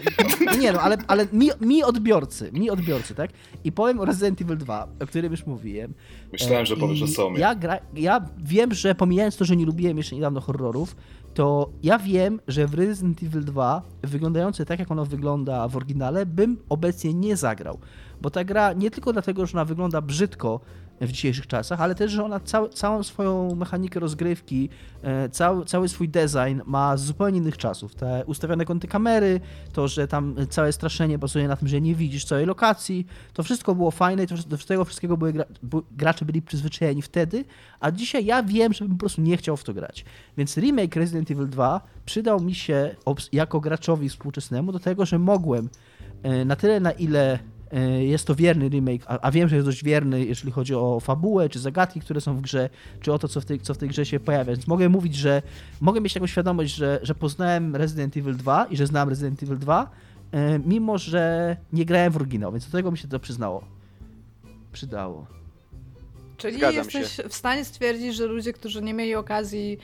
Nie 0.60 0.72
no, 0.72 0.80
ale, 0.80 0.96
ale 1.06 1.26
mi, 1.32 1.50
mi 1.60 1.82
odbiorcy, 1.82 2.52
mi 2.52 2.70
odbiorcy, 2.70 3.14
tak? 3.14 3.30
I 3.64 3.72
powiem 3.72 4.00
o 4.00 4.04
Resident 4.04 4.40
Evil 4.40 4.56
2, 4.56 4.88
o 5.02 5.06
którym 5.06 5.32
już 5.32 5.46
mówiłem. 5.46 5.94
Myślałem, 6.32 6.66
że 6.66 6.76
powiesz 6.76 7.02
o 7.02 7.06
Somie. 7.06 7.40
Ja, 7.40 7.54
gra, 7.54 7.78
ja 7.94 8.28
wiem, 8.38 8.74
że 8.74 8.94
pomijając 8.94 9.36
to, 9.36 9.44
że 9.44 9.56
nie 9.56 9.66
lubiłem 9.66 9.96
jeszcze 9.96 10.14
niedawno 10.14 10.40
horrorów, 10.40 10.96
to 11.34 11.70
ja 11.82 11.98
wiem, 11.98 12.40
że 12.48 12.66
w 12.66 12.74
Resident 12.74 13.22
Evil 13.22 13.44
2, 13.44 13.82
wyglądające 14.02 14.64
tak, 14.66 14.78
jak 14.78 14.90
ono 14.90 15.04
wygląda 15.04 15.68
w 15.68 15.76
oryginale, 15.76 16.26
bym 16.26 16.56
obecnie 16.68 17.14
nie 17.14 17.36
zagrał. 17.36 17.78
Bo 18.20 18.30
ta 18.30 18.44
gra 18.44 18.72
nie 18.72 18.90
tylko 18.90 19.12
dlatego, 19.12 19.46
że 19.46 19.52
ona 19.58 19.64
wygląda 19.64 20.00
brzydko 20.00 20.60
w 21.00 21.12
dzisiejszych 21.12 21.46
czasach, 21.46 21.80
ale 21.80 21.94
też, 21.94 22.12
że 22.12 22.24
ona 22.24 22.40
cał, 22.40 22.68
całą 22.68 23.02
swoją 23.02 23.54
mechanikę 23.54 24.00
rozgrywki, 24.00 24.68
e, 25.02 25.28
cały, 25.28 25.64
cały 25.64 25.88
swój 25.88 26.08
design 26.08 26.60
ma 26.66 26.96
z 26.96 27.04
zupełnie 27.04 27.38
innych 27.38 27.56
czasów. 27.56 27.94
Te 27.94 28.24
ustawione 28.26 28.64
kąty 28.64 28.88
kamery, 28.88 29.40
to, 29.72 29.88
że 29.88 30.08
tam 30.08 30.34
całe 30.50 30.72
straszenie 30.72 31.18
bazuje 31.18 31.48
na 31.48 31.56
tym, 31.56 31.68
że 31.68 31.80
nie 31.80 31.94
widzisz 31.94 32.24
całej 32.24 32.46
lokacji, 32.46 33.06
to 33.32 33.42
wszystko 33.42 33.74
było 33.74 33.90
fajne 33.90 34.24
i 34.24 34.26
to, 34.26 34.34
do 34.36 34.58
tego 34.58 34.84
wszystkiego 34.84 35.16
były 35.16 35.32
gra, 35.32 35.44
gracze 35.90 36.24
byli 36.24 36.42
przyzwyczajeni 36.42 37.02
wtedy, 37.02 37.44
a 37.80 37.90
dzisiaj 37.90 38.24
ja 38.24 38.42
wiem, 38.42 38.72
że 38.72 38.84
bym 38.84 38.94
po 38.94 39.00
prostu 39.00 39.20
nie 39.20 39.36
chciał 39.36 39.56
w 39.56 39.64
to 39.64 39.74
grać. 39.74 40.04
Więc 40.36 40.56
remake 40.56 40.96
Resident 40.96 41.30
Evil 41.30 41.48
2 41.48 41.80
przydał 42.04 42.40
mi 42.40 42.54
się 42.54 42.96
jako 43.32 43.60
graczowi 43.60 44.08
współczesnemu 44.08 44.72
do 44.72 44.78
tego, 44.78 45.06
że 45.06 45.18
mogłem 45.18 45.68
e, 46.22 46.44
na 46.44 46.56
tyle, 46.56 46.80
na 46.80 46.92
ile 46.92 47.38
jest 48.00 48.26
to 48.26 48.34
wierny 48.34 48.68
remake, 48.68 49.02
a, 49.06 49.20
a 49.20 49.30
wiem, 49.30 49.48
że 49.48 49.56
jest 49.56 49.68
dość 49.68 49.84
wierny, 49.84 50.24
jeżeli 50.24 50.52
chodzi 50.52 50.74
o 50.74 51.00
fabułę, 51.00 51.48
czy 51.48 51.58
zagadki, 51.58 52.00
które 52.00 52.20
są 52.20 52.36
w 52.36 52.40
grze, 52.40 52.70
czy 53.00 53.12
o 53.12 53.18
to, 53.18 53.28
co 53.28 53.40
w 53.40 53.44
tej, 53.44 53.60
co 53.60 53.74
w 53.74 53.78
tej 53.78 53.88
grze 53.88 54.06
się 54.06 54.20
pojawia. 54.20 54.52
Więc 54.52 54.66
mogę 54.66 54.88
mówić, 54.88 55.14
że 55.14 55.42
mogę 55.80 56.00
mieć 56.00 56.14
taką 56.14 56.26
świadomość, 56.26 56.74
że, 56.74 57.00
że 57.02 57.14
poznałem 57.14 57.76
Resident 57.76 58.16
Evil 58.16 58.36
2 58.36 58.64
i 58.64 58.76
że 58.76 58.86
znam 58.86 59.08
Resident 59.08 59.42
Evil 59.42 59.58
2, 59.58 59.90
e, 60.32 60.58
mimo 60.58 60.98
że 60.98 61.56
nie 61.72 61.84
grałem 61.84 62.12
w 62.12 62.16
oryginał, 62.16 62.52
więc 62.52 62.66
do 62.70 62.78
tego 62.78 62.90
mi 62.90 62.98
się 62.98 63.08
to 63.08 63.18
przyznało. 63.18 63.64
Przydało. 64.72 65.26
Czyli 66.36 66.56
Zgadzam 66.56 66.84
jesteś 66.84 67.26
w 67.28 67.34
stanie 67.34 67.64
stwierdzić, 67.64 68.14
że 68.16 68.26
ludzie, 68.26 68.52
którzy 68.52 68.82
nie 68.82 68.94
mieli 68.94 69.14
okazji 69.14 69.78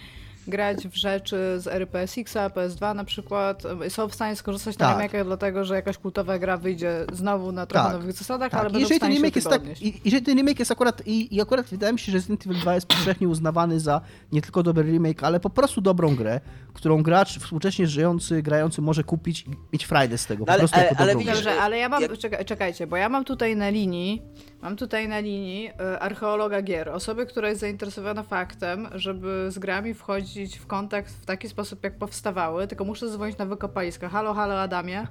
grać 0.48 0.88
w 0.88 0.94
rzeczy 0.96 1.36
z 1.58 1.66
RPSX-a, 1.66 2.48
PS2 2.48 2.94
na 2.94 3.04
przykład, 3.04 3.62
są 3.88 4.08
w 4.08 4.14
stanie 4.14 4.36
skorzystać 4.36 4.78
na 4.78 4.94
Tak. 4.94 5.12
remake'ach, 5.12 5.24
dlatego 5.24 5.64
że 5.64 5.74
jakaś 5.74 5.98
kultowa 5.98 6.38
gra 6.38 6.56
wyjdzie 6.56 7.06
znowu 7.12 7.52
na 7.52 7.66
trochę 7.66 7.84
Tak. 7.84 7.92
nowych 7.96 8.12
zasadach, 8.12 8.50
Tak, 8.50 8.60
ale 8.60 8.70
i 8.70 8.72
będą 8.72 8.78
w 8.78 8.90
jeżeli 8.90 9.00
ten 9.00 9.06
stanie 9.06 9.14
się 9.16 9.20
remake 9.22 9.36
jest 9.36 9.48
tak, 9.48 9.82
i, 9.82 10.00
jeżeli 10.04 10.24
ten 10.24 10.36
remake 10.36 10.58
jest 10.58 10.70
akurat, 10.70 11.06
i, 11.06 11.34
i 11.36 11.40
akurat 11.40 11.66
wydaje 11.66 11.92
mi 11.92 11.98
się, 11.98 12.12
że 12.12 12.18
Resident 12.18 12.46
Evil 12.46 12.58
2 12.60 12.74
jest 12.74 12.86
powszechnie 12.86 13.28
uznawany 13.28 13.80
za 13.80 14.00
nie 14.32 14.42
tylko 14.42 14.62
dobry 14.62 14.84
remake, 14.92 15.22
ale 15.22 15.40
po 15.40 15.50
prostu 15.50 15.80
dobrą 15.80 16.16
grę, 16.16 16.40
którą 16.74 17.02
gracz 17.02 17.38
współcześnie 17.38 17.86
żyjący, 17.86 18.42
grający 18.42 18.82
może 18.82 19.04
kupić 19.04 19.40
i 19.46 19.50
mieć 19.72 19.84
frajdę 19.84 20.18
z 20.18 20.26
tego, 20.26 20.40
No 20.40 20.46
po 20.46 20.52
ale- 20.52 20.58
prostu 20.58 20.76
ale- 20.76 20.86
jako 20.88 20.98
ale 20.98 21.12
dobrą 21.12 21.20
widzisz, 21.26 21.42
grę. 21.42 21.52
Dobrze, 21.52 21.62
ale 21.64 21.78
ja 21.78 21.88
mam, 21.88 22.02
jak- 22.02 22.44
czekajcie, 22.46 22.86
bo 22.86 22.96
ja 22.96 23.08
mam 23.08 23.24
tutaj 23.24 23.56
na 23.56 23.68
linii, 23.70 24.22
mam 24.64 24.76
tutaj 24.76 25.08
na 25.08 25.20
linii 25.20 25.68
y, 25.68 26.00
archeologa 26.00 26.62
gier, 26.62 26.88
osoby, 26.88 27.26
która 27.26 27.48
jest 27.48 27.60
zainteresowana 27.60 28.22
faktem, 28.22 28.88
żeby 28.94 29.46
z 29.50 29.58
grami 29.58 29.94
wchodzić 29.94 30.58
w 30.58 30.66
kontakt 30.66 31.10
w 31.10 31.26
taki 31.26 31.48
sposób, 31.48 31.84
jak 31.84 31.98
powstawały, 31.98 32.66
tylko 32.66 32.84
muszę 32.84 33.08
zadzwonić 33.08 33.38
na 33.38 33.46
wykopaliska. 33.46 34.08
Halo, 34.08 34.34
halo 34.34 34.60
Adamie, 34.60 35.06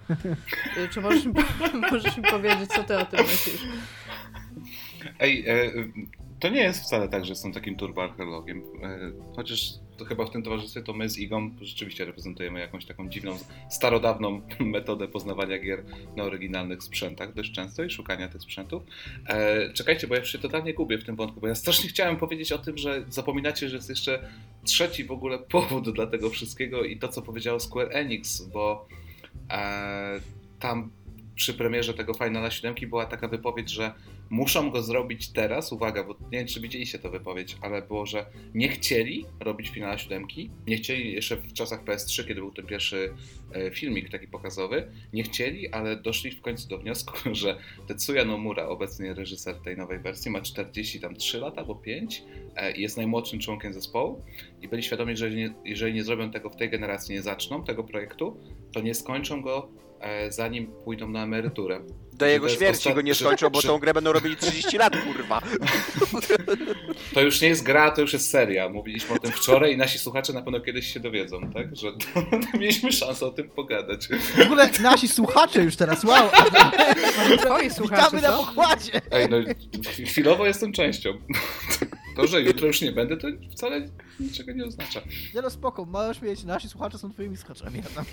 Y, 0.77 0.89
czy 0.89 1.01
możesz 1.01 1.25
mi, 1.25 1.33
możesz 1.91 2.17
mi 2.17 2.23
powiedzieć, 2.23 2.69
co 2.69 2.83
ty 2.83 2.97
o 2.97 3.05
tym 3.05 3.19
myślisz? 3.19 3.67
Ej, 5.19 5.45
e, 5.47 5.71
to 6.39 6.49
nie 6.49 6.61
jest 6.61 6.83
wcale 6.83 7.09
tak, 7.09 7.25
że 7.25 7.31
jestem 7.31 7.53
takim 7.53 7.75
turboarcheologiem. 7.75 8.57
E, 8.83 8.99
chociaż 9.35 9.73
to 9.97 10.05
chyba 10.05 10.25
w 10.25 10.29
tym 10.29 10.43
towarzystwie 10.43 10.81
to 10.81 10.93
my 10.93 11.09
z 11.09 11.17
Igą 11.17 11.51
rzeczywiście 11.61 12.05
reprezentujemy 12.05 12.59
jakąś 12.59 12.85
taką 12.85 13.09
dziwną, 13.09 13.37
starodawną 13.69 14.41
metodę 14.59 15.07
poznawania 15.07 15.59
gier 15.59 15.83
na 16.15 16.23
oryginalnych 16.23 16.83
sprzętach 16.83 17.33
dość 17.33 17.51
często 17.51 17.83
i 17.83 17.89
szukania 17.89 18.27
tych 18.27 18.41
sprzętów. 18.41 18.83
E, 19.27 19.73
czekajcie, 19.73 20.07
bo 20.07 20.15
ja 20.15 20.23
się 20.23 20.39
totalnie 20.39 20.73
gubię 20.73 20.97
w 20.97 21.03
tym 21.03 21.15
wątku, 21.15 21.41
bo 21.41 21.47
ja 21.47 21.55
strasznie 21.55 21.89
chciałem 21.89 22.17
powiedzieć 22.17 22.51
o 22.51 22.57
tym, 22.57 22.77
że 22.77 23.05
zapominacie, 23.09 23.69
że 23.69 23.75
jest 23.75 23.89
jeszcze 23.89 24.29
trzeci 24.63 25.03
w 25.03 25.11
ogóle 25.11 25.39
powód 25.39 25.89
dla 25.89 26.07
tego 26.07 26.29
wszystkiego 26.29 26.83
i 26.83 26.97
to, 26.97 27.07
co 27.07 27.21
powiedziało 27.21 27.59
Square 27.59 27.89
Enix, 27.91 28.41
bo 28.41 28.87
e, 29.49 30.19
tam 30.59 30.91
przy 31.35 31.53
premierze 31.53 31.93
tego 31.93 32.13
Finala 32.13 32.51
7 32.51 32.75
była 32.89 33.05
taka 33.05 33.27
wypowiedź, 33.27 33.69
że 33.69 33.93
muszą 34.29 34.71
go 34.71 34.81
zrobić 34.81 35.29
teraz, 35.29 35.71
uwaga, 35.71 36.03
bo 36.03 36.13
nie 36.13 36.37
wiem, 36.37 36.47
czy 36.47 36.61
widzieliście 36.61 36.99
tę 36.99 37.09
wypowiedź, 37.09 37.57
ale 37.61 37.81
było, 37.81 38.05
że 38.05 38.25
nie 38.53 38.69
chcieli 38.69 39.25
robić 39.39 39.69
Finala 39.69 39.97
7, 39.97 40.27
nie 40.67 40.77
chcieli 40.77 41.13
jeszcze 41.13 41.35
w 41.35 41.53
czasach 41.53 41.83
PS3, 41.83 42.27
kiedy 42.27 42.41
był 42.41 42.51
ten 42.51 42.65
pierwszy 42.65 43.13
e, 43.53 43.71
filmik 43.71 44.09
taki 44.09 44.27
pokazowy, 44.27 44.91
nie 45.13 45.23
chcieli, 45.23 45.69
ale 45.69 45.95
doszli 45.95 46.31
w 46.31 46.41
końcu 46.41 46.67
do 46.67 46.77
wniosku, 46.77 47.13
że 47.31 47.57
Tetsuya 47.87 48.25
Nomura, 48.25 48.67
obecnie 48.67 49.13
reżyser 49.13 49.55
tej 49.55 49.77
nowej 49.77 49.99
wersji, 49.99 50.31
ma 50.31 50.41
43 50.41 51.39
lata 51.39 51.61
albo 51.61 51.75
5 51.75 52.23
e, 52.55 52.71
i 52.71 52.81
jest 52.81 52.97
najmłodszym 52.97 53.39
członkiem 53.39 53.73
zespołu. 53.73 54.23
I 54.61 54.67
byli 54.67 54.83
świadomi, 54.83 55.17
że 55.17 55.25
jeżeli 55.25 55.41
nie, 55.41 55.53
jeżeli 55.65 55.93
nie 55.93 56.03
zrobią 56.03 56.31
tego 56.31 56.49
w 56.49 56.55
tej 56.55 56.69
generacji, 56.69 57.15
nie 57.15 57.21
zaczną 57.21 57.63
tego 57.63 57.83
projektu, 57.83 58.37
to 58.71 58.81
nie 58.81 58.93
skończą 58.93 59.41
go 59.41 59.82
zanim 60.29 60.67
pójdą 60.83 61.07
na 61.09 61.23
emeryturę. 61.23 61.79
Do 62.13 62.25
jego 62.25 62.49
śmierci 62.49 62.89
ostat- 62.89 62.95
go 62.95 63.01
nie 63.01 63.15
skończą, 63.15 63.49
bo 63.49 63.61
tą 63.61 63.77
grę 63.79 63.93
będą 63.93 64.13
robili 64.13 64.35
30 64.37 64.77
lat, 64.77 64.93
kurwa. 64.97 65.41
To 67.13 67.21
już 67.21 67.41
nie 67.41 67.47
jest 67.47 67.63
gra, 67.63 67.91
to 67.91 68.01
już 68.01 68.13
jest 68.13 68.29
seria. 68.29 68.69
Mówiliśmy 68.69 69.15
o 69.15 69.19
tym 69.19 69.31
wczoraj 69.31 69.73
i 69.73 69.77
nasi 69.77 69.99
słuchacze 69.99 70.33
na 70.33 70.41
pewno 70.41 70.59
kiedyś 70.59 70.93
się 70.93 70.99
dowiedzą, 70.99 71.51
tak? 71.53 71.75
Że 71.75 71.87
mieliśmy 72.59 72.91
szansę 72.91 73.25
o 73.25 73.31
tym 73.31 73.49
pogadać. 73.49 74.07
W 74.07 74.39
ogóle 74.41 74.69
nasi 74.81 75.07
słuchacze 75.07 75.63
już 75.63 75.75
teraz, 75.75 76.03
wow, 76.03 76.29
Twoi 77.37 77.69
słuchacze, 77.69 78.03
witamy 78.17 78.21
na 78.21 78.37
pokładzie! 78.37 79.01
Ej, 79.11 79.27
no 79.29 79.37
chwilowo 80.05 80.45
jestem 80.45 80.73
częścią. 80.73 81.09
To, 82.15 82.27
że 82.27 82.41
jutro 82.41 82.67
już 82.67 82.81
nie 82.81 82.91
będę, 82.91 83.17
to 83.17 83.27
wcale 83.51 83.89
niczego 84.19 84.51
nie 84.51 84.65
oznacza. 84.65 85.01
Nie 85.35 85.41
no 85.41 85.49
spoko, 85.49 85.85
możesz 85.85 86.21
mieć, 86.21 86.43
nasi 86.43 86.69
słuchacze 86.69 86.97
są 86.97 87.11
twoimi 87.11 87.37
słuchaczami. 87.37 87.79
Adam. 87.91 88.05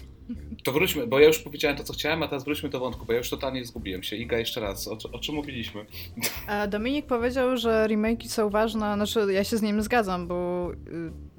To 0.65 0.73
wróćmy, 0.73 1.07
bo 1.07 1.21
ja 1.21 1.27
już 1.27 1.39
powiedziałem 1.39 1.77
to, 1.77 1.85
co 1.85 1.93
chciałem, 1.93 2.23
a 2.23 2.29
teraz 2.29 2.45
wróćmy 2.45 2.69
do 2.69 2.81
wątku, 2.81 3.07
bo 3.07 3.13
ja 3.13 3.19
już 3.19 3.31
totalnie 3.31 3.65
zgubiłem 3.65 4.03
się. 4.03 4.17
Iga, 4.17 4.39
jeszcze 4.39 4.61
raz, 4.61 4.89
o, 4.89 4.99
o 5.13 5.19
czym 5.19 5.35
mówiliśmy? 5.35 5.87
E, 6.49 6.69
Dominik 6.69 7.07
powiedział, 7.07 7.57
że 7.57 7.87
remake'i 7.89 8.29
są 8.29 8.51
ważne, 8.51 8.95
znaczy 8.95 9.33
ja 9.33 9.45
się 9.45 9.57
z 9.57 9.63
nim 9.63 9.83
zgadzam, 9.83 10.27
bo 10.27 10.71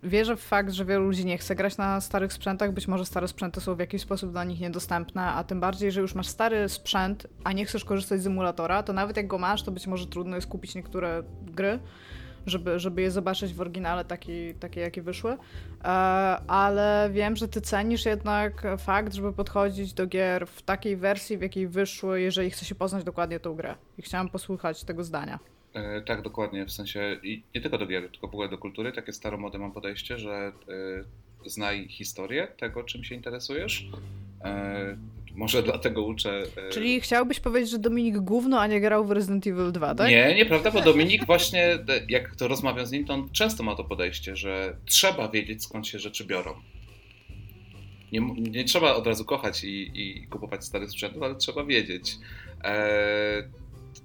y, 0.03 0.07
wierzę 0.09 0.37
w 0.37 0.41
fakt, 0.41 0.71
że 0.71 0.85
wielu 0.85 1.05
ludzi 1.05 1.25
nie 1.25 1.37
chce 1.37 1.55
grać 1.55 1.77
na 1.77 2.01
starych 2.01 2.33
sprzętach, 2.33 2.73
być 2.73 2.87
może 2.87 3.05
stare 3.05 3.27
sprzęty 3.27 3.61
są 3.61 3.75
w 3.75 3.79
jakiś 3.79 4.01
sposób 4.01 4.31
dla 4.31 4.43
nich 4.43 4.59
niedostępne, 4.59 5.21
a 5.21 5.43
tym 5.43 5.59
bardziej, 5.59 5.91
że 5.91 6.01
już 6.01 6.15
masz 6.15 6.27
stary 6.27 6.69
sprzęt, 6.69 7.27
a 7.43 7.51
nie 7.51 7.65
chcesz 7.65 7.85
korzystać 7.85 8.21
z 8.21 8.27
emulatora, 8.27 8.83
to 8.83 8.93
nawet 8.93 9.17
jak 9.17 9.27
go 9.27 9.37
masz, 9.37 9.63
to 9.63 9.71
być 9.71 9.87
może 9.87 10.07
trudno 10.07 10.35
jest 10.35 10.47
kupić 10.47 10.75
niektóre 10.75 11.23
gry, 11.41 11.79
żeby, 12.45 12.79
żeby 12.79 13.01
je 13.01 13.11
zobaczyć 13.11 13.53
w 13.53 13.61
oryginale 13.61 14.05
taki, 14.05 14.53
takie, 14.53 14.81
jakie 14.81 15.01
wyszły. 15.01 15.31
E, 15.31 15.87
ale 16.47 17.09
wiem, 17.13 17.35
że 17.35 17.47
ty 17.47 17.61
cenisz 17.61 18.05
jednak 18.05 18.63
fakt, 18.77 19.13
żeby 19.13 19.33
podchodzić 19.33 19.93
do 19.93 20.07
gier 20.07 20.47
w 20.47 20.61
takiej 20.61 20.97
wersji, 20.97 21.37
w 21.37 21.41
jakiej 21.41 21.67
wyszły, 21.67 22.21
jeżeli 22.21 22.49
chce 22.49 22.65
się 22.65 22.75
poznać 22.75 23.03
dokładnie 23.03 23.39
tą 23.39 23.55
grę. 23.55 23.75
I 23.97 24.01
chciałam 24.01 24.29
posłuchać 24.29 24.83
tego 24.83 25.03
zdania. 25.03 25.39
E, 25.73 26.01
tak, 26.01 26.21
dokładnie, 26.21 26.65
w 26.65 26.71
sensie 26.71 27.17
i 27.23 27.43
nie 27.55 27.61
tylko 27.61 27.77
do 27.77 27.87
gier, 27.87 28.11
tylko 28.11 28.27
w 28.27 28.33
ogóle 28.33 28.49
do 28.49 28.57
kultury. 28.57 28.91
Takie 28.91 29.13
staromody 29.13 29.57
mam 29.57 29.71
podejście, 29.71 30.17
że 30.17 30.31
e, 30.35 31.49
znaj 31.49 31.87
historię 31.87 32.47
tego, 32.57 32.83
czym 32.83 33.03
się 33.03 33.15
interesujesz. 33.15 33.89
Może 35.35 35.63
dlatego 35.63 36.03
uczę. 36.05 36.43
e, 36.57 36.69
Czyli 36.69 37.01
chciałbyś 37.01 37.39
powiedzieć, 37.39 37.69
że 37.71 37.79
Dominik 37.79 38.17
gówno, 38.17 38.59
a 38.59 38.67
nie 38.67 38.81
grał 38.81 39.05
w 39.05 39.11
Resident 39.11 39.47
Evil 39.47 39.71
2, 39.71 39.95
tak? 39.95 40.09
Nie, 40.09 40.35
nieprawda, 40.35 40.71
bo 40.71 40.81
Dominik 40.81 41.25
właśnie, 41.25 41.65
e, 41.73 41.79
jak 42.09 42.35
to 42.35 42.47
rozmawiam 42.47 42.85
z 42.85 42.91
nim, 42.91 43.05
to 43.05 43.13
on 43.13 43.29
często 43.29 43.63
ma 43.63 43.75
to 43.75 43.83
podejście, 43.83 44.35
że 44.35 44.75
trzeba 44.85 45.29
wiedzieć 45.29 45.63
skąd 45.63 45.87
się 45.87 45.99
rzeczy 45.99 46.25
biorą. 46.25 46.53
Nie, 48.11 48.19
nie 48.51 48.63
trzeba 48.63 48.93
od 48.95 49.07
razu 49.07 49.25
kochać 49.25 49.63
i, 49.63 49.91
i 49.95 50.27
kupować 50.27 50.65
starych 50.65 50.89
sprzętów, 50.91 51.23
ale 51.23 51.35
trzeba 51.35 51.63
wiedzieć. 51.63 52.15
E, 52.63 53.49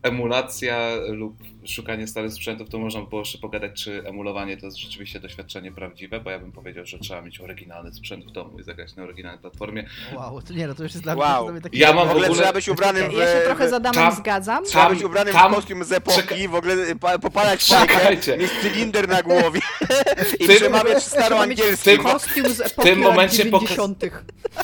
emulacja 0.02 0.96
lub 1.08 1.36
szukanie 1.70 2.06
starych 2.06 2.32
sprzętów, 2.32 2.68
to 2.70 2.78
można 2.78 3.00
by 3.00 3.06
było 3.06 3.20
jeszcze 3.20 3.38
pogadać, 3.38 3.82
czy 3.84 4.02
emulowanie 4.08 4.56
to 4.56 4.66
jest 4.66 4.78
rzeczywiście 4.78 5.20
doświadczenie 5.20 5.72
prawdziwe, 5.72 6.20
bo 6.20 6.30
ja 6.30 6.38
bym 6.38 6.52
powiedział, 6.52 6.86
że 6.86 6.98
trzeba 6.98 7.22
mieć 7.22 7.40
oryginalny 7.40 7.94
sprzęt 7.94 8.24
w 8.24 8.30
domu 8.30 8.58
i 8.60 8.62
zagrać 8.62 8.96
na 8.96 9.02
oryginalnej 9.02 9.40
platformie. 9.40 9.86
Wow, 10.14 10.42
to 10.42 10.52
nie 10.54 10.66
no, 10.66 10.74
to 10.74 10.82
już 10.82 10.92
jest 10.92 11.02
dla 11.04 11.14
Wow. 11.14 11.42
mnie, 11.44 11.52
mnie 11.52 11.60
taki... 11.60 11.78
Ja 11.78 11.92
mam 11.92 12.08
W 12.08 12.10
ogóle 12.10 12.30
trzeba 12.30 12.52
być 12.52 12.68
ubranym 12.68 13.10
w... 13.10 13.12
Ja 13.14 13.26
się 13.26 13.40
trochę 13.44 13.68
z 13.68 13.72
Adamem 13.72 13.94
Tam- 13.94 14.14
zgadzam. 14.16 14.64
Trzeba 14.64 14.84
Tam- 14.84 14.94
być 14.94 15.04
ubranym 15.04 15.32
tam- 15.34 15.52
w 15.52 15.54
kostium 15.54 15.84
z 15.84 15.92
epoki, 15.92 16.16
Czeka- 16.22 16.48
w 16.50 16.54
ogóle 16.54 16.76
pa, 17.00 17.18
popalać 17.18 17.66
Czekajcie. 17.66 18.36
mieć 18.36 18.50
cylinder 18.52 19.08
na 19.08 19.22
głowie 19.22 19.60
i 20.40 20.46
Tym- 20.46 20.56
przemawiać 20.56 21.02
staroangielski. 21.04 21.84
tym- 21.90 22.02
kostium 22.02 22.48
z 22.48 22.60
epoki 22.60 22.88
tym 22.88 23.00
lat 23.00 23.10
momencie 23.10 23.44
pokaz- 23.44 23.50
90. 23.68 24.04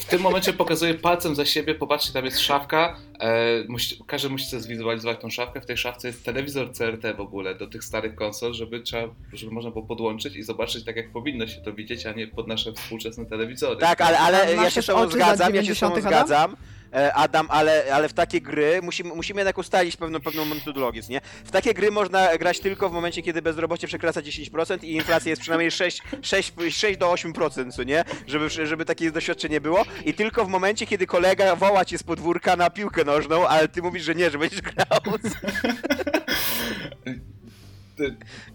W 0.01 0.05
tym 0.05 0.21
momencie 0.23 0.53
pokazuję 0.53 0.95
palcem 0.95 1.35
za 1.35 1.47
siebie, 1.47 1.75
popatrzcie, 1.75 2.13
tam 2.13 2.25
jest 2.25 2.41
szafka. 2.41 2.97
E, 3.21 3.65
musi, 3.69 4.05
każdy 4.07 4.29
musi 4.29 4.47
sobie 4.47 4.63
zwizualizować 4.63 5.21
tą 5.21 5.31
szafkę. 5.31 5.61
W 5.61 5.67
tej 5.67 5.77
szafce 5.77 6.09
jest 6.09 6.25
telewizor 6.25 6.73
CRT 6.73 6.92
w 7.17 7.21
ogóle 7.21 7.55
do 7.55 7.67
tych 7.67 7.85
starych 7.85 8.15
konsol, 8.15 8.55
żeby, 8.55 8.81
trzeba, 8.81 9.15
żeby 9.33 9.53
można 9.53 9.71
było 9.71 9.87
podłączyć 9.87 10.37
i 10.37 10.43
zobaczyć 10.43 10.85
tak, 10.85 10.97
jak 10.97 11.13
powinno 11.13 11.47
się 11.47 11.61
to 11.61 11.73
widzieć, 11.73 12.07
a 12.07 12.13
nie 12.13 12.27
pod 12.27 12.49
nasze 12.49 12.73
współczesne 12.73 13.27
telewizory. 13.27 13.81
Tak, 13.81 14.01
ale, 14.01 14.19
ale 14.19 14.55
ja 14.55 14.71
się 14.71 14.75
też 14.75 14.85
z 14.85 14.87
tobą 14.87 15.11
zgadzam, 15.11 15.55
ja 15.55 15.65
się 15.65 15.75
z 15.75 15.81
tobą 15.81 15.97
90., 15.97 16.31
Adam? 16.31 16.57
E, 16.95 17.15
Adam, 17.15 17.47
ale, 17.51 17.85
ale 17.95 18.09
w 18.09 18.13
takie 18.13 18.41
gry 18.41 18.81
musimy, 18.83 19.15
musimy 19.15 19.41
jednak 19.41 19.59
ustalić 19.59 19.97
pewną, 19.97 20.21
pewną 20.21 20.45
metodologię, 20.45 21.03
nie? 21.09 21.21
W 21.45 21.51
takie 21.51 21.75
gry 21.75 21.91
można 21.91 22.39
grać 22.39 22.61
tylko 22.61 22.89
w 22.89 22.93
momencie, 22.93 23.23
kiedy 23.23 23.43
bezrobocie 23.43 23.87
przekracza 23.87 24.21
10% 24.21 24.85
i 24.85 24.93
inflacja 24.93 25.31
jest 25.31 25.43
przynajmniej 25.43 25.71
6, 25.71 26.03
6, 26.23 26.53
6 26.71 26.99
do 26.99 27.13
8%, 27.13 27.73
co 27.73 27.83
nie? 27.83 28.05
Żeby, 28.27 28.51
żeby 28.51 28.85
takie 28.85 29.11
doświadczenie 29.11 29.61
było. 29.61 29.85
I 30.05 30.15
tylko 30.15 30.45
w 30.45 30.49
momencie, 30.49 30.87
kiedy 30.87 31.07
kolega 31.07 31.57
woła 31.57 31.85
cię 31.85 31.99
z 31.99 32.03
podwórka 32.03 32.57
na 32.57 32.71
piłkę 32.71 33.05
nożną, 33.05 33.47
ale 33.49 33.69
ty 33.69 33.83
mówisz, 33.83 34.03
że 34.05 34.15
nie, 34.15 34.31
że 34.31 34.39
będziesz 34.39 34.61
grał. 34.61 35.01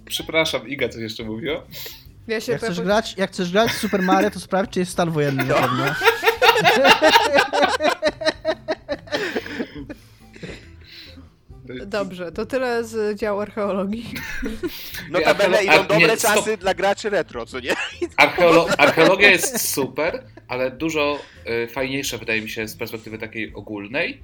Przepraszam, 0.06 0.68
Iga 0.68 0.90
coś 0.90 1.02
jeszcze 1.02 1.24
mówiła? 1.24 1.64
Ja 2.28 2.42
się 2.42 2.52
Jak 2.52 2.62
chcesz, 2.62 2.70
pewnie- 2.70 2.84
grać, 2.86 3.14
jak 3.18 3.32
chcesz 3.32 3.52
grać 3.52 3.72
w 3.72 3.78
Super 3.78 4.02
Mario, 4.02 4.32
to 4.32 4.40
sprawdź, 4.40 4.72
czy 4.72 4.80
jest 4.80 4.92
stan 4.92 5.12
wojenny 5.12 5.44
pewno. 5.46 5.86
Dobrze, 11.86 12.32
to 12.32 12.46
tyle 12.46 12.84
z 12.84 13.20
działu 13.20 13.40
archeologii. 13.40 14.14
Notabene 15.12 15.58
archeolo- 15.58 15.64
idą 15.64 15.72
a- 15.74 15.84
dobre 15.84 16.08
nie, 16.08 16.18
stop. 16.18 16.36
czasy 16.36 16.58
dla 16.58 16.74
graczy 16.74 17.10
retro, 17.10 17.46
co 17.46 17.60
nie? 17.60 17.74
Archeolo- 18.22 18.68
archeologia 18.78 19.30
jest 19.30 19.72
super, 19.74 20.24
ale 20.48 20.72
dużo 20.72 21.20
y, 21.64 21.68
fajniejsze 21.68 22.18
wydaje 22.18 22.42
mi 22.42 22.50
się 22.50 22.68
z 22.68 22.76
perspektywy 22.78 23.18
takiej 23.18 23.54
ogólnej 23.54 24.22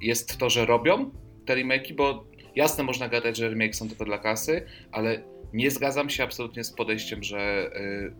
jest 0.00 0.38
to, 0.38 0.50
że 0.50 0.66
robią 0.66 1.10
te 1.46 1.54
remake'i, 1.56 1.94
bo 1.94 2.24
jasne 2.56 2.84
można 2.84 3.08
gadać, 3.08 3.36
że 3.36 3.48
remake 3.48 3.76
są 3.76 3.88
tylko 3.88 4.04
dla 4.04 4.18
kasy, 4.18 4.66
ale 4.92 5.22
nie 5.52 5.70
zgadzam 5.70 6.10
się 6.10 6.24
absolutnie 6.24 6.64
z 6.64 6.72
podejściem, 6.72 7.22
że 7.22 7.70
y, 7.76 8.12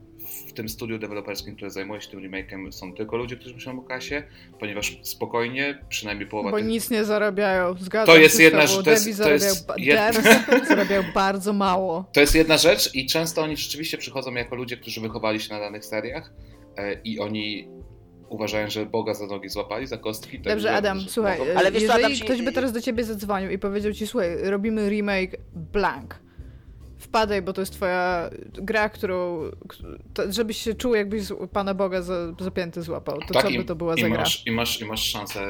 w 0.48 0.52
tym 0.52 0.68
studiu 0.68 0.98
deweloperskim, 0.98 1.56
które 1.56 1.70
zajmuje 1.70 2.00
się 2.00 2.10
tym 2.10 2.20
remake'em 2.20 2.72
są 2.72 2.94
tylko 2.94 3.16
ludzie, 3.16 3.36
którzy 3.36 3.54
myślą 3.54 3.78
o 3.78 3.82
kasie, 3.82 4.22
ponieważ 4.60 4.98
spokojnie, 5.02 5.78
przynajmniej 5.88 6.28
połowa 6.28 6.50
Bo 6.50 6.56
tych 6.58 6.66
nic 6.66 6.90
nie 6.90 7.04
zarabiają. 7.04 7.74
Zgadzam 7.78 8.14
To 8.14 8.20
jest 8.20 8.36
się 8.36 8.42
jedna 8.42 8.66
rzecz, 8.66 8.84
to 8.84 8.90
jest- 8.90 9.04
Devi 9.04 9.16
to 9.18 9.30
jest 9.30 9.66
zarabiał, 10.68 11.02
bardzo 11.14 11.52
mało. 11.52 12.04
To 12.12 12.20
jest 12.20 12.34
jedna 12.34 12.56
rzecz 12.58 12.94
i 12.94 13.06
często 13.06 13.42
oni 13.42 13.56
rzeczywiście 13.56 13.98
przychodzą 13.98 14.34
jako 14.34 14.56
ludzie, 14.56 14.76
którzy 14.76 15.00
wychowali 15.00 15.40
się 15.40 15.54
na 15.54 15.60
danych 15.60 15.84
seriach 15.84 16.32
e, 16.76 16.94
i 17.04 17.18
oni 17.20 17.68
uważają, 18.28 18.70
że 18.70 18.86
Boga 18.86 19.14
za 19.14 19.26
nogi 19.26 19.48
złapali, 19.48 19.86
za 19.86 19.98
kostki. 19.98 20.36
tak, 20.40 20.52
Dobrze, 20.52 20.72
Adam, 20.72 21.00
że 21.00 21.08
słuchaj, 21.10 21.38
mogą. 21.38 21.50
Ale 21.56 21.72
wiesz 21.72 21.80
co, 21.82 21.86
jeżeli 21.86 22.04
Adam, 22.04 22.16
ci- 22.18 22.24
ktoś 22.24 22.42
by 22.42 22.52
teraz 22.52 22.72
do 22.72 22.80
ciebie 22.80 23.04
zadzwonił 23.04 23.50
i 23.50 23.58
powiedział 23.58 23.92
ci, 23.92 24.06
słuchaj, 24.06 24.36
robimy 24.42 24.88
remake 24.88 25.36
blank, 25.54 26.18
wpadaj, 26.98 27.42
bo 27.42 27.52
to 27.52 27.60
jest 27.62 27.72
twoja 27.72 28.30
gra, 28.52 28.88
którą, 28.88 29.42
to, 30.14 30.32
żebyś 30.32 30.56
się 30.56 30.74
czuł, 30.74 30.94
jakbyś 30.94 31.22
Pana 31.52 31.74
Boga 31.74 32.02
za, 32.02 32.14
zapięty 32.40 32.82
złapał, 32.82 33.18
to 33.20 33.34
co 33.34 33.40
Tak, 33.40 33.50
i- 33.50 33.58
by 33.58 33.64
to 33.64 33.74
była 33.76 33.94
i 33.94 34.00
za 34.00 34.08
gra? 34.08 34.18
masz, 34.18 34.46
i, 34.46 34.50
masz, 34.50 34.80
I 34.80 34.84
masz 34.84 35.02
szansę 35.10 35.40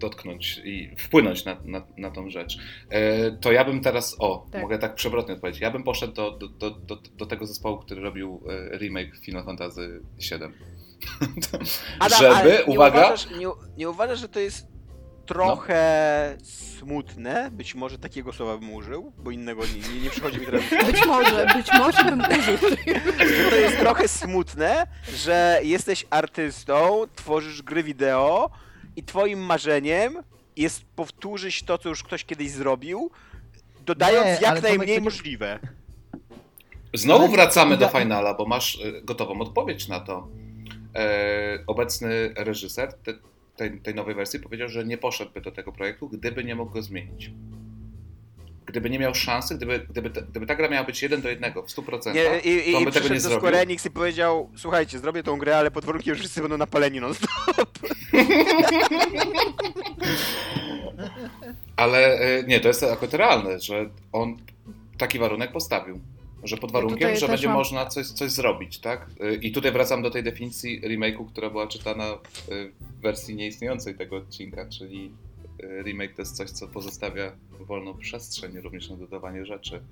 dotknąć 0.00 0.60
i 0.64 0.90
wpłynąć 0.98 1.44
na, 1.44 1.56
na, 1.64 1.86
na 1.98 2.10
tą 2.10 2.30
rzecz. 2.30 2.58
E, 2.90 3.30
to 3.30 3.52
ja 3.52 3.64
bym 3.64 3.80
teraz, 3.80 4.16
o, 4.18 4.46
Tak. 4.52 4.62
mogę 4.62 4.78
tak 4.78 4.94
przewrotnie 4.94 5.34
odpowiedzieć, 5.34 5.60
ja 5.60 5.70
bym 5.70 5.82
poszedł 5.82 6.12
do, 6.14 6.30
do, 6.30 6.48
do, 6.48 6.70
do, 6.70 6.96
do 6.96 7.26
tego 7.26 7.46
zespołu, 7.46 7.78
który 7.78 8.00
robił 8.00 8.40
e, 8.72 8.78
remake 8.78 9.16
Final 9.24 9.44
Fantasy 9.44 10.00
VII. 10.18 10.38
Adam, 11.98 12.18
Żeby, 12.18 12.34
ale 12.34 12.58
nie 12.58 12.64
uwaga, 12.64 12.98
Uważasz, 12.98 13.30
nie, 13.30 13.46
nie 13.76 13.90
uważasz, 13.90 14.20
że 14.20 14.28
to 14.28 14.40
jest 14.40 14.73
trochę 15.26 16.36
smutne? 16.42 17.50
Być 17.50 17.74
może 17.74 17.98
takiego 17.98 18.32
słowa 18.32 18.58
bym 18.58 18.72
użył, 18.72 19.12
bo 19.18 19.30
innego 19.30 19.62
nie, 19.66 19.94
nie, 19.94 20.00
nie 20.00 20.10
przychodzi 20.10 20.40
mi 20.40 20.46
teraz. 20.46 20.62
Być 20.86 21.06
może, 21.06 21.46
być 21.56 21.66
może 21.78 22.04
bym 22.04 22.20
użył. 22.20 22.56
że 23.18 23.50
to 23.50 23.56
jest 23.56 23.78
trochę 23.78 24.08
smutne, 24.08 24.86
że 25.16 25.60
jesteś 25.62 26.06
artystą, 26.10 27.04
tworzysz 27.16 27.62
gry 27.62 27.82
wideo 27.82 28.50
i 28.96 29.02
twoim 29.02 29.38
marzeniem 29.38 30.22
jest 30.56 30.84
powtórzyć 30.96 31.62
to, 31.62 31.78
co 31.78 31.88
już 31.88 32.02
ktoś 32.02 32.24
kiedyś 32.24 32.50
zrobił, 32.50 33.10
dodając 33.86 34.26
Nie, 34.26 34.46
jak 34.46 34.62
najmniej 34.62 34.98
to 34.98 35.04
możliwe. 35.04 35.58
Znowu 36.94 37.28
wracamy 37.28 37.76
do 37.76 37.88
finala, 37.88 38.34
bo 38.34 38.46
masz 38.46 38.74
y, 38.74 39.00
gotową 39.04 39.40
odpowiedź 39.40 39.88
na 39.88 40.00
to. 40.00 40.28
E, 40.94 41.58
obecny 41.66 42.34
reżyser 42.36 42.92
te, 42.92 43.14
tej, 43.56 43.80
tej 43.80 43.94
nowej 43.94 44.14
wersji 44.14 44.40
powiedział, 44.40 44.68
że 44.68 44.84
nie 44.84 44.98
poszedłby 44.98 45.40
do 45.40 45.52
tego 45.52 45.72
projektu, 45.72 46.08
gdyby 46.08 46.44
nie 46.44 46.54
mógł 46.54 46.72
go 46.72 46.82
zmienić. 46.82 47.30
Gdyby 48.66 48.90
nie 48.90 48.98
miał 48.98 49.14
szansy, 49.14 49.54
gdyby, 49.54 49.86
gdyby, 49.90 50.10
ta, 50.10 50.20
gdyby 50.22 50.46
ta 50.46 50.54
gra 50.54 50.68
miała 50.68 50.86
być 50.86 51.02
jeden 51.02 51.20
do 51.20 51.28
jednego 51.28 51.62
w 51.62 51.66
100%, 51.66 52.14
Nie, 52.14 52.40
I 52.44 52.70
i, 52.70 52.72
to 52.72 52.80
i 52.80 52.84
by 52.84 52.92
tego 52.92 53.06
przyszedł 53.06 53.14
nie 53.14 53.20
do 53.20 53.20
zrobił. 53.20 53.38
Square 53.38 53.54
Enix 53.54 53.86
i 53.86 53.90
powiedział, 53.90 54.50
słuchajcie, 54.56 54.98
zrobię 54.98 55.22
tą 55.22 55.38
grę, 55.38 55.56
ale 55.56 55.70
pod 55.70 55.84
warunkiem, 55.84 56.14
że 56.14 56.20
wszyscy 56.20 56.40
będą 56.40 56.56
napaleni 56.56 57.00
non 57.00 57.14
Ale 61.76 62.18
e, 62.18 62.42
nie, 62.42 62.60
to 62.60 62.68
jest 62.68 62.82
akurat 62.82 63.14
realne, 63.14 63.60
że 63.60 63.90
on 64.12 64.36
taki 64.98 65.18
warunek 65.18 65.52
postawił. 65.52 66.00
Że 66.44 66.56
pod 66.56 66.72
warunkiem, 66.72 67.16
że 67.16 67.28
będzie 67.28 67.46
mam- 67.46 67.56
można 67.56 67.86
coś, 67.86 68.06
coś 68.06 68.30
zrobić, 68.30 68.78
tak? 68.78 69.10
E, 69.20 69.34
I 69.34 69.52
tutaj 69.52 69.72
wracam 69.72 70.02
do 70.02 70.10
tej 70.10 70.22
definicji 70.22 70.80
remake'u, 70.82 71.26
która 71.26 71.50
była 71.50 71.66
czytana 71.66 72.04
e, 72.04 72.18
w 72.80 73.00
wersji 73.00 73.34
nieistniejącej 73.34 73.94
tego 73.94 74.16
odcinka, 74.16 74.68
czyli 74.68 75.12
e, 75.62 75.82
remake 75.82 76.14
to 76.14 76.22
jest 76.22 76.36
coś, 76.36 76.50
co 76.50 76.68
pozostawia 76.68 77.32
wolną 77.60 77.98
przestrzeń 77.98 78.60
również 78.60 78.90
na 78.90 78.96
dodawanie 78.96 79.46
rzeczy. 79.46 79.82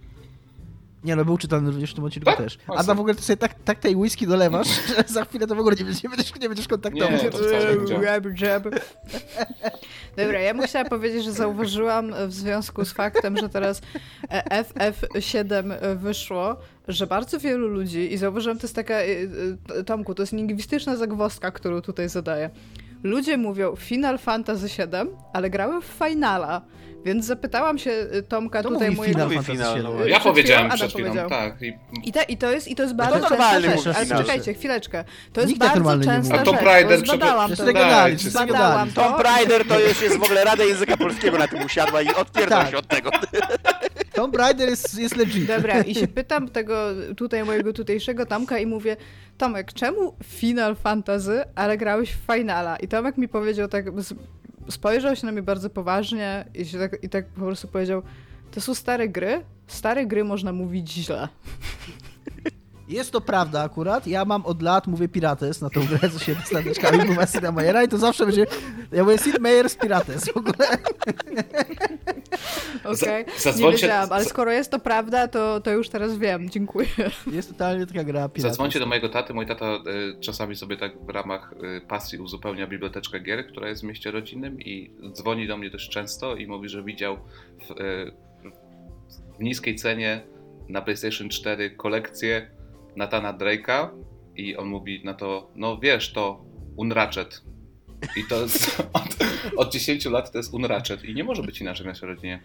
Nie 1.05 1.17
no, 1.17 1.25
był 1.25 1.39
czytany 1.39 1.71
również 1.71 1.91
w 1.91 1.95
tym 1.95 2.05
odcinku 2.05 2.25
Tak? 2.27 2.37
też. 2.37 2.59
O, 2.69 2.73
Ada 2.73 2.85
co? 2.85 2.95
w 2.95 3.01
ogóle 3.01 3.15
ty 3.15 3.23
sobie 3.23 3.37
tak, 3.37 3.55
tak 3.65 3.79
tej 3.79 3.97
whisky 3.97 4.27
dolewasz, 4.27 4.69
że 4.97 5.05
za 5.07 5.25
chwilę 5.25 5.47
to 5.47 5.55
w 5.55 5.59
ogóle 5.59 5.77
nie 5.77 5.85
będziesz, 5.85 6.03
nie 6.03 6.11
będziesz, 6.11 6.35
nie 6.41 6.49
będziesz 6.49 6.69
kontaktować. 6.69 7.23
Nie, 7.23 7.31
to. 7.31 7.39
Jab, 8.03 8.41
jab. 8.41 8.63
Dobra, 10.17 10.41
ja 10.41 10.55
bym 10.55 10.67
chciała 10.67 10.85
powiedzieć, 10.85 11.25
że 11.25 11.33
zauważyłam 11.33 12.15
w 12.29 12.33
związku 12.33 12.85
z 12.85 12.93
faktem, 12.93 13.37
że 13.37 13.49
teraz 13.49 13.83
e, 14.31 14.63
FF7 14.63 15.97
wyszło, 15.97 16.57
że 16.89 17.07
bardzo 17.07 17.39
wielu 17.39 17.69
ludzi, 17.69 18.13
i 18.13 18.17
zauważyłam, 18.19 18.59
to 18.59 18.65
jest 18.65 18.75
taka, 18.75 18.95
e, 18.95 19.07
e, 19.79 19.85
Tomku, 19.85 20.15
to 20.15 20.23
jest 20.23 20.33
lingwistyczna 20.33 20.97
zagwozdka, 20.97 21.51
którą 21.51 21.81
tutaj 21.81 22.09
zadaję. 22.09 22.51
Ludzie 23.03 23.37
mówią 23.37 23.77
Final 23.77 24.19
Fantasy 24.19 24.67
VII, 24.67 25.11
ale 25.33 25.51
grałem 25.51 25.83
w 25.83 25.85
Finala, 25.85 26.63
więc 27.05 27.27
zapytałam 27.27 27.79
się 27.79 27.91
e, 27.91 28.23
Tomka 28.23 28.61
Kto 28.61 28.69
tutaj 28.71 28.91
mojego... 28.91 29.19
Final 29.29 29.29
Fantasy 29.45 29.53
final, 29.53 29.83
no. 29.83 30.07
Ja 30.07 30.21
powiedziałem 30.21 30.69
przed 30.71 30.83
Ada 30.83 30.91
chwilą, 30.91 31.09
powiedział. 31.09 31.29
tak. 31.31 31.63
I 31.63 31.73
I, 32.05 32.13
te, 32.13 32.23
I 32.23 32.37
to 32.37 32.53
jest, 32.53 32.69
i 32.69 32.75
to 32.77 32.83
jest 32.83 32.95
bardzo 32.95 33.15
to 33.15 33.29
częsta 33.29 33.37
normalny 33.53 33.79
rzecz. 33.83 33.97
Ale 33.97 34.07
czekajcie, 34.07 34.55
chwileczkę. 34.55 35.05
To 35.33 35.41
jest 35.41 35.49
Nikt 35.49 35.61
bardzo 35.61 35.75
normalnie 35.75 36.07
nie 36.07 36.13
częsta 36.13 36.37
rzecz, 36.37 36.47
bo 36.47 36.53
przepraszam. 36.53 36.97
zbadałam 37.07 37.51
To 37.51 37.57
to. 37.57 37.63
to 37.63 38.31
Zbadałam 38.31 38.91
to. 38.93 39.03
Tomb 39.03 39.21
Raider 39.21 39.65
to 39.69 39.81
już 39.81 40.03
jest 40.03 40.19
w 40.19 40.23
ogóle 40.23 40.45
Rada 40.45 40.65
Języka 40.65 40.97
Polskiego 40.97 41.39
na 41.39 41.49
tym 41.49 41.63
usiadła 41.65 42.03
i 42.03 42.09
odpierdol 42.15 42.59
Tak. 42.59 42.71
się 42.71 42.77
od 42.77 42.87
tego. 42.89 43.11
Tomb 44.15 44.37
Raider 44.37 44.69
jest, 44.69 44.99
jest 44.99 45.17
legit. 45.17 45.47
Dobra, 45.47 45.81
i 45.81 45.95
się 45.95 46.07
pytam 46.09 46.49
tego 46.49 46.75
tutaj 47.17 47.45
mojego 47.45 47.73
tutejszego 47.73 48.27
Tomka 48.27 48.59
i 48.59 48.67
mówię, 48.67 48.97
Tomek, 49.39 49.73
czemu 49.73 50.17
Final 50.25 50.77
Fantasy, 50.77 51.43
ale 51.55 51.77
grałeś 51.77 52.11
w 52.13 52.33
Finala? 52.35 52.77
I 52.77 52.89
Tomek 52.89 53.19
mi 53.19 53.29
powiedział 53.29 53.69
tak, 53.69 53.85
spojrzał 54.71 55.17
się 55.17 55.27
na 55.27 55.33
mnie 55.33 55.43
bardzo 55.43 55.71
poważnie 55.71 56.45
i, 56.55 56.65
się 56.65 56.79
tak, 56.79 57.05
i 57.05 57.09
tak 57.09 57.27
po 57.27 57.41
prostu 57.41 57.69
powiedział, 57.69 58.03
to 58.51 58.61
są 58.61 58.75
stare 58.75 59.09
gry, 59.09 59.45
stare 59.67 60.07
gry 60.07 60.25
można 60.25 60.53
mówić 60.53 60.93
źle. 60.93 61.29
Jest 62.93 63.11
to 63.11 63.21
prawda 63.21 63.63
akurat. 63.63 64.07
Ja 64.07 64.25
mam 64.25 64.47
od 64.47 64.63
lat, 64.63 64.87
mówię 64.87 65.09
Pirates 65.09 65.61
na 65.61 65.71
tą 65.71 65.87
grę, 65.87 66.11
co 66.11 66.19
się 66.19 66.35
staweczkami 66.45 67.05
była 67.15 67.27
Sida 67.27 67.53
Meyera 67.53 67.83
i 67.83 67.89
to 67.89 67.99
zawsze 67.99 68.27
będzie... 68.27 68.47
Ja 68.93 69.05
mówię 69.05 69.19
Sid 69.19 69.39
Meier 69.41 69.71
z 69.71 69.77
Pirates 69.77 70.25
w 70.33 70.37
ogóle. 70.37 70.69
Okej, 72.85 73.25
nie 73.27 73.33
zadzwońcie- 73.39 73.73
wiedziałam, 73.73 74.13
ale 74.13 74.25
skoro 74.25 74.53
jest 74.53 74.71
to 74.71 74.79
prawda, 74.79 75.29
to, 75.29 75.61
to 75.61 75.71
już 75.71 75.89
teraz 75.89 76.19
wiem, 76.19 76.51
dziękuję. 76.51 76.87
Jest 77.33 77.49
totalnie 77.49 77.87
taka 77.87 78.05
gra 78.05 78.29
Pirates. 78.29 78.43
Zadzwońcie 78.43 78.81
do 78.81 78.87
mojego 78.87 79.09
taty. 79.09 79.35
Mój 79.35 79.47
tata 79.47 79.75
y, 80.17 80.21
czasami 80.21 80.57
sobie 80.57 80.77
tak 80.77 81.07
w 81.07 81.09
ramach 81.09 81.55
y, 81.77 81.81
pasji 81.89 82.19
uzupełnia 82.19 82.67
biblioteczkę 82.67 83.21
gier, 83.21 83.47
która 83.47 83.69
jest 83.69 83.83
w 83.83 83.85
mieście 83.85 84.11
rodzinnym 84.11 84.61
i 84.61 84.91
dzwoni 85.13 85.47
do 85.47 85.57
mnie 85.57 85.71
dość 85.71 85.91
często 85.91 86.37
i 86.37 86.47
mówi, 86.47 86.69
że 86.69 86.83
widział 86.83 87.17
w, 87.69 87.71
y, 87.71 88.13
w 89.39 89.43
niskiej 89.43 89.77
cenie 89.77 90.21
na 90.69 90.83
PlayStation 90.83 91.29
4 91.29 91.71
kolekcję 91.71 92.51
Natana 92.97 93.33
Drake'a 93.33 93.89
i 94.37 94.57
on 94.57 94.69
mówi 94.69 95.05
na 95.05 95.15
to, 95.15 95.51
no 95.55 95.79
wiesz, 95.79 96.13
to 96.13 96.45
Unratchet. 96.77 97.43
I 98.17 98.29
to 98.29 98.43
jest, 98.43 98.81
od, 98.93 99.17
od 99.57 99.73
10 99.73 100.05
lat 100.05 100.33
to 100.33 100.39
jest 100.39 100.55
Unratchet 100.55 101.05
i 101.05 101.15
nie 101.15 101.25
może 101.25 101.43
być 101.43 101.61
inaczej 101.61 101.85
w 101.85 101.87
naszej 101.87 102.09
rodzinie. 102.09 102.41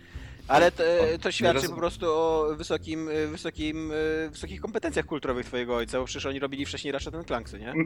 Ale 0.47 0.71
to, 0.71 0.83
to 1.21 1.31
świadczy 1.31 1.69
po 1.69 1.75
prostu 1.75 2.05
o 2.11 2.47
wysokim, 2.55 3.09
y, 3.09 3.27
wysokim, 3.27 3.91
y, 3.91 4.29
wysokich 4.31 4.61
kompetencjach 4.61 5.05
kulturowych 5.05 5.45
twojego 5.45 5.75
ojca, 5.75 5.99
bo 5.99 6.05
przecież 6.05 6.25
oni 6.25 6.39
robili 6.39 6.65
wcześniej 6.65 6.91
Ratchet 6.91 7.27
Clanksy, 7.27 7.59
nie? 7.59 7.73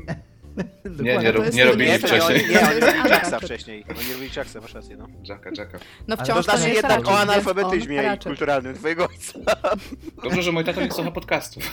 Nie, 1.04 1.18
nie, 1.18 1.24
jest 1.24 1.58
nie 1.58 1.66
robili 1.66 1.90
Nie, 1.90 2.00
wcześniej. 2.00 2.22
oni, 2.22 2.54
nie, 2.54 2.70
oni 2.70 2.80
robili. 2.80 3.10
Jacksa 3.10 3.40
wcześniej. 3.40 3.86
Oni 3.90 4.14
robili 4.14 4.30
Jacksa, 4.36 4.62
masz 4.62 4.74
rację, 4.74 4.98
no. 4.98 5.08
Jacka, 5.24 5.50
Jacka. 5.58 5.80
No 6.08 6.16
wciąż 6.18 6.46
To 6.46 6.52
to, 6.52 6.58
znaczy 6.58 6.74
jednak 6.74 7.08
o 7.08 7.20
analfabetyzmie 7.20 8.12
on 8.12 8.18
kulturalnym 8.18 8.76
twojego 8.76 9.08
ojca. 9.08 9.40
Dobrze, 10.24 10.42
że 10.44 10.52
mój 10.52 10.64
tata 10.64 10.82
nie 10.82 10.92
słucha 10.92 11.12
podcastów. 11.12 11.64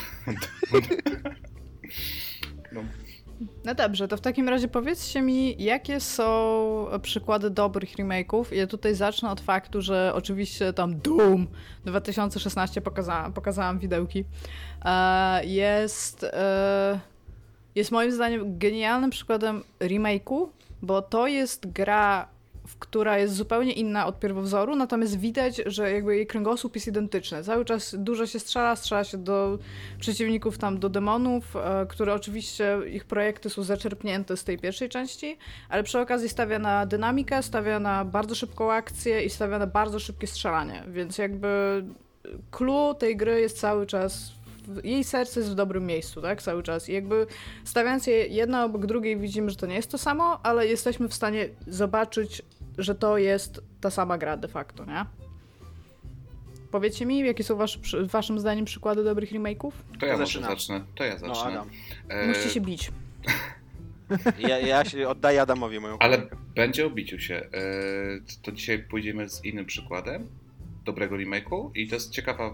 No. 2.72 2.84
No 3.64 3.74
dobrze, 3.74 4.08
to 4.08 4.16
w 4.16 4.20
takim 4.20 4.48
razie 4.48 4.68
powiedzcie 4.68 5.22
mi, 5.22 5.62
jakie 5.62 6.00
są 6.00 6.86
przykłady 7.02 7.50
dobrych 7.50 7.96
remake'ów. 7.96 8.54
Ja 8.54 8.66
tutaj 8.66 8.94
zacznę 8.94 9.30
od 9.30 9.40
faktu, 9.40 9.82
że 9.82 10.12
oczywiście 10.14 10.72
tam 10.72 11.00
Doom 11.00 11.46
2016 11.84 12.80
pokazałam, 12.80 13.32
pokazałam 13.32 13.78
widełki. 13.78 14.24
E, 14.84 15.44
Jest, 15.46 16.24
e, 16.24 17.00
jest 17.74 17.90
moim 17.90 18.12
zdaniem 18.12 18.58
genialnym 18.58 19.10
przykładem 19.10 19.62
remake'u, 19.80 20.46
bo 20.82 21.02
to 21.02 21.26
jest 21.26 21.72
gra, 21.72 22.28
która 22.78 23.18
jest 23.18 23.34
zupełnie 23.34 23.72
inna 23.72 24.06
od 24.06 24.20
pierwowzoru, 24.20 24.76
natomiast 24.76 25.18
widać, 25.18 25.60
że 25.66 25.92
jakby 25.92 26.16
jej 26.16 26.26
kręgosłup 26.26 26.74
jest 26.74 26.88
identyczny. 26.88 27.44
Cały 27.44 27.64
czas 27.64 27.96
dużo 27.98 28.26
się 28.26 28.38
strzela, 28.38 28.76
strzela 28.76 29.04
się 29.04 29.18
do 29.18 29.58
przeciwników 30.00 30.58
tam 30.58 30.78
do 30.78 30.88
demonów, 30.88 31.56
e, 31.56 31.86
które 31.88 32.14
oczywiście 32.14 32.78
ich 32.92 33.04
projekty 33.04 33.50
są 33.50 33.62
zaczerpnięte 33.62 34.36
z 34.36 34.44
tej 34.44 34.58
pierwszej 34.58 34.88
części, 34.88 35.38
ale 35.68 35.82
przy 35.82 35.98
okazji 35.98 36.28
stawia 36.28 36.58
na 36.58 36.86
dynamikę, 36.86 37.42
stawia 37.42 37.80
na 37.80 38.04
bardzo 38.04 38.34
szybką 38.34 38.72
akcję 38.72 39.22
i 39.22 39.30
stawia 39.30 39.58
na 39.58 39.66
bardzo 39.66 39.98
szybkie 39.98 40.26
strzelanie, 40.26 40.84
więc 40.88 41.18
jakby 41.18 41.84
clue 42.50 42.94
tej 42.98 43.16
gry 43.16 43.40
jest 43.40 43.60
cały 43.60 43.86
czas 43.86 44.38
jej 44.84 45.04
serce 45.04 45.40
jest 45.40 45.52
w 45.52 45.54
dobrym 45.54 45.86
miejscu, 45.86 46.22
tak? 46.22 46.42
Cały 46.42 46.62
czas. 46.62 46.88
I 46.88 46.92
jakby 46.92 47.26
stawiając 47.64 48.06
je 48.06 48.26
jedna 48.26 48.64
obok 48.64 48.86
drugiej 48.86 49.16
widzimy, 49.16 49.50
że 49.50 49.56
to 49.56 49.66
nie 49.66 49.74
jest 49.74 49.90
to 49.90 49.98
samo, 49.98 50.40
ale 50.42 50.66
jesteśmy 50.66 51.08
w 51.08 51.14
stanie 51.14 51.48
zobaczyć, 51.66 52.42
że 52.78 52.94
to 52.94 53.18
jest 53.18 53.60
ta 53.80 53.90
sama 53.90 54.18
gra 54.18 54.36
de 54.36 54.48
facto, 54.48 54.84
nie? 54.84 55.04
Powiedzcie 56.70 57.06
mi, 57.06 57.18
jakie 57.18 57.44
są 57.44 57.58
waszym 58.06 58.38
zdaniem 58.40 58.64
przykłady 58.64 59.04
dobrych 59.04 59.32
remake'ów? 59.32 59.70
To 60.00 60.06
ja 60.06 60.12
może 60.12 60.26
Zaczynam. 60.26 60.50
zacznę. 60.50 60.80
To 60.94 61.04
ja 61.04 61.12
No, 61.14 61.18
zacznę. 61.34 61.50
Adam. 61.50 61.68
E, 62.08 62.26
Musicie 62.28 62.50
się 62.50 62.60
bić. 62.60 62.90
Ja, 64.38 64.58
ja 64.58 64.84
się 64.84 65.08
oddaję 65.08 65.42
Adamowi 65.42 65.80
moją 65.80 65.96
Ale 65.98 66.16
kolejkę. 66.16 66.36
będzie 66.54 66.86
o 66.86 66.90
biciu 66.90 67.18
się. 67.18 67.34
E, 67.34 67.50
to 68.42 68.52
dzisiaj 68.52 68.78
pójdziemy 68.78 69.28
z 69.28 69.44
innym 69.44 69.66
przykładem 69.66 70.26
dobrego 70.84 71.16
remake'u 71.16 71.70
i 71.74 71.88
to 71.88 71.94
jest 71.94 72.10
ciekawa 72.10 72.44
e, 72.46 72.52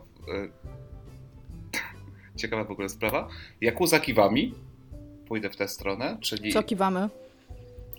ciekawa 2.40 2.64
w 2.64 2.70
ogóle 2.70 2.88
sprawa. 2.88 3.28
Yakuza 3.60 4.00
Kiwami. 4.00 4.54
Pójdę 5.28 5.50
w 5.50 5.56
tę 5.56 5.68
stronę, 5.68 6.18
czyli 6.20 6.52
Co 6.52 6.62
kiwamy? 6.62 7.08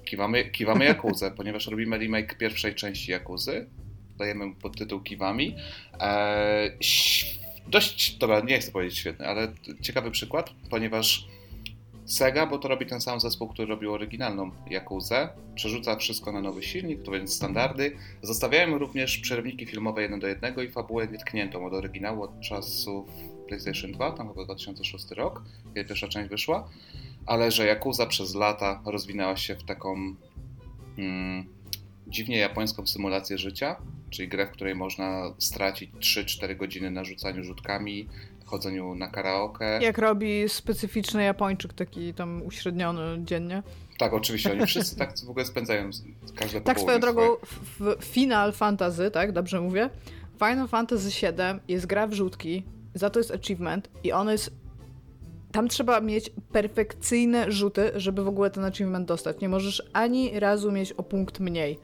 Kiwamy, 0.05 0.45
kiwamy 0.45 0.85
Yakuzę, 0.85 1.31
ponieważ 1.37 1.67
robimy 1.67 1.97
remake 1.97 2.37
pierwszej 2.37 2.75
części 2.75 3.11
Yakuzy. 3.11 3.69
Dajemy 4.17 4.45
mu 4.45 4.55
podtytuł 4.55 5.01
Kiwami. 5.01 5.55
E, 5.99 6.71
ś- 6.79 7.39
dość, 7.67 8.17
dobra, 8.17 8.39
nie 8.39 8.59
chcę 8.59 8.71
powiedzieć 8.71 8.97
świetny, 8.97 9.27
ale 9.27 9.53
ciekawy 9.81 10.11
przykład, 10.11 10.49
ponieważ 10.69 11.27
Sega, 12.05 12.45
bo 12.45 12.57
to 12.57 12.67
robi 12.67 12.85
ten 12.85 13.01
sam 13.01 13.19
zespół, 13.19 13.47
który 13.47 13.67
robił 13.67 13.93
oryginalną 13.93 14.51
Yakuzę, 14.69 15.29
przerzuca 15.55 15.95
wszystko 15.95 16.31
na 16.31 16.41
nowy 16.41 16.63
silnik, 16.63 17.03
to 17.03 17.11
więc 17.11 17.33
standardy. 17.35 17.97
Zostawiają 18.21 18.77
również 18.77 19.17
przerywniki 19.17 19.65
filmowe 19.65 20.01
jeden 20.01 20.19
do 20.19 20.27
jednego 20.27 20.63
i 20.63 20.69
fabułę 20.69 21.07
nietkniętą 21.07 21.65
od 21.65 21.73
oryginału 21.73 22.23
od 22.23 22.41
czasów 22.41 23.09
PlayStation 23.47 23.91
2, 23.91 24.11
tam 24.11 24.29
chyba 24.29 24.45
2006 24.45 25.11
rok, 25.11 25.41
kiedy 25.73 25.87
pierwsza 25.87 26.07
część 26.07 26.29
wyszła, 26.29 26.69
ale 27.25 27.51
że 27.51 27.65
Yakuza 27.65 28.05
przez 28.05 28.35
lata 28.35 28.81
rozwinęła 28.85 29.37
się 29.37 29.55
w 29.55 29.63
taką 29.63 30.15
mm, 30.97 31.45
dziwnie 32.07 32.37
japońską 32.37 32.87
symulację 32.87 33.37
życia, 33.37 33.75
czyli 34.09 34.27
grę, 34.27 34.47
w 34.47 34.51
której 34.51 34.75
można 34.75 35.33
stracić 35.37 35.91
3-4 35.99 36.57
godziny 36.57 36.91
na 36.91 37.03
rzucaniu 37.03 37.43
rzutkami, 37.43 38.07
chodzeniu 38.45 38.95
na 38.95 39.07
karaoke. 39.07 39.79
Jak 39.81 39.97
robi 39.97 40.49
specyficzny 40.49 41.23
Japończyk, 41.23 41.73
taki 41.73 42.13
tam 42.13 42.41
uśredniony 42.45 43.25
dziennie. 43.25 43.63
Tak, 43.97 44.13
oczywiście, 44.13 44.51
oni 44.51 44.65
wszyscy 44.65 44.95
tak 45.05 45.19
w 45.25 45.29
ogóle 45.29 45.45
spędzają 45.45 45.89
każde 46.35 46.61
Tak 46.61 46.79
swoją 46.79 46.99
drogą, 46.99 47.21
w 47.43 47.79
w 47.79 48.05
Final 48.05 48.53
Fantasy, 48.53 49.11
tak, 49.11 49.31
dobrze 49.31 49.61
mówię, 49.61 49.89
Final 50.39 50.67
Fantasy 50.67 51.09
VII 51.09 51.59
jest 51.67 51.85
gra 51.85 52.07
wrzutki, 52.07 52.63
za 52.93 53.09
to 53.09 53.19
jest 53.19 53.31
achievement 53.31 53.89
i 54.03 54.11
on 54.11 54.29
jest... 54.29 54.64
Tam 55.55 55.67
trzeba 55.67 56.01
mieć 56.01 56.31
perfekcyjne 56.51 57.51
rzuty, 57.51 57.91
żeby 57.95 58.23
w 58.23 58.27
ogóle 58.27 58.49
ten 58.49 58.65
achievement 58.65 59.07
dostać. 59.07 59.41
Nie 59.41 59.49
możesz 59.49 59.89
ani 59.93 60.39
razu 60.39 60.71
mieć 60.71 60.91
o 60.93 61.03
punkt 61.03 61.39
mniej. 61.39 61.79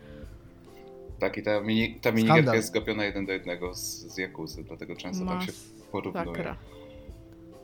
Tak, 1.19 1.38
i 1.38 1.43
ta, 1.43 1.61
mini, 1.61 1.99
ta 2.02 2.11
minigierka 2.11 2.56
jest 2.56 2.68
skopiona 2.68 3.06
jeden 3.06 3.26
do 3.26 3.31
jednego 3.31 3.73
z, 3.73 3.81
z 3.81 4.18
Yakuzy, 4.18 4.64
dlatego 4.64 4.95
często 4.95 5.26
tam 5.26 5.41
się 5.41 5.52
porównuje. 5.91 6.56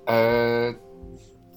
E, 0.10 0.74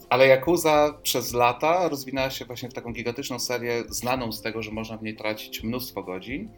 ale 0.08 0.26
Yakuza 0.26 0.98
przez 1.02 1.32
lata 1.32 1.88
rozwinęła 1.88 2.30
się 2.30 2.44
właśnie 2.44 2.68
w 2.68 2.74
taką 2.74 2.92
gigantyczną 2.92 3.38
serię, 3.38 3.84
znaną 3.88 4.32
z 4.32 4.42
tego, 4.42 4.62
że 4.62 4.70
można 4.70 4.96
w 4.96 5.02
niej 5.02 5.16
tracić 5.16 5.62
mnóstwo 5.62 6.02
godzin. 6.02 6.50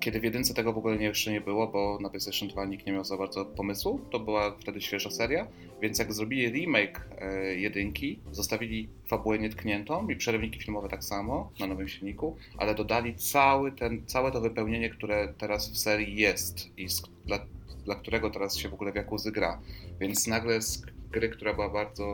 Kiedy 0.00 0.20
w 0.20 0.24
jedynce 0.24 0.54
tego 0.54 0.72
w 0.72 0.78
ogóle 0.78 0.96
jeszcze 0.96 1.32
nie 1.32 1.40
było, 1.40 1.66
bo 1.66 1.98
na 2.00 2.10
PlayStation 2.10 2.48
2 2.48 2.64
nikt 2.64 2.86
nie 2.86 2.92
miał 2.92 3.04
za 3.04 3.16
bardzo 3.16 3.44
pomysłu, 3.44 4.00
to 4.10 4.20
była 4.20 4.56
wtedy 4.58 4.80
świeża 4.80 5.10
seria, 5.10 5.46
więc 5.82 5.98
jak 5.98 6.12
zrobili 6.12 6.50
remake 6.50 7.08
e, 7.18 7.54
jedynki, 7.54 8.20
zostawili 8.30 8.88
fabułę 9.06 9.38
nietkniętą 9.38 10.08
i 10.08 10.16
przerywniki 10.16 10.60
filmowe 10.60 10.88
tak 10.88 11.04
samo 11.04 11.52
na 11.60 11.66
nowym 11.66 11.88
silniku, 11.88 12.36
ale 12.58 12.74
dodali 12.74 13.14
cały 13.14 13.72
ten, 13.72 14.06
całe 14.06 14.32
to 14.32 14.40
wypełnienie, 14.40 14.90
które 14.90 15.34
teraz 15.38 15.70
w 15.70 15.78
serii 15.78 16.16
jest 16.16 16.78
i 16.78 16.86
dla, 17.26 17.38
dla 17.84 17.94
którego 17.94 18.30
teraz 18.30 18.56
się 18.56 18.68
w 18.68 18.74
ogóle 18.74 18.92
w 18.92 18.96
Jakuzy 18.96 19.32
gra. 19.32 19.60
Więc 20.00 20.26
nagle 20.26 20.62
z 20.62 20.82
gry, 21.10 21.28
która 21.28 21.54
była 21.54 21.68
bardzo 21.68 22.04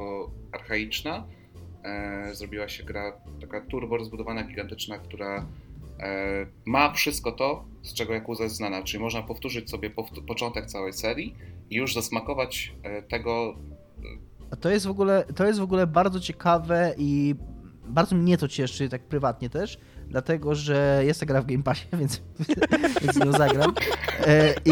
archaiczna, 0.53 1.27
e, 1.85 2.35
zrobiła 2.35 2.69
się 2.69 2.85
gra 2.85 3.13
taka 3.41 3.61
turbo 3.61 3.97
rozbudowana, 3.97 4.43
gigantyczna, 4.43 4.99
która 4.99 5.47
ma 6.67 6.93
wszystko 6.93 7.33
to, 7.33 7.65
z 7.83 7.95
czego 7.95 8.15
Yakuza 8.15 8.45
jest 8.45 8.57
znana. 8.57 8.83
Czyli 8.83 9.03
można 9.03 9.23
powtórzyć 9.23 9.71
sobie 9.71 9.91
początek 10.27 10.67
całej 10.67 10.93
serii 10.93 11.35
i 11.71 11.77
już 11.77 11.95
zasmakować 11.95 12.75
e, 12.83 13.03
tego. 13.03 13.57
A 14.51 14.57
to 14.57 14.71
jest 14.71 14.87
w 14.87 14.91
ogóle, 14.91 15.25
to 15.37 15.47
jest 15.47 15.59
w 15.59 15.63
ogóle 15.63 15.87
bardzo 15.87 16.21
ciekawe 16.21 16.95
i 16.99 17.35
bardzo 17.89 18.17
mnie 18.17 18.39
to 18.39 18.49
cieszy, 18.49 18.89
tak 18.89 19.03
prywatnie 19.03 19.51
też, 19.51 19.79
dlatego 20.11 20.55
że 20.55 21.03
jest 21.07 21.21
ta 21.21 21.27
gra 21.27 21.43
w 21.43 21.47
Game 21.47 21.63
Passie, 21.63 21.87
więc, 22.01 22.21
więc 23.03 23.17
nią 23.25 23.33
zagram. 23.33 23.75
E, 24.27 24.55
i, 24.65 24.71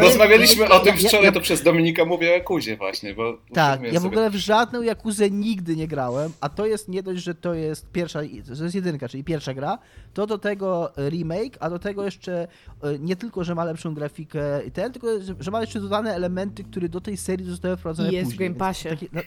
Rozmawialiśmy 0.00 0.68
o 0.68 0.78
tym 0.80 0.94
Ja- 0.96 1.00
ja- 1.02 1.08
wczoraj, 1.08 1.24
ja- 1.26 1.32
to 1.32 1.40
przez 1.40 1.62
Dominika 1.62 2.04
mówię 2.04 2.28
o 2.28 2.32
Jakuzie 2.32 2.76
właśnie, 2.76 3.14
bo 3.14 3.38
Tak, 3.54 3.82
ja 3.82 3.90
w 3.90 3.94
sobie- 3.94 4.06
ogóle 4.06 4.30
w 4.30 4.34
żadną 4.36 4.82
Jakuzę 4.82 5.30
nigdy 5.30 5.76
nie 5.76 5.88
grałem, 5.88 6.32
a 6.40 6.48
to 6.48 6.66
jest 6.66 6.88
nie 6.88 7.02
dość, 7.02 7.22
że 7.22 7.34
to 7.34 7.54
jest 7.54 7.90
pierwsza, 7.92 8.20
to 8.58 8.62
jest 8.64 8.74
jedynka, 8.74 9.08
czyli 9.08 9.24
pierwsza 9.24 9.54
gra, 9.54 9.78
to 10.14 10.26
do 10.26 10.38
tego 10.38 10.92
remake, 11.08 11.56
a 11.60 11.70
do 11.70 11.78
tego 11.78 12.04
jeszcze 12.04 12.48
e, 12.82 12.98
nie 12.98 13.16
tylko, 13.16 13.44
że 13.44 13.54
ma 13.54 13.64
lepszą 13.64 13.94
grafikę 13.94 14.40
i 14.66 14.70
ten, 14.70 14.92
tylko 14.92 15.06
że- 15.40 15.50
ma 15.50 15.60
jeszcze 15.60 15.80
dodane 15.80 16.14
elementy, 16.14 16.64
które 16.64 16.88
do 16.88 17.00
tej 17.00 17.16
serii 17.16 17.46
zostały 17.46 17.76
wprowadzone 17.76 18.10
I 18.10 18.12
jest 18.14 18.30
w 18.30 18.32
później. 18.34 18.48
Game 18.48 18.58
Passie. 18.58 18.88
taki- 18.88 19.08
no, 19.12 19.20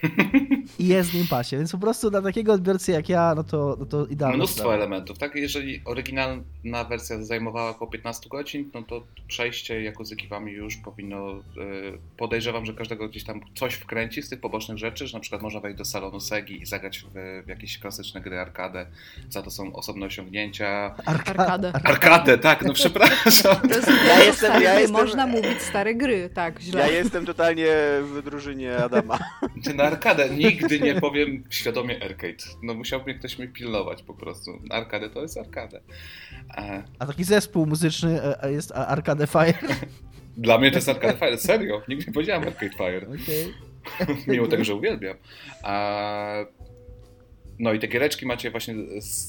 I 0.79 0.87
jest 0.87 1.09
w 1.09 1.13
Game 1.13 1.25
Passie, 1.29 1.57
więc 1.57 1.71
po 1.71 1.77
prostu 1.77 2.09
dla 2.09 2.21
takiego 2.21 2.53
odbiorcy 2.53 2.91
jak 2.91 3.09
ja, 3.09 3.33
no 3.35 3.43
to, 3.43 3.75
no 3.79 3.85
to 3.85 4.05
idealne. 4.05 4.37
Mnóstwo 4.37 4.73
elementów, 4.75 5.17
tak? 5.17 5.35
Jeżeli 5.39 5.81
oryginalna 5.85 6.83
wersja 6.89 7.23
zajmowała 7.23 7.69
około 7.69 7.91
15 7.91 8.29
godzin, 8.29 8.69
no 8.73 8.83
to 8.83 9.03
przejście 9.27 9.83
jako 9.83 10.05
z 10.05 10.11
ekipami 10.11 10.51
już 10.51 10.75
powinno. 10.77 11.31
e, 11.31 11.41
Podejrzewam, 12.17 12.65
że 12.65 12.73
każdego 12.73 13.09
gdzieś 13.09 13.23
tam 13.23 13.41
coś 13.55 13.73
wkręci 13.73 14.21
z 14.21 14.29
tych 14.29 14.39
pobocznych 14.41 14.77
rzeczy, 14.77 15.07
że 15.07 15.17
na 15.17 15.21
przykład 15.21 15.41
można 15.41 15.59
wejść 15.59 15.77
do 15.77 15.85
salonu 15.85 16.19
Segi 16.19 16.61
i 16.61 16.65
zagrać 16.65 16.99
w, 16.99 17.43
w 17.45 17.49
jakieś 17.49 17.77
klasyczne 17.79 18.21
gry 18.21 18.39
arkadę. 18.39 18.85
Za 19.29 19.41
to 19.41 19.51
są 19.51 19.73
osobne 19.73 20.05
osiągnięcia. 20.05 20.95
Arkadę. 21.05 21.71
Arkadę, 21.83 22.37
tak, 22.37 22.61
no 22.65 22.73
przepraszam. 22.73 23.55
To 23.69 23.75
jest 23.75 23.87
Ja 24.07 24.23
jestem- 24.23 24.63
ja 24.63 24.79
jestem- 24.79 25.01
można 25.01 25.27
mówić 25.27 25.61
stare 25.61 25.95
gry, 25.95 26.29
tak, 26.33 26.59
źle. 26.61 26.79
Ja 26.81 26.87
jestem 26.97 27.25
totalnie 27.25 27.67
w 28.01 28.21
drużynie 28.25 28.77
Adama. 28.77 29.19
Na 29.75 29.83
arkadę 29.83 30.29
nigdy 30.29 30.79
nie 30.79 30.95
powiem 31.01 31.43
świadomie 31.49 32.03
arcade. 32.03 32.33
No 32.63 32.73
musiałby 32.73 33.13
ktoś 33.13 33.37
mnie 33.39 33.47
pilnować 33.47 34.03
po 34.03 34.13
prostu. 34.13 34.59
Arkadę 34.69 35.09
to 35.09 35.21
jest 35.21 35.28
arkadę. 35.37 35.81
E, 36.57 36.83
A 36.99 37.05
taki 37.05 37.23
zespół 37.23 37.65
muzyczny 37.65 38.21
e, 38.43 38.51
jest 38.51 38.71
Arcade 38.71 39.27
Fire. 39.27 39.53
Dla 40.37 40.57
mnie 40.57 40.71
to 40.71 40.77
jest 40.77 40.89
Arcade 40.89 41.17
Fire, 41.17 41.37
serio. 41.37 41.81
Nigdy 41.87 42.05
nie 42.07 42.13
powiedziałem 42.13 42.43
Arcade 42.47 42.73
Fire. 42.77 43.07
Okej. 43.07 43.53
Mimo 44.27 44.47
tego, 44.47 44.63
że 44.63 44.75
uwielbiam. 44.75 45.17
A... 45.63 46.45
No 47.59 47.73
i 47.73 47.79
te 47.79 47.87
giereczki 47.87 48.25
macie 48.25 48.51
właśnie 48.51 48.73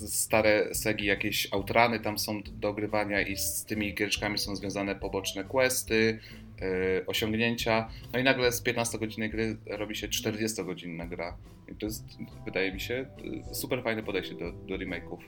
stare 0.09 0.75
segi, 0.75 1.07
jakieś 1.07 1.53
outrany 1.53 2.01
tam 2.01 2.19
są 2.19 2.43
do 2.43 2.69
ogrywania 2.69 3.21
i 3.21 3.37
z 3.37 3.65
tymi 3.65 3.95
giereczkami 3.95 4.39
są 4.39 4.57
związane 4.57 4.95
poboczne 4.95 5.45
questy, 5.45 6.19
yy, 6.61 7.05
osiągnięcia. 7.07 7.89
No 8.13 8.19
i 8.19 8.25
nagle 8.25 8.53
z 8.53 8.63
15-godzinnej 8.63 9.31
gry 9.31 9.57
robi 9.67 9.97
się 9.97 10.09
40-godzinna 10.09 11.09
gra. 11.09 11.37
I 11.73 11.75
to 11.75 11.87
jest, 11.87 12.05
wydaje 12.45 12.73
mi 12.73 12.81
się, 12.81 13.07
super 13.53 13.83
fajne 13.83 14.03
podejście 14.03 14.35
do, 14.35 14.53
do 14.53 14.75
remake'ów. 14.75 15.19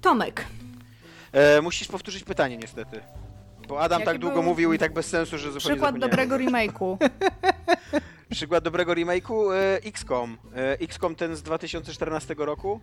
Tomek, 0.00 0.44
E, 1.32 1.62
musisz 1.62 1.88
powtórzyć 1.88 2.24
pytanie 2.24 2.56
niestety. 2.56 3.00
Bo 3.68 3.80
Adam 3.80 4.00
Jaki 4.00 4.10
tak 4.12 4.18
długo 4.18 4.34
był 4.34 4.42
mówił 4.42 4.72
i 4.72 4.78
tak 4.78 4.92
bez 4.92 5.06
sensu, 5.06 5.38
że 5.38 5.52
zupełnie 5.52 5.60
przykład 5.60 5.94
zapomniałem. 5.94 6.10
dobrego 6.10 6.36
remake'u. 6.36 6.96
Przykład 8.30 8.64
dobrego 8.64 8.92
remake'u 8.92 9.52
e, 9.54 9.76
XCOM. 9.84 10.38
E, 10.56 10.78
XCOM 10.80 11.14
ten 11.14 11.36
z 11.36 11.42
2014 11.42 12.34
roku, 12.38 12.80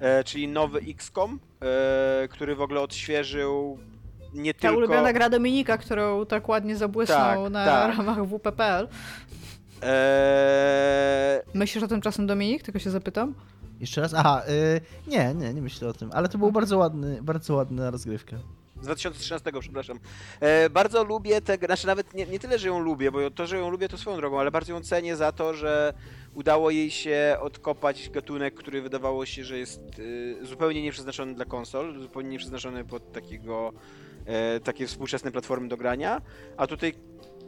e, 0.00 0.24
czyli 0.24 0.48
nowy 0.48 0.80
XCOM, 0.88 1.40
e, 2.24 2.28
który 2.28 2.54
w 2.56 2.60
ogóle 2.60 2.80
odświeżył 2.80 3.78
nie 4.34 4.54
Ta 4.54 4.60
tylko... 4.60 4.76
ulubiona 4.76 5.12
gra 5.12 5.30
Dominika, 5.30 5.78
którą 5.78 6.26
tak 6.26 6.48
ładnie 6.48 6.76
zabłysnął 6.76 7.44
Tak, 7.44 7.52
na 7.52 7.64
tak. 7.64 7.96
ramach 7.96 8.26
WPPL. 8.26 8.88
E, 9.82 11.42
Myślisz 11.54 11.84
o 11.84 11.88
tym 11.88 12.00
czasem 12.00 12.26
Dominik? 12.26 12.62
Tylko 12.62 12.78
się 12.78 12.90
zapytam. 12.90 13.34
Jeszcze 13.82 14.00
raz? 14.00 14.14
Aha, 14.14 14.42
y, 14.48 14.80
nie, 15.06 15.34
nie, 15.34 15.54
nie 15.54 15.62
myślę 15.62 15.88
o 15.88 15.92
tym, 15.92 16.10
ale 16.12 16.28
to 16.28 16.38
był 16.38 16.52
bardzo 16.52 16.78
ładny, 16.78 17.22
bardzo 17.22 17.54
ładna 17.54 17.90
rozgrywka. 17.90 18.36
z 18.80 18.84
2013, 18.84 19.50
przepraszam. 19.60 19.98
E, 20.40 20.70
bardzo 20.70 21.04
lubię 21.04 21.40
tę 21.40 21.58
grę, 21.58 21.66
znaczy 21.66 21.86
nawet 21.86 22.14
nie, 22.14 22.26
nie 22.26 22.38
tyle, 22.38 22.58
że 22.58 22.68
ją 22.68 22.78
lubię, 22.78 23.12
bo 23.12 23.30
to, 23.30 23.46
że 23.46 23.56
ją 23.58 23.70
lubię 23.70 23.88
to 23.88 23.98
swoją 23.98 24.16
drogą, 24.16 24.40
ale 24.40 24.50
bardzo 24.50 24.72
ją 24.72 24.80
cenię 24.80 25.16
za 25.16 25.32
to, 25.32 25.54
że 25.54 25.94
udało 26.34 26.70
jej 26.70 26.90
się 26.90 27.36
odkopać 27.40 28.10
gatunek, 28.10 28.54
który 28.54 28.82
wydawało 28.82 29.26
się, 29.26 29.44
że 29.44 29.58
jest 29.58 29.80
e, 30.40 30.46
zupełnie 30.46 30.82
nieprzeznaczony 30.82 31.34
dla 31.34 31.44
konsol, 31.44 32.00
zupełnie 32.00 32.28
nieprzeznaczony 32.28 32.84
pod 32.84 33.12
takiego, 33.12 33.72
e, 34.26 34.60
takie 34.60 34.86
współczesne 34.86 35.32
platformy 35.32 35.68
do 35.68 35.76
grania, 35.76 36.22
a 36.56 36.66
tutaj 36.66 36.94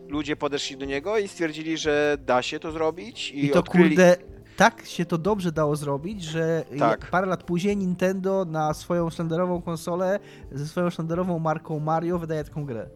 ludzie 0.08 0.36
podeszli 0.36 0.76
do 0.76 0.84
niego 0.84 1.18
i 1.18 1.28
stwierdzili, 1.28 1.78
że 1.78 2.16
da 2.20 2.42
się 2.42 2.58
to 2.58 2.72
zrobić 2.72 3.30
i, 3.30 3.46
I 3.46 3.50
to 3.50 3.58
odkryli... 3.58 3.88
kurde, 3.88 4.33
tak 4.56 4.86
się 4.86 5.04
to 5.04 5.18
dobrze 5.18 5.52
dało 5.52 5.76
zrobić, 5.76 6.22
że 6.22 6.64
Tak. 6.78 7.10
parę 7.10 7.26
lat 7.26 7.42
później 7.42 7.76
Nintendo 7.76 8.44
na 8.44 8.74
swoją 8.74 9.10
sztandarową 9.10 9.62
konsolę 9.62 10.20
ze 10.52 10.66
swoją 10.66 10.90
sztandarową 10.90 11.38
marką 11.38 11.80
Mario 11.80 12.18
wydaje 12.18 12.44
taką 12.44 12.64
grę. 12.64 12.86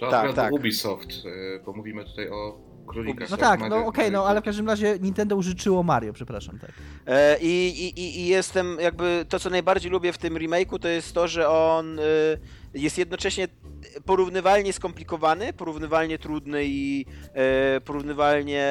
To 0.00 0.10
Tak, 0.10 0.14
akurat 0.18 0.36
tak. 0.36 0.52
Ubisoft, 0.52 1.10
y, 1.10 1.62
bo 1.66 1.72
mówimy 1.72 2.04
tutaj 2.04 2.28
o 2.30 2.58
królikach. 2.84 3.30
No 3.30 3.36
tak, 3.36 3.60
no 3.70 3.86
okej, 3.86 4.10
no 4.10 4.18
Mario- 4.18 4.28
ale 4.30 4.40
w 4.40 4.44
każdym 4.44 4.66
razie 4.68 4.98
Nintendo 5.00 5.36
użyczyło 5.36 5.82
Mario, 5.82 6.12
przepraszam, 6.12 6.58
tak. 6.58 6.70
E, 7.06 7.38
I, 7.40 7.68
i, 7.84 8.00
i- 8.20 8.26
jestem 8.26 8.76
jakby 8.80 9.26
to, 9.28 9.38
co 9.40 9.50
najbardziej 9.50 9.90
lubię 9.90 10.12
w 10.12 10.18
tym 10.18 10.34
remake'u, 10.34 10.78
to 10.78 10.88
jest 10.88 11.12
to, 11.14 11.28
że 11.28 11.48
on 11.48 11.98
y, 11.98 12.02
jest 12.74 12.98
jednocześnie 12.98 13.48
porównywalnie 14.04 14.72
skomplikowany, 14.72 15.52
porównywalnie 15.52 16.18
trudny 16.18 16.62
i 16.64 17.06
e, 17.34 17.80
porównywalnie 17.80 18.68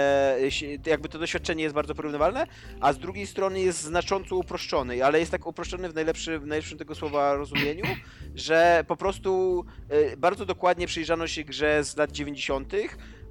się- 0.50 0.68
jakby 0.86 1.10
to 1.10 1.20
doświadczenie 1.20 1.64
jest 1.64 1.76
bardzo 1.76 1.96
porównywalne, 1.96 2.48
a 2.82 2.94
z 2.94 2.98
drugiej 3.00 3.28
strony 3.28 3.60
jest 3.60 3.82
znacząco 3.82 4.36
uproszczony, 4.36 5.06
ale 5.06 5.20
jest 5.20 5.32
tak 5.32 5.48
uproszczony 5.48 5.90
w, 5.90 5.96
najlepszy, 5.96 6.40
w 6.40 6.46
najlepszym 6.48 6.78
tego 6.78 6.96
słowa 6.96 7.36
rozumieniu, 7.36 7.84
że 8.36 8.86
po 8.88 8.96
prostu 8.98 9.66
e, 9.90 10.18
bardzo 10.18 10.46
dokładnie 10.46 10.88
przyjrzano 10.88 11.28
się 11.28 11.44
grze 11.44 11.84
z 11.84 11.98
lat 11.98 12.12
90., 12.12 12.74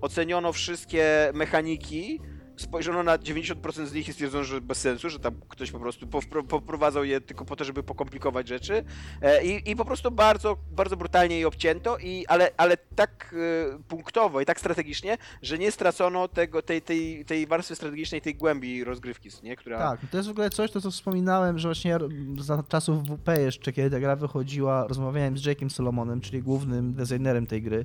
oceniono 0.02 0.52
wszystkie 0.52 1.30
mechaniki, 1.34 2.20
spojrzono 2.56 3.02
na 3.02 3.18
90% 3.18 3.86
z 3.86 3.94
nich 3.94 4.08
i 4.08 4.12
stwierdzono, 4.12 4.44
że 4.44 4.60
bez 4.60 4.78
sensu, 4.78 5.10
że 5.10 5.18
tam 5.18 5.34
ktoś 5.48 5.70
po 5.70 5.78
prostu 5.78 6.06
poprowadzał 6.48 7.04
je 7.04 7.20
tylko 7.20 7.44
po 7.44 7.56
to, 7.56 7.64
żeby 7.64 7.82
pokomplikować 7.82 8.48
rzeczy 8.48 8.84
E, 9.22 9.44
i, 9.44 9.70
i 9.70 9.76
po 9.76 9.84
prostu 9.84 10.10
bardzo, 10.10 10.56
bardzo 10.72 10.96
brutalnie 10.96 11.38
je 11.38 11.48
obcięto, 11.48 11.98
i, 11.98 12.26
ale, 12.28 12.50
ale 12.56 12.76
tak 12.76 13.34
e, 13.74 13.78
punktowo 13.88 14.40
i 14.40 14.44
tak 14.44 14.60
strategicznie, 14.60 15.18
że 15.42 15.58
nie 15.58 15.72
stracono 15.72 16.28
tego, 16.28 16.62
tej, 16.62 16.82
tej, 16.82 17.24
tej 17.24 17.46
warstwy 17.46 17.76
strategicznej, 17.76 18.20
tej 18.20 18.34
głębi 18.34 18.84
rozgrywki, 18.84 19.28
nie? 19.42 19.56
która... 19.56 19.78
Tak, 19.78 20.00
to 20.10 20.16
jest 20.16 20.28
w 20.28 20.32
ogóle 20.32 20.50
coś, 20.50 20.70
to 20.70 20.80
co 20.80 20.90
wspominałem, 20.90 21.58
że 21.58 21.68
właśnie 21.68 21.98
za 22.38 22.62
czasów 22.68 23.04
WP 23.04 23.28
jeszcze, 23.38 23.72
kiedy 23.72 23.90
ta 23.90 24.00
gra 24.00 24.16
wychodziła, 24.16 24.86
rozmawiałem 24.88 25.38
z 25.38 25.42
Jake'em 25.42 25.70
Solomonem, 25.70 26.20
czyli 26.20 26.42
głównym 26.42 26.94
designerem 26.94 27.46
tej 27.46 27.62
gry. 27.62 27.84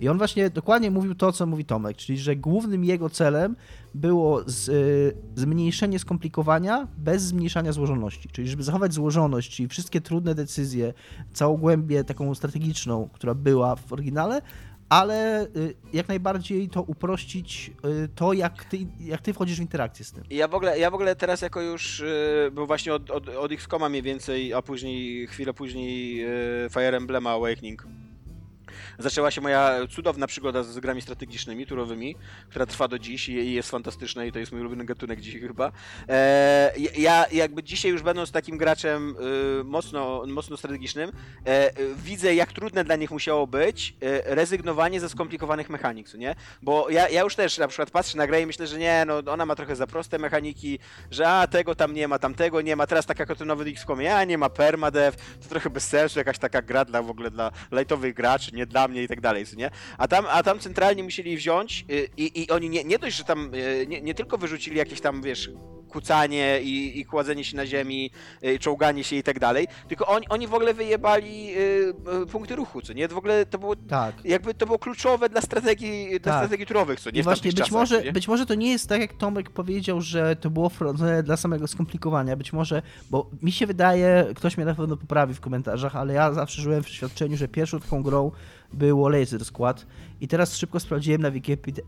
I 0.00 0.08
on 0.08 0.18
właśnie 0.18 0.50
dokładnie 0.50 0.90
mówił 0.90 1.14
to, 1.14 1.32
co 1.32 1.46
mówi 1.46 1.64
Tomek, 1.64 1.96
czyli 1.96 2.18
że 2.18 2.36
głównym 2.36 2.84
jego 2.84 3.10
celem 3.10 3.56
było 3.94 4.42
z, 4.46 4.68
y, 4.68 5.16
zmniejszenie 5.34 5.98
skomplikowania 5.98 6.88
bez 6.98 7.22
zmniejszania 7.22 7.72
złożoności. 7.72 8.28
Czyli 8.32 8.48
żeby 8.48 8.62
zachować 8.62 8.94
złożoność, 8.94 9.56
czyli 9.56 9.68
wszystkie 9.68 10.00
trudne 10.00 10.34
decyzje, 10.34 10.94
całą 11.32 11.56
głębię 11.56 12.04
taką 12.04 12.34
strategiczną, 12.34 13.08
która 13.12 13.34
była 13.34 13.76
w 13.76 13.92
oryginale, 13.92 14.42
ale 14.88 15.46
y, 15.56 15.74
jak 15.92 16.08
najbardziej 16.08 16.68
to 16.68 16.82
uprościć, 16.82 17.70
y, 18.04 18.08
to 18.14 18.32
jak 18.32 18.64
ty, 18.64 18.78
jak 19.00 19.20
ty 19.20 19.32
wchodzisz 19.32 19.58
w 19.58 19.60
interakcję 19.60 20.04
z 20.04 20.12
tym. 20.12 20.24
Ja 20.30 20.48
w 20.48 20.54
ogóle, 20.54 20.78
ja 20.78 20.90
w 20.90 20.94
ogóle 20.94 21.16
teraz 21.16 21.42
jako 21.42 21.60
już 21.60 22.00
e, 22.00 22.50
był 22.50 22.66
właśnie 22.66 22.94
od, 22.94 23.10
od, 23.10 23.28
od 23.28 23.52
XCOMa 23.52 23.88
mniej 23.88 24.02
więcej, 24.02 24.54
a 24.54 24.62
później, 24.62 25.26
chwilę 25.26 25.54
później 25.54 26.26
Fire 26.70 26.96
Emblema 26.96 27.30
Awakening. 27.30 27.86
Zaczęła 28.98 29.30
się 29.30 29.40
moja 29.40 29.86
cudowna 29.90 30.26
przygoda 30.26 30.62
z 30.62 30.78
grami 30.78 31.02
strategicznymi, 31.02 31.66
turowymi, 31.66 32.16
która 32.48 32.66
trwa 32.66 32.88
do 32.88 32.98
dziś 32.98 33.28
i, 33.28 33.52
jest 33.52 33.70
fantastyczna 33.70 34.24
i 34.24 34.32
to 34.32 34.38
jest 34.38 34.52
mój 34.52 34.60
ulubiony 34.60 34.84
gatunek 34.84 35.20
dzisiaj 35.20 35.40
chyba. 35.40 35.72
E, 36.08 36.72
ja 36.96 37.26
jakby 37.32 37.62
dzisiaj 37.62 37.90
już 37.90 38.02
będąc 38.02 38.32
takim 38.32 38.56
graczem 38.56 39.16
y, 39.60 39.64
mocno, 39.64 40.24
mocno 40.26 40.56
strategicznym, 40.56 41.12
e, 41.46 41.70
widzę 41.96 42.34
jak 42.34 42.52
trudne 42.52 42.84
dla 42.84 42.96
nich 42.96 43.10
musiało 43.10 43.46
być 43.46 43.94
e, 44.00 44.34
rezygnowanie 44.34 45.00
ze 45.00 45.08
skomplikowanych 45.08 45.70
mechanik, 45.70 46.14
nie? 46.14 46.34
Bo 46.62 46.90
ja, 46.90 47.08
ja 47.08 47.22
już 47.22 47.36
też 47.36 47.58
na 47.58 47.68
przykład 47.68 47.90
patrzę 47.90 48.18
na 48.18 48.26
grę 48.26 48.42
i 48.42 48.46
myślę, 48.46 48.66
że 48.66 48.78
nie, 48.78 49.04
no 49.06 49.32
ona 49.32 49.46
ma 49.46 49.54
trochę 49.54 49.76
za 49.76 49.86
proste 49.86 50.18
mechaniki, 50.18 50.78
że 51.10 51.28
a 51.28 51.46
tego 51.46 51.74
tam 51.74 51.94
nie 51.94 52.08
ma, 52.08 52.18
tamtego 52.18 52.60
nie 52.60 52.76
ma, 52.76 52.86
teraz 52.86 53.06
tak 53.06 53.18
jak 53.18 53.30
o 53.30 53.36
tym 53.36 53.48
nowym 53.48 53.68
XCOMie, 53.68 54.16
a 54.16 54.24
nie 54.24 54.38
ma 54.38 54.48
permadev, 54.48 55.16
to 55.42 55.48
trochę 55.48 55.70
bez 55.70 55.88
sensu, 55.88 56.18
jakaś 56.18 56.38
taka 56.38 56.62
gra 56.62 56.84
dla 56.84 57.02
w 57.02 57.10
ogóle 57.10 57.30
dla 57.30 57.50
lightowych 57.72 58.14
graczy, 58.14 58.54
nie 58.54 58.66
dla 58.66 58.81
mnie 58.88 59.02
i 59.02 59.08
tak 59.08 59.20
dalej, 59.20 59.44
nie? 59.56 59.70
A 59.98 60.08
tam, 60.08 60.24
a 60.30 60.42
tam 60.42 60.58
centralnie 60.58 61.02
musieli 61.02 61.36
wziąć 61.36 61.84
y, 61.90 62.08
i, 62.16 62.42
i 62.42 62.50
oni 62.50 62.70
nie, 62.70 62.84
nie 62.84 62.98
dość, 62.98 63.16
że 63.16 63.24
tam 63.24 63.54
y, 63.54 63.86
nie, 63.88 64.00
nie 64.00 64.14
tylko 64.14 64.38
wyrzucili 64.38 64.76
jakieś 64.76 65.00
tam, 65.00 65.22
wiesz, 65.22 65.50
kucanie 65.92 66.60
i, 66.62 67.00
i 67.00 67.04
kładzenie 67.04 67.44
się 67.44 67.56
na 67.56 67.66
ziemi, 67.66 68.10
y, 68.44 68.58
czołganie 68.58 69.04
się 69.04 69.16
i 69.16 69.22
tak 69.22 69.38
dalej, 69.38 69.68
tylko 69.88 70.06
oni, 70.06 70.28
oni 70.28 70.46
w 70.46 70.54
ogóle 70.54 70.74
wyjebali 70.74 71.56
y, 71.56 72.26
punkty 72.32 72.56
ruchu, 72.56 72.82
co 72.82 72.92
nie? 72.92 73.08
W 73.08 73.18
ogóle 73.18 73.46
to 73.46 73.58
było 73.58 73.76
Tak. 73.76 74.14
jakby 74.24 74.54
to 74.54 74.66
było 74.66 74.78
kluczowe 74.78 75.28
dla 75.28 75.40
strategii, 75.40 76.08
dla 76.10 76.32
Tak. 76.32 76.40
strategii 76.40 76.66
turowych, 76.66 77.00
co 77.00 77.10
nie? 77.10 77.18
I 77.18 77.22
w 77.22 77.24
właśnie 77.24 77.48
być 77.50 77.58
czasach, 77.58 77.72
może, 77.72 78.02
nie? 78.02 78.12
być 78.12 78.28
może 78.28 78.46
to 78.46 78.54
nie 78.54 78.70
jest 78.70 78.88
tak, 78.88 79.00
jak 79.00 79.12
Tomek 79.12 79.50
powiedział, 79.50 80.00
że 80.00 80.36
to 80.36 80.50
było 80.50 80.68
wprowadzone 80.68 81.22
dla 81.22 81.36
samego 81.36 81.66
skomplikowania. 81.68 82.36
Być 82.36 82.52
może, 82.52 82.82
bo 83.10 83.30
mi 83.42 83.52
się 83.52 83.66
wydaje, 83.66 84.26
ktoś 84.36 84.56
mnie 84.56 84.66
na 84.66 84.74
pewno 84.74 84.96
poprawi 84.96 85.34
w 85.34 85.40
komentarzach, 85.40 85.96
ale 85.96 86.14
ja 86.14 86.32
zawsze 86.32 86.62
żyłem 86.62 86.82
w 86.82 86.86
przeświadczeniu, 86.86 87.36
że 87.36 87.48
pierwszą 87.48 87.80
taką 87.80 88.02
grą 88.02 88.30
było 88.74 89.08
Laser 89.08 89.44
Squad 89.44 89.86
i 90.22 90.28
teraz 90.28 90.56
szybko 90.56 90.80
sprawdziłem 90.80 91.22
na 91.22 91.30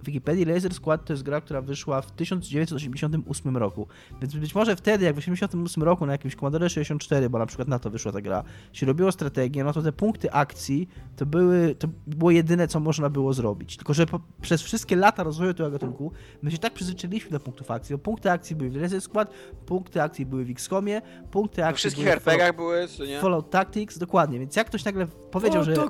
Wikipedii, 0.05 0.45
Laser 0.45 0.75
Squad 0.75 1.05
to 1.05 1.13
jest 1.13 1.23
gra, 1.23 1.41
która 1.41 1.63
wyszła 1.63 2.03
w 2.03 2.11
1988 2.11 3.57
roku. 3.57 3.87
Więc 4.21 4.35
być 4.35 4.55
może 4.55 4.77
wtedy, 4.77 5.05
jak 5.05 5.15
w 5.15 5.19
1988 5.19 5.83
roku 5.83 6.07
na 6.07 6.13
jakimś 6.13 6.37
Commodore 6.37 6.71
64, 6.71 7.31
bo 7.31 7.39
na 7.39 7.47
przykład 7.47 7.69
na 7.69 7.79
to 7.79 7.91
wyszła 7.91 8.13
ta 8.13 8.21
gra, 8.21 8.45
się 8.73 8.87
robiło 8.87 9.13
strategię, 9.13 9.65
no 9.65 9.73
to 9.73 9.83
te 9.83 9.93
punkty 9.93 10.33
akcji 10.33 10.89
to, 11.17 11.27
były, 11.27 11.75
to 11.75 11.89
było 12.07 12.31
jedyne, 12.31 12.69
co 12.69 12.81
można 12.81 13.11
było 13.11 13.33
zrobić. 13.33 13.77
Tylko, 13.77 13.95
że 13.95 14.07
po, 14.07 14.21
przez 14.43 14.63
wszystkie 14.63 14.97
lata 14.97 15.23
rozwoju 15.23 15.55
tego 15.55 15.71
gatunku 15.71 16.13
my 16.43 16.51
się 16.51 16.59
tak 16.59 16.75
przyzwyczailiśmy 16.75 17.31
do 17.31 17.41
punktów 17.41 17.71
akcji. 17.71 17.97
Bo 17.97 17.99
punkty 17.99 18.31
akcji 18.31 18.57
były 18.57 18.71
w 18.71 18.77
Laser 18.77 19.01
Squad, 19.01 19.31
punkty 19.67 20.03
akcji 20.03 20.27
były 20.27 20.45
w 20.45 20.51
XCOMie, 20.51 21.03
punkty 21.31 21.63
We 21.63 21.67
akcji 21.69 21.79
wszystkich 21.81 22.05
były 22.05 22.17
w 22.17 22.29
RPG-ach 22.29 22.57
były, 22.57 22.89
co 22.89 23.05
nie? 23.05 23.21
Fallout 23.21 23.51
Tactics, 23.51 23.99
dokładnie. 23.99 24.39
Więc 24.39 24.57
jak 24.57 24.67
ktoś 24.67 24.85
nagle 24.85 25.07
powiedział, 25.31 25.65
że, 25.65 25.75
że, 25.75 25.83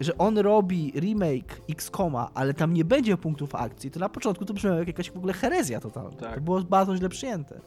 że 0.00 0.18
on 0.18 0.38
robi 0.38 0.92
remake 0.96 1.60
XCOMa, 1.70 2.30
ale 2.34 2.54
tam 2.54 2.74
nie 2.74 2.84
będzie 2.84 3.16
punktów 3.16 3.54
akcji, 3.54 3.90
to 3.90 4.00
na 4.00 4.08
początku 4.08 4.44
to 4.44 4.54
brzmiało 4.54 4.78
jak 4.78 4.88
jakaś 4.88 5.10
w 5.10 5.16
ogóle 5.16 5.32
herezja 5.32 5.80
totalna. 5.80 6.10
Tak. 6.16 6.34
To 6.34 6.40
było 6.40 6.60
bardzo 6.60 6.96
źle 6.96 7.08
przyjęte. 7.08 7.60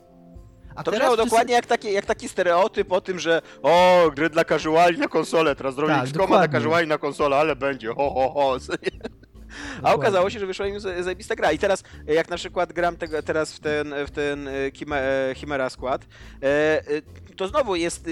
A 0.76 0.84
To 0.84 0.92
brzmiało 0.92 1.18
dokładnie 1.18 1.54
jak 1.54 1.66
taki, 1.66 1.94
jak 1.94 2.06
taki 2.06 2.30
stereotyp 2.30 2.92
o 2.92 3.02
tym, 3.02 3.20
że 3.20 3.42
o, 3.64 4.04
gry 4.16 4.30
dla 4.30 4.44
casuali 4.46 4.98
na 4.98 5.08
konsolę, 5.08 5.56
teraz 5.56 5.76
zrobię 5.76 5.94
Tak, 5.94 6.06
na 6.06 6.12
dokładnie. 6.12 6.60
casuali 6.60 6.88
na 6.88 6.98
konsolę, 6.98 7.38
ale 7.38 7.56
będzie, 7.56 7.88
ho, 7.88 8.10
ho, 8.14 8.30
ho. 8.34 8.58
A 9.84 9.94
okazało 9.94 10.30
się, 10.30 10.40
że 10.40 10.46
wyszła 10.46 10.68
im 10.68 10.80
za- 10.80 11.04
zajebista 11.04 11.36
gra. 11.36 11.52
I 11.52 11.58
teraz, 11.60 11.84
jak 12.08 12.30
na 12.30 12.36
przykład 12.38 12.74
gram 12.74 12.96
tego, 12.96 13.24
teraz 13.24 13.54
w 13.54 13.60
ten, 13.60 13.94
w 14.08 14.12
ten 14.12 14.48
e, 14.48 14.52
e, 14.52 15.36
Chimera 15.36 15.70
skład, 15.70 16.06
e, 16.44 16.82
to 17.36 17.48
znowu 17.48 17.76
jest. 17.76 18.10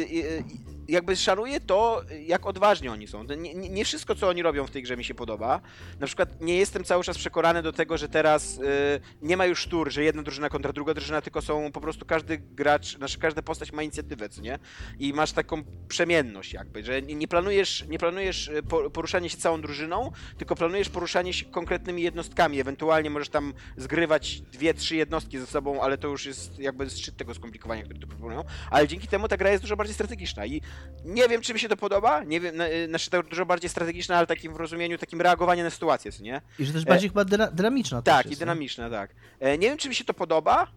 Jakby 0.87 1.15
szanuję 1.15 1.59
to, 1.59 2.01
jak 2.27 2.45
odważni 2.45 2.89
oni 2.89 3.07
są. 3.07 3.23
Nie, 3.23 3.53
nie 3.53 3.85
wszystko, 3.85 4.15
co 4.15 4.27
oni 4.29 4.41
robią 4.41 4.67
w 4.67 4.71
tej 4.71 4.83
grze 4.83 4.97
mi 4.97 5.03
się 5.03 5.13
podoba. 5.13 5.61
Na 5.99 6.07
przykład 6.07 6.41
nie 6.41 6.57
jestem 6.57 6.83
cały 6.83 7.03
czas 7.03 7.17
przekonany 7.17 7.61
do 7.61 7.73
tego, 7.73 7.97
że 7.97 8.09
teraz 8.09 8.59
e, 8.59 8.99
nie 9.21 9.37
ma 9.37 9.45
już 9.45 9.67
tur, 9.67 9.91
że 9.91 10.03
jedna 10.03 10.23
drużyna 10.23 10.49
kontra 10.49 10.73
druga 10.73 10.93
drużyna, 10.93 11.21
tylko 11.21 11.41
są 11.41 11.71
po 11.71 11.81
prostu 11.81 12.05
każdy 12.05 12.37
gracz, 12.37 12.97
znaczy 12.97 13.19
każda 13.19 13.41
postać 13.41 13.71
ma 13.71 13.83
inicjatywę, 13.83 14.29
co 14.29 14.41
nie? 14.41 14.59
I 14.99 15.13
masz 15.13 15.31
taką 15.31 15.63
przemienność 15.87 16.53
jakby, 16.53 16.83
że 16.83 17.01
nie, 17.01 17.27
planujesz, 17.27 17.85
nie 17.87 17.99
planujesz 17.99 18.51
po- 18.69 18.89
poruszanie 18.89 19.29
się 19.29 19.37
całą 19.37 19.61
drużyną, 19.61 20.11
tylko 20.37 20.55
planujesz 20.55 20.89
poruszanie 20.89 21.33
się 21.33 21.45
konkretnymi 21.45 22.01
jednostkami. 22.01 22.59
Ewentualnie 22.59 23.09
możesz 23.09 23.29
tam 23.29 23.53
zgrywać 23.77 24.41
dwie, 24.41 24.73
trzy 24.73 24.95
jednostki 24.95 25.39
ze 25.39 25.45
sobą, 25.47 25.81
ale 25.81 25.97
to 25.97 26.07
już 26.07 26.25
jest 26.25 26.59
jakby 26.59 26.89
szczyt 26.89 27.17
tego 27.17 27.33
skomplikowania, 27.33 27.83
które 27.83 27.99
tu 27.99 28.07
proponują. 28.07 28.43
Ale 28.71 28.87
dzięki 28.87 29.07
temu 29.07 29.27
ta 29.27 29.37
gra 29.37 29.51
jest 29.51 29.63
dużo 29.63 29.75
bardziej 29.75 29.93
strategiczna 29.93 30.45
i 30.45 30.61
nie 31.05 31.27
wiem, 31.27 31.41
czy 31.41 31.53
mi 31.53 31.59
się 31.59 31.69
to 31.69 31.77
podoba, 31.77 32.23
nie 32.23 32.39
wiem, 32.39 32.61
y, 32.61 32.87
znaczy 32.87 33.09
to 33.09 33.23
dużo 33.23 33.45
bardziej 33.45 33.69
strategiczna, 33.69 34.17
ale 34.17 34.27
takim 34.27 34.53
w 34.53 34.55
rozumieniu, 34.57 34.97
takim 34.97 35.21
reagowania 35.21 35.63
na 35.63 35.69
sytuację, 35.69 36.11
co 36.11 36.23
nie? 36.23 36.41
I 36.59 36.65
że 36.65 36.73
też 36.73 36.85
bardziej 36.85 37.09
chyba 37.09 37.25
dyna- 37.25 37.51
dynamiczna 37.51 38.01
Tak, 38.01 38.25
jest, 38.25 38.37
i 38.37 38.39
dynamiczna, 38.39 38.89
tak. 38.89 39.15
E, 39.39 39.57
Nie 39.57 39.69
wiem, 39.69 39.77
czy 39.77 39.89
mi 39.89 39.95
się 39.95 40.03
to 40.03 40.13
podoba, 40.13 40.67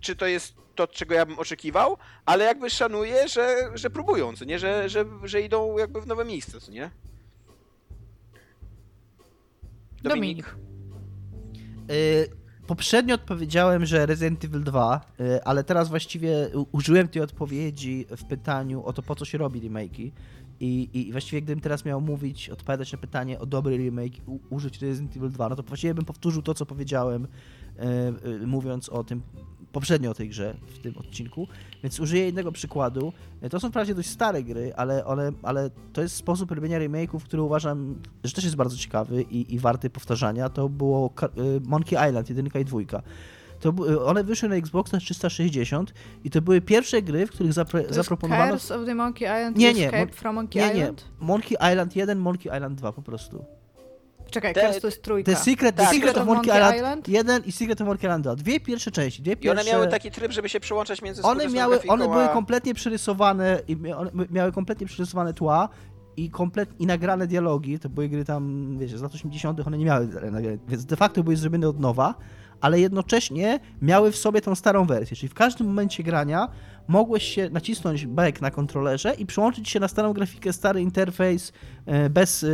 czy 0.00 0.16
to 0.16 0.26
jest 0.26 0.54
to, 0.74 0.86
czego 0.88 1.14
ja 1.14 1.26
bym 1.26 1.38
oczekiwał, 1.38 1.96
ale 2.26 2.44
jakby 2.44 2.70
szanuję, 2.70 3.28
że, 3.28 3.56
że 3.74 3.90
próbują, 3.90 4.36
co 4.36 4.44
nie? 4.44 4.58
Że, 4.58 4.88
że, 4.88 5.04
że 5.24 5.42
idą 5.42 5.78
jakby 5.78 6.00
w 6.00 6.06
nowe 6.06 6.24
miejsce, 6.24 6.60
co 6.60 6.72
nie? 6.72 6.90
Dominik. 10.02 10.54
Y, 11.90 12.28
Poprzednio 12.68 13.14
odpowiedziałem, 13.14 13.86
że 13.86 14.06
Resident 14.06 14.44
Evil 14.44 14.64
2, 14.64 15.00
y, 15.20 15.44
ale 15.44 15.64
teraz 15.64 15.88
właściwie 15.88 16.50
użyłem 16.72 17.08
tej 17.08 17.22
odpowiedzi 17.22 18.06
w 18.16 18.24
pytaniu 18.24 18.84
o 18.84 18.92
to, 18.92 19.02
po 19.02 19.14
co 19.14 19.24
się 19.24 19.38
robi 19.38 19.60
remake'i. 19.60 20.10
I, 20.60 20.90
I 20.92 21.12
właściwie 21.12 21.42
gdybym 21.42 21.60
teraz 21.60 21.84
miał 21.84 22.00
mówić, 22.00 22.50
odpowiadać 22.50 22.92
na 22.92 22.98
pytanie 22.98 23.38
o 23.38 23.46
dobry 23.46 23.76
remake, 23.76 24.12
u, 24.26 24.38
użyć 24.50 24.82
Resident 24.82 25.16
Evil 25.16 25.30
2, 25.30 25.48
no 25.48 25.56
to 25.56 25.62
właściwie 25.62 25.94
bym 25.94 26.04
powtórzył 26.04 26.42
to, 26.42 26.54
co 26.54 26.66
powiedziałem, 26.66 27.24
y, 27.24 28.28
y, 28.42 28.46
mówiąc 28.46 28.88
o 28.88 29.04
tym 29.04 29.22
poprzednio 29.72 30.10
o 30.10 30.14
tej 30.14 30.28
grze 30.28 30.54
w 30.66 30.78
tym 30.78 30.94
odcinku. 30.98 31.46
Więc 31.82 32.00
użyję 32.00 32.28
innego 32.28 32.52
przykładu. 32.52 33.12
Y, 33.44 33.48
To 33.50 33.60
są 33.60 33.68
wprawdzie 33.70 33.94
dość 33.94 34.08
stare 34.08 34.42
gry, 34.42 34.72
ale, 34.76 35.04
one, 35.04 35.32
ale 35.42 35.70
to 35.92 36.02
jest 36.02 36.16
sposób 36.16 36.50
robienia 36.50 36.78
remake'ów, 36.78 37.20
który 37.20 37.42
uważam, 37.42 37.94
że 38.24 38.32
też 38.32 38.44
jest 38.44 38.56
bardzo 38.56 38.76
ciekawy 38.76 39.22
i, 39.22 39.54
i 39.54 39.58
warty 39.58 39.90
powtarzania. 39.90 40.48
To 40.48 40.68
było 40.68 41.10
y, 41.22 41.60
Monkey 41.68 42.08
Island, 42.08 42.28
jedynka 42.28 42.58
i 42.58 42.64
dwójka. 42.64 43.02
To, 43.60 43.72
bu- 43.72 44.06
one 44.06 44.24
wyszły 44.24 44.48
na 44.48 44.54
Xboxa 44.54 44.98
360 44.98 45.94
i 46.24 46.30
to 46.30 46.42
były 46.42 46.60
pierwsze 46.60 47.02
gry, 47.02 47.26
w 47.26 47.30
których 47.30 47.52
zapre, 47.52 47.82
To 47.84 47.94
zaproponowano... 47.94 48.50
Curse 48.52 48.76
of 48.80 48.86
the 48.86 48.94
Monkey 48.94 49.24
Island 49.28 49.56
Nie, 49.56 49.74
nie, 49.74 49.84
Escape 49.86 50.06
Mon- 50.06 50.12
from 50.14 50.34
Monkey 50.34 50.62
Nie, 50.62 50.68
nie. 50.74 50.80
Island? 50.80 51.04
Monkey 51.20 51.56
Island 51.72 51.96
1, 51.96 52.18
Monkey 52.18 52.56
Island 52.56 52.78
2 52.78 52.92
po 52.92 53.02
prostu. 53.02 53.44
Czekaj, 54.30 54.54
Te- 54.54 54.60
Curse 54.60 54.80
to 54.80 54.86
jest 54.86 55.02
trójka. 55.02 55.32
The 55.32 55.38
Secret, 55.38 55.76
The 55.76 55.82
Tak. 55.82 55.94
Secret 55.94 56.16
of 56.18 56.26
Monkey, 56.26 56.76
Island, 56.76 57.08
1 57.08 57.42
i 57.46 57.52
Secret 57.52 57.80
of 57.80 57.86
Monkey 57.86 58.08
Island 58.08 58.24
2. 58.24 58.36
Dwie 58.36 58.60
pierwsze 58.60 58.90
części, 58.90 59.22
dwie 59.22 59.32
I 59.32 59.36
pierwsze... 59.36 59.60
one 59.62 59.70
miały 59.72 59.88
taki 59.88 60.10
tryb, 60.10 60.32
żeby 60.32 60.48
się 60.48 60.60
przełączać 60.60 61.02
między 61.02 61.22
One 61.22 61.48
miały, 61.48 61.74
grafiką, 61.74 61.94
one 61.94 62.08
były 62.08 62.24
a- 62.24 62.28
kompletnie 62.28 62.74
przerysowane 62.74 63.60
i 63.68 63.76
miały 64.30 64.52
kompletnie 64.52 64.86
przerysowane 64.86 65.34
tła 65.34 65.68
i, 66.16 66.30
komplet, 66.30 66.68
i 66.80 66.86
nagrane 66.86 67.26
dialogi, 67.26 67.78
to 67.78 67.88
były 67.88 68.08
gry 68.08 68.24
tam, 68.24 68.76
wiecie, 68.78 68.98
z 68.98 69.02
lat 69.02 69.14
80 69.14 69.66
one 69.66 69.78
nie 69.78 69.84
miały 69.84 70.08
więc 70.68 70.84
de 70.84 70.96
facto 70.96 71.22
były 71.22 71.36
zrobione 71.36 71.68
od 71.68 71.80
nowa, 71.80 72.14
ale 72.60 72.80
jednocześnie 72.80 73.60
miały 73.82 74.12
w 74.12 74.16
sobie 74.16 74.40
tą 74.40 74.54
starą 74.54 74.84
wersję, 74.84 75.16
czyli 75.16 75.28
w 75.28 75.34
każdym 75.34 75.66
momencie 75.66 76.02
grania 76.02 76.48
mogłeś 76.88 77.22
się 77.22 77.50
nacisnąć 77.50 78.06
back 78.06 78.40
na 78.40 78.50
kontrolerze 78.50 79.14
i 79.14 79.26
przełączyć 79.26 79.68
się 79.68 79.80
na 79.80 79.88
starą 79.88 80.12
grafikę, 80.12 80.52
stary 80.52 80.80
interfejs 80.80 81.52
e, 81.86 82.10
bez 82.10 82.44
e, 82.44 82.46
e, 82.46 82.50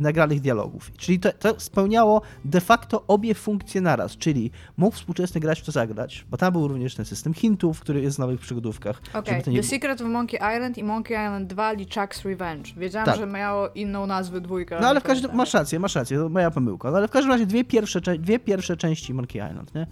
nagranych 0.00 0.40
dialogów. 0.40 0.92
Czyli 0.96 1.20
to, 1.20 1.32
to 1.32 1.60
spełniało 1.60 2.22
de 2.44 2.60
facto 2.60 3.04
obie 3.06 3.34
funkcje 3.34 3.80
naraz, 3.80 4.16
czyli 4.16 4.50
mógł 4.76 4.96
współczesny 4.96 5.40
gracz 5.40 5.62
w 5.62 5.64
to 5.66 5.72
zagrać, 5.72 6.26
bo 6.30 6.36
tam 6.36 6.52
był 6.52 6.68
również 6.68 6.94
ten 6.94 7.04
system 7.04 7.34
hintów, 7.34 7.80
który 7.80 8.00
jest 8.00 8.16
w 8.16 8.18
nowych 8.18 8.40
przygodówkach. 8.40 9.02
Nie 9.46 9.56
The 9.56 9.62
Secret 9.62 10.00
of 10.00 10.06
Monkey 10.06 10.40
Island 10.56 10.78
i 10.78 10.84
Monkey 10.84 11.26
Island 11.26 11.48
2 11.48 11.74
Lichuk's 11.74 12.24
Revenge. 12.28 12.74
Wiedziałam, 12.76 13.06
Tak. 13.06 13.16
że 13.16 13.26
miało 13.26 13.68
inną 13.68 14.06
nazwę 14.06 14.40
dwójka. 14.40 14.80
No 14.80 14.88
ale 14.88 15.00
w 15.00 15.02
każdym, 15.02 15.22
pamiętam. 15.22 15.36
masz 15.36 15.54
rację, 15.54 15.80
masz 15.80 15.94
rację, 15.94 16.18
to 16.18 16.28
moja 16.28 16.50
pomyłka. 16.50 16.90
No 16.90 16.96
ale 16.96 17.08
w 17.08 17.10
każdym 17.10 17.32
razie 17.32 17.46
dwie 17.46 17.64
pierwsze, 17.64 18.00
dwie 18.00 18.38
pierwsze 18.38 18.76
części 18.76 19.14
Monkey 19.14 19.50
Island, 19.50 19.74
nie? 19.74 19.86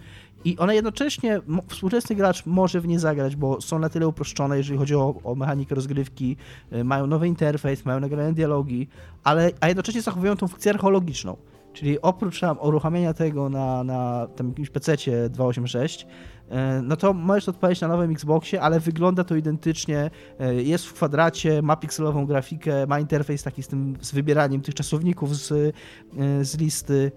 I 0.45 0.57
one 0.57 0.75
jednocześnie, 0.75 1.41
współczesny 1.67 2.15
gracz 2.15 2.45
może 2.45 2.81
w 2.81 2.87
nie 2.87 2.99
zagrać, 2.99 3.35
bo 3.35 3.61
są 3.61 3.79
na 3.79 3.89
tyle 3.89 4.07
uproszczone, 4.07 4.57
jeżeli 4.57 4.79
chodzi 4.79 4.95
o, 4.95 5.15
o 5.23 5.35
mechanikę 5.35 5.75
rozgrywki, 5.75 6.37
y, 6.73 6.83
mają 6.83 7.07
nowy 7.07 7.27
interfejs, 7.27 7.85
mają 7.85 7.99
nagrane 7.99 8.33
dialogi, 8.33 8.87
ale, 9.23 9.51
a 9.59 9.67
jednocześnie 9.67 10.01
zachowują 10.01 10.35
tą 10.35 10.47
funkcję 10.47 10.71
archeologiczną. 10.71 11.37
Czyli 11.73 12.01
oprócz 12.01 12.39
tam 12.39 12.57
uruchamiania 12.61 13.13
tego 13.13 13.49
na, 13.49 13.83
na 13.83 14.27
tam 14.35 14.47
jakimś 14.47 14.69
PC-cie 14.69 15.29
286, 15.29 16.07
e, 16.49 16.81
no 16.81 16.95
to 16.95 17.13
możesz 17.13 17.49
odpalić 17.49 17.81
na 17.81 17.87
nowym 17.87 18.11
Xboxie, 18.11 18.61
ale 18.61 18.79
wygląda 18.79 19.23
to 19.23 19.35
identycznie, 19.35 20.09
e, 20.39 20.55
jest 20.55 20.85
w 20.85 20.93
kwadracie, 20.93 21.61
ma 21.61 21.75
pikselową 21.75 22.25
grafikę, 22.25 22.87
ma 22.87 22.99
interfejs 22.99 23.43
taki 23.43 23.63
z 23.63 23.67
tym, 23.67 23.97
z 24.01 24.11
wybieraniem 24.11 24.61
tych 24.61 24.75
czasowników 24.75 25.35
z, 25.35 25.75
z 26.41 26.57
listy, 26.57 27.11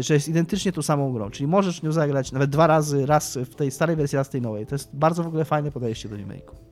że 0.00 0.14
jest 0.14 0.28
identycznie 0.28 0.72
tą 0.72 0.82
samą 0.82 1.12
grą, 1.12 1.30
czyli 1.30 1.46
możesz 1.46 1.82
nią 1.82 1.92
zagrać 1.92 2.32
nawet 2.32 2.50
dwa 2.50 2.66
razy, 2.66 3.06
raz 3.06 3.36
w 3.36 3.54
tej 3.54 3.70
starej 3.70 3.96
wersji, 3.96 4.16
raz 4.16 4.28
w 4.28 4.30
tej 4.30 4.42
nowej. 4.42 4.66
To 4.66 4.74
jest 4.74 4.96
bardzo 4.96 5.22
w 5.22 5.26
ogóle 5.26 5.44
fajne 5.44 5.72
podejście 5.72 6.08
do 6.08 6.16
remake'u. 6.16 6.68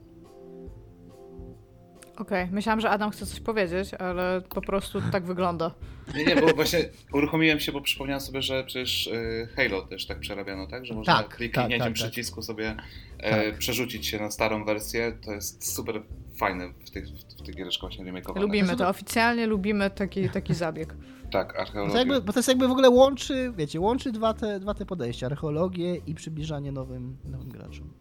Okej, 2.17 2.43
okay. 2.43 2.55
myślałam, 2.55 2.81
że 2.81 2.91
Adam 2.91 3.11
chce 3.11 3.27
coś 3.27 3.41
powiedzieć, 3.41 3.95
ale 3.95 4.43
po 4.49 4.61
prostu 4.61 5.01
tak 5.13 5.25
wygląda. 5.25 5.75
Nie, 6.15 6.25
nie, 6.25 6.37
bo 6.37 6.47
właśnie 6.55 6.79
uruchomiłem 7.13 7.61
się, 7.61 7.73
bo 7.73 7.81
przypomniałem 7.81 8.21
sobie, 8.21 8.43
że 8.43 8.65
przecież 8.65 9.07
y, 9.07 9.49
Halo 9.57 9.83
też 9.83 10.07
tak 10.07 10.21
przerabiano, 10.21 10.67
tak? 10.67 10.87
Że 10.87 10.95
można 10.95 11.17
tak, 11.17 11.37
kliknięciem 11.37 11.79
tak, 11.79 11.79
tak, 11.79 11.89
tak, 11.89 11.95
przycisku 11.95 12.43
sobie 12.43 12.77
e, 13.19 13.51
tak. 13.51 13.59
przerzucić 13.59 14.07
się 14.07 14.19
na 14.19 14.31
starą 14.31 14.65
wersję. 14.65 15.13
To 15.25 15.33
jest 15.33 15.75
super 15.75 16.03
fajne 16.39 16.69
w 16.87 16.91
tych, 16.91 17.09
w 17.09 17.43
tych 17.43 17.57
giereczkach 17.57 17.91
właśnie 17.91 18.13
remake'owanych. 18.13 18.41
Lubimy 18.41 18.77
to, 18.77 18.89
oficjalnie 18.89 19.47
lubimy 19.47 19.91
taki, 19.91 20.29
taki 20.29 20.55
zabieg. 20.55 20.95
Tak, 21.37 21.59
archeologia. 21.59 21.93
To, 21.93 21.99
jakby, 21.99 22.21
bo 22.21 22.33
to 22.33 22.39
jest 22.39 22.49
jakby 22.49 22.69
w 22.69 22.71
ogóle 22.71 22.91
łączy, 22.91 23.53
wiecie, 23.57 23.81
łączy 23.81 24.13
dwa 24.13 24.35
te, 24.35 24.61
dwa 24.61 24.75
te 24.75 24.87
podejścia, 24.87 25.27
archeologię 25.27 25.97
i 25.97 26.15
przybliżanie 26.15 26.73
nowym, 26.73 27.17
nowym 27.25 27.49
graczom. 27.49 27.93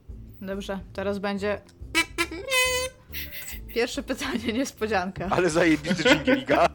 Dobrze, 0.41 0.79
teraz 0.93 1.19
będzie 1.19 1.61
Pierwsze 3.67 4.03
pytanie, 4.03 4.53
niespodzianka. 4.53 5.27
Ale 5.31 5.49
zajebisty 5.49 6.03
dżingielika. 6.03 6.69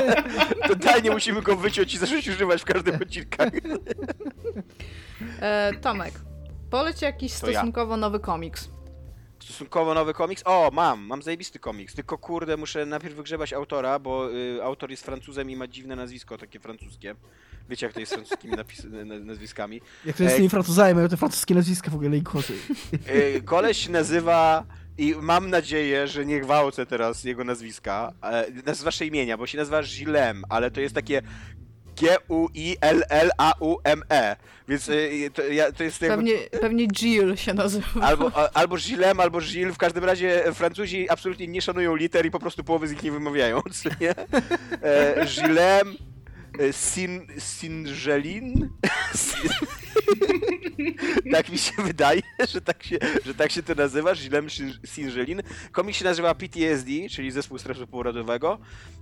Totalnie 0.68 1.10
musimy 1.10 1.42
go 1.42 1.56
wyciąć 1.56 1.94
i 1.94 1.98
zacząć 1.98 2.28
używać 2.28 2.62
w 2.62 2.64
każdym 2.64 2.94
odcinku. 3.02 3.36
E, 5.40 5.72
Tomek, 5.80 6.14
poleć 6.70 7.02
jakiś 7.02 7.32
to 7.32 7.38
stosunkowo 7.38 7.92
ja. 7.92 7.96
nowy 7.96 8.20
komiks. 8.20 8.68
Stosunkowo 9.46 9.94
nowy 9.94 10.14
komiks? 10.14 10.42
O, 10.46 10.70
mam, 10.72 11.00
mam 11.06 11.22
zajebisty 11.22 11.58
komiks. 11.58 11.94
Tylko 11.94 12.18
kurde, 12.18 12.56
muszę 12.56 12.86
najpierw 12.86 13.14
wygrzebać 13.14 13.52
autora, 13.52 13.98
bo 13.98 14.30
y, 14.32 14.64
autor 14.64 14.90
jest 14.90 15.04
Francuzem 15.04 15.50
i 15.50 15.56
ma 15.56 15.66
dziwne 15.66 15.96
nazwisko, 15.96 16.38
takie 16.38 16.60
francuskie. 16.60 17.14
Wiecie, 17.68 17.86
jak 17.86 17.94
to 17.94 18.00
jest 18.00 18.12
z 18.12 18.14
francuskimi 18.14 18.54
napis- 18.54 19.24
nazwiskami. 19.24 19.80
Jak 20.04 20.16
to 20.16 20.22
jest 20.22 20.34
z 20.34 20.36
tymi 20.36 20.48
Francuzami, 20.48 20.94
mają 20.94 21.08
te 21.08 21.16
francuskie 21.16 21.54
nazwiska 21.54 21.90
w 21.90 21.94
ogóle 21.94 22.16
i 22.16 22.22
kosy. 22.22 22.54
Y, 23.36 23.42
koleś 23.42 23.88
nazywa 23.88 24.64
i 24.98 25.14
mam 25.20 25.50
nadzieję, 25.50 26.08
że 26.08 26.26
nie 26.26 26.40
gwałcę 26.40 26.86
teraz 26.86 27.24
jego 27.24 27.44
nazwiska, 27.44 28.12
e, 28.22 28.46
nazywa 28.66 28.90
imienia, 29.04 29.36
bo 29.38 29.46
się 29.46 29.58
nazywa 29.58 29.82
Gilem, 29.82 30.44
ale 30.48 30.70
to 30.70 30.80
jest 30.80 30.94
takie 30.94 31.22
G-U-I-L-L-A-U-M-E. 32.00 33.16
Więc 34.68 34.88
y, 34.88 35.30
to, 35.34 35.42
ja, 35.42 35.72
to 35.72 35.84
jest. 35.84 35.98
Pewnie, 35.98 36.32
jakby... 36.32 36.58
pewnie 36.58 36.86
Gilles 36.86 37.40
się 37.40 37.54
nazywa. 37.54 37.86
Albo, 38.02 38.32
albo 38.56 38.76
Gilem, 38.76 39.20
albo 39.20 39.40
Gilles. 39.40 39.74
W 39.74 39.78
każdym 39.78 40.04
razie 40.04 40.52
Francuzi 40.54 41.10
absolutnie 41.10 41.46
nie 41.46 41.62
szanują 41.62 41.96
liter 41.96 42.26
i 42.26 42.30
po 42.30 42.38
prostu 42.38 42.64
połowy 42.64 42.88
z 42.88 42.92
nich 42.92 43.02
nie 43.02 43.12
wymawiają. 43.12 43.62
Nie? 44.00 44.14
E, 44.82 45.26
Gilem. 45.26 45.96
E, 46.58 46.72
Sin, 46.72 47.26
Singelin? 47.38 48.70
tak 51.32 51.48
mi 51.48 51.58
się 51.58 51.72
wydaje, 51.82 52.22
że 52.52 52.60
tak 52.60 52.82
się, 52.82 52.98
że 53.24 53.34
tak 53.34 53.50
się 53.50 53.62
to 53.62 53.74
nazywa, 53.74 54.14
Źlem 54.14 54.46
Singelin. 54.86 55.42
Komik 55.72 55.96
się 55.96 56.04
nazywa 56.04 56.34
PTSD, 56.34 56.90
czyli 57.10 57.30
Zespół 57.30 57.58
Stresu 57.58 57.86
Pourodowego. 57.86 58.58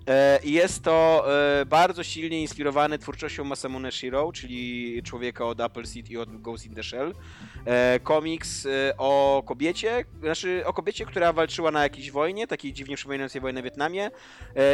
E, 0.09 0.41
I 0.45 0.53
jest 0.53 0.83
to 0.83 1.25
e, 1.61 1.67
bardzo 1.67 2.05
silnie 2.05 2.41
inspirowany 2.41 2.99
twórczością 2.99 3.45
Masamune 3.45 3.93
Shiro, 3.93 4.33
czyli 4.33 5.03
człowieka 5.03 5.45
od 5.45 5.61
Apple 5.61 5.87
Seed 5.87 6.11
i 6.11 6.17
od 6.17 6.43
Ghost 6.43 6.67
in 6.67 6.75
the 6.75 6.83
Shell. 6.83 7.15
Komiks 8.03 8.67
o 8.99 9.43
kobiecie, 9.47 10.05
znaczy 10.21 10.63
o 10.67 10.73
kobiecie, 10.73 11.07
która 11.07 11.33
walczyła 11.33 11.71
na 11.71 11.83
jakiejś 11.83 12.11
wojnie, 12.11 12.47
takiej 12.47 12.73
dziwnie 12.73 12.97
przypominającej 12.97 13.41
wojnę 13.41 13.61
w 13.61 13.65
Wietnamie 13.65 14.11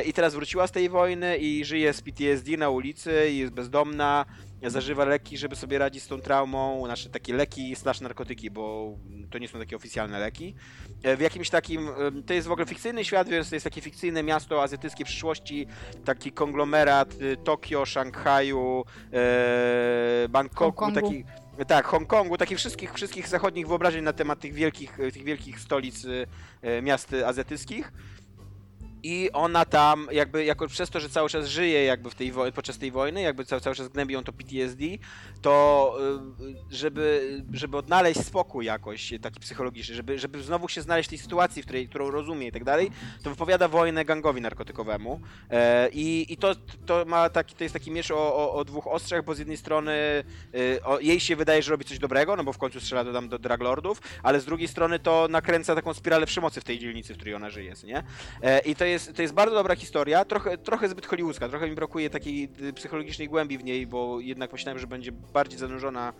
i 0.07 0.13
teraz 0.13 0.35
wróciła 0.35 0.67
z 0.67 0.73
tej 0.73 0.89
wojny 0.89 1.39
i 1.39 1.65
żyje 1.65 1.93
z 1.93 2.03
PTSD 2.03 2.57
na 2.57 2.71
ulicy, 2.71 3.33
jest 3.33 3.53
bezdomna, 3.53 4.25
zażywa 4.63 5.05
leki, 5.05 5.39
żeby 5.39 5.57
sobie 5.57 5.79
radzić 5.79 6.03
z 6.03 6.07
tą 6.07 6.21
traumą, 6.21 6.83
znaczy 6.85 7.11
takie 7.11 7.35
leki 7.35 7.77
slash 7.77 8.01
narkotyki, 8.01 8.51
bo 8.51 8.97
to 9.31 9.39
nie 9.39 9.49
są 9.49 9.59
takie 9.59 9.77
oficjalne 9.77 10.19
leki. 10.19 10.55
E, 11.03 11.17
w 11.17 11.21
jakimś 11.21 11.51
takim, 11.51 11.89
to 12.27 12.35
jest 12.35 12.49
w 12.49 12.53
ogóle 12.53 12.67
fikcyjny 12.67 13.05
świat, 13.05 13.29
więc 13.29 13.49
to 13.49 13.57
jest 13.57 13.65
takie 13.65 13.81
fikcyjne 13.81 14.23
miasto 14.23 14.63
azjatyckiej 14.63 15.07
przyszłości, 15.07 15.67
taki 16.05 16.33
konglomerat 16.33 17.15
y, 17.23 17.37
Tokio, 17.45 17.87
Szanghaju, 17.87 18.85
e, 19.13 20.29
Bangkoku, 20.29 20.93
taki 20.93 21.25
tak, 21.67 21.87
Hongkongu, 21.87 22.37
takich 22.37 22.59
wszystkich, 22.59 22.95
wszystkich 22.95 23.29
zachodnich 23.29 23.69
wyobrażeń 23.69 24.05
na 24.05 24.13
temat 24.13 24.41
tych 24.41 24.55
wielkich, 24.55 24.99
tych 25.13 25.25
wielkich 25.25 25.61
stolic 25.61 26.07
e, 26.63 26.83
miast 26.83 27.17
azjatyckich 27.27 27.93
i 29.03 29.31
ona 29.33 29.65
tam 29.65 30.09
jakby 30.13 30.45
jako 30.45 30.69
przez 30.69 30.91
to, 30.91 31.01
że 31.01 31.09
cały 31.09 31.29
czas 31.29 31.47
żyje 31.47 31.85
jakby 31.85 32.11
w 32.11 32.15
tej 32.15 32.33
podczas 32.55 32.79
tej 32.79 32.91
wojny, 32.91 33.23
jakby 33.23 33.45
cały, 33.45 33.61
cały 33.61 33.77
czas 33.77 33.89
gnębi 33.89 34.15
ją 34.15 34.25
to 34.25 34.33
PTSD, 34.33 34.85
to 35.43 35.97
y, 36.41 36.55
żeby, 36.71 37.43
żeby 37.53 37.77
odnaleźć 37.77 38.25
spokój 38.25 38.65
jakoś 38.67 39.13
taki 39.23 39.41
psychologiczny, 39.41 39.95
żeby, 39.95 40.19
żeby 40.19 40.43
znowu 40.43 40.69
się 40.69 40.83
znaleźć 40.83 41.09
w 41.09 41.11
tej 41.11 41.19
sytuacji, 41.19 41.63
w 41.63 41.65
której, 41.65 41.89
którą 41.89 42.11
rozumie 42.11 42.47
i 42.47 42.53
tak 42.53 42.65
dalej, 42.65 42.91
to 43.23 43.31
wypowiada 43.31 43.69
wojnę 43.69 44.05
gangowi 44.05 44.41
narkotykowemu 44.41 45.21
e, 45.51 45.89
i, 45.93 46.33
i 46.33 46.37
to, 46.37 46.55
to 46.87 47.05
ma 47.05 47.29
taki, 47.29 47.55
to 47.55 47.65
jest 47.65 47.73
taki 47.73 47.91
miecz 47.91 48.11
o, 48.11 48.35
o, 48.37 48.55
o 48.55 48.65
dwóch 48.65 48.87
ostrzach, 48.87 49.25
bo 49.25 49.35
z 49.35 49.39
jednej 49.39 49.57
strony 49.57 50.25
y, 50.55 50.85
o, 50.85 51.01
jej 51.01 51.21
się 51.21 51.37
wydaje, 51.37 51.63
że 51.63 51.71
robi 51.71 51.85
coś 51.85 51.99
dobrego, 51.99 52.37
no 52.37 52.45
bo 52.45 52.53
w 52.53 52.59
końcu 52.59 52.81
strzela 52.81 53.05
do, 53.05 53.13
tam 53.13 53.29
do 53.29 53.39
draglordów, 53.39 54.01
ale 54.23 54.41
z 54.41 54.45
drugiej 54.45 54.69
strony 54.69 54.99
to 54.99 55.27
nakręca 55.31 55.75
taką 55.75 55.95
spiralę 55.95 56.27
przemocy 56.27 56.61
w 56.61 56.65
tej 56.65 56.79
dzielnicy, 56.79 57.15
w 57.15 57.17
której 57.17 57.35
ona 57.35 57.51
żyje, 57.51 57.75
nie? 57.85 58.03
E, 58.43 58.59
I 58.59 58.75
to 58.75 58.85
jest, 58.91 59.17
to 59.17 59.23
jest 59.23 59.35
bardzo 59.35 59.55
dobra 59.55 59.77
historia, 59.77 60.25
trochę, 60.25 60.59
trochę 60.59 60.89
zbyt 60.89 61.07
hollywoodzka, 61.07 61.49
trochę 61.49 61.69
mi 61.69 61.75
brakuje 61.75 62.11
takiej 62.11 62.49
y, 62.63 62.73
psychologicznej 62.73 63.29
głębi 63.29 63.59
w 63.59 63.65
niej, 63.65 63.87
bo 63.87 64.21
jednak 64.21 64.53
myślałem, 64.53 64.79
że 64.79 64.87
będzie 64.87 65.13
bardziej 65.13 65.59
zanurzona 65.59 66.13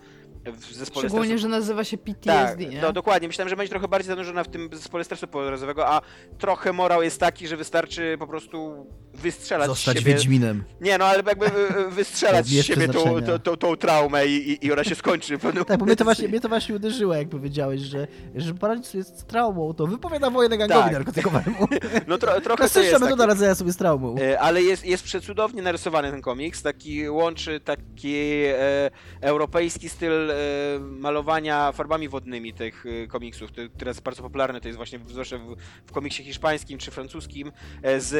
w 0.45 0.73
zespole 0.73 1.07
Szczególnie, 1.07 1.27
stresu. 1.27 1.41
że 1.41 1.47
nazywa 1.47 1.83
się 1.83 1.97
PTSD, 1.97 2.63
tak, 2.63 2.73
nie? 2.73 2.81
No 2.81 2.93
dokładnie, 2.93 3.27
myślałem, 3.27 3.49
że 3.49 3.55
będzie 3.55 3.69
trochę 3.69 3.87
bardziej 3.87 4.07
zanurzona 4.07 4.43
w 4.43 4.47
tym 4.47 4.69
zespole 4.73 5.03
stresu 5.03 5.27
pourazowego, 5.27 5.87
a 5.87 6.01
trochę 6.37 6.73
morał 6.73 7.03
jest 7.03 7.19
taki, 7.19 7.47
że 7.47 7.57
wystarczy 7.57 8.15
po 8.19 8.27
prostu 8.27 8.87
wystrzelać 9.21 9.67
Zostać 9.67 9.97
z 9.97 9.99
siebie. 9.99 10.13
Wiedźminem. 10.13 10.63
Nie, 10.81 10.97
no 10.97 11.05
ale 11.05 11.23
jakby 11.27 11.45
wystrzelać 11.89 12.47
z 12.47 12.65
siebie 12.65 12.87
tą, 12.87 13.21
tą, 13.21 13.39
tą, 13.39 13.57
tą, 13.57 13.75
traumę 13.75 14.27
i, 14.27 14.65
i 14.65 14.71
ona 14.71 14.83
się 14.83 14.95
skończy. 14.95 15.37
tak, 15.67 15.79
bo 15.79 15.85
mnie 15.85 15.95
to, 15.95 16.03
właśnie, 16.03 16.27
mnie 16.27 16.39
to 16.39 16.49
właśnie 16.49 16.75
uderzyło, 16.75 17.15
jak 17.15 17.29
powiedziałeś, 17.29 17.81
że, 17.81 18.07
że 18.35 18.53
poradzić 18.53 18.87
sobie 18.87 19.03
z 19.03 19.25
traumą, 19.25 19.73
to 19.73 19.87
wypowiada 19.87 20.29
wojnę 20.29 20.57
gangowi 20.57 20.81
tak. 20.81 20.93
narkotykowemu. 20.93 21.67
No 22.07 22.17
tro, 22.17 22.41
trochę 22.41 22.69
to 22.69 22.81
jest 22.81 23.01
metoda 23.01 23.25
radzenia 23.25 23.55
sobie 23.55 23.71
z 23.71 23.77
traumą. 23.77 24.15
E, 24.17 24.39
ale 24.39 24.63
jest, 24.63 24.85
jest 24.85 25.03
przecudownie 25.03 25.61
narysowany 25.61 26.11
ten 26.11 26.21
komiks, 26.21 26.61
taki 26.61 27.09
łączy 27.09 27.59
taki 27.59 28.15
e, 28.45 28.91
europejski 29.21 29.89
styl 29.89 30.31
e, 30.31 30.35
malowania 30.79 31.71
farbami 31.71 32.09
wodnymi 32.09 32.53
tych 32.53 32.85
e, 32.85 33.07
komiksów, 33.07 33.51
które 33.51 33.89
jest 33.89 34.01
bardzo 34.01 34.23
popularne, 34.23 34.61
to 34.61 34.67
jest 34.67 34.77
właśnie 34.77 34.99
zwłaszcza 35.07 35.37
w, 35.37 35.55
w 35.85 35.91
komiksie 35.91 36.23
hiszpańskim 36.23 36.77
czy 36.77 36.91
francuskim, 36.91 37.51
e, 37.81 38.01
z 38.01 38.13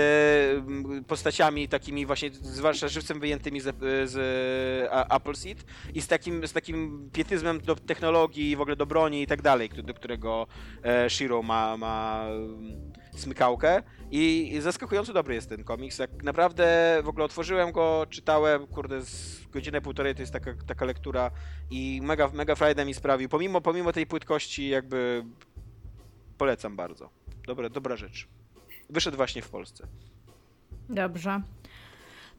postaciami 1.08 1.68
takimi 1.68 2.06
właśnie, 2.06 2.30
zwłaszcza 2.34 2.88
żywcem 2.88 3.20
wyjętymi 3.20 3.62
z, 3.62 3.76
z 4.12 4.90
Appleseed 4.92 5.66
i 5.94 6.02
z 6.02 6.08
takim, 6.08 6.48
z 6.48 6.54
takim 6.54 7.10
pietyzmem 7.14 7.62
do 7.62 7.76
technologii, 7.76 8.56
w 8.56 8.62
ogóle 8.62 8.76
do 8.76 8.86
broni 8.86 9.22
i 9.22 9.28
tak 9.28 9.42
dalej, 9.42 9.70
do 9.70 9.94
którego 9.94 10.48
e, 10.84 11.10
Shiro 11.10 11.44
ma, 11.44 11.78
ma 11.78 12.26
smykałkę 13.16 13.84
i 14.12 14.58
zaskakująco 14.62 15.14
dobry 15.14 15.36
jest 15.36 15.50
ten 15.50 15.64
komiks. 15.64 16.00
Jak 16.00 16.24
naprawdę 16.24 16.98
w 17.04 17.08
ogóle 17.08 17.26
otworzyłem 17.26 17.72
go, 17.72 18.06
czytałem, 18.10 18.68
kurde, 18.68 19.02
z 19.02 19.48
godzinę, 19.48 19.82
półtorej 19.82 20.16
to 20.16 20.22
jest 20.22 20.34
taka, 20.34 20.54
taka 20.68 20.86
lektura 20.86 21.32
i 21.72 22.00
mega, 22.04 22.30
mega 22.34 22.56
frajdę 22.56 22.86
mi 22.86 22.94
sprawił. 22.94 23.30
Pomimo, 23.30 23.62
pomimo 23.62 23.94
tej 23.94 24.08
płytkości 24.08 24.70
jakby 24.70 25.26
polecam 26.38 26.76
bardzo. 26.76 27.10
Dobra, 27.48 27.70
dobra 27.70 27.96
rzecz. 27.96 28.28
Wyszedł 28.90 29.18
właśnie 29.18 29.42
w 29.42 29.50
Polsce. 29.50 29.88
Dobrze. 30.92 31.42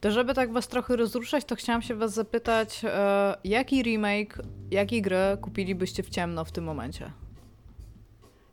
To 0.00 0.10
żeby 0.10 0.34
tak 0.34 0.52
was 0.52 0.68
trochę 0.68 0.96
rozruszać, 0.96 1.44
to 1.44 1.56
chciałam 1.56 1.82
się 1.82 1.94
was 1.94 2.14
zapytać, 2.14 2.80
e, 2.84 3.36
jaki 3.44 3.82
remake, 3.82 4.38
jakiej 4.70 5.02
gry 5.02 5.16
kupilibyście 5.40 6.02
w 6.02 6.10
ciemno 6.10 6.44
w 6.44 6.52
tym 6.52 6.64
momencie? 6.64 7.12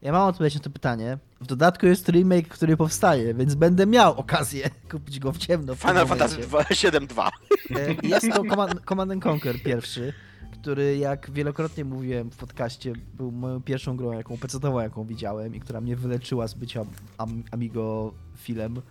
Ja 0.01 0.11
mam 0.11 0.27
odpowiedź 0.27 0.55
na 0.55 0.61
to 0.61 0.69
pytanie. 0.69 1.17
W 1.41 1.47
dodatku 1.47 1.85
jest 1.85 2.09
remake, 2.09 2.47
który 2.47 2.77
powstaje, 2.77 3.33
więc 3.33 3.55
będę 3.55 3.85
miał 3.85 4.19
okazję 4.19 4.69
kupić 4.91 5.19
go 5.19 5.31
w 5.31 5.37
ciemno. 5.37 5.75
W 5.75 5.79
Final 5.79 6.07
Fantasy 6.07 6.37
7.2. 6.37 7.29
E, 7.75 8.07
jest 8.07 8.31
to 8.33 8.43
Command, 8.43 8.81
Command 8.85 9.25
Conquer 9.25 9.63
pierwszy, 9.63 10.13
który 10.61 10.97
jak 10.97 11.31
wielokrotnie 11.31 11.85
mówiłem 11.85 12.31
w 12.31 12.37
podcaście, 12.37 12.93
był 13.13 13.31
moją 13.31 13.61
pierwszą 13.61 13.97
grą, 13.97 14.11
jaką 14.11 14.37
pecetową, 14.37 14.79
jaką 14.79 15.05
widziałem 15.05 15.55
i 15.55 15.59
która 15.59 15.81
mnie 15.81 15.95
wyleczyła 15.95 16.47
z 16.47 16.53
bycia 16.53 16.85
am, 17.17 17.43
Amigo 17.51 18.13
filem 18.37 18.81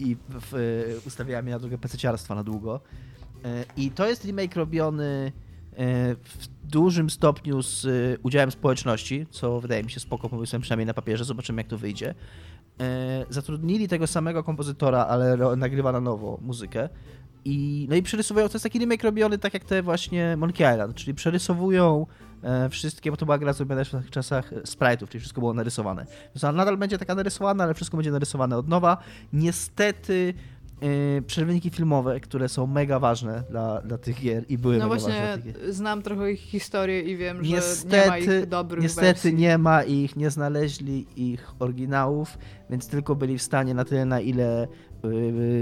i 0.00 0.16
w, 0.16 0.20
w, 0.28 1.06
ustawiała 1.06 1.42
mnie 1.42 1.52
na 1.52 1.58
drogę 1.58 1.78
pececiarstwa 1.78 2.34
na 2.34 2.44
długo. 2.44 2.80
E, 3.44 3.64
I 3.76 3.90
to 3.90 4.08
jest 4.08 4.24
remake 4.24 4.56
robiony 4.56 5.32
e, 5.72 6.14
w 6.14 6.48
dużym 6.64 7.10
stopniu 7.10 7.62
z 7.62 7.84
e, 7.84 7.88
udziałem 8.22 8.50
społeczności, 8.50 9.26
co 9.30 9.60
wydaje 9.60 9.82
mi 9.82 9.90
się 9.90 10.00
spoko 10.00 10.28
pomysłem, 10.28 10.62
przynajmniej 10.62 10.86
na 10.86 10.94
papierze, 10.94 11.24
zobaczymy 11.24 11.60
jak 11.60 11.68
to 11.68 11.78
wyjdzie. 11.78 12.14
Zatrudnili 13.30 13.88
tego 13.88 14.06
samego 14.06 14.44
kompozytora, 14.44 15.06
ale 15.06 15.56
nagrywa 15.56 15.92
na 15.92 16.00
nowo 16.00 16.38
muzykę. 16.42 16.88
I, 17.44 17.86
no 17.90 17.96
i 17.96 18.02
przerysowują, 18.02 18.48
to 18.48 18.54
jest 18.54 18.62
taki 18.62 18.78
remake 18.78 19.02
robiony 19.04 19.38
tak 19.38 19.54
jak 19.54 19.64
te 19.64 19.82
właśnie 19.82 20.36
Monkey 20.36 20.72
Island, 20.72 20.94
czyli 20.94 21.14
przerysowują 21.14 22.06
wszystkie, 22.70 23.10
bo 23.10 23.16
to 23.16 23.26
była 23.26 23.38
gra 23.38 23.52
zrobiona 23.52 23.82
w 23.84 24.10
czasach 24.10 24.52
e, 24.52 24.56
sprite'ów, 24.56 25.08
czyli 25.08 25.20
wszystko 25.20 25.40
było 25.40 25.54
narysowane. 25.54 26.06
Więc 26.34 26.44
ona 26.44 26.52
nadal 26.52 26.76
będzie 26.76 26.98
taka 26.98 27.14
narysowana, 27.14 27.64
ale 27.64 27.74
wszystko 27.74 27.96
będzie 27.96 28.10
narysowane 28.10 28.56
od 28.56 28.68
nowa. 28.68 28.96
Niestety 29.32 30.34
e, 31.18 31.22
przerwniki 31.22 31.70
filmowe, 31.70 32.20
które 32.20 32.48
są 32.48 32.66
mega 32.66 32.98
ważne 32.98 33.42
dla, 33.50 33.80
dla 33.80 33.98
tych 33.98 34.20
gier 34.20 34.44
i 34.48 34.58
były 34.58 34.78
No 34.78 34.84
mega 34.88 34.94
ważne 34.94 35.10
właśnie, 35.36 35.52
tych 35.52 35.62
gier. 35.62 35.72
znam 35.72 36.02
trochę 36.02 36.32
ich 36.32 36.40
historię 36.40 37.00
i 37.00 37.16
wiem, 37.16 37.36
że 37.36 37.42
nie 37.42 37.48
ma 37.50 37.56
Niestety, 37.56 38.40
ich 38.40 38.46
dobrych 38.48 38.82
niestety 38.82 39.06
wersji. 39.06 39.34
nie 39.34 39.58
ma 39.58 39.82
ich, 39.82 40.16
nie 40.16 40.30
znaleźli 40.30 41.06
ich 41.16 41.50
oryginałów, 41.58 42.38
więc 42.70 42.88
tylko 42.88 43.14
byli 43.16 43.38
w 43.38 43.42
stanie 43.42 43.74
na 43.74 43.84
tyle, 43.84 44.04
na 44.04 44.20
ile 44.20 44.68
yy, 44.70 44.89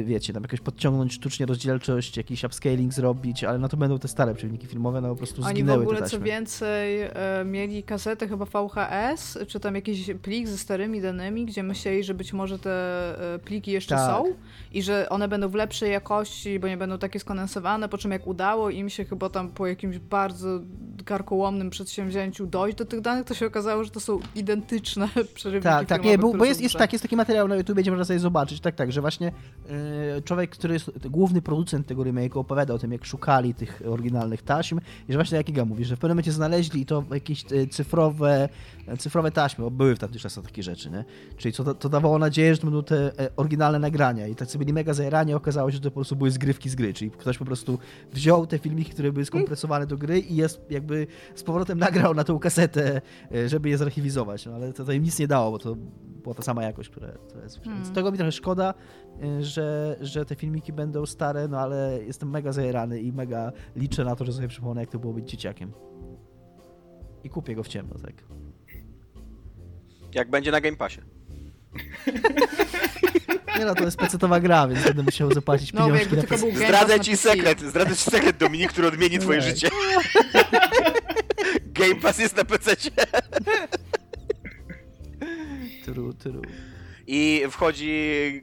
wiecie, 0.04 0.32
tam 0.32 0.42
jakoś 0.42 0.60
podciągnąć 0.60 1.12
sztucznie 1.12 1.46
rozdzielczość, 1.46 2.16
jakiś 2.16 2.44
upscaling 2.44 2.92
zrobić, 2.92 3.44
ale 3.44 3.58
no 3.58 3.68
to 3.68 3.76
będą 3.76 3.98
te 3.98 4.08
stare 4.08 4.34
przewodniki 4.34 4.66
filmowe, 4.66 5.00
no 5.00 5.08
po 5.08 5.16
prostu 5.16 5.42
Oni 5.42 5.52
w 5.54 5.56
zginęły 5.56 5.82
ogóle 5.82 5.98
te 5.98 6.04
co 6.04 6.10
taśmy. 6.10 6.26
więcej 6.26 7.00
e, 7.02 7.12
mieli 7.44 7.82
kasetę 7.82 8.28
chyba 8.28 8.44
VHS, 8.44 9.38
czy 9.48 9.60
tam 9.60 9.74
jakiś 9.74 10.10
plik 10.22 10.48
ze 10.48 10.58
starymi 10.58 11.00
danymi, 11.00 11.46
gdzie 11.46 11.62
myśleli, 11.62 12.04
że 12.04 12.14
być 12.14 12.32
może 12.32 12.58
te 12.58 13.34
e, 13.34 13.38
pliki 13.38 13.70
jeszcze 13.70 13.94
Tak. 13.94 14.10
są 14.10 14.24
i 14.72 14.82
że 14.82 15.08
one 15.08 15.28
będą 15.28 15.48
w 15.48 15.54
lepszej 15.54 15.92
jakości, 15.92 16.58
bo 16.58 16.68
nie 16.68 16.76
będą 16.76 16.98
takie 16.98 17.20
skondensowane, 17.20 17.88
po 17.88 17.98
czym 17.98 18.10
jak 18.10 18.26
udało 18.26 18.70
im 18.70 18.90
się 18.90 19.04
chyba 19.04 19.28
tam 19.30 19.48
po 19.48 19.66
jakimś 19.66 19.98
bardzo 19.98 20.60
karkołomnym 21.04 21.70
przedsięwzięciu 21.70 22.46
dojść 22.46 22.78
do 22.78 22.84
tych 22.84 23.00
danych, 23.00 23.24
to 23.26 23.34
się 23.34 23.46
okazało, 23.46 23.84
że 23.84 23.90
to 23.90 24.00
są 24.00 24.20
identyczne 24.34 25.08
przerywniki 25.34 25.64
Tak, 25.64 25.88
tak, 25.88 26.04
nie, 26.04 26.18
bo, 26.18 26.34
bo 26.34 26.44
jest, 26.44 26.60
jest, 26.60 26.74
tak, 26.76 26.92
jest 26.92 27.02
taki 27.02 27.16
materiał 27.16 27.48
na 27.48 27.56
YouTube, 27.56 27.78
gdzie 27.78 27.90
można 27.90 28.04
sobie 28.04 28.18
zobaczyć, 28.18 28.60
tak, 28.60 28.74
tak, 28.74 28.92
że 28.92 29.00
właśnie 29.00 29.27
e, 29.28 30.22
człowiek, 30.22 30.50
który 30.50 30.74
jest 30.74 31.08
główny 31.08 31.42
producent 31.42 31.86
tego 31.86 32.02
remake'u 32.02 32.38
opowiada 32.38 32.74
o 32.74 32.78
tym, 32.78 32.92
jak 32.92 33.04
szukali 33.04 33.54
tych 33.54 33.82
oryginalnych 33.86 34.42
taśm 34.42 34.80
i 35.08 35.12
że 35.12 35.18
właśnie 35.18 35.36
jak 35.36 35.48
Iga 35.48 35.64
mówi, 35.64 35.84
że 35.84 35.96
w 35.96 35.98
pewnym 35.98 36.14
momencie 36.14 36.32
znaleźli 36.32 36.86
to 36.86 37.04
jakieś 37.10 37.44
e, 37.52 37.66
cyfrowe, 37.66 38.48
e, 38.86 38.96
cyfrowe 38.96 39.30
taśmy, 39.30 39.64
bo 39.64 39.70
były 39.70 39.96
w 39.96 39.98
tamtych 39.98 40.22
czasach 40.22 40.44
takie 40.44 40.62
rzeczy, 40.62 40.90
nie? 40.90 41.04
Czyli 41.36 41.52
co, 41.52 41.74
to 41.74 41.88
dawało 41.88 42.18
nadzieję, 42.18 42.54
że 42.54 42.60
to 42.60 42.66
będą 42.66 42.82
te 42.82 43.18
e, 43.18 43.36
oryginalne 43.36 43.78
nagrania 43.78 44.26
i 44.26 44.34
tak 44.34 44.50
sobie 44.50 44.64
byli 44.64 44.72
mega 44.72 44.94
zajerani, 44.94 45.34
okazało 45.34 45.70
się, 45.70 45.74
że 45.74 45.82
to 45.82 45.90
po 45.90 45.94
prostu 45.94 46.16
były 46.16 46.30
zgrywki 46.30 46.68
z 46.68 46.74
gry, 46.74 46.94
czyli 46.94 47.10
ktoś 47.10 47.38
po 47.38 47.44
prostu 47.44 47.78
wziął 48.12 48.46
te 48.46 48.58
filmiki, 48.58 48.90
które 48.90 49.12
były 49.12 49.24
skompresowane 49.24 49.86
do 49.86 49.96
gry 49.96 50.20
i 50.20 50.36
jest 50.36 50.60
jakby 50.70 51.06
z 51.34 51.42
powrotem 51.42 51.78
nagrał 51.78 52.14
na 52.14 52.24
tą 52.24 52.38
kasetę, 52.38 53.00
żeby 53.46 53.68
je 53.68 53.78
zarchiwizować, 53.78 54.46
no 54.46 54.54
ale 54.54 54.72
to, 54.72 54.84
to 54.84 54.92
im 54.92 55.02
nic 55.02 55.18
nie 55.18 55.28
dało, 55.28 55.50
bo 55.50 55.58
to 55.58 55.76
była 56.22 56.34
ta 56.34 56.42
sama 56.42 56.62
jakość, 56.62 56.88
która, 56.88 57.08
która 57.28 57.42
jest. 57.42 57.58
Hmm. 57.58 57.82
Więc 57.82 57.94
tego 57.94 58.12
mi 58.12 58.18
trochę 58.18 58.32
szkoda, 58.32 58.74
że, 59.40 59.96
że 60.00 60.24
te 60.24 60.34
filmiki 60.34 60.72
będą 60.72 61.06
stare, 61.06 61.48
no 61.48 61.60
ale 61.60 61.98
jestem 62.06 62.30
mega 62.30 62.52
zajerany 62.52 63.00
i 63.00 63.12
mega 63.12 63.52
liczę 63.76 64.04
na 64.04 64.16
to, 64.16 64.24
że 64.24 64.32
sobie 64.32 64.48
przypomnę, 64.48 64.80
jak 64.80 64.90
to 64.90 64.98
było 64.98 65.12
być 65.12 65.30
dzieciakiem. 65.30 65.72
I 67.24 67.30
kupię 67.30 67.54
go 67.54 67.62
w 67.62 67.68
ciemno, 67.68 67.94
tak. 67.94 68.14
Jak 70.14 70.30
będzie 70.30 70.50
na 70.50 70.60
Game 70.60 70.76
Passie. 70.76 71.00
Nie 73.58 73.64
no, 73.64 73.74
to 73.74 73.84
jest 73.84 73.96
pecetowa 73.96 74.40
gra, 74.40 74.68
więc 74.68 74.84
będę 74.84 75.02
musiał 75.02 75.32
zapłacić 75.32 75.72
No, 75.72 75.86
pieniążki 75.86 76.16
na 76.16 76.22
PC. 76.22 76.52
Zdradzę 76.56 77.00
ci 77.00 77.16
sekret, 77.16 77.60
zdradzę 77.60 77.96
ci 77.96 78.10
sekret, 78.10 78.36
Dominik, 78.36 78.72
który 78.72 78.88
odmieni 78.88 79.18
twoje 79.18 79.42
życie. 79.42 79.68
Game 81.66 81.94
Pass 81.94 82.18
jest 82.18 82.36
na 82.36 82.44
PC. 82.44 82.76
True, 85.84 86.14
true. 86.14 86.42
I 87.10 87.42
wchodzi 87.50 87.92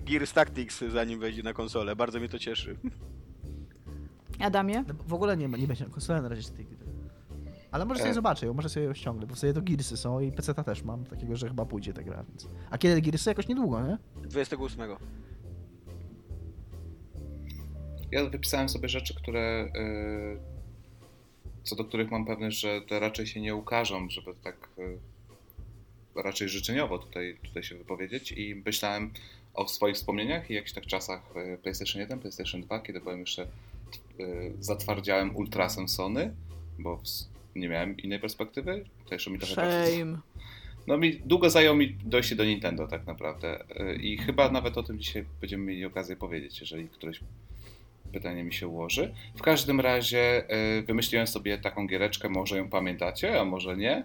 Gears 0.05 0.33
Tactics, 0.33 0.79
zanim 0.91 1.19
wejdzie 1.19 1.43
na 1.43 1.53
konsolę. 1.53 1.95
Bardzo 1.95 2.19
mnie 2.19 2.29
to 2.29 2.39
cieszy. 2.39 2.77
Adamie? 4.39 4.83
No, 4.87 4.93
w 5.07 5.13
ogóle 5.13 5.37
nie, 5.37 5.47
ma- 5.47 5.57
nie 5.57 5.67
będzie 5.67 5.83
na 5.85 5.89
konsolę 5.89 6.21
na 6.21 6.29
razie 6.29 6.43
z 6.43 6.51
tej 6.51 6.65
gry. 6.65 6.77
Ale 7.71 7.85
może 7.85 7.99
sobie 7.99 8.11
E. 8.11 8.13
zobaczę 8.13 8.45
ją, 8.45 8.53
może 8.53 8.69
sobie 8.69 8.85
ją 8.85 8.93
ściągnę, 8.93 9.27
bo 9.27 9.35
sobie 9.35 9.53
to 9.53 9.61
Gearsy 9.61 9.97
są 9.97 10.19
i 10.19 10.31
PC 10.31 10.53
też 10.53 10.83
mam, 10.83 11.05
takiego, 11.05 11.35
że 11.35 11.47
chyba 11.47 11.65
pójdzie 11.65 11.93
ta 11.93 12.03
gra, 12.03 12.23
więc... 12.29 12.47
A 12.69 12.77
kiedy 12.77 13.01
Gearsy? 13.01 13.29
Jakoś 13.29 13.47
niedługo, 13.47 13.81
nie? 13.87 13.97
28. 14.23 14.81
Ja 18.11 18.25
wypisałem 18.29 18.69
sobie 18.69 18.89
rzeczy, 18.89 19.15
które. 19.15 19.65
y, 19.75 20.39
co 21.63 21.75
do 21.75 21.85
których 21.85 22.11
mam 22.11 22.25
pewność, 22.25 22.59
że 22.59 22.81
te 22.89 22.99
raczej 22.99 23.27
się 23.27 23.41
nie 23.41 23.55
ukażą, 23.55 24.09
żeby 24.09 24.33
tak 24.43 24.69
y, 24.79 24.99
raczej 26.15 26.49
życzeniowo 26.49 26.99
tutaj, 26.99 27.37
tutaj 27.43 27.63
się 27.63 27.75
wypowiedzieć. 27.75 28.31
I 28.31 28.55
myślałem 28.65 29.11
o 29.55 29.67
swoich 29.67 29.95
wspomnieniach 29.95 30.51
i 30.51 30.53
jakichś 30.53 30.73
tak 30.73 30.85
czasach 30.85 31.21
y, 31.53 31.57
PlayStation 31.57 32.01
1, 32.01 32.19
PlayStation 32.19 32.61
2, 32.61 32.79
kiedy 32.79 32.99
byłem 32.99 33.19
jeszcze 33.19 33.47
y, 34.19 34.53
zatwardziałem 34.59 35.35
ultrasem 35.35 35.89
Sony, 35.89 36.33
bo 36.79 37.01
nie 37.55 37.69
miałem 37.69 37.97
innej 37.97 38.19
perspektywy. 38.19 38.85
To 39.05 39.15
jeszcze 39.15 39.31
mi 39.31 39.39
trochę 39.39 39.55
czasu 39.55 39.91
Shame. 39.95 40.17
no 40.87 40.97
mi 40.97 41.19
długo 41.25 41.49
zajęło 41.49 41.75
mi 41.75 41.97
dojście 42.05 42.35
do 42.35 42.45
Nintendo 42.45 42.87
tak 42.87 43.07
naprawdę 43.07 43.63
Y, 43.79 43.95
i 43.95 44.17
chyba 44.17 44.51
nawet 44.51 44.77
o 44.77 44.83
tym 44.83 44.99
dzisiaj 44.99 45.25
będziemy 45.41 45.63
mieli 45.63 45.85
okazję 45.85 46.15
powiedzieć, 46.15 46.59
jeżeli 46.59 46.89
któreś 46.89 47.19
pytanie 48.13 48.43
mi 48.43 48.53
się 48.53 48.67
ułoży. 48.67 49.13
W 49.35 49.41
każdym 49.41 49.79
razie 49.79 50.43
wymyśliłem 50.87 51.27
sobie 51.27 51.57
taką 51.57 51.87
giereczkę, 51.87 52.29
może 52.29 52.57
ją 52.57 52.69
pamiętacie, 52.69 53.41
a 53.41 53.45
może 53.45 53.77
nie. 53.77 54.03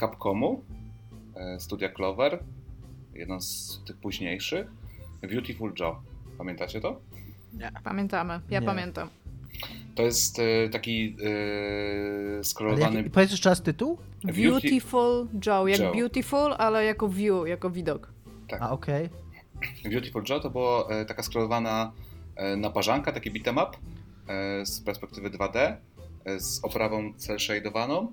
Capcomu, 0.00 0.64
Studia 1.58 1.88
Clover, 1.88 2.38
jeden 3.14 3.40
z 3.40 3.80
tych 3.86 3.96
późniejszych. 3.96 4.66
Beautiful 5.22 5.72
Joe. 5.80 6.02
Pamiętacie 6.38 6.80
to? 6.80 7.00
Pamiętamy, 7.84 8.40
ja 8.50 8.60
Nie. 8.60 8.66
pamiętam. 8.66 9.08
To 9.94 10.02
jest 10.02 10.38
y, 10.38 10.68
taki 10.72 11.16
Ale 11.20 12.44
skrolowany... 12.44 13.02
jak, 13.02 13.10
powiedz 13.12 13.30
jeszcze 13.30 13.48
raz 13.50 13.62
tytuł? 13.62 13.98
Beautiful 14.24 15.26
Joe, 15.46 15.66
jak 15.68 15.80
Joe. 15.80 15.92
beautiful, 15.92 16.54
ale 16.58 16.84
jako 16.84 17.08
view, 17.08 17.48
jako 17.48 17.70
widok. 17.70 18.12
Tak. 18.48 18.62
A, 18.62 18.70
okej. 18.70 19.08
Beautiful 19.84 20.22
Joe 20.28 20.40
to 20.40 20.50
było 20.50 20.90
e, 20.92 21.04
taka 21.04 21.22
skrolowana 21.22 21.92
e, 22.36 22.56
naparzanka, 22.56 23.12
taki 23.12 23.30
beat'em 23.32 23.62
up 23.68 23.76
e, 24.28 24.66
z 24.66 24.80
perspektywy 24.80 25.30
2D, 25.30 25.76
e, 26.24 26.40
z 26.40 26.64
oprawą 26.64 27.14
cel 27.16 27.38
shadowaną. 27.38 28.12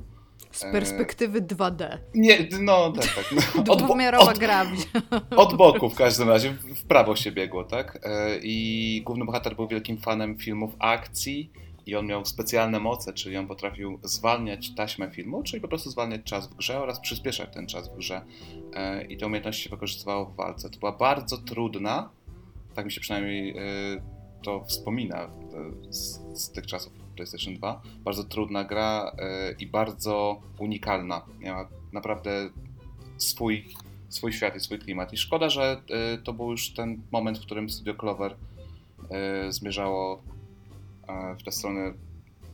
Z 0.52 0.62
perspektywy 0.62 1.42
2D. 1.42 1.98
Nie, 2.14 2.48
no 2.62 2.92
tak, 2.92 3.16
tak. 3.16 3.26
No, 3.56 3.64
od, 3.74 3.80
Dwuwymiarowa 3.80 4.32
od, 4.32 4.40
gra. 4.40 4.66
od 5.36 5.56
boku 5.56 5.90
w 5.90 5.96
każdym 5.96 6.30
razie, 6.30 6.52
w 6.52 6.84
prawo 6.84 7.16
się 7.16 7.32
biegło, 7.32 7.64
tak? 7.64 8.00
E, 8.04 8.38
I 8.42 9.02
główny 9.06 9.26
bohater 9.26 9.56
był 9.56 9.68
wielkim 9.68 9.98
fanem 9.98 10.38
filmów 10.38 10.76
akcji 10.80 11.52
i 11.86 11.96
on 11.96 12.06
miał 12.06 12.26
specjalne 12.26 12.80
moce, 12.80 13.14
czyli 13.14 13.38
on 13.38 13.48
potrafił 13.48 14.00
zwalniać 14.04 14.76
taśmę 14.76 15.12
filmu, 15.12 15.44
czyli 15.44 15.62
po 15.62 15.68
prostu 15.68 15.90
zwalniać 15.90 16.22
czas 16.24 16.48
w 16.48 16.56
grze 16.56 16.80
oraz 16.80 17.00
przyspieszać 17.00 17.54
ten 17.54 17.68
czas 17.68 17.90
w 17.90 17.96
grze. 17.96 18.22
E, 18.74 19.06
I 19.06 19.18
te 19.18 19.26
umiejętności 19.26 19.70
wykorzystywało 19.70 20.26
w 20.26 20.36
walce. 20.36 20.70
To 20.70 20.80
była 20.80 20.92
bardzo 20.92 21.38
trudna, 21.38 22.10
tak 22.74 22.86
mi 22.86 22.92
się 22.92 23.02
przynajmniej 23.02 23.58
e, 23.58 23.64
to 24.44 24.64
wspomina 24.66 25.30
z, 25.90 26.20
z 26.34 26.52
tych 26.52 26.68
czasów 26.68 27.03
PlayStation 27.16 27.56
2. 27.56 27.82
Bardzo 28.04 28.24
trudna 28.24 28.64
gra 28.64 29.12
e, 29.18 29.52
i 29.52 29.68
bardzo 29.68 30.42
unikalna. 30.58 31.22
Miała 31.40 31.68
naprawdę 31.94 32.50
swój, 33.18 33.66
swój 34.10 34.34
świat 34.34 34.56
i 34.56 34.60
swój 34.60 34.80
klimat. 34.80 35.14
I 35.14 35.18
szkoda, 35.18 35.50
że 35.50 35.82
e, 35.90 36.18
to 36.18 36.34
był 36.34 36.52
już 36.52 36.74
ten 36.74 37.02
moment, 37.12 37.38
w 37.38 37.42
którym 37.42 37.70
Studio 37.70 37.94
Clover 37.94 38.36
e, 39.10 39.52
zmierzało 39.52 40.24
w 41.40 41.44
tę 41.44 41.52
stronę 41.52 41.94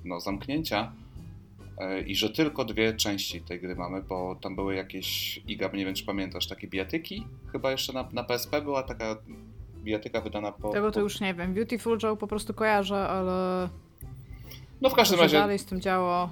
no, 0.05 0.19
zamknięcia 0.19 0.91
i 2.07 2.15
że 2.15 2.29
tylko 2.29 2.65
dwie 2.65 2.93
części 2.93 3.41
tej 3.41 3.59
gry 3.59 3.75
mamy, 3.75 4.01
bo 4.01 4.35
tam 4.41 4.55
były 4.55 4.75
jakieś, 4.75 5.37
Iga, 5.47 5.69
nie 5.73 5.85
wiem 5.85 5.93
czy 5.93 6.05
pamiętasz, 6.05 6.47
takie 6.47 6.67
bijatyki, 6.67 7.27
chyba 7.51 7.71
jeszcze 7.71 7.93
na, 7.93 8.09
na 8.13 8.23
PSP 8.23 8.61
była 8.61 8.83
taka 8.83 9.15
bijatyka 9.83 10.21
wydana 10.21 10.51
po... 10.51 10.69
Tego 10.69 10.91
to 10.91 10.95
po... 10.95 10.99
już 10.99 11.19
nie 11.19 11.33
wiem. 11.33 11.53
Beautiful 11.53 11.97
Joe 12.03 12.15
po 12.15 12.27
prostu 12.27 12.53
kojarzę, 12.53 13.07
ale 13.07 13.69
No 14.81 14.89
w 14.89 14.93
każdym 14.93 15.19
razie 15.19 15.37
dalej 15.37 15.59
z 15.59 15.65
tym 15.65 15.81
działo. 15.81 16.29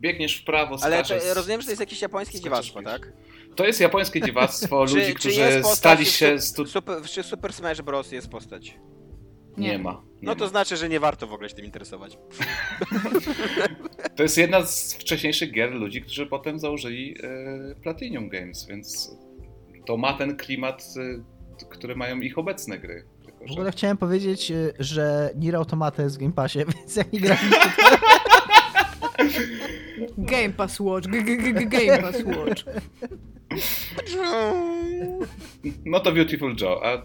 biegniesz 0.00 0.36
w 0.36 0.44
prawo, 0.44 0.76
Ale 0.82 0.96
skaczesz... 1.04 1.24
to, 1.24 1.34
rozumiem, 1.34 1.60
że 1.60 1.64
to 1.64 1.70
jest 1.70 1.80
jakieś 1.80 2.02
japońskie 2.02 2.38
w 2.38 2.82
tak? 2.84 3.12
To 3.56 3.66
jest 3.66 3.80
japońskie 3.80 4.20
dziewactwo 4.20 4.86
Czy- 4.86 4.94
ludzi, 4.94 5.06
czy 5.06 5.14
którzy 5.14 5.40
jest 5.40 5.62
postać 5.62 5.78
stali 5.78 6.06
się... 6.06 6.40
Stu... 6.40 6.66
Super, 6.66 7.02
czy 7.02 7.22
Super 7.22 7.52
Smash 7.52 7.82
Bros. 7.82 8.12
jest 8.12 8.28
postać? 8.28 8.74
Nie, 9.56 9.68
Nie. 9.68 9.78
ma. 9.78 9.92
Nie 9.92 9.98
No 10.22 10.34
to 10.34 10.44
ma. 10.44 10.50
znaczy, 10.50 10.76
że 10.76 10.88
nie 10.88 11.00
warto 11.00 11.26
w 11.26 11.32
ogóle 11.32 11.48
się 11.48 11.54
tym 11.54 11.64
interesować. 11.64 12.18
To 14.16 14.22
jest 14.22 14.38
jedna 14.38 14.62
z 14.66 14.94
wcześniejszych 14.94 15.52
gier 15.52 15.72
ludzi, 15.72 16.02
którzy 16.02 16.26
potem 16.26 16.58
założyli 16.58 17.14
e, 17.22 17.74
Platinum 17.82 18.28
Games, 18.28 18.66
więc 18.66 19.16
to 19.86 19.96
ma 19.96 20.12
ten 20.14 20.36
klimat, 20.36 20.84
e, 21.62 21.64
który 21.70 21.96
mają 21.96 22.20
ich 22.20 22.38
obecne 22.38 22.78
gry. 22.78 23.04
W 23.48 23.52
ogóle 23.52 23.72
chciałem 23.72 23.96
powiedzieć, 23.96 24.50
y, 24.50 24.74
że 24.78 25.30
Nier 25.36 25.56
Automata 25.56 26.02
jest 26.02 26.16
w 26.16 26.20
Game 26.20 26.32
Passie, 26.32 26.58
więc 26.76 26.96
jak 26.96 27.12
nie 27.12 27.20
graliście, 27.20 27.56
Game 30.18 30.50
Pass 30.56 30.80
Watch, 30.80 31.06
g- 31.08 31.22
g- 31.22 31.52
g- 31.52 31.66
Game 31.66 31.98
Pass 32.02 32.16
Watch. 32.24 32.64
No 35.84 36.00
to 36.00 36.12
Beautiful 36.12 36.56
Joe, 36.60 36.84
a 36.86 37.02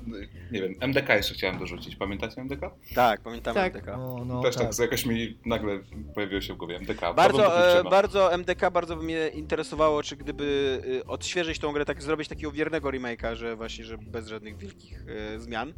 nie 0.52 0.61
wiem, 0.61 0.76
MDK 0.82 1.10
jeszcze 1.15 1.34
chciałem 1.34 1.60
dorzucić. 1.60 1.95
Pamiętacie 1.95 2.41
MDK? 2.41 2.72
Tak, 2.95 3.22
pamiętam 3.22 3.56
Tak. 3.56 3.74
MDK. 3.76 3.98
No, 3.98 4.26
no, 4.26 4.41
Też 4.41 4.56
tak. 4.56 4.70
tak, 4.70 4.80
jakoś 4.80 5.06
mi 5.06 5.38
nagle 5.45 5.80
pojawiło 6.15 6.41
się 6.41 6.53
w 6.53 6.57
głowie 6.57 6.76
MDK. 6.80 7.14
Bardzo, 7.14 7.80
e, 7.80 7.84
bardzo 7.84 8.34
MDK, 8.34 8.72
bardzo 8.72 8.95
by 8.95 9.03
mnie 9.03 9.28
interesowało, 9.28 10.03
czy 10.03 10.15
gdyby 10.18 10.82
e, 11.02 11.07
odświeżyć 11.07 11.60
tą 11.60 11.72
grę, 11.72 11.86
tak 11.86 12.02
zrobić 12.02 12.28
takiego 12.28 12.52
wiernego 12.52 12.90
remake'a, 12.90 13.36
że 13.36 13.56
właśnie, 13.56 13.86
że 13.86 13.98
bez 13.98 14.28
żadnych 14.28 14.57
wielkich 14.57 14.99
e, 15.36 15.40
zmian, 15.40 15.74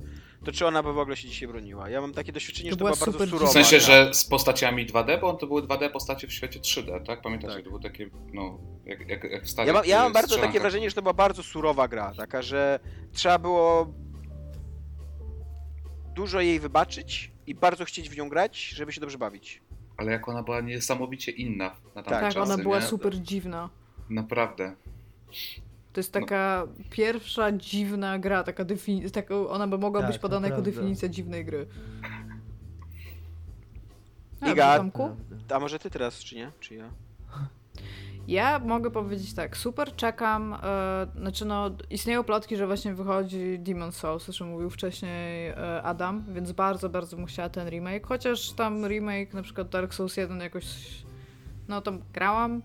to 0.46 0.52
czy 0.52 0.66
ona 0.68 0.84
by 0.84 0.94
w 0.94 0.98
ogóle 1.00 1.18
się 1.18 1.28
dzisiaj 1.28 1.48
broniła? 1.48 1.90
Ja 1.90 2.02
mam 2.02 2.14
takie 2.14 2.32
doświadczenie, 2.32 2.70
To 2.70 2.74
że 2.74 2.78
to 2.78 2.86
była 2.86 2.96
była 2.96 3.06
bardzo 3.06 3.26
surowa 3.28 3.48
W 3.48 3.54
sensie, 3.54 3.78
gra. 3.78 3.86
że 3.86 4.14
z 4.14 4.26
postaciami 4.26 4.88
2D, 4.88 5.22
bo 5.22 5.34
to 5.34 5.48
były 5.48 5.62
2D 5.62 5.90
postacie 5.92 6.28
w 6.28 6.34
świecie 6.34 6.60
3D, 6.60 7.04
tak? 7.06 7.22
Pamiętacie, 7.22 7.54
Tak. 7.54 7.64
to 7.64 7.70
było 7.70 7.82
takie, 7.82 8.10
no, 8.34 8.58
jak, 8.86 9.10
jak, 9.10 9.24
jak 9.24 9.44
w 9.44 9.50
starych 9.50 9.68
Ja 9.68 9.74
mam, 9.74 9.86
ja 9.86 10.04
mam 10.04 10.14
bardzo 10.14 10.38
takie 10.38 10.60
wrażenie, 10.60 10.90
że 10.90 10.96
to 10.96 11.02
była 11.02 11.14
bardzo 11.14 11.44
surowa 11.44 11.88
gra, 11.88 12.05
taka, 12.14 12.41
że 12.41 12.80
trzeba 13.11 13.40
było 13.40 13.94
dużo 16.15 16.41
jej 16.41 16.60
wybaczyć 16.60 17.32
i 17.48 17.56
bardzo 17.56 17.86
chcieć 17.86 18.10
w 18.10 18.18
nią 18.18 18.30
grać, 18.30 18.69
żeby 18.69 18.91
się 18.91 19.02
dobrze 19.02 19.18
bawić. 19.18 19.61
Ale 19.98 20.11
jak 20.11 20.27
ona 20.30 20.44
była 20.44 20.61
niesamowicie 20.61 21.32
inna 21.32 21.65
na 21.95 22.03
tamte 22.03 22.10
Tak, 22.10 22.34
czasy, 22.34 22.53
ona 22.53 22.64
była 22.64 22.80
nie? 22.80 22.86
super 22.86 23.22
dziwna. 23.22 23.69
Naprawdę. 24.10 24.76
To 25.94 25.99
jest 25.99 26.14
No. 26.15 26.22
taka 26.22 26.68
pierwsza 26.90 27.52
dziwna 27.52 28.19
gra, 28.19 28.44
taka 28.44 28.65
defini- 28.65 29.11
taka, 29.11 29.36
ona 29.36 29.68
by 29.68 29.77
mogła 29.77 30.02
Tak, 30.02 30.10
być 30.11 30.19
podana 30.19 30.48
jako 30.48 30.57
naprawdę. 30.57 30.82
definicja 30.82 31.10
dziwnej 31.10 31.45
gry. 31.45 31.68
A, 34.41 34.52
Iga, 34.52 34.77
Tomku? 34.77 35.15
A 35.53 35.60
może 35.60 35.80
ty 35.80 35.90
teraz, 35.90 36.19
czy 36.19 36.36
nie? 36.36 36.52
Czy 36.60 36.76
ja? 36.76 36.90
Ja 38.27 38.60
mogę 38.60 38.91
powiedzieć 38.91 39.34
tak, 39.34 39.57
super 39.57 39.95
czekam, 39.95 40.53
e, 40.64 41.07
znaczy 41.19 41.45
no, 41.45 41.72
istnieją 41.89 42.23
plotki, 42.23 42.57
że 42.57 42.68
właśnie 42.68 42.93
wychodzi 42.93 43.60
Demon 43.60 43.91
Souls, 43.91 44.30
o 44.30 44.34
czym 44.34 44.47
mówił 44.49 44.69
wcześniej 44.69 45.47
e, 45.47 45.84
Adam, 45.84 46.23
więc 46.34 46.52
bardzo, 46.52 46.89
bardzo 46.89 47.15
bym 47.18 47.26
chciała 47.26 47.49
ten 47.49 47.69
remake, 47.69 48.07
chociaż 48.07 48.52
tam 48.52 48.85
remake, 48.88 49.34
na 49.34 49.41
przykład 49.41 49.69
Dark 49.69 49.93
Souls 49.93 50.18
1 50.18 50.39
jakoś, 50.39 50.65
no 51.68 51.81
tam 51.81 52.02
grałam, 52.14 52.61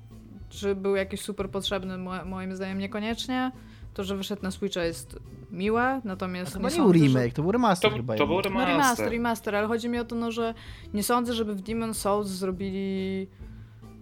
czy 0.48 0.74
był 0.74 0.96
jakiś 0.96 1.20
super 1.20 1.50
potrzebny, 1.50 1.98
mo- 1.98 2.24
moim 2.24 2.56
zdaniem 2.56 2.78
niekoniecznie, 2.78 3.52
to, 3.94 4.04
że 4.04 4.16
wyszedł 4.16 4.42
na 4.42 4.50
Switcha 4.50 4.84
jest 4.84 5.18
miłe, 5.50 6.00
natomiast 6.04 6.52
to 6.52 6.58
nie 6.58 6.62
był 6.62 6.70
sądzę, 6.70 6.98
że- 6.98 7.04
remake, 7.06 7.32
to 7.34 7.42
był 7.42 7.52
remaster 7.52 7.90
To, 7.90 7.96
chyba. 7.96 8.16
to 8.16 8.26
był 8.26 8.36
no 8.36 8.42
remaster. 8.42 8.68
remaster, 8.76 9.10
remaster, 9.10 9.56
ale 9.56 9.66
chodzi 9.68 9.88
mi 9.88 9.98
o 9.98 10.04
to, 10.04 10.16
no, 10.16 10.32
że 10.32 10.54
nie 10.94 11.02
sądzę, 11.02 11.34
żeby 11.34 11.54
w 11.54 11.60
Demon 11.60 11.94
Souls 11.94 12.26
zrobili... 12.28 13.28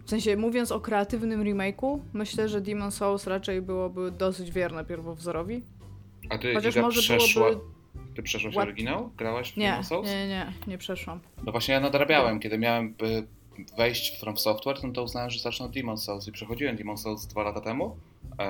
W 0.09 0.11
sensie, 0.11 0.37
mówiąc 0.37 0.73
o 0.73 0.81
kreatywnym 0.81 1.43
remake'u, 1.45 1.99
myślę, 2.13 2.49
że 2.49 2.61
Demon 2.61 2.91
Souls 2.91 3.27
raczej 3.27 3.63
byłoby 3.63 4.11
dosyć 4.11 4.51
wierne 4.51 4.85
pierwowzorowi. 4.85 5.63
A 6.31 6.39
ty, 6.39 6.55
Chociaż 6.55 6.75
Iga, 6.75 6.83
może 6.83 7.01
przeszła... 7.01 7.49
byłoby... 7.51 7.65
Ty 8.17 8.23
przeszłaś 8.23 8.55
łat- 8.55 8.63
oryginał? 8.63 9.11
Grałaś 9.17 9.53
w 9.53 9.57
Nie, 9.57 9.69
Demon 9.71 9.85
Souls? 9.85 10.07
nie, 10.09 10.29
nie, 10.29 10.53
nie 10.67 10.79
przeszłam. 10.79 11.21
No 11.45 11.53
właśnie 11.53 11.75
ja 11.75 11.81
nadrabiałem, 11.81 12.41
kiedy 12.41 12.59
miałem 12.59 12.95
y, 13.03 13.27
wejść 13.77 14.17
w 14.17 14.21
From 14.21 14.37
Software, 14.37 14.77
no 14.83 14.93
to 14.93 15.03
uznałem, 15.03 15.31
że 15.31 15.41
zacznę 15.41 15.67
od 15.67 15.73
Demon 15.73 15.99
Souls 15.99 16.29
i 16.29 16.33
przechodziłem 16.33 16.77
Demon 16.77 16.99
Souls 16.99 17.27
dwa 17.27 17.43
lata 17.43 17.61
temu. 17.61 17.97
Eee, 18.39 18.49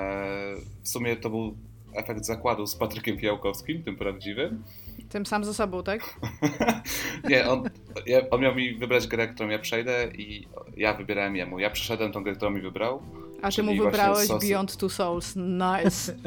w 0.82 0.89
sumie 0.89 1.16
to 1.16 1.30
był 1.30 1.55
efekt 1.94 2.24
zakładu 2.24 2.66
z 2.66 2.76
Patrykiem 2.76 3.18
Fiałkowskim, 3.18 3.82
tym 3.82 3.97
prawdziwym. 3.97 4.62
Tym 5.09 5.27
sam 5.27 5.45
ze 5.45 5.55
sobą, 5.55 5.83
tak? 5.83 6.20
Nie, 7.31 7.49
on, 7.49 7.70
ja, 8.07 8.20
on 8.31 8.41
miał 8.41 8.55
mi 8.55 8.75
wybrać 8.75 9.07
grę, 9.07 9.29
którą 9.29 9.49
ja 9.49 9.59
przejdę 9.59 10.09
i 10.19 10.49
ja 10.77 10.95
wybierałem 10.95 11.37
jemu. 11.37 11.59
Ja 11.59 11.70
przeszedłem 11.70 12.12
tą 12.12 12.23
grę, 12.23 12.33
którą 12.33 12.51
mi 12.51 12.61
wybrał. 12.61 13.03
A 13.43 13.51
ty 13.51 13.62
mu 13.62 13.77
wybrałeś 13.77 14.29
sosy. 14.29 14.49
Beyond 14.49 14.77
Two 14.77 14.89
Souls. 14.89 15.37
Nice. 15.37 16.15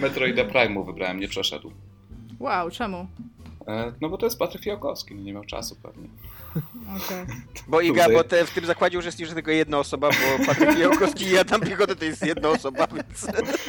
Metroida 0.00 0.44
Prime 0.44 0.68
mu 0.68 0.84
wybrałem, 0.84 1.20
nie 1.20 1.28
przeszedł. 1.28 1.72
Wow, 2.40 2.70
czemu? 2.70 3.06
E, 3.66 3.92
no 4.00 4.08
bo 4.08 4.18
to 4.18 4.26
jest 4.26 4.38
Patryk 4.38 4.62
Fiałkowski, 4.62 5.14
no 5.14 5.22
nie 5.22 5.32
miał 5.32 5.44
czasu 5.44 5.76
pewnie. 5.82 6.08
Okej. 6.96 7.26
Bo 7.68 7.80
Iga, 7.80 8.08
bo 8.08 8.24
te, 8.24 8.46
w 8.46 8.50
tym 8.50 8.66
zakładzie 8.66 8.98
uczestniczy 8.98 9.34
tylko 9.34 9.50
jedna 9.50 9.78
osoba, 9.78 10.10
bo 10.10 10.46
Patryk 10.46 10.78
Jałkowski 10.78 11.24
i 11.24 11.38
Adam 11.38 11.60
Piechota 11.60 11.94
to 11.94 12.04
jest 12.04 12.26
jedna 12.26 12.48
osoba, 12.48 12.86
więc... 12.86 13.26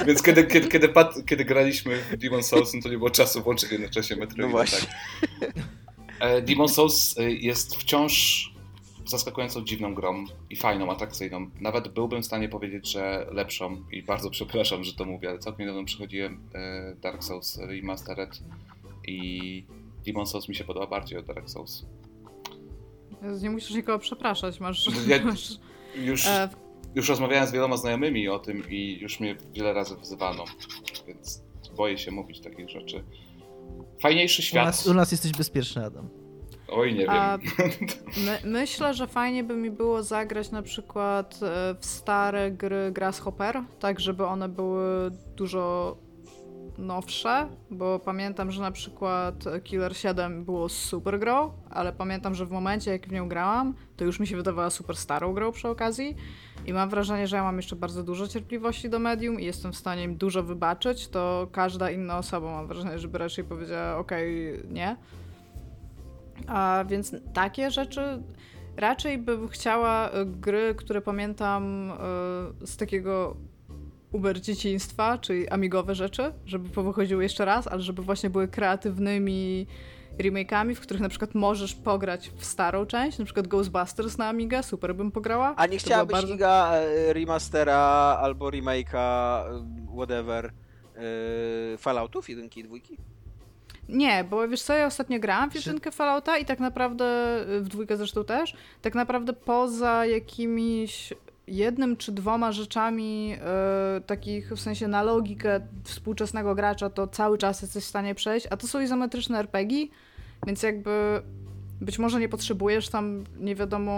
Więc 0.07 0.21
kiedy, 0.21 0.43
kiedy, 0.43 0.67
kiedy, 0.67 0.89
Pat, 0.89 1.15
kiedy 1.25 1.45
graliśmy 1.45 1.97
w 1.97 2.17
Demon 2.17 2.43
Souls, 2.43 2.73
no 2.73 2.81
to 2.81 2.89
nie 2.89 2.97
było 2.97 3.09
czasu 3.09 3.43
włączyć 3.43 3.71
jednocześnie 3.71 4.15
Metroida. 4.15 4.43
No 4.43 4.49
właśnie. 4.49 4.87
Tak. 6.19 6.45
Demon 6.45 6.69
Souls 6.69 7.17
e, 7.17 7.31
jest 7.31 7.75
wciąż 7.75 8.47
zaskakującą 9.05 9.65
dziwną 9.65 9.93
grą 9.93 10.25
i 10.49 10.55
fajną, 10.55 10.91
atrakcyjną. 10.91 11.49
Nawet 11.61 11.87
byłbym 11.87 12.23
w 12.23 12.25
stanie 12.25 12.49
powiedzieć, 12.49 12.91
że 12.91 13.27
lepszą 13.31 13.83
i 13.91 14.03
bardzo 14.03 14.29
przepraszam, 14.29 14.83
że 14.83 14.93
to 14.93 15.05
mówię, 15.05 15.29
ale 15.29 15.39
całkiem 15.39 15.61
niedawno 15.61 15.85
przechodziłem 15.85 16.39
e, 16.53 16.95
Dark 17.01 17.23
Souls 17.23 17.57
Remastered 17.57 18.39
i 19.07 19.63
Demon 20.05 20.27
Souls 20.27 20.49
mi 20.49 20.55
się 20.55 20.63
podoba 20.63 20.87
bardziej 20.87 21.19
od 21.19 21.25
Dark 21.25 21.49
Souls. 21.49 21.85
Nie 23.41 23.49
musisz 23.49 23.75
nikogo 23.75 23.99
przepraszać, 23.99 24.59
masz... 24.59 25.07
Ja- 25.07 25.23
masz 25.25 25.49
Już, 25.95 26.27
e, 26.27 26.49
już 26.95 27.09
rozmawiałem 27.09 27.47
z 27.47 27.51
wieloma 27.51 27.77
znajomymi 27.77 28.29
o 28.29 28.39
tym 28.39 28.63
i 28.69 28.97
już 29.01 29.19
mnie 29.19 29.35
wiele 29.53 29.73
razy 29.73 29.95
wzywano, 29.95 30.43
więc 31.07 31.43
boję 31.77 31.97
się 31.97 32.11
mówić 32.11 32.39
takich 32.41 32.69
rzeczy. 32.69 33.03
Fajniejszy 34.01 34.41
U 34.41 34.45
świat. 34.45 34.65
nas, 34.65 34.87
u 34.87 34.93
nas 34.93 35.11
jesteś 35.11 35.31
bezpieczny, 35.31 35.85
Adam. 35.85 36.09
Oj, 36.67 36.93
nie 36.93 36.99
wiem. 36.99 37.09
A- 37.09 37.37
My, 38.25 38.39
myślę, 38.43 38.93
że 38.93 39.07
fajnie 39.07 39.43
by 39.43 39.55
mi 39.55 39.71
było 39.71 40.03
zagrać 40.03 40.51
na 40.51 40.61
przykład 40.61 41.39
e, 41.43 41.75
w 41.79 41.85
stare 41.85 42.51
gry 42.51 42.91
Grasshopper, 42.91 43.61
tak 43.79 43.99
żeby 43.99 44.25
one 44.25 44.49
były 44.49 45.11
dużo 45.35 45.97
nowsze, 46.77 47.49
bo 47.71 47.99
pamiętam, 47.99 48.51
że 48.51 48.61
na 48.61 48.71
przykład 48.71 49.43
Killer 49.63 49.97
7 49.97 50.45
było 50.45 50.69
super 50.69 51.19
grą, 51.19 51.51
ale 51.69 51.93
pamiętam, 51.93 52.35
że 52.35 52.45
w 52.45 52.51
momencie 52.51 52.91
jak 52.91 53.07
w 53.07 53.11
nią 53.11 53.29
grałam, 53.29 53.73
to 53.97 54.05
już 54.05 54.19
mi 54.19 54.27
się 54.27 54.35
wydawała 54.35 54.69
super 54.69 54.95
starą 54.95 55.33
grą 55.33 55.51
przy 55.51 55.67
okazji 55.67 56.15
i 56.65 56.73
mam 56.73 56.89
wrażenie, 56.89 57.27
że 57.27 57.35
ja 57.35 57.43
mam 57.43 57.57
jeszcze 57.57 57.75
bardzo 57.75 58.03
dużo 58.03 58.27
cierpliwości 58.27 58.89
do 58.89 58.99
medium 58.99 59.39
i 59.39 59.45
jestem 59.45 59.73
w 59.73 59.77
stanie 59.77 60.03
im 60.03 60.17
dużo 60.17 60.43
wybaczyć, 60.43 61.07
to 61.07 61.47
każda 61.51 61.91
inna 61.91 62.17
osoba 62.17 62.51
mam 62.51 62.67
wrażenie, 62.67 62.99
żeby 62.99 63.17
raczej 63.17 63.43
powiedziała 63.43 63.97
okej, 63.97 64.53
nie. 64.69 64.95
A 66.47 66.85
więc 66.87 67.15
takie 67.33 67.71
rzeczy 67.71 68.23
raczej 68.77 69.17
bym 69.17 69.47
chciała 69.47 70.09
y, 70.09 70.25
gry, 70.25 70.75
które 70.75 71.01
pamiętam 71.01 71.91
y, 72.61 72.67
z 72.67 72.77
takiego 72.77 73.37
uber 74.17 74.41
dzieciństwa, 74.41 75.17
czyli 75.17 75.49
amigowe 75.49 75.95
rzeczy, 75.95 76.33
żeby 76.45 76.69
powychodziły 76.69 77.23
jeszcze 77.23 77.45
raz, 77.45 77.67
ale 77.67 77.81
żeby 77.81 78.01
właśnie 78.01 78.29
były 78.29 78.47
kreatywnymi 78.47 79.67
remake'ami, 80.19 80.75
w 80.75 80.79
których 80.79 81.01
na 81.01 81.09
przykład 81.09 81.35
możesz 81.35 81.75
pograć 81.75 82.29
w 82.37 82.45
starą 82.45 82.85
część, 82.85 83.19
na 83.19 83.25
przykład 83.25 83.47
Ghostbusters 83.47 84.17
na 84.17 84.27
Amigę, 84.27 84.63
super 84.63 84.95
bym 84.95 85.11
pograła. 85.11 85.53
A 85.55 85.65
nie 85.65 85.77
chciałabyś 85.77 86.11
bardzo- 86.13 86.33
Iga 86.33 86.71
e, 86.73 87.13
remastera 87.13 87.77
albo 88.21 88.45
remake'a, 88.49 89.41
e, 89.45 89.95
whatever, 89.95 90.45
e, 90.45 91.77
Falloutów 91.77 92.29
jedynki 92.29 92.59
i 92.59 92.63
dwójki? 92.63 92.97
Nie, 93.89 94.23
bo 94.23 94.47
wiesz 94.47 94.61
co, 94.61 94.73
ja 94.73 94.85
ostatnio 94.85 95.19
grałam 95.19 95.51
w 95.51 95.55
jedynkę 95.55 95.91
Fallouta 95.91 96.37
i 96.37 96.45
tak 96.45 96.59
naprawdę, 96.59 97.05
w 97.61 97.67
dwójkę 97.67 97.97
zresztą 97.97 98.23
też, 98.25 98.53
tak 98.81 98.95
naprawdę 98.95 99.33
poza 99.33 100.05
jakimiś 100.05 101.13
jednym 101.47 101.97
czy 101.97 102.11
dwoma 102.11 102.51
rzeczami 102.51 103.35
y, 103.97 104.01
takich 104.01 104.51
w 104.51 104.59
sensie 104.59 104.87
na 104.87 105.03
logikę 105.03 105.59
współczesnego 105.83 106.55
gracza, 106.55 106.89
to 106.89 107.07
cały 107.07 107.37
czas 107.37 107.61
jesteś 107.61 107.83
w 107.83 107.87
stanie 107.87 108.15
przejść, 108.15 108.47
a 108.49 108.57
to 108.57 108.67
są 108.67 108.81
izometryczne 108.81 109.39
RPG, 109.39 109.87
więc 110.45 110.63
jakby 110.63 111.21
być 111.81 111.99
może 111.99 112.19
nie 112.19 112.29
potrzebujesz 112.29 112.89
tam 112.89 113.23
nie 113.39 113.55
wiadomo 113.55 113.93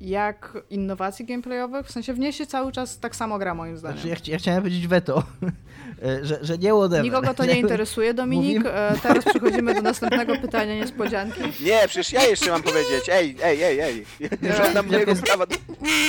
jak 0.00 0.58
innowacji 0.70 1.24
gameplayowych, 1.26 1.86
w 1.86 1.90
sensie 1.92 2.14
w 2.14 2.18
niej 2.18 2.32
się 2.32 2.46
cały 2.46 2.72
czas 2.72 2.98
tak 2.98 3.16
samo 3.16 3.38
gra 3.38 3.54
moim 3.54 3.76
zdaniem. 3.78 3.96
Znaczy, 3.98 4.08
ja, 4.08 4.14
chci- 4.16 4.30
ja 4.30 4.38
chciałem 4.38 4.62
powiedzieć 4.62 4.86
weto, 4.86 5.22
e, 6.02 6.24
że, 6.26 6.38
że 6.42 6.58
nie 6.58 6.70
whatever. 6.72 7.04
Nikogo 7.04 7.34
to 7.34 7.44
nie 7.44 7.60
interesuje, 7.60 8.14
Dominik. 8.14 8.58
Mówimy- 8.58 8.72
E, 8.74 8.98
Teraz 9.02 9.24
przechodzimy 9.24 9.74
do 9.74 9.82
następnego 9.82 10.36
pytania 10.36 10.74
niespodzianki. 10.74 11.40
Nie, 11.64 11.80
przecież 11.88 12.12
ja 12.12 12.22
jeszcze 12.24 12.50
mam 12.50 12.62
powiedzieć. 12.62 13.08
Ej, 13.12 13.36
ej, 13.42 13.62
ej, 13.62 13.80
ej. 13.80 14.04
Żądam 14.64 14.86
mojego 14.86 15.10
jest- 15.10 15.22
prawa. 15.22 15.46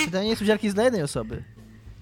Pytanie 0.05 0.29
jest 0.29 0.41
udzielki 0.41 0.69
z 0.69 0.73
dla 0.73 0.83
jednej 0.83 1.03
osoby. 1.03 1.43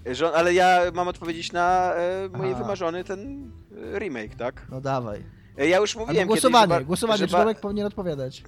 Żo- 0.06 0.34
ale 0.36 0.54
ja 0.54 0.80
mam 0.94 1.08
odpowiedzieć 1.08 1.52
na 1.52 1.94
e, 1.96 2.30
mój 2.38 2.52
Aha. 2.52 2.64
wymarzony 2.64 3.04
ten 3.04 3.52
e, 3.96 4.00
remake, 4.00 4.36
tak? 4.36 4.66
No 4.72 4.82
dawaj. 4.82 5.24
E, 5.58 5.68
ja 5.68 5.78
już 5.78 5.96
Albo 5.96 6.06
mówiłem 6.08 6.28
głosowanie, 6.28 6.74
kiedyś, 6.74 6.88
głosowanie, 6.88 7.18
że 7.28 7.28
ba- 7.28 7.54
powinien 7.54 7.86
odpowiadać. 7.86 8.44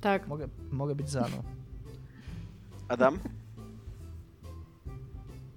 Tak. 0.00 0.28
Mogę, 0.28 0.48
mogę 0.70 0.94
być 0.94 1.10
za, 1.10 1.20
no. 1.20 1.42
Adam? 2.88 3.18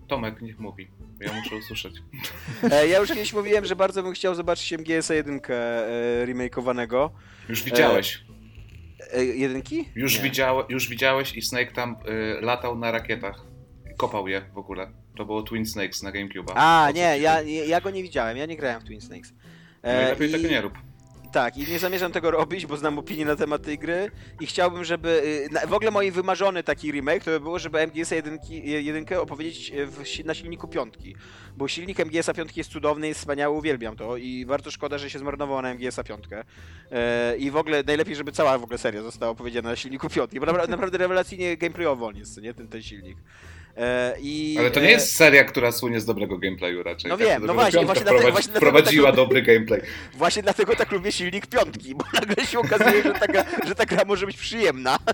Tomek, 0.07 0.41
niech 0.41 0.59
mówi. 0.59 0.87
Ja 1.19 1.33
muszę 1.33 1.55
usłyszeć. 1.55 1.95
E, 2.71 2.87
ja 2.87 2.99
już 2.99 3.09
kiedyś 3.09 3.33
mówiłem, 3.33 3.65
że 3.65 3.75
bardzo 3.75 4.03
bym 4.03 4.13
chciał 4.13 4.35
zobaczyć 4.35 4.73
MGS-a 4.73 5.13
1 5.13 5.39
e, 5.49 6.25
remakeowanego. 6.25 7.11
Już 7.49 7.63
widziałeś. 7.63 8.23
E, 9.13 9.25
jedynki? 9.25 9.89
Już, 9.95 10.17
Nie. 10.17 10.23
widział, 10.23 10.63
już 10.69 10.89
widziałeś 10.89 11.33
i 11.35 11.41
Snake 11.41 11.71
tam 11.71 11.95
y, 12.37 12.41
latał 12.41 12.77
na 12.79 12.91
rakietach. 12.91 13.45
Kopał 13.97 14.27
je 14.27 14.41
w 14.53 14.57
ogóle. 14.57 14.91
To 15.17 15.25
było 15.25 15.41
Twin 15.43 15.65
Snakes 15.65 16.03
na 16.03 16.11
GameCube. 16.11 16.53
A, 16.55 16.91
nie, 16.95 17.19
ja, 17.19 17.41
ja 17.41 17.81
go 17.81 17.89
nie 17.89 18.03
widziałem, 18.03 18.37
ja 18.37 18.45
nie 18.45 18.57
grałem 18.57 18.81
w 18.81 18.83
Twin 18.83 19.01
Snakes. 19.01 19.33
No 19.83 19.89
i 19.89 19.93
E, 19.93 20.09
lepiej 20.09 20.29
i- 20.29 20.31
tego 20.31 20.47
nie 20.47 20.61
rób. 20.61 20.73
Tak, 21.31 21.57
i 21.57 21.67
nie 21.71 21.79
zamierzam 21.79 22.11
tego 22.11 22.31
robić, 22.31 22.65
bo 22.65 22.77
znam 22.77 22.99
opinię 22.99 23.25
na 23.25 23.35
temat 23.35 23.61
tej 23.61 23.77
gry 23.77 24.11
i 24.39 24.45
chciałbym, 24.47 24.83
żeby... 24.85 25.09
y, 25.63 25.67
W 25.67 25.73
ogóle 25.73 25.91
mój 25.91 26.11
wymarzony 26.11 26.63
taki 26.63 26.91
remake 26.91 27.23
to 27.23 27.31
by 27.31 27.39
było, 27.39 27.59
żeby 27.59 27.87
MGS-a 27.87 28.15
1, 28.15 28.39
jedynkę 28.63 29.21
opowiedzieć 29.21 29.71
e, 29.71 29.85
w, 29.85 30.25
na 30.25 30.33
silniku 30.33 30.67
piątki. 30.67 31.15
Bo 31.57 31.67
silnik 31.67 31.99
MGS-a 31.99 32.33
5 32.33 32.57
jest 32.57 32.71
cudowny, 32.71 33.07
jest 33.07 33.19
wspaniały, 33.19 33.57
uwielbiam 33.57 33.95
to 33.95 34.17
i 34.17 34.45
bardzo 34.45 34.71
szkoda, 34.71 34.97
że 34.97 35.09
się 35.09 35.19
zmarnował 35.19 35.61
na 35.61 35.73
MGS-a 35.73 36.03
5. 36.03 36.23
E, 36.91 37.37
I 37.37 37.51
w 37.51 37.57
ogóle 37.57 37.83
najlepiej, 37.83 38.15
żeby 38.15 38.31
cała 38.31 38.57
w 38.57 38.63
ogóle 38.63 38.77
seria 38.77 39.01
została 39.01 39.31
opowiedziana 39.31 39.69
na 39.69 39.75
silniku 39.75 40.09
piątki, 40.09 40.39
bo 40.39 40.45
naprawdę, 40.45 40.71
naprawdę 40.71 40.97
rewelacyjnie 40.97 41.57
gameplayowo 41.57 42.07
on 42.07 42.15
jest, 42.15 42.41
nie? 42.41 42.53
Ten, 42.53 42.67
ten 42.67 42.83
silnik. 42.83 43.17
E, 43.77 44.15
i, 44.21 44.55
Ale 44.59 44.71
to 44.71 44.79
nie 44.79 44.87
e, 44.87 44.91
jest 44.91 45.15
seria, 45.15 45.43
która 45.43 45.71
słynie 45.71 46.01
z 46.01 46.05
dobrego 46.05 46.37
gameplayu 46.37 46.83
raczej. 46.83 47.09
No 47.11 47.17
Tak, 47.17 47.27
wiem, 47.27 47.45
no 47.45 47.53
właśnie, 47.53 47.85
właśnie 47.85 48.03
dlatego- 48.03 48.31
właśnie 48.31 48.51
dlatego 48.51 48.71
wprowadziła 48.71 49.07
tak- 49.07 49.15
dobry 49.15 49.41
gameplay. 49.41 49.81
Właśnie 50.13 50.43
dlatego 50.43 50.75
tak 50.75 50.91
lubię 50.91 51.11
silnik 51.11 51.47
piątki, 51.47 51.95
bo 51.95 52.05
nagle 52.13 52.45
się 52.45 52.59
okazuje, 52.59 53.03
że 53.03 53.13
ta, 53.13 53.27
gra, 53.27 53.45
że 53.67 53.75
ta 53.75 53.85
gra 53.85 54.05
może 54.05 54.25
być 54.25 54.37
przyjemna. 54.37 54.97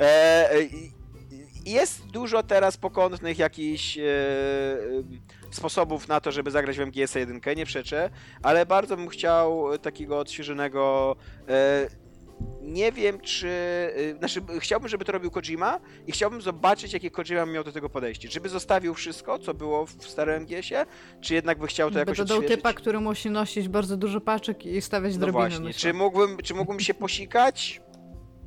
E, 0.00 0.48
jest 1.66 2.06
dużo 2.06 2.42
teraz 2.42 2.76
pokątnych 2.76 3.38
jakichś 3.38 3.98
sposobów 5.50 6.08
na 6.08 6.20
to, 6.20 6.32
żeby 6.32 6.50
zagrać 6.50 6.76
w 6.78 6.80
MGS 6.80 7.14
1, 7.14 7.40
nie 7.56 7.66
przeczę, 7.66 8.10
ale 8.42 8.66
bardzo 8.66 8.96
bym 8.96 9.08
chciał 9.08 9.78
takiego 9.78 10.18
odświeżonego. 10.18 11.16
Nie 12.62 12.92
wiem, 12.92 13.20
czy. 13.20 13.48
e, 14.14 14.18
Znaczy, 14.18 14.40
chciałbym, 14.60 14.88
żeby 14.88 15.04
to 15.04 15.12
robił 15.12 15.30
Kojima 15.30 15.80
i 16.06 16.12
chciałbym 16.12 16.42
zobaczyć, 16.42 16.92
jakie 16.92 17.10
Kojima 17.10 17.46
miał 17.46 17.64
do 17.64 17.72
tego 17.72 17.88
podejście. 17.90 18.28
Czy 18.28 18.40
by 18.40 18.48
zostawił 18.48 18.94
wszystko, 18.94 19.38
co 19.38 19.54
było 19.54 19.86
w 19.86 19.92
starym 20.04 20.42
MGS-ie, 20.42 20.86
czy 21.20 21.34
jednak 21.34 21.58
by 21.58 21.66
chciał 21.66 21.90
to 21.90 21.98
jakoś 21.98 22.18
Będę 22.18 22.28
dał 22.28 22.38
odświeżyć? 22.38 22.56
typa, 22.62 22.72
który 22.72 23.00
musi 23.00 23.30
nosić 23.30 23.68
bardzo 23.68 23.96
dużo 23.96 24.20
paczek 24.20 24.66
i 24.66 24.80
stawiać 24.82 25.12
No 25.14 25.18
drabiny. 25.20 25.32
właśnie, 25.44 25.64
myślę. 25.64 25.80
czy 25.80 25.94
mógłbym, 25.98 26.36
czy 26.36 26.54
mógłbym 26.54 26.80
się 26.80 26.94
posikać 26.94 27.80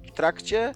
w 0.07 0.11
trakcie? 0.11 0.73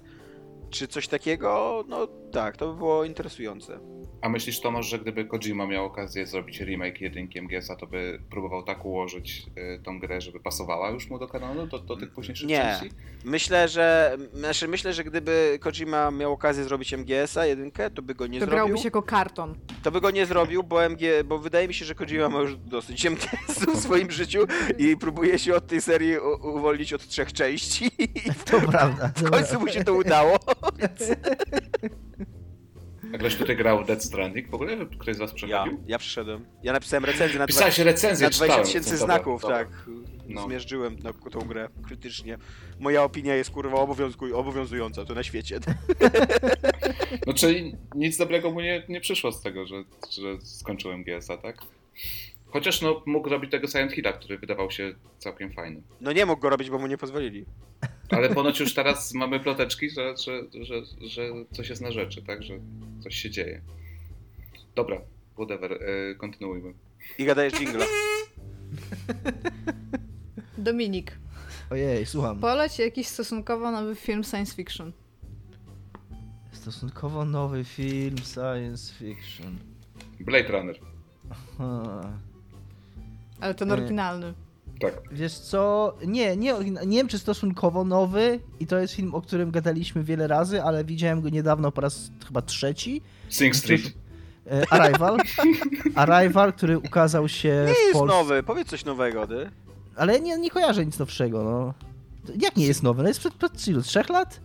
Czy 0.69 0.88
coś 0.88 1.07
takiego? 1.07 1.84
No 1.88 2.07
tak, 2.31 2.57
to 2.57 2.71
by 2.73 2.77
było 2.77 3.03
interesujące. 3.03 3.79
A 4.21 4.29
myślisz, 4.29 4.59
Tomasz, 4.61 4.85
że 4.89 4.99
gdyby 4.99 5.25
Kojima 5.25 5.67
miał 5.67 5.85
okazję 5.85 6.25
zrobić 6.25 6.59
remake 6.61 7.01
jedynki 7.01 7.41
MGS-a, 7.41 7.75
to 7.75 7.87
by 7.87 8.19
próbował 8.29 8.63
tak 8.63 8.85
ułożyć 8.85 9.45
y, 9.57 9.79
tą 9.83 9.99
grę, 9.99 10.21
żeby 10.21 10.39
pasowała 10.39 10.89
już 10.89 11.09
mu 11.09 11.19
do 11.19 11.27
kanonu, 11.27 11.67
do, 11.67 11.79
do 11.79 11.97
tych 11.97 12.11
późniejszych 12.11 12.47
Nie. 12.49 12.57
części? 12.79 12.95
Myślę, 13.25 13.67
że 13.67 14.17
znaczy 14.33 14.67
myślę, 14.67 14.93
że 14.93 15.03
gdyby 15.03 15.57
Kojima 15.61 16.11
miał 16.11 16.33
okazję 16.33 16.63
zrobić 16.63 16.93
MGS-a 16.93 17.45
jedynkę, 17.45 17.89
to 17.89 18.01
by 18.01 18.15
go 18.15 18.27
nie 18.27 18.39
to 18.39 18.45
zrobił. 18.45 18.65
grałbyś 18.65 18.85
jako 18.85 19.01
karton. 19.01 19.55
To 19.83 19.91
by 19.91 20.01
go 20.01 20.11
nie 20.11 20.25
zrobił, 20.25 20.63
bo 20.63 20.83
MG, 20.89 21.01
bo 21.25 21.39
wydaje 21.39 21.67
mi 21.67 21.73
się, 21.73 21.85
że 21.85 21.95
Kojima 21.95 22.29
ma 22.29 22.39
już 22.39 22.55
dosyć 22.57 23.05
MGS-u 23.05 23.71
w 23.71 23.79
swoim 23.79 24.11
życiu 24.11 24.39
i 24.77 24.97
próbuje 24.97 25.39
się 25.39 25.55
od 25.55 25.67
tej 25.67 25.81
serii 25.81 26.17
u- 26.19 26.55
uwolnić 26.57 26.93
od 26.93 27.07
trzech 27.07 27.33
części 27.33 27.91
To 28.45 28.61
prawda. 28.61 29.11
w 29.15 29.29
końcu 29.31 29.59
mu 29.59 29.67
się 29.67 29.83
to 29.83 29.93
udało. 29.93 30.37
A 33.13 33.17
ktoś 33.17 33.35
tutaj 33.35 33.55
grał 33.57 33.84
Dead 33.84 34.03
Stranding 34.03 34.49
w 34.49 34.53
ogóle? 34.53 34.77
Ktoś 34.99 35.15
z 35.15 35.19
was 35.19 35.29
Ja, 35.31 35.35
przechodził? 35.35 35.84
ja 35.88 35.97
przyszedłem. 35.99 36.45
Ja 36.63 36.73
napisałem 36.73 37.05
recenzję 37.05 37.39
na 37.39 37.47
Pisałeś 37.47 37.79
recenzję, 37.79 38.25
Na 38.25 38.29
20 38.29 38.45
czytałem. 38.45 38.65
tysięcy 38.65 38.97
znaków, 38.97 39.41
dobra. 39.41 39.57
tak. 39.57 39.67
No. 40.27 40.43
Zmierzyłem 40.43 40.99
na 40.99 41.13
tą 41.13 41.39
grę 41.39 41.69
krytycznie. 41.85 42.38
Moja 42.79 43.03
opinia 43.03 43.35
jest 43.35 43.49
kurwa 43.49 43.77
obowiązująca 44.34 45.05
tu 45.05 45.15
na 45.15 45.23
świecie. 45.23 45.59
No 47.27 47.34
czyli 47.34 47.75
nic 47.95 48.17
dobrego 48.17 48.51
mu 48.51 48.61
nie, 48.61 48.84
nie 48.89 49.01
przyszło 49.01 49.31
z 49.31 49.41
tego, 49.41 49.67
że, 49.67 49.75
że 50.11 50.41
skończyłem 50.41 51.03
GS-a, 51.03 51.38
tak? 51.38 51.57
Chociaż 52.45 52.81
no, 52.81 53.03
mógł 53.05 53.29
robić 53.29 53.51
tego 53.51 53.67
Silent 53.67 53.91
Hilla, 53.93 54.13
który 54.13 54.38
wydawał 54.38 54.71
się 54.71 54.93
całkiem 55.17 55.53
fajny. 55.53 55.81
No 56.01 56.11
nie 56.11 56.25
mógł 56.25 56.41
go 56.41 56.49
robić, 56.49 56.69
bo 56.69 56.79
mu 56.79 56.88
nie 56.88 56.97
pozwolili. 56.97 57.45
Ale 58.09 58.29
ponoć 58.29 58.59
już 58.59 58.73
teraz 58.73 59.13
mamy 59.13 59.39
ploteczki, 59.39 59.89
że, 59.89 60.17
że, 60.17 60.41
że, 60.65 60.75
że 61.07 61.21
coś 61.51 61.69
jest 61.69 61.81
na 61.81 61.91
rzeczy, 61.91 62.21
tak? 62.21 62.43
Że 62.43 62.59
coś 63.03 63.15
się 63.15 63.29
dzieje. 63.29 63.61
Dobra, 64.75 65.01
whatever, 65.34 65.73
e, 65.73 66.15
kontynuujmy. 66.15 66.73
I 67.17 67.25
gadajesz 67.25 67.53
jingla. 67.53 67.85
Dominik, 70.57 71.17
Ojej, 71.69 72.05
słucham. 72.05 72.39
poleć 72.39 72.79
jakiś 72.79 73.07
stosunkowo 73.07 73.71
nowy 73.71 73.95
film 73.95 74.23
science 74.23 74.55
fiction. 74.55 74.91
Stosunkowo 76.51 77.25
nowy 77.25 77.63
film 77.65 78.17
science 78.17 78.93
fiction. 78.93 79.57
Blade 80.19 80.47
Runner. 80.47 80.79
Ha. 81.57 82.01
Ale 83.39 83.55
ten 83.55 83.67
Nie. 83.67 83.73
oryginalny. 83.73 84.34
Tak. 84.79 84.93
Wiesz 85.11 85.33
co, 85.39 85.93
nie, 86.07 86.37
nie, 86.37 86.53
nie 86.85 86.97
wiem 86.97 87.07
czy 87.07 87.19
stosunkowo 87.19 87.83
nowy 87.83 88.39
i 88.59 88.67
to 88.67 88.77
jest 88.79 88.93
film, 88.93 89.15
o 89.15 89.21
którym 89.21 89.51
gadaliśmy 89.51 90.03
wiele 90.03 90.27
razy, 90.27 90.63
ale 90.63 90.83
widziałem 90.83 91.21
go 91.21 91.29
niedawno 91.29 91.71
po 91.71 91.81
raz 91.81 92.11
chyba 92.27 92.41
trzeci. 92.41 93.01
Sing 93.29 93.55
Street. 93.55 93.93
E, 94.51 94.63
Arrival. 94.73 95.17
Arrival, 95.95 96.53
który 96.53 96.77
ukazał 96.79 97.27
się 97.29 97.63
Nie 97.67 97.73
w 97.73 97.77
jest 97.77 97.93
Polsce. 97.93 98.17
nowy, 98.17 98.43
powiedz 98.43 98.67
coś 98.67 98.85
nowego, 98.85 99.27
ty. 99.27 99.51
Ale 99.95 100.19
nie, 100.19 100.37
nie 100.37 100.49
kojarzę 100.49 100.85
nic 100.85 100.99
nowszego, 100.99 101.43
no. 101.43 101.73
Jak 102.41 102.55
nie 102.57 102.67
jest 102.67 102.83
nowy? 102.83 103.01
No 103.03 103.07
jest 103.07 103.19
przed, 103.19 103.33
przed 103.33 103.67
ilu? 103.67 103.81
Trzech 103.81 104.09
lat? 104.09 104.39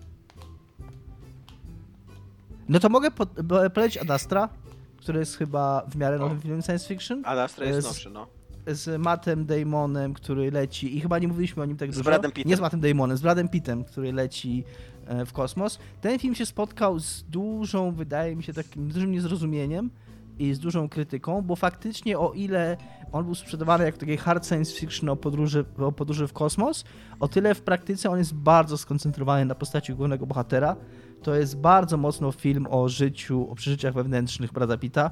No 2.68 2.80
to 2.80 2.88
mogę 2.88 3.10
po, 3.10 3.26
po- 3.26 3.70
polecić 3.70 4.02
Ad 4.02 4.10
Astra, 4.10 4.48
który 4.96 5.18
jest 5.20 5.36
chyba 5.36 5.82
w 5.88 5.96
miarę 5.96 6.18
nowym 6.18 6.40
filmem 6.40 6.62
science 6.62 6.88
fiction. 6.88 7.22
A 7.24 7.42
Astra 7.42 7.66
jest 7.66 7.80
Z- 7.80 7.84
nowszy, 7.84 8.10
no. 8.10 8.26
Z 8.66 9.00
Mattem 9.00 9.46
Damonem, 9.46 10.14
który 10.14 10.50
leci 10.50 10.96
i 10.96 11.00
chyba 11.00 11.18
nie 11.18 11.28
mówiliśmy 11.28 11.62
o 11.62 11.66
nim 11.66 11.76
tak 11.76 11.92
Z 11.92 11.96
dużo. 11.96 12.04
Bradem 12.04 12.32
Pittem. 12.32 12.50
Nie 12.50 12.56
z 12.56 12.60
Mattem 12.60 12.80
Damonem, 12.80 13.16
z 13.16 13.20
Bradem 13.20 13.48
Pittem, 13.48 13.84
który 13.84 14.12
leci 14.12 14.64
e, 15.06 15.26
w 15.26 15.32
kosmos. 15.32 15.78
Ten 16.00 16.18
film 16.18 16.34
się 16.34 16.46
spotkał 16.46 16.98
z 16.98 17.22
dużą, 17.22 17.92
wydaje 17.92 18.36
mi 18.36 18.42
się, 18.42 18.52
takim 18.52 18.88
dużym 18.88 19.12
niezrozumieniem 19.12 19.90
i 20.38 20.54
z 20.54 20.58
dużą 20.58 20.88
krytyką, 20.88 21.42
bo 21.42 21.56
faktycznie 21.56 22.18
o 22.18 22.32
ile 22.32 22.76
on 23.12 23.24
był 23.24 23.34
sprzedawany 23.34 23.84
jako 23.84 23.98
taki 23.98 24.16
hard 24.16 24.46
science 24.46 24.72
fiction 24.72 25.08
o 25.08 25.16
podróży, 25.16 25.64
o 25.78 25.92
podróży 25.92 26.26
w 26.26 26.32
kosmos, 26.32 26.84
o 27.20 27.28
tyle 27.28 27.54
w 27.54 27.62
praktyce 27.62 28.10
on 28.10 28.18
jest 28.18 28.34
bardzo 28.34 28.78
skoncentrowany 28.78 29.44
na 29.44 29.54
postaci 29.54 29.94
głównego 29.94 30.26
bohatera. 30.26 30.76
To 31.22 31.34
jest 31.34 31.56
bardzo 31.56 31.96
mocno 31.96 32.32
film 32.32 32.66
o 32.70 32.88
życiu, 32.88 33.50
o 33.50 33.54
przeżyciach 33.54 33.94
wewnętrznych 33.94 34.52
Brada 34.52 34.76
Pitta 34.76 35.10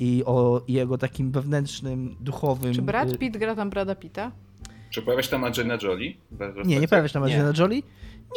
i 0.00 0.22
o 0.26 0.62
jego 0.68 0.98
takim 0.98 1.32
wewnętrznym, 1.32 2.16
duchowym... 2.20 2.74
Czy 2.74 2.82
Brad 2.82 3.12
y, 3.12 3.18
Pitt 3.18 3.36
gra 3.36 3.54
tam 3.54 3.70
Brada 3.70 3.94
Pitta? 3.94 4.32
Czy 4.90 5.02
pojawia 5.02 5.22
się 5.22 5.30
tam 5.30 5.44
Angelina 5.44 5.78
Jolie? 5.82 6.14
Nie, 6.64 6.80
nie 6.80 6.88
pojawia 6.88 7.08
się 7.08 7.14
tam 7.14 7.26
Nie. 7.26 7.34
Angelina 7.34 7.64
Jolie. 7.64 7.82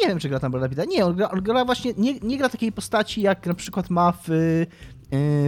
Nie 0.00 0.08
wiem, 0.08 0.18
czy 0.18 0.28
gra 0.28 0.40
tam 0.40 0.52
Brada 0.52 0.68
Pitta. 0.68 0.84
Nie, 0.84 1.06
on 1.06 1.16
gra, 1.16 1.30
on 1.30 1.42
gra 1.42 1.64
właśnie, 1.64 1.92
nie, 1.98 2.20
nie 2.20 2.38
gra 2.38 2.48
takiej 2.48 2.72
postaci, 2.72 3.22
jak 3.22 3.46
na 3.46 3.54
przykład 3.54 3.90
ma 3.90 4.12
w, 4.12 4.30
y, 4.30 4.66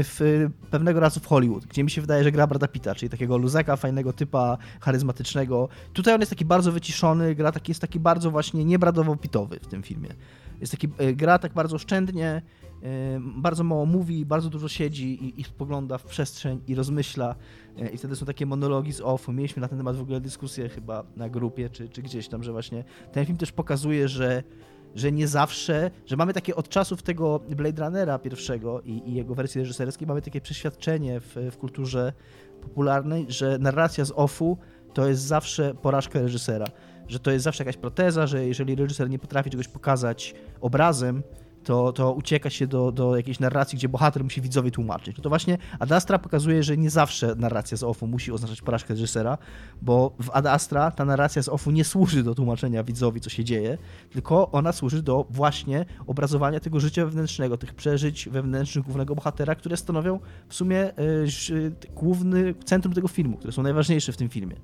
w 0.03 0.47
pewnego 0.71 1.01
razu 1.01 1.21
w 1.21 1.27
Hollywood, 1.27 1.67
gdzie 1.67 1.85
mi 1.85 1.91
się 1.91 2.01
wydaje, 2.01 2.25
że 2.25 2.33
gra 2.33 2.47
Brada 2.47 2.69
Pitta, 2.69 2.95
czyli 2.95 3.11
takiego 3.11 3.39
luzeka, 3.39 3.77
fajnego 3.77 4.13
typa, 4.13 4.59
charyzmatycznego. 4.81 5.69
Tutaj 5.93 6.15
on 6.15 6.21
jest 6.21 6.31
taki 6.31 6.45
bardzo 6.45 6.73
wyciszony, 6.73 7.35
gra 7.35 7.53
taki, 7.53 7.71
jest 7.71 7.81
taki 7.81 8.01
bardzo 8.01 8.31
właśnie 8.31 8.65
niebradowo-pitowy 8.65 9.61
w 9.61 9.67
tym 9.67 9.83
filmie. 9.83 10.09
Jest 10.61 10.73
taki, 10.73 10.89
y, 11.01 11.15
gra 11.15 11.39
tak 11.39 11.53
bardzo 11.53 11.77
oszczędnie, 11.77 12.43
bardzo 13.21 13.65
mało 13.65 13.87
mówi, 13.87 14.27
bardzo 14.27 14.51
dużo 14.51 14.69
siedzi 14.69 15.25
i, 15.25 15.41
i 15.41 15.45
spogląda 15.45 15.99
w 15.99 16.05
przestrzeń 16.05 16.61
i 16.67 16.75
rozmyśla. 16.75 17.35
Y, 17.79 17.89
I 17.89 17.99
wtedy 17.99 18.17
są 18.17 18.27
takie 18.27 18.47
monologi 18.47 18.93
z 18.93 19.01
offu. 19.01 19.33
Mieliśmy 19.33 19.61
na 19.61 19.69
ten 19.69 19.79
temat 19.79 19.97
w 19.97 20.01
ogóle 20.01 20.21
dyskusję 20.21 20.69
chyba 20.69 21.05
na 21.17 21.29
grupie 21.29 21.71
czy, 21.71 21.89
czy 21.89 22.03
gdzieś 22.03 22.29
tam, 22.29 22.43
że 22.43 22.53
właśnie 22.53 22.85
ten 23.13 23.27
film 23.27 23.39
też 23.39 23.53
pokazuje, 23.53 24.09
że, 24.09 24.43
że 24.95 25.13
nie 25.13 25.29
zawsze, 25.29 25.91
że 26.07 26.17
mamy 26.17 26.33
takie 26.33 26.57
od 26.57 26.69
czasów 26.69 27.03
tego 27.03 27.41
Blade 27.57 27.85
Runnera 27.85 28.19
pierwszego 28.19 28.81
i, 28.81 29.03
i 29.07 29.15
jego 29.15 29.35
wersji 29.35 29.61
reżyserskiej, 29.61 30.07
mamy 30.07 30.23
takie 30.23 30.41
przeświadczenie 30.41 31.21
w, 31.21 31.37
w 31.51 31.57
kulturze 31.57 32.13
popularnej, 32.63 33.27
że 33.29 33.59
narracja 33.59 34.05
z 34.05 34.13
offu 34.17 34.59
to 34.95 35.09
jest 35.09 35.23
zawsze 35.23 35.75
porażka 35.75 36.21
reżysera. 36.21 36.67
Że 37.09 37.19
to 37.19 37.31
jest 37.31 37.45
zawsze 37.45 37.65
jakaś 37.65 37.77
proteza, 37.77 38.27
że 38.27 38.47
jeżeli 38.47 38.75
reżyser 38.75 39.11
nie 39.11 39.19
potrafi 39.19 39.51
czegoś 39.51 39.69
pokazać 39.69 40.35
obrazem, 40.61 41.23
to, 41.67 41.93
to 41.93 42.13
ucieka 42.13 42.51
się 42.51 42.67
do, 42.67 42.93
do 42.93 43.17
jakiejś 43.17 43.41
narracji, 43.41 43.79
gdzie 43.79 43.89
bohater 43.89 44.25
musi 44.25 44.41
widzowi 44.41 44.71
tłumaczyć. 44.71 45.17
No 45.17 45.23
to 45.23 45.29
właśnie 45.29 45.59
Ad 45.79 45.93
Astra 45.93 46.19
pokazuje, 46.19 46.63
że 46.63 46.77
nie 46.77 46.91
zawsze 46.91 47.35
narracja 47.37 47.77
z 47.77 47.83
offu 47.83 48.07
musi 48.07 48.33
oznaczać 48.33 48.63
porażkę 48.63 48.95
reżysera, 48.95 49.39
bo 49.83 50.13
w 50.23 50.31
Ad 50.33 50.47
Astra 50.47 50.91
ta 50.91 51.05
narracja 51.05 51.43
z 51.43 51.49
offu 51.49 51.71
nie 51.71 51.85
służy 51.85 52.23
do 52.23 52.35
tłumaczenia 52.35 52.85
widzowi, 52.85 53.21
co 53.21 53.31
się 53.31 53.45
dzieje, 53.45 53.79
tylko 54.11 54.51
ona 54.51 54.73
służy 54.73 55.03
do 55.03 55.27
właśnie 55.31 55.85
obrazowania 56.07 56.61
tego 56.61 56.81
życia 56.81 57.05
wewnętrznego, 57.05 57.57
tych 57.57 57.75
przeżyć 57.75 58.29
wewnętrznych 58.29 58.85
głównego 58.85 59.15
bohatera, 59.15 59.55
które 59.55 59.77
stanowią 59.77 60.21
w 60.49 60.55
sumie 60.55 60.93
ż- 61.25 61.53
główny 61.95 62.55
centrum 62.65 62.95
tego 62.95 63.09
filmu, 63.09 63.37
które 63.37 63.53
są 63.53 63.63
najważniejsze 63.63 64.13
w 64.13 64.17
tym 64.17 64.29
filmie. 64.29 64.57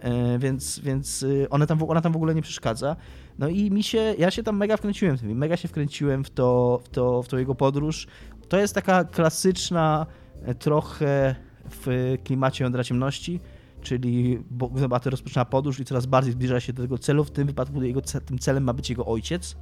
E, 0.00 0.38
więc, 0.38 0.78
więc 0.78 1.22
y, 1.22 1.46
one 1.50 1.66
tam, 1.66 1.82
ona 1.82 2.00
tam 2.00 2.12
w 2.12 2.16
ogóle 2.16 2.34
nie 2.34 2.42
przeszkadza. 2.42 2.96
No 3.38 3.48
i 3.48 3.70
mi 3.70 3.82
się, 3.82 4.14
ja 4.18 4.30
się 4.30 4.42
tam 4.42 4.56
mega 4.56 4.76
wkręciłem 4.76 5.16
w 5.16 5.20
tym, 5.20 5.38
mega 5.38 5.56
się 5.56 5.68
wkręciłem 5.68 6.24
w 6.24 6.30
to, 6.30 6.80
w 6.84 6.88
to, 6.88 7.22
w 7.22 7.28
to 7.28 7.38
jego 7.38 7.54
podróż. 7.54 8.06
To 8.48 8.56
jest 8.56 8.74
taka 8.74 9.04
klasyczna, 9.04 10.06
e, 10.42 10.54
trochę 10.54 11.34
w 11.70 12.16
klimacie 12.24 12.64
jądra 12.64 12.84
ciemności, 12.84 13.40
czyli 13.82 14.42
bohater 14.50 15.10
rozpoczyna 15.10 15.44
podróż 15.44 15.80
i 15.80 15.84
coraz 15.84 16.06
bardziej 16.06 16.32
zbliża 16.32 16.60
się 16.60 16.72
do 16.72 16.82
tego 16.82 16.98
celu. 16.98 17.24
W 17.24 17.30
tym 17.30 17.46
wypadku 17.46 17.82
jego, 17.82 18.00
tym 18.00 18.38
celem 18.38 18.64
ma 18.64 18.72
być 18.72 18.90
jego 18.90 19.06
ojciec. 19.06 19.56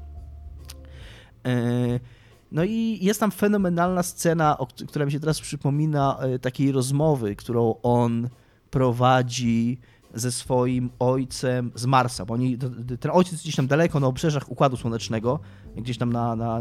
E, 1.47 2.01
no 2.53 2.65
i 2.65 2.99
jest 3.03 3.21
tam 3.21 3.31
fenomenalna 3.31 4.03
scena, 4.03 4.57
która 4.89 5.07
mi 5.07 5.13
się 5.13 5.21
teraz 5.21 5.41
przypomina, 5.41 6.19
takiej 6.41 6.73
rozmowy, 6.73 7.37
którą 7.37 7.75
on 7.83 8.29
prowadzi 8.71 9.81
ze 10.15 10.33
swoim 10.33 10.91
ojcem 10.99 11.73
z 11.75 11.87
Marsa, 11.87 12.25
bo 12.25 12.35
oni, 12.35 12.59
ten 13.01 13.11
ojciec 13.15 13.43
gdzieś 13.43 13.57
tam 13.57 13.67
daleko 13.67 14.01
na 14.01 14.07
obrzeżach 14.07 14.51
Układu 14.51 14.77
Słonecznego, 14.77 15.41
gdzieś 15.77 15.99
tam 15.99 16.13
na, 16.13 16.37
na 16.37 16.61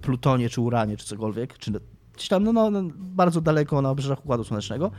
Plutonie 0.00 0.48
czy 0.48 0.60
Uranie 0.60 0.96
czy 0.96 1.06
cokolwiek, 1.06 1.58
czy 1.58 1.72
gdzieś 2.14 2.28
tam 2.28 2.44
no, 2.44 2.52
no, 2.52 2.70
no, 2.70 2.82
bardzo 2.96 3.40
daleko 3.40 3.82
na 3.82 3.90
obrzeżach 3.90 4.18
Układu 4.18 4.44
Słonecznego 4.44 4.90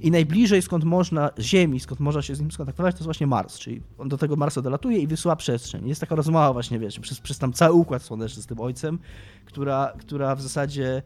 i 0.00 0.10
najbliżej 0.10 0.62
skąd 0.62 0.84
można, 0.84 1.30
Ziemi, 1.38 1.80
skąd 1.80 2.00
można 2.00 2.22
się 2.22 2.34
z 2.34 2.40
nim 2.40 2.50
skontaktować, 2.50 2.94
to 2.94 2.98
jest 2.98 3.04
właśnie 3.04 3.26
Mars, 3.26 3.58
czyli 3.58 3.82
on 3.98 4.08
do 4.08 4.18
tego 4.18 4.36
Marsa 4.36 4.62
dolatuje 4.62 4.98
i 4.98 5.06
wysyła 5.06 5.36
przestrzeń. 5.36 5.88
Jest 5.88 6.00
taka 6.00 6.14
rozmowa 6.14 6.52
właśnie, 6.52 6.78
wiesz, 6.78 7.00
przez, 7.00 7.20
przez 7.20 7.38
tam 7.38 7.52
cały 7.52 7.72
Układ 7.72 8.02
Słoneczny 8.02 8.42
z 8.42 8.46
tym 8.46 8.60
ojcem, 8.60 8.98
która, 9.44 9.92
która 9.98 10.36
w 10.36 10.42
zasadzie... 10.42 11.02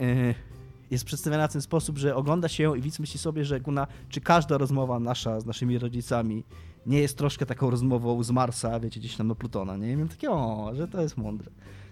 Yy, 0.00 0.55
jest 0.90 1.04
przedstawiana 1.04 1.48
w 1.48 1.52
ten 1.52 1.62
sposób, 1.62 1.98
że 1.98 2.16
ogląda 2.16 2.48
się 2.48 2.62
ją 2.62 2.74
i 2.74 2.80
widz 2.80 2.98
myśli 2.98 3.18
sobie, 3.18 3.44
że 3.44 3.60
Guna, 3.60 3.86
czy 4.08 4.20
każda 4.20 4.58
rozmowa 4.58 5.00
nasza 5.00 5.40
z 5.40 5.46
naszymi 5.46 5.78
rodzicami 5.78 6.44
nie 6.86 7.00
jest 7.00 7.18
troszkę 7.18 7.46
taką 7.46 7.70
rozmową 7.70 8.22
z 8.22 8.30
Marsa, 8.30 8.80
wiecie, 8.80 9.00
gdzieś 9.00 9.16
tam 9.16 9.28
do 9.28 9.34
Plutona, 9.34 9.76
nie? 9.76 9.86
I 9.86 9.92
miałem 9.92 10.08
takie, 10.08 10.30
o, 10.30 10.70
że 10.74 10.88
to 10.88 11.02
jest 11.02 11.16
mądre. 11.16 11.50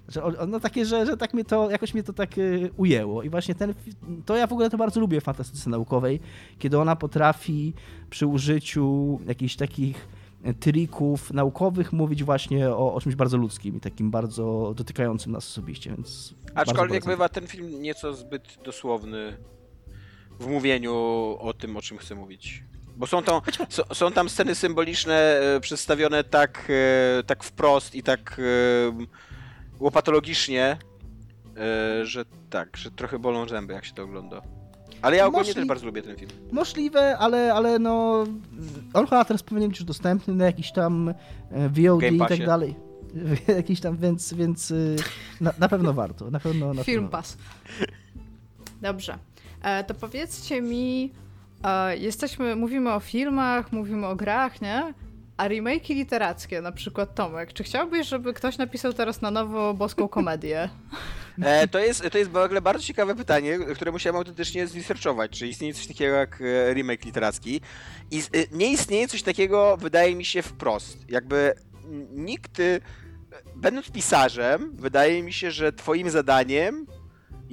Znaczy, 0.09 0.37
no 0.49 0.61
takie, 0.61 0.87
że, 0.87 1.07
że 1.07 1.17
tak 1.17 1.35
mnie 1.35 1.45
to, 1.45 1.71
jakoś 1.71 1.95
mnie 1.95 2.03
to 2.03 2.13
tak 2.13 2.39
y, 2.39 2.71
ujęło. 2.77 3.23
I 3.23 3.31
właśnie 3.31 3.55
ten, 3.55 3.75
to 4.27 4.37
ja 4.37 4.47
w 4.47 4.53
ogóle 4.53 4.71
to 4.71 4.79
bardzo 4.79 5.01
lubię 5.01 5.21
w 5.21 5.25
fantastyce 5.25 5.71
naukowej, 5.71 6.21
kiedy 6.59 6.79
ona 6.79 6.97
potrafi 6.97 7.75
przy 8.11 8.27
użyciu 8.27 9.19
jakichś 9.27 9.57
takich 9.57 10.09
trików 10.53 11.33
naukowych 11.33 11.93
mówić 11.93 12.25
właśnie 12.25 12.71
o, 12.71 12.95
o 12.95 13.01
czymś 13.01 13.15
bardzo 13.15 13.37
ludzkim 13.37 13.77
i 13.77 13.81
takim 13.81 14.11
bardzo 14.11 14.75
dotykającym 14.77 15.33
nas 15.33 15.47
osobiście, 15.47 15.91
więc... 15.91 16.35
Aczkolwiek 16.55 17.05
bywa 17.05 17.29
ten 17.29 17.47
film 17.47 17.83
nieco 17.83 18.15
zbyt 18.15 18.59
dosłowny 18.65 19.37
w 20.41 20.47
mówieniu 20.47 20.95
o 21.41 21.55
tym, 21.59 21.77
o 21.77 21.83
czym 21.83 21.99
chcę 21.99 22.15
mówić. 22.15 22.65
Bo 22.97 23.07
są 23.07 23.23
tam, 23.23 23.41
są 23.93 24.13
tam 24.13 24.29
sceny 24.29 24.55
symboliczne 24.55 25.41
e, 25.41 25.61
przedstawione 25.61 26.25
tak, 26.25 26.69
e, 26.71 27.23
tak 27.23 27.45
wprost 27.45 27.95
i 27.95 28.03
tak 28.03 28.41
e, 28.41 29.07
łopatologicznie, 29.81 30.79
że 32.03 32.25
tak, 32.51 32.77
że 32.77 32.91
trochę 32.91 33.19
bolą 33.19 33.49
zęby, 33.49 33.73
jak 33.73 33.85
się 33.85 33.95
to 33.95 34.03
ogląda. 34.03 34.43
Ale 35.05 35.17
ja 35.17 35.27
ogólnie 35.27 35.41
Możli... 35.41 35.55
też 35.55 35.65
bardzo 35.65 35.87
lubię 35.87 36.03
ten 36.03 36.17
film. 36.17 36.31
Możliwe, 36.53 37.19
ale, 37.19 37.55
ale 37.55 37.79
no. 37.79 38.25
On 38.95 39.07
chyba 39.07 39.25
teraz 39.25 39.43
powinien 39.43 39.69
być 39.69 39.79
już 39.79 39.87
dostępny 39.87 40.35
na 40.35 40.45
jakiś 40.45 40.73
tam 40.73 41.09
e, 41.51 41.69
VOD 41.69 42.03
i 42.03 42.19
tak 42.19 42.47
dalej. 42.47 42.75
jakiś 43.57 43.81
tam, 43.81 43.97
więc, 43.97 44.35
więc 44.35 44.71
y, 44.71 44.97
na, 45.41 45.53
na 45.59 45.69
pewno 45.69 45.93
warto. 45.93 46.31
Na 46.31 46.41
pewno, 46.41 46.75
na 46.75 46.85
film. 46.85 47.09
Pass. 47.09 47.39
Dobrze. 48.83 49.19
E, 49.63 49.85
to 49.85 49.95
powiedzcie 49.95 50.63
mi, 50.63 51.13
e, 51.65 51.97
jesteśmy, 51.97 52.57
mówimy 52.57 52.93
o 52.93 53.01
filmach, 53.01 53.73
mówimy 53.73 54.07
o 54.07 54.17
grach, 54.17 54.61
nie? 54.61 54.95
A 55.37 55.49
remake 55.49 55.89
literackie, 55.89 56.61
na 56.61 56.73
przykład 56.73 57.15
Tomek, 57.15 57.53
czy 57.53 57.65
chciałbyś, 57.65 58.09
żeby 58.09 58.35
ktoś 58.35 58.59
napisał 58.59 58.93
teraz 58.93 59.23
na 59.23 59.31
nowo 59.31 59.75
boską 59.75 60.09
komedię? 60.09 60.69
E, 61.43 61.69
to, 61.69 61.79
jest, 61.79 62.11
to 62.13 62.19
jest 62.19 62.31
w 62.31 62.37
ogóle 62.37 62.63
bardzo 62.63 62.83
ciekawe 62.83 63.15
pytanie, 63.15 63.59
które 63.75 63.93
musiałem 63.93 64.17
autentycznie 64.17 64.67
zresearchować. 64.67 65.31
Czy 65.31 65.47
istnieje 65.47 65.75
coś 65.75 65.87
takiego 65.87 66.15
jak 66.15 66.41
e, 66.41 66.75
remake 66.75 67.05
literacki? 67.05 67.61
I 68.11 68.19
e, 68.19 68.23
nie 68.53 68.73
istnieje 68.73 69.09
coś 69.09 69.23
takiego, 69.23 69.77
wydaje 69.77 70.15
mi 70.15 70.25
się, 70.25 70.43
wprost. 70.43 70.99
Jakby 71.09 71.55
nikt, 72.11 72.61
e, 72.61 72.81
będąc 73.57 73.91
pisarzem, 73.91 74.77
wydaje 74.77 75.23
mi 75.23 75.33
się, 75.33 75.51
że 75.51 75.73
twoim 75.73 76.11
zadaniem 76.11 76.87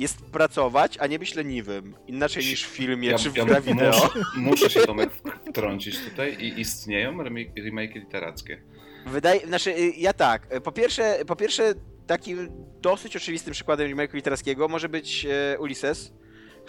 jest 0.02 0.26
pracować, 0.26 0.98
a 0.98 1.08
nie 1.08 1.20
być 1.20 1.36
leniwym. 1.36 1.96
Inaczej 2.08 2.44
niż 2.46 2.66
w 2.66 2.70
filmie 2.70 3.10
ja, 3.10 3.18
czy 3.18 3.32
w 3.32 3.36
ja 3.36 3.62
wideo. 3.62 3.92
Muszę, 3.92 4.10
muszę 4.50 4.70
się 4.70 4.80
Tomek 4.80 5.10
wtrącić 5.50 6.00
tutaj 6.10 6.38
i 6.40 6.60
istnieją 6.60 7.24
remake, 7.24 7.96
literackie. 7.96 8.62
Wydaje, 9.06 9.48
znaczy 9.48 9.72
y, 9.72 9.94
ja 9.98 10.14
tak. 10.14 10.62
Po 10.62 10.72
pierwsze, 10.72 11.18
po 11.28 11.36
pierwsze 11.36 11.74
takim 12.08 12.48
dosyć 12.82 13.16
oczywistym 13.16 13.54
przykładem 13.54 13.96
remake'u 13.96 14.16
literackiego 14.16 14.68
może 14.68 14.90
być 14.90 15.26
e, 15.26 15.60
Ulysses, 15.60 16.14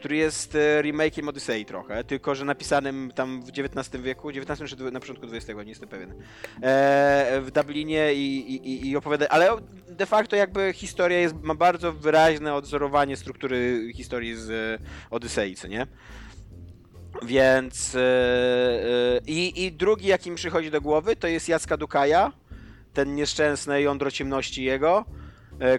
który 0.02 0.16
jest 0.16 0.54
e, 0.54 0.82
remake'iem 0.82 1.28
Odyssey 1.28 1.64
trochę, 1.64 2.04
tylko 2.04 2.34
że 2.34 2.44
napisanym 2.44 3.12
tam 3.14 3.42
w 3.42 3.48
XIX 3.48 4.02
wieku, 4.02 4.28
XIX 4.28 4.70
czy 4.70 4.90
na 4.90 5.00
początku 5.00 5.26
XX, 5.26 5.58
nie 5.64 5.68
jestem 5.68 5.88
pewien, 5.88 6.10
e, 6.10 7.40
w 7.40 7.50
Dublinie 7.50 8.14
i, 8.14 8.54
i, 8.54 8.88
i 8.88 8.96
opowiada, 8.96 9.28
ale 9.28 9.48
de 9.88 10.06
facto 10.06 10.36
jakby 10.36 10.72
historia 10.72 11.18
jest, 11.18 11.34
ma 11.42 11.54
bardzo 11.54 11.92
wyraźne 11.92 12.54
odzorowanie 12.54 13.16
struktury 13.16 13.90
historii 13.94 14.36
z 14.36 14.80
Odyssey, 15.10 15.54
co 15.54 15.68
nie? 15.68 15.86
Więc 17.22 17.96
i, 19.26 19.64
i 19.64 19.72
drugi, 19.72 20.06
jaki 20.06 20.30
mi 20.30 20.36
przychodzi 20.36 20.70
do 20.70 20.80
głowy, 20.80 21.16
to 21.16 21.28
jest 21.28 21.48
Jacka 21.48 21.76
Dukaja, 21.76 22.32
ten 22.92 23.14
nieszczęsne 23.14 23.82
jądro 23.82 24.10
ciemności 24.10 24.64
jego, 24.64 25.04
E, 25.04 25.21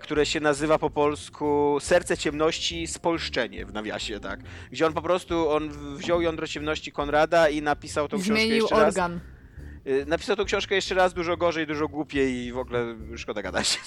które 0.01 0.25
się 0.25 0.39
nazywa 0.39 0.79
po 0.79 0.89
polsku 0.89 1.77
Serce 1.81 2.17
Ciemności 2.17 2.87
Spolszczenie 2.87 3.65
w 3.65 3.73
nawiasie, 3.73 4.19
tak. 4.19 4.39
Gdzie 4.71 4.87
on 4.87 4.93
po 4.93 5.01
prostu, 5.01 5.49
on 5.49 5.69
wziął 5.97 6.21
jądro 6.21 6.47
ciemności 6.47 6.91
Konrada 6.91 7.49
i 7.49 7.61
napisał 7.61 8.07
tą 8.07 8.17
książkę 8.17 8.35
Zmienił 8.35 8.55
jeszcze 8.55 8.75
organ. 8.75 9.13
raz. 9.13 10.01
E, 10.01 10.05
napisał 10.05 10.35
tą 10.35 10.45
książkę 10.45 10.75
jeszcze 10.75 10.95
raz 10.95 11.13
dużo 11.13 11.37
gorzej, 11.37 11.67
dużo 11.67 11.87
głupiej 11.87 12.45
i 12.45 12.51
w 12.51 12.57
ogóle 12.57 12.95
szkoda 13.15 13.41
gadać. 13.41 13.79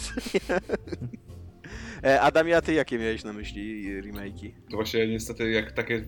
E, 2.04 2.20
Adam, 2.20 2.46
a 2.56 2.60
ty 2.60 2.72
jakie 2.72 2.98
miałeś 2.98 3.24
na 3.24 3.32
myśli 3.32 3.86
remake'i? 4.02 4.52
To 4.70 4.76
właśnie 4.76 5.08
niestety 5.08 5.50
jak 5.50 5.72
takie 5.72 6.04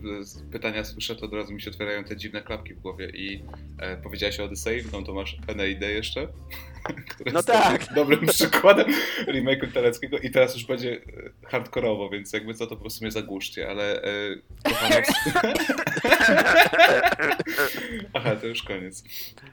pytania 0.53 0.85
słyszę, 0.85 1.17
to 1.17 1.27
od 1.27 1.33
razu 1.33 1.53
mi 1.53 1.63
się 1.63 1.71
otwierają 1.71 2.05
te 2.05 2.17
dziwne 2.17 2.43
klapki 2.43 2.75
w 2.75 2.81
głowie 2.81 3.11
i 3.11 3.45
e, 3.79 3.97
powiedziałeś 3.97 4.41
o 4.41 4.45
Odyssey, 4.45 4.85
no 4.93 5.03
to 5.03 5.15
masz 5.15 5.37
NAID 5.57 5.83
jeszcze, 5.83 6.29
no 7.33 7.43
tak. 7.43 7.93
dobrym 7.95 8.27
przykładem 8.37 8.87
remake'u 9.27 9.67
literackiego 9.67 10.19
i 10.19 10.31
teraz 10.31 10.55
już 10.55 10.67
będzie 10.67 10.93
e, 10.93 11.49
hardkorowo, 11.49 12.11
więc 12.11 12.33
jakby 12.33 12.55
co 12.55 12.67
to 12.67 12.77
po 12.77 12.81
prostu 12.81 13.05
mnie 13.05 13.13
zagłuszcie, 13.13 13.69
ale 13.69 14.03
e, 14.03 14.09
Kochanowski... 14.65 15.31
Aha, 18.15 18.37
to 18.37 18.47
już 18.47 18.63
koniec. 18.63 19.05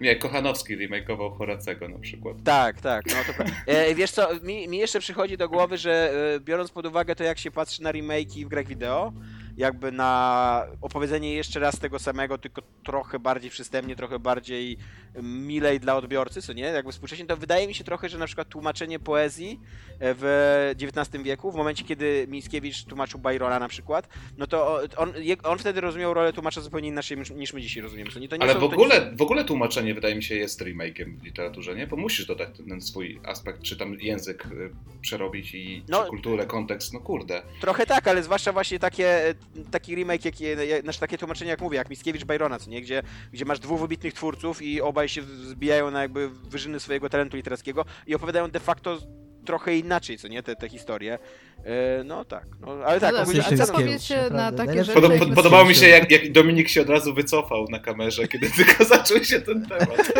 Nie, 0.02 0.16
Kochanowski 0.16 0.78
remake'ował 0.78 1.38
Horacego 1.38 1.90
na 1.90 2.00
przykład. 2.00 2.38
Tak, 2.44 2.82
tak, 2.82 3.06
no 3.06 3.34
to 3.34 3.44
e, 3.68 3.96
Wiesz 3.96 4.12
co, 4.12 4.30
mi, 4.44 4.68
mi 4.68 4.78
jeszcze 4.78 5.00
przychodzi 5.00 5.38
do 5.38 5.50
głowy, 5.50 5.78
że 5.78 6.14
e, 6.36 6.40
biorąc 6.40 6.72
pod 6.72 6.86
uwagę 6.86 7.16
to, 7.16 7.24
jak 7.24 7.40
się 7.40 7.52
patrzy 7.52 7.84
na 7.84 7.92
remake'i 7.92 8.46
w 8.46 8.48
grach 8.48 8.68
wideo, 8.68 9.14
jakby 9.58 9.92
na 9.92 10.68
opowiedzenie 10.82 11.34
jeszcze 11.34 11.60
raz 11.60 11.80
tego 11.80 12.00
samego, 12.00 12.38
tylko 12.38 12.62
trochę 12.84 13.20
bardziej 13.20 13.52
przystępnie, 13.52 13.96
trochę 13.96 14.20
bardziej 14.20 14.78
milej 15.22 15.80
dla 15.80 15.96
odbiorcy, 15.96 16.42
co 16.42 16.54
nie? 16.54 16.64
Jakby 16.64 16.92
współcześnie, 16.92 17.26
to 17.26 17.38
wydaje 17.38 17.68
mi 17.68 17.74
się 17.74 17.84
trochę, 17.84 18.10
że 18.10 18.18
na 18.18 18.26
przykład 18.26 18.50
tłumaczenie 18.50 19.00
poezji 19.00 19.60
e, 20.00 20.16
w 20.18 20.74
XIX 20.82 21.24
wieku, 21.24 21.52
w 21.52 21.56
momencie 21.56 21.84
kiedy 21.84 22.28
Mickiewicz 22.30 22.84
tłumaczył 22.84 23.20
Byrona 23.20 23.60
na 23.60 23.68
przykład, 23.68 24.08
no 24.38 24.48
to 24.48 24.82
on, 24.98 25.14
on 25.44 25.58
wtedy 25.58 25.82
rozumiał 25.82 26.14
rolę 26.14 26.34
tłumacza 26.34 26.62
zupełnie 26.62 26.90
inaczej 26.90 27.18
niż 27.36 27.54
my 27.54 27.62
dzisiaj 27.62 27.84
rozumiemy. 27.84 28.12
Co 28.12 28.20
nie? 28.20 28.28
To 28.28 28.36
nie 28.36 28.44
Ale 28.44 28.54
są, 28.54 28.60
w, 28.60 28.64
ogóle, 28.64 29.06
nie... 29.12 29.18
w 29.18 29.22
ogóle 29.22 29.46
tłumaczenie 29.46 29.94
wydaje 29.94 30.16
mi 30.16 30.24
się 30.24 30.36
jest 30.36 30.62
remake'iem 30.62 31.20
w 31.20 31.24
literaturze, 31.24 31.76
nie? 31.76 31.88
Bo 31.88 31.96
musisz 31.98 32.26
dodać 32.26 32.50
ten 32.70 32.82
swój 32.82 33.20
aspekt, 33.26 33.62
czy 33.62 33.78
tam 33.78 33.94
język 34.00 34.46
y, 34.46 34.70
przerobić 35.02 35.56
i 35.56 35.84
no, 35.88 36.06
kulturę, 36.06 36.46
kontekst, 36.46 36.94
no 36.94 37.00
kurde. 37.00 37.42
Trochę 37.62 37.86
tak, 37.86 38.08
ale 38.08 38.24
zwłaszcza 38.24 38.54
właśnie 38.54 38.80
takie, 38.80 39.36
taki 39.72 39.96
remake, 39.96 40.26
jak, 40.68 40.82
znaczy 40.84 41.00
takie 41.00 41.18
tłumaczenie, 41.18 41.52
jak 41.52 41.62
mówię, 41.62 41.78
jak 41.78 41.90
Mickiewicz 41.90 42.26
Byrona, 42.26 42.60
co 42.60 42.70
nie? 42.70 42.82
Gdzie, 42.82 43.04
gdzie 43.34 43.46
masz 43.46 43.60
dwóch 43.60 43.80
wybitnych 43.80 44.14
twórców 44.14 44.62
i 44.62 44.82
obaj 44.82 45.10
się 45.10 45.22
zbijają 45.22 45.92
na 45.92 46.02
jakby 46.02 46.30
wyżyny 46.30 46.80
swojego 46.80 47.10
talentu 47.10 47.38
literackiego 47.38 47.86
i 48.08 48.16
opowiadają 48.16 48.52
de 48.52 48.60
facto 48.60 48.98
trochę 49.46 49.78
inaczej, 49.78 50.18
co 50.18 50.28
nie, 50.28 50.44
te, 50.44 50.56
te 50.56 50.70
historie. 50.70 51.20
E, 51.66 52.04
no 52.04 52.26
tak, 52.26 52.46
no, 52.62 52.68
ale 52.86 53.00
tak. 53.00 53.14
No 53.14 53.22
ogólnie, 53.22 53.44
a 53.46 53.66
co 53.66 53.74
powiecie 53.74 54.30
na 54.32 54.52
takie 54.52 54.84
rzeczy? 54.84 55.02
Pod, 55.02 55.14
pod, 55.14 55.34
podobało 55.34 55.66
mi 55.66 55.76
się, 55.76 55.88
jak, 55.88 56.12
jak 56.12 56.32
Dominik 56.32 56.70
się 56.70 56.82
od 56.82 56.90
razu 56.90 57.14
wycofał 57.14 57.66
na 57.70 57.80
kamerze, 57.80 58.28
kiedy 58.28 58.50
tylko 58.58 58.84
zaczął 58.84 59.24
się 59.24 59.42
ten 59.42 59.66
temat. 59.66 60.12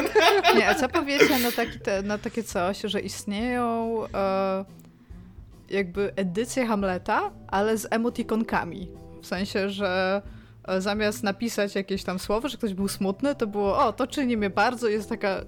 Nie, 0.56 0.70
a 0.70 0.76
co 0.76 0.90
powiecie 0.90 1.40
na, 1.40 1.52
taki 1.52 1.80
te, 1.80 2.02
na 2.02 2.18
takie 2.18 2.44
coś, 2.44 2.82
że 2.82 3.00
istnieją 3.00 4.02
e, 4.14 4.66
jakby 5.70 6.14
edycje 6.16 6.66
Hamleta, 6.66 7.32
ale 7.48 7.78
z 7.78 7.88
emotikonkami. 7.92 9.05
W 9.26 9.28
sensie, 9.28 9.70
że 9.70 10.22
e, 10.68 10.82
zamiast 10.82 11.24
napisać 11.24 11.76
jakieś 11.76 12.04
tam 12.04 12.20
słowo, 12.20 12.50
że 12.50 12.58
ktoś 12.58 12.74
był 12.74 12.88
smutny, 12.88 13.36
to 13.36 13.48
było, 13.48 13.86
o, 13.86 13.94
to 13.94 14.08
czyni 14.08 14.38
mnie 14.38 14.50
bardzo, 14.50 14.88
jest 14.88 15.10
taka 15.10 15.46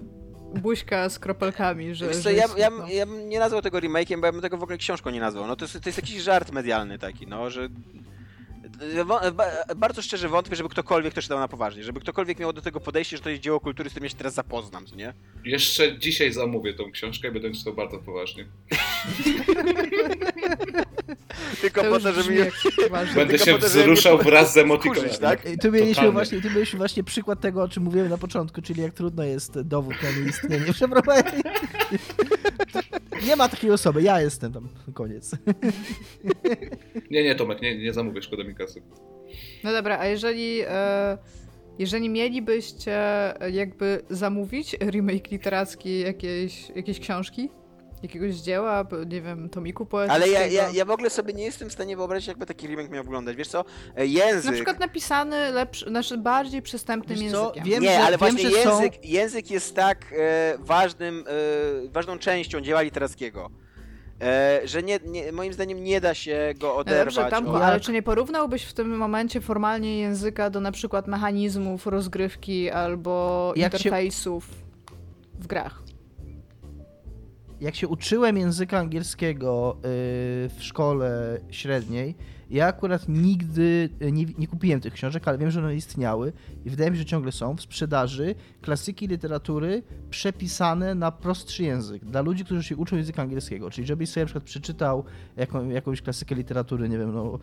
buźka 0.54 1.08
z 1.08 1.18
kropelkami, 1.18 1.94
że, 1.94 2.10
co, 2.10 2.22
że 2.22 2.32
ja, 2.32 2.44
ja, 2.56 2.70
ja 2.88 3.06
bym 3.06 3.28
nie 3.28 3.38
nazwał 3.38 3.62
tego 3.62 3.78
remake'iem, 3.78 4.20
bo 4.20 4.26
ja 4.26 4.32
bym 4.32 4.40
tego 4.40 4.56
w 4.56 4.62
ogóle 4.62 4.78
książką 4.78 5.10
nie 5.10 5.20
nazwał. 5.20 5.46
No 5.46 5.56
to 5.56 5.64
jest, 5.64 5.80
to 5.80 5.88
jest 5.88 5.98
jakiś 5.98 6.22
żart 6.22 6.52
medialny 6.52 6.98
taki, 6.98 7.26
no, 7.26 7.50
że... 7.50 7.68
Bardzo 9.76 10.02
szczerze 10.02 10.28
wątpię, 10.28 10.56
żeby 10.56 10.68
ktokolwiek 10.68 11.14
to 11.14 11.22
czytał 11.22 11.38
na 11.38 11.48
poważnie, 11.48 11.84
żeby 11.84 12.00
ktokolwiek 12.00 12.38
miał 12.38 12.52
do 12.52 12.62
tego 12.62 12.80
podejście, 12.80 13.16
że 13.16 13.22
to 13.22 13.30
jest 13.30 13.42
dzieło 13.42 13.60
kultury, 13.60 13.90
z 13.90 13.92
którym 13.92 14.04
ja 14.04 14.10
się 14.10 14.16
teraz 14.16 14.34
zapoznam, 14.34 14.86
co 14.86 14.96
nie? 14.96 15.14
Jeszcze 15.44 15.98
dzisiaj 15.98 16.32
zamówię 16.32 16.74
tą 16.74 16.92
książkę 16.92 17.28
i 17.28 17.30
będę 17.30 17.50
czytał 17.50 17.74
bardzo 17.74 17.98
poważnie. 17.98 18.44
Tylko 21.60 21.82
To 21.82 21.90
po 21.90 22.00
to, 22.00 22.12
żeby 22.12 22.50
ważne. 22.90 23.14
Będę 23.24 23.38
się 23.38 23.58
wzruszał 23.58 24.18
wraz 24.18 24.52
z 24.52 24.56
emotikonami. 24.56 25.00
wkurzyć, 25.00 25.18
tak? 25.18 25.40
Tu 25.62 25.72
mieliśmy, 25.72 26.10
właśnie, 26.12 26.40
tu 26.40 26.50
mieliśmy 26.50 26.78
właśnie 26.78 27.04
przykład 27.04 27.40
tego, 27.40 27.62
o 27.62 27.68
czym 27.68 27.82
mówiłem 27.82 28.08
na 28.08 28.18
początku, 28.18 28.62
czyli 28.62 28.82
jak 28.82 28.94
trudno 28.94 29.24
jest 29.24 29.60
dowód 29.60 29.94
na 30.02 30.20
nieistnienie 30.20 30.72
przeprowadzenia. 30.72 31.52
Nie 33.26 33.36
ma 33.36 33.48
takiej 33.48 33.70
osoby, 33.70 34.02
ja 34.02 34.20
jestem 34.20 34.52
tam, 34.52 34.68
koniec. 34.94 35.30
Nie, 37.10 37.22
nie, 37.24 37.34
Tomek, 37.34 37.62
nie, 37.62 37.78
nie 37.78 37.92
zamówię, 37.92 38.22
szkoda 38.22 38.44
mi 38.44 38.54
kasy. 38.54 38.82
No 39.64 39.72
dobra, 39.72 39.98
a 39.98 40.06
jeżeli, 40.06 40.60
e, 40.68 41.18
jeżeli 41.78 42.08
mielibyście 42.08 42.98
jakby 43.50 44.02
zamówić 44.10 44.72
remake 44.80 45.30
literacki 45.30 46.00
jakiejś, 46.00 46.70
jakiejś 46.76 47.00
książki? 47.00 47.48
Jakiegoś 48.02 48.34
dzieła, 48.34 48.84
nie 49.06 49.20
wiem, 49.22 49.48
tomiku 49.48 49.86
poetyckiego? 49.86 50.24
Ale 50.24 50.32
ja, 50.32 50.46
ja, 50.46 50.70
ja 50.70 50.84
w 50.84 50.90
ogóle 50.90 51.10
sobie 51.10 51.32
nie 51.32 51.44
jestem 51.44 51.68
w 51.70 51.72
stanie 51.72 51.96
wyobrazić, 51.96 52.28
jakby 52.28 52.46
taki 52.46 52.66
remake 52.66 52.90
miał 52.90 53.04
wyglądać. 53.04 53.36
Wiesz 53.36 53.48
co, 53.48 53.64
e, 53.96 54.06
język... 54.06 54.44
Na 54.44 54.52
przykład 54.52 54.80
napisany 54.80 55.50
lepszy, 55.52 55.88
znaczy 55.88 56.18
bardziej 56.18 56.62
przystępnym 56.62 57.18
Wiesz 57.18 57.32
co, 57.32 57.38
językiem. 57.42 57.64
wiem, 57.64 57.82
nie, 57.82 57.88
że- 57.88 57.98
ale 57.98 58.10
wiem, 58.10 58.18
właśnie 58.18 58.50
że 58.50 58.62
są- 58.62 58.70
język, 58.82 59.04
język 59.04 59.50
jest 59.50 59.74
tak 59.76 60.04
e, 60.18 60.54
ważnym, 60.58 61.24
e, 61.86 61.88
ważną 61.88 62.18
częścią 62.18 62.60
dzieła 62.60 62.82
literackiego, 62.82 63.50
e, 64.22 64.60
że 64.64 64.82
nie, 64.82 64.98
nie, 65.06 65.32
moim 65.32 65.52
zdaniem 65.52 65.84
nie 65.84 66.00
da 66.00 66.14
się 66.14 66.54
go 66.58 66.76
oderwać. 66.76 67.14
dobrze, 67.14 67.30
tam, 67.30 67.48
od... 67.48 67.62
ale 67.62 67.80
czy 67.80 67.92
nie 67.92 68.02
porównałbyś 68.02 68.64
w 68.64 68.72
tym 68.72 68.96
momencie 68.96 69.40
formalnie 69.40 69.98
języka 69.98 70.50
do 70.50 70.60
na 70.60 70.72
przykład 70.72 71.06
mechanizmów 71.06 71.86
rozgrywki 71.86 72.70
albo 72.70 73.52
Jak 73.56 73.72
się- 73.72 73.78
interfejsów 73.78 74.46
w 75.40 75.46
grach? 75.46 75.82
Jak 77.60 77.74
się 77.74 77.88
uczyłem 77.88 78.36
języka 78.36 78.78
angielskiego 78.78 79.76
y, 79.76 79.80
w 80.48 80.56
szkole 80.58 81.40
średniej, 81.50 82.14
ja 82.50 82.66
akurat 82.66 83.08
nigdy 83.08 83.88
y, 84.02 84.12
nie, 84.12 84.24
nie 84.38 84.46
kupiłem 84.46 84.80
tych 84.80 84.92
książek, 84.92 85.28
ale 85.28 85.38
wiem, 85.38 85.50
że 85.50 85.60
one 85.60 85.74
istniały 85.74 86.32
i 86.64 86.70
wydaje 86.70 86.90
mi 86.90 86.96
się, 86.96 87.02
że 87.02 87.06
ciągle 87.06 87.32
są 87.32 87.56
w 87.56 87.60
sprzedaży 87.60 88.34
klasyki 88.62 89.08
literatury 89.08 89.82
przepisane 90.10 90.94
na 90.94 91.12
prostszy 91.12 91.62
język 91.62 92.04
dla 92.04 92.20
ludzi, 92.20 92.44
którzy 92.44 92.62
się 92.62 92.76
uczą 92.76 92.96
języka 92.96 93.22
angielskiego. 93.22 93.70
Czyli 93.70 93.86
żebyś 93.86 94.08
sobie 94.08 94.24
na 94.24 94.26
przykład 94.26 94.44
przeczytał 94.44 95.04
jaką, 95.36 95.68
jakąś 95.68 96.02
klasykę 96.02 96.34
literatury, 96.34 96.88
nie 96.88 96.98
wiem, 96.98 97.12
no 97.12 97.38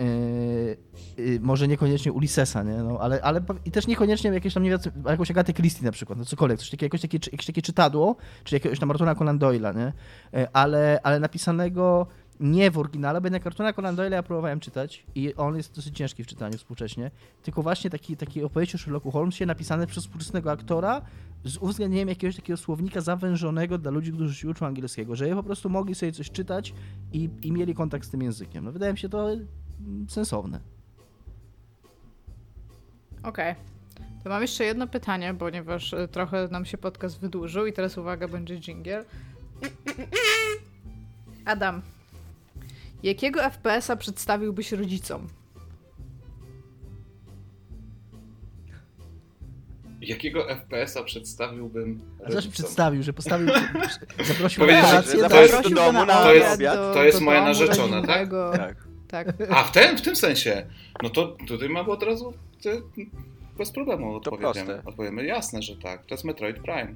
Yy, 0.00 1.40
może 1.40 1.68
niekoniecznie 1.68 2.12
Ulyssesa, 2.12 2.62
nie? 2.62 2.76
No, 2.76 2.98
ale, 3.00 3.22
ale 3.22 3.40
i 3.64 3.70
też 3.70 3.86
niekoniecznie 3.86 4.30
jakieś 4.30 4.54
tam, 4.54 4.62
nie 4.62 4.70
wiem, 4.70 4.78
jakąś 5.06 5.30
Agatę 5.30 5.52
Christie 5.52 5.84
na 5.84 5.92
przykład, 5.92 6.18
no 6.18 6.24
cokolwiek, 6.24 6.58
coś 6.58 6.70
takiego, 6.70 6.86
jakoś 6.86 7.00
takie, 7.00 7.18
jakieś 7.32 7.46
takie 7.46 7.62
czytadło, 7.62 8.16
czy 8.44 8.56
jakiegoś 8.56 8.78
tam 8.78 8.90
Artura 8.90 9.14
Conan 9.14 9.38
Doyle'a, 9.38 9.76
nie? 9.76 9.92
Yy, 10.32 10.48
ale, 10.52 11.00
ale 11.02 11.20
napisanego 11.20 12.06
nie 12.40 12.70
w 12.70 12.78
oryginale, 12.78 13.20
bo 13.20 13.26
jednak 13.26 13.46
Artura 13.46 13.72
Conan 13.72 13.96
Doyle'a 13.96 14.12
ja 14.12 14.22
próbowałem 14.22 14.60
czytać 14.60 15.06
i 15.14 15.34
on 15.34 15.56
jest 15.56 15.74
dosyć 15.74 15.96
ciężki 15.96 16.24
w 16.24 16.26
czytaniu 16.26 16.58
współcześnie, 16.58 17.10
tylko 17.42 17.62
właśnie 17.62 17.90
taki, 17.90 18.16
taki 18.16 18.44
opowieść 18.44 18.74
o 18.74 18.78
Sherlocku 18.78 19.10
Holmesie 19.10 19.46
napisane 19.46 19.86
przez 19.86 20.04
współczesnego 20.04 20.50
aktora 20.50 21.02
z 21.44 21.56
uwzględnieniem 21.56 22.08
jakiegoś 22.08 22.36
takiego 22.36 22.56
słownika 22.56 23.00
zawężonego 23.00 23.78
dla 23.78 23.90
ludzi, 23.90 24.12
którzy 24.12 24.34
się 24.34 24.48
uczą 24.48 24.66
angielskiego, 24.66 25.16
że 25.16 25.34
po 25.34 25.42
prostu 25.42 25.70
mogli 25.70 25.94
sobie 25.94 26.12
coś 26.12 26.30
czytać 26.30 26.74
i, 27.12 27.30
i 27.42 27.52
mieli 27.52 27.74
kontakt 27.74 28.06
z 28.06 28.10
tym 28.10 28.22
językiem. 28.22 28.64
No 28.64 28.72
wydaje 28.72 28.92
mi 28.92 28.98
się 28.98 29.08
to 29.08 29.28
sensowne. 30.08 30.60
Okej. 33.22 33.54
To 34.24 34.28
mam 34.30 34.42
jeszcze 34.42 34.64
jedno 34.64 34.86
pytanie, 34.86 35.34
ponieważ 35.38 35.94
e, 35.94 36.08
trochę 36.08 36.48
nam 36.48 36.64
się 36.64 36.78
podcast 36.78 37.20
wydłużył 37.20 37.66
i 37.66 37.72
teraz 37.72 37.98
uwaga, 37.98 38.28
będzie 38.28 38.60
dżingiel. 38.60 39.04
Adam, 41.44 41.82
jakiego 43.02 43.40
FPS-a 43.50 43.96
przedstawiłbyś 43.96 44.72
rodzicom? 44.72 45.28
Jakiego 50.00 50.44
FPS-a 50.48 51.02
przedstawiłbym 51.04 52.00
rodzicom? 52.18 52.52
przedstawił, 52.52 53.02
że 53.02 53.12
postawił, 53.12 53.48
zaprosił 54.28 54.66
na 54.66 54.72
że 54.72 54.80
kolację, 54.82 55.12
to 55.28 55.40
jest- 55.40 55.50
Zaprosił 55.52 55.70
do 55.70 55.76
domu 55.76 56.06
na 56.06 56.22
To 56.22 56.34
jest- 56.34 56.54
obiad 56.54 56.76
to 56.94 57.04
jest 57.04 57.18
do 57.18 57.24
moja 57.24 57.44
narzeczona, 57.44 58.02
tak? 58.06 58.30
Tak. 58.56 58.89
Tak. 59.10 59.28
A, 59.50 59.64
w 59.64 59.72
tym, 59.72 59.98
w 59.98 60.02
tym 60.02 60.16
sensie. 60.16 60.66
No 61.02 61.10
to 61.10 61.36
tutaj 61.48 61.68
mamy 61.68 61.88
od 61.90 62.02
razu 62.02 62.32
te, 62.62 62.70
bez 63.58 63.70
problemu 63.70 64.20
proste. 64.20 64.82
Odpowiemy 64.84 65.24
jasne, 65.24 65.62
że 65.62 65.76
tak. 65.76 66.06
To 66.06 66.14
jest 66.14 66.24
Metroid 66.24 66.58
Prime. 66.58 66.94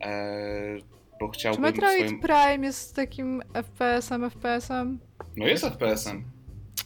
Eee, 0.00 0.82
bo 1.20 1.28
Czy 1.28 1.38
chciałbym 1.40 1.62
Metroid 1.62 2.06
swoim... 2.06 2.20
Prime 2.20 2.66
jest 2.66 2.96
takim 2.96 3.42
FPS-em, 3.52 4.30
FPS-em? 4.30 4.98
No 5.36 5.46
jest 5.46 5.64
FPS-em. 5.64 6.24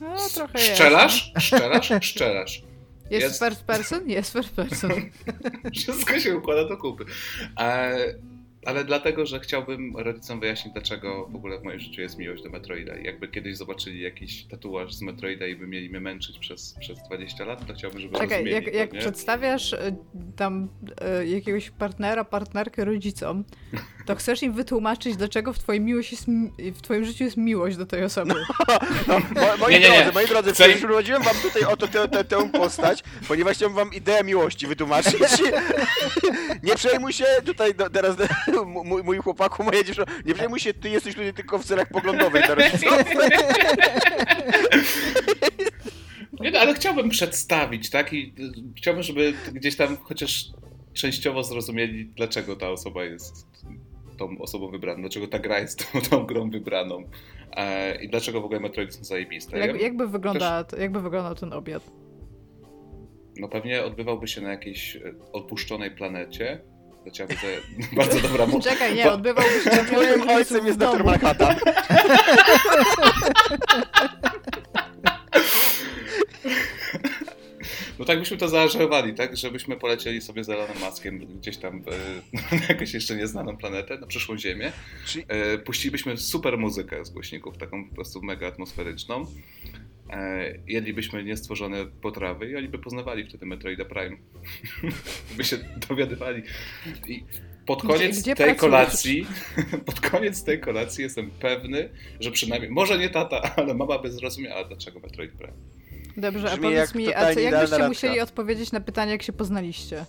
No, 0.00 0.16
trochę 0.34 0.58
jest. 0.58 0.74
Szczelasz? 0.74 1.32
Szczelasz? 1.38 1.92
Szczelasz. 2.00 2.62
Jest, 3.10 3.22
Jest. 3.22 3.44
first 3.44 3.64
person? 3.64 4.10
Jest 4.10 4.32
first 4.32 4.50
person. 4.54 4.90
Wszystko 5.74 6.20
się 6.20 6.36
układa 6.36 6.68
do 6.68 6.76
kupy. 6.76 7.04
Eee, 7.56 8.14
ale 8.66 8.84
dlatego, 8.84 9.26
że 9.26 9.40
chciałbym 9.40 9.96
rodzicom 9.96 10.40
wyjaśnić, 10.40 10.72
dlaczego 10.72 11.26
w 11.26 11.36
ogóle 11.36 11.58
w 11.58 11.62
moim 11.62 11.80
życiu 11.80 12.00
jest 12.00 12.18
miłość 12.18 12.42
do 12.42 12.50
Metroida. 12.50 12.96
Jakby 12.96 13.28
kiedyś 13.28 13.56
zobaczyli 13.56 14.00
jakiś 14.00 14.44
tatuaż 14.44 14.94
z 14.94 15.02
Metroida 15.02 15.46
i 15.46 15.56
by 15.56 15.66
mieli 15.66 15.90
mnie 15.90 16.00
męczyć 16.00 16.38
przez, 16.38 16.76
przez 16.80 17.02
20 17.02 17.44
lat, 17.44 17.66
to 17.66 17.74
chciałbym, 17.74 18.00
żeby 18.00 18.18
Czekaj, 18.18 18.28
rozumieli 18.44 18.66
jak, 18.66 18.74
jak 18.74 18.90
przedstawiasz 18.90 19.72
e, 19.72 19.96
tam 20.36 20.68
e, 21.00 21.26
jakiegoś 21.26 21.70
partnera, 21.70 22.24
partnerkę 22.24 22.84
rodzicom, 22.84 23.44
to 24.06 24.14
chcesz 24.16 24.42
im 24.42 24.52
wytłumaczyć, 24.52 25.16
dlaczego 25.16 25.52
w 25.52 25.58
twoim, 25.58 25.84
miłość 25.84 26.12
jest, 26.12 26.24
w 26.58 26.80
twoim 26.82 27.04
życiu 27.04 27.24
jest 27.24 27.36
miłość 27.36 27.76
do 27.76 27.86
tej 27.86 28.04
osoby. 28.04 28.34
No, 29.08 29.18
mo, 29.18 29.56
moi 29.58 29.72
Nie, 29.72 29.80
nie, 29.80 29.90
nie. 29.90 29.96
drodzy, 29.96 30.12
moi 30.12 30.26
drodzy, 30.26 30.52
Chcę- 30.52 30.74
przyprowadziłem 30.74 31.22
wam 31.22 31.36
tutaj 31.42 31.62
oto 31.62 31.88
tę, 31.88 32.08
tę, 32.08 32.24
tę 32.24 32.48
postać, 32.50 33.02
ponieważ 33.28 33.56
chciałem 33.56 33.74
wam 33.74 33.92
ideę 33.94 34.24
miłości 34.24 34.66
wytłumaczyć. 34.66 35.14
Nie 36.62 36.74
przejmuj 36.74 37.12
się 37.12 37.24
tutaj 37.44 37.74
do, 37.74 37.90
teraz 37.90 38.16
mój, 38.84 39.02
mój 39.02 39.18
chłopaku, 39.18 39.64
moja 39.64 39.84
dziewczyna, 39.84 40.06
nie 40.26 40.34
przejmuj 40.34 40.60
się, 40.60 40.74
ty 40.74 40.90
jesteś 40.90 41.14
tutaj 41.14 41.34
tylko 41.34 41.58
w 41.58 41.64
celach 41.64 41.88
poglądowych 41.88 42.46
dla 42.46 42.54
rodziców. 42.54 42.92
Nie, 46.40 46.50
no, 46.50 46.58
ale 46.58 46.74
chciałbym 46.74 47.08
przedstawić, 47.10 47.90
tak? 47.90 48.12
I 48.12 48.34
chciałbym, 48.76 49.02
żeby 49.02 49.34
gdzieś 49.52 49.76
tam 49.76 49.96
chociaż 49.96 50.44
częściowo 50.94 51.44
zrozumieli, 51.44 52.04
dlaczego 52.16 52.56
ta 52.56 52.70
osoba 52.70 53.04
jest 53.04 53.46
tą 54.16 54.38
osobą 54.38 54.70
wybraną, 54.70 55.00
dlaczego 55.00 55.28
ta 55.28 55.38
gra 55.38 55.58
jest 55.58 55.78
tą, 55.92 56.00
tą 56.00 56.26
grą 56.26 56.50
wybraną 56.50 57.02
e, 57.56 58.04
i 58.04 58.08
dlaczego 58.08 58.40
w 58.40 58.44
ogóle 58.44 58.60
Metroidy 58.60 58.92
są 58.92 59.04
zajebiste. 59.04 59.58
Jak, 59.58 59.74
Ja- 59.74 59.80
jakby, 59.82 60.08
wygląda, 60.08 60.64
jakby 60.78 61.00
wyglądał 61.00 61.34
ten 61.34 61.52
obiad? 61.52 61.82
No 63.36 63.48
pewnie 63.48 63.84
odbywałby 63.84 64.28
się 64.28 64.40
na 64.40 64.50
jakiejś 64.50 64.96
e, 64.96 65.00
odpuszczonej 65.32 65.90
planecie. 65.90 66.60
To 67.06 67.24
bardzo 67.96 68.20
dobra 68.20 68.46
mo- 68.46 68.60
Czekaj, 68.60 68.94
nie, 68.94 69.12
odbywałby 69.12 69.60
się 69.64 69.70
na 69.70 69.82
Moim 69.98 70.30
ojcem 70.30 70.66
jest 70.66 70.78
doktor 70.78 71.04
Manhattan. 71.04 71.56
No 77.98 78.04
tak 78.04 78.18
byśmy 78.18 78.36
to 78.36 78.48
zaaranżowali, 78.48 79.14
tak? 79.14 79.36
Żebyśmy 79.36 79.76
polecieli 79.76 80.20
sobie 80.20 80.44
z 80.44 80.48
Elonem 80.50 80.80
Maskiem 80.80 81.18
gdzieś 81.18 81.56
tam 81.56 81.76
e, 81.76 82.56
na 82.56 82.66
jakąś 82.68 82.94
jeszcze 82.94 83.16
nieznaną 83.16 83.56
planetę, 83.56 83.98
na 83.98 84.06
przyszłą 84.06 84.38
Ziemię. 84.38 84.72
Czyli- 85.06 85.24
E, 85.28 85.58
puścilibyśmy 85.58 86.16
super 86.16 86.58
muzykę 86.58 87.04
z 87.04 87.10
głośników, 87.10 87.58
taką 87.58 87.88
po 87.88 87.94
prostu 87.94 88.22
mega 88.22 88.46
atmosferyczną. 88.46 89.26
E, 90.10 90.54
jedlibyśmy 90.66 91.24
niestworzone 91.24 91.86
potrawy 91.86 92.50
i 92.50 92.56
oni 92.56 92.68
by 92.68 92.78
poznawali 92.78 93.24
wtedy 93.28 93.46
Metroida 93.46 93.84
Prime. 93.84 94.16
by 95.36 95.44
się 95.44 95.56
dowiadywali. 95.88 96.42
I 97.08 97.24
pod 97.66 97.78
Gdzie- 97.82 97.88
koniec 97.94 98.22
gdzie 98.22 98.34
tej 98.34 98.46
pracujesz? 98.46 98.60
kolacji, 98.60 99.26
pod 99.86 100.00
koniec 100.00 100.44
tej 100.44 100.60
kolacji 100.60 101.02
jestem 101.04 101.30
pewny, 101.30 101.88
że 102.20 102.30
przynajmniej, 102.30 102.70
może 102.70 102.98
nie 102.98 103.10
tata, 103.10 103.42
ale 103.56 103.74
mama 103.74 103.98
by 103.98 104.10
zrozumiała, 104.10 104.64
dlaczego 104.64 105.00
Metroid 105.00 105.32
Prime. 105.32 105.75
Dobrze, 106.16 106.46
a 106.46 106.50
Brzmi 106.50 106.62
powiedz 106.62 106.78
jak 106.78 106.94
mi, 106.94 107.14
a 107.14 107.34
co, 107.34 107.40
jakbyście 107.40 107.70
randka. 107.70 107.88
musieli 107.88 108.20
odpowiedzieć 108.20 108.72
na 108.72 108.80
pytanie, 108.80 109.12
jak 109.12 109.22
się 109.22 109.32
poznaliście? 109.32 110.04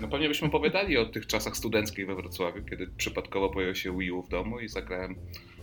No 0.00 0.08
pewnie 0.08 0.28
byśmy 0.28 0.48
opowiadali 0.48 0.98
o 0.98 1.06
tych 1.06 1.26
czasach 1.26 1.56
studenckich 1.56 2.06
we 2.06 2.14
Wrocławiu, 2.14 2.64
kiedy 2.64 2.86
przypadkowo 2.96 3.50
pojawił 3.50 3.74
się 3.74 3.98
Wii 3.98 4.10
U 4.10 4.22
w 4.22 4.28
domu 4.28 4.60
i 4.60 4.68
zagrałem 4.68 5.14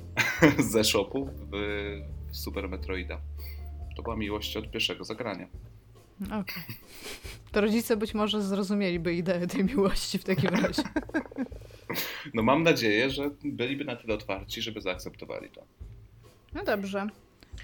ze 0.71 0.83
shopu 0.83 1.25
w, 1.25 1.57
w 2.31 2.37
Super 2.37 2.69
Metroida. 2.69 3.21
To 3.95 4.03
była 4.03 4.15
miłość 4.15 4.57
od 4.57 4.71
pierwszego 4.71 5.03
zagrania. 5.03 5.47
Okej. 6.25 6.63
To 7.51 7.61
rodzice 7.61 7.97
być 7.97 8.13
może 8.13 8.41
zrozumieliby 8.41 9.13
ideę 9.13 9.47
tej 9.47 9.63
miłości 9.63 10.17
w 10.17 10.23
takim 10.23 10.49
razie. 10.49 10.83
No 12.33 12.43
mam 12.43 12.63
nadzieję, 12.63 13.09
że 13.09 13.29
byliby 13.43 13.85
na 13.85 13.95
tyle 13.95 14.13
otwarci, 14.13 14.61
żeby 14.61 14.81
zaakceptowali 14.81 15.49
to. 15.49 15.63
No 16.53 16.63
dobrze. 16.63 17.07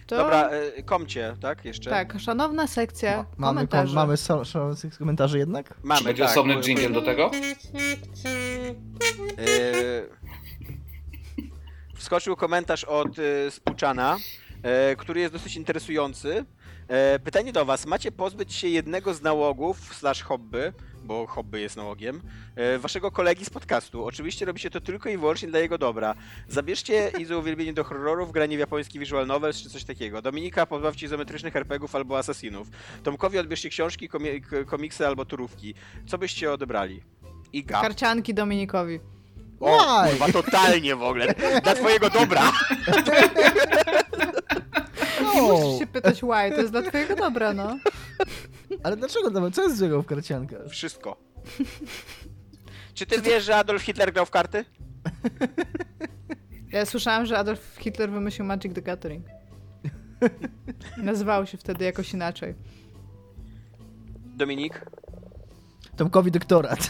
To... 0.07 0.17
Dobra, 0.17 0.49
y, 0.77 0.83
komcie, 0.83 1.35
tak? 1.41 1.65
Jeszcze? 1.65 1.89
Tak, 1.89 2.19
szanowna 2.19 2.67
sekcja 2.67 3.17
Ma, 3.17 3.25
mamy 3.37 3.55
komentarzy. 3.55 3.87
kom, 3.87 3.95
mamy 3.95 4.17
so, 4.17 4.45
so, 4.45 4.71
komentarzy 4.99 5.37
jednak? 5.37 5.73
Mamy, 5.83 5.99
Czy 5.99 6.05
będzie 6.05 6.23
tak, 6.23 6.31
osobny 6.31 6.53
bo- 6.55 6.61
jingle 6.61 6.89
do 6.89 7.01
tego? 7.01 7.31
Y, 9.39 10.09
Wskoczył 11.95 12.35
komentarz 12.35 12.83
od 12.83 13.19
y, 13.19 13.51
Spuczana, 13.51 14.17
y, 14.91 14.95
który 14.95 15.19
jest 15.21 15.33
dosyć 15.33 15.55
interesujący. 15.55 16.45
E, 16.87 17.19
Pytanie 17.19 17.53
do 17.53 17.65
was. 17.65 17.85
Macie 17.85 18.11
pozbyć 18.11 18.53
się 18.53 18.67
jednego 18.67 19.13
z 19.13 19.21
nałogów 19.21 19.95
slash 19.95 20.21
hobby, 20.23 20.57
bo 21.03 21.27
hobby 21.27 21.61
jest 21.61 21.77
nałogiem, 21.77 22.21
e, 22.55 22.79
waszego 22.79 23.11
kolegi 23.11 23.45
z 23.45 23.49
podcastu. 23.49 24.05
Oczywiście 24.05 24.45
robicie 24.45 24.69
to 24.69 24.81
tylko 24.81 25.09
i 25.09 25.17
wyłącznie 25.17 25.47
dla 25.47 25.59
jego 25.59 25.77
dobra. 25.77 26.15
Zabierzcie 26.47 27.11
Izo 27.21 27.39
uwielbienie 27.39 27.73
do 27.73 27.83
horrorów, 27.83 28.31
granie 28.31 28.57
w 28.57 28.59
japoński 28.59 28.99
visual 28.99 29.27
novels 29.27 29.61
czy 29.61 29.69
coś 29.69 29.83
takiego. 29.83 30.21
Dominika 30.21 30.65
pozbawcie 30.65 31.05
izometrycznych 31.05 31.55
RPGów 31.55 31.95
albo 31.95 32.17
asasinów. 32.17 32.67
Tomkowi 33.03 33.39
odbierzcie 33.39 33.69
książki, 33.69 34.09
komiksy 34.65 35.07
albo 35.07 35.25
turówki. 35.25 35.73
Co 36.07 36.17
byście 36.17 36.51
odebrali? 36.51 37.01
Iga. 37.53 37.81
Karcianki 37.81 38.33
Dominikowi. 38.33 38.99
O, 39.59 39.77
Why? 39.77 40.09
kurwa, 40.09 40.31
totalnie 40.31 40.95
w 40.95 41.03
ogóle. 41.03 41.33
Dla 41.63 41.75
twojego 41.75 42.09
dobra. 42.09 42.51
Nie 45.35 45.41
No, 45.41 45.47
musisz 45.47 45.79
się 45.79 45.87
pytać 45.87 46.21
why, 46.21 46.51
to 46.55 46.61
jest 46.61 46.71
dla 46.71 46.81
twojego 46.81 47.15
dobra, 47.15 47.53
no. 47.53 47.77
ale 48.83 48.97
dlaczego 48.97 49.29
nawet? 49.29 49.55
Co 49.55 49.63
jest 49.63 49.77
złego 49.77 50.01
w 50.01 50.05
karciankach? 50.05 50.67
Wszystko. 50.69 51.17
Czy 52.93 53.05
ty 53.05 53.21
wiesz, 53.21 53.43
że 53.43 53.55
Adolf 53.55 53.81
Hitler 53.81 54.13
grał 54.13 54.25
w 54.25 54.29
karty? 54.31 54.65
Ja 56.71 56.85
słyszałam, 56.85 57.25
że 57.25 57.37
Adolf 57.37 57.75
Hitler 57.79 58.11
wymyślił 58.11 58.45
Magic 58.45 58.73
the 58.73 58.81
Gathering. 58.81 59.25
Nazywał 60.97 61.45
się 61.45 61.57
wtedy 61.57 61.85
jakoś 61.85 62.13
inaczej. 62.13 62.55
Dominik? 64.25 64.85
Tomkowi 65.95 66.31
doktorat. 66.31 66.79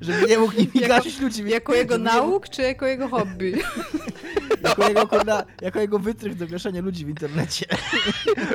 Żeby 0.00 0.26
nie 0.26 0.38
mógł 0.38 0.52
nimi 0.52 0.70
Jako- 0.74 0.88
gasić 0.88 1.20
ludzi. 1.20 1.48
Jako 1.48 1.74
jego 1.74 1.98
nauk, 1.98 2.48
czy 2.48 2.62
jako 2.62 2.86
jego 2.86 3.08
hobby? 3.08 3.54
Jako 4.62 4.88
jego, 4.88 5.06
kurna, 5.06 5.44
jako 5.62 5.80
jego 5.80 5.98
wytrych 5.98 6.34
do 6.34 6.46
gaszenia 6.46 6.80
ludzi 6.80 7.04
w 7.04 7.08
internecie. 7.08 7.66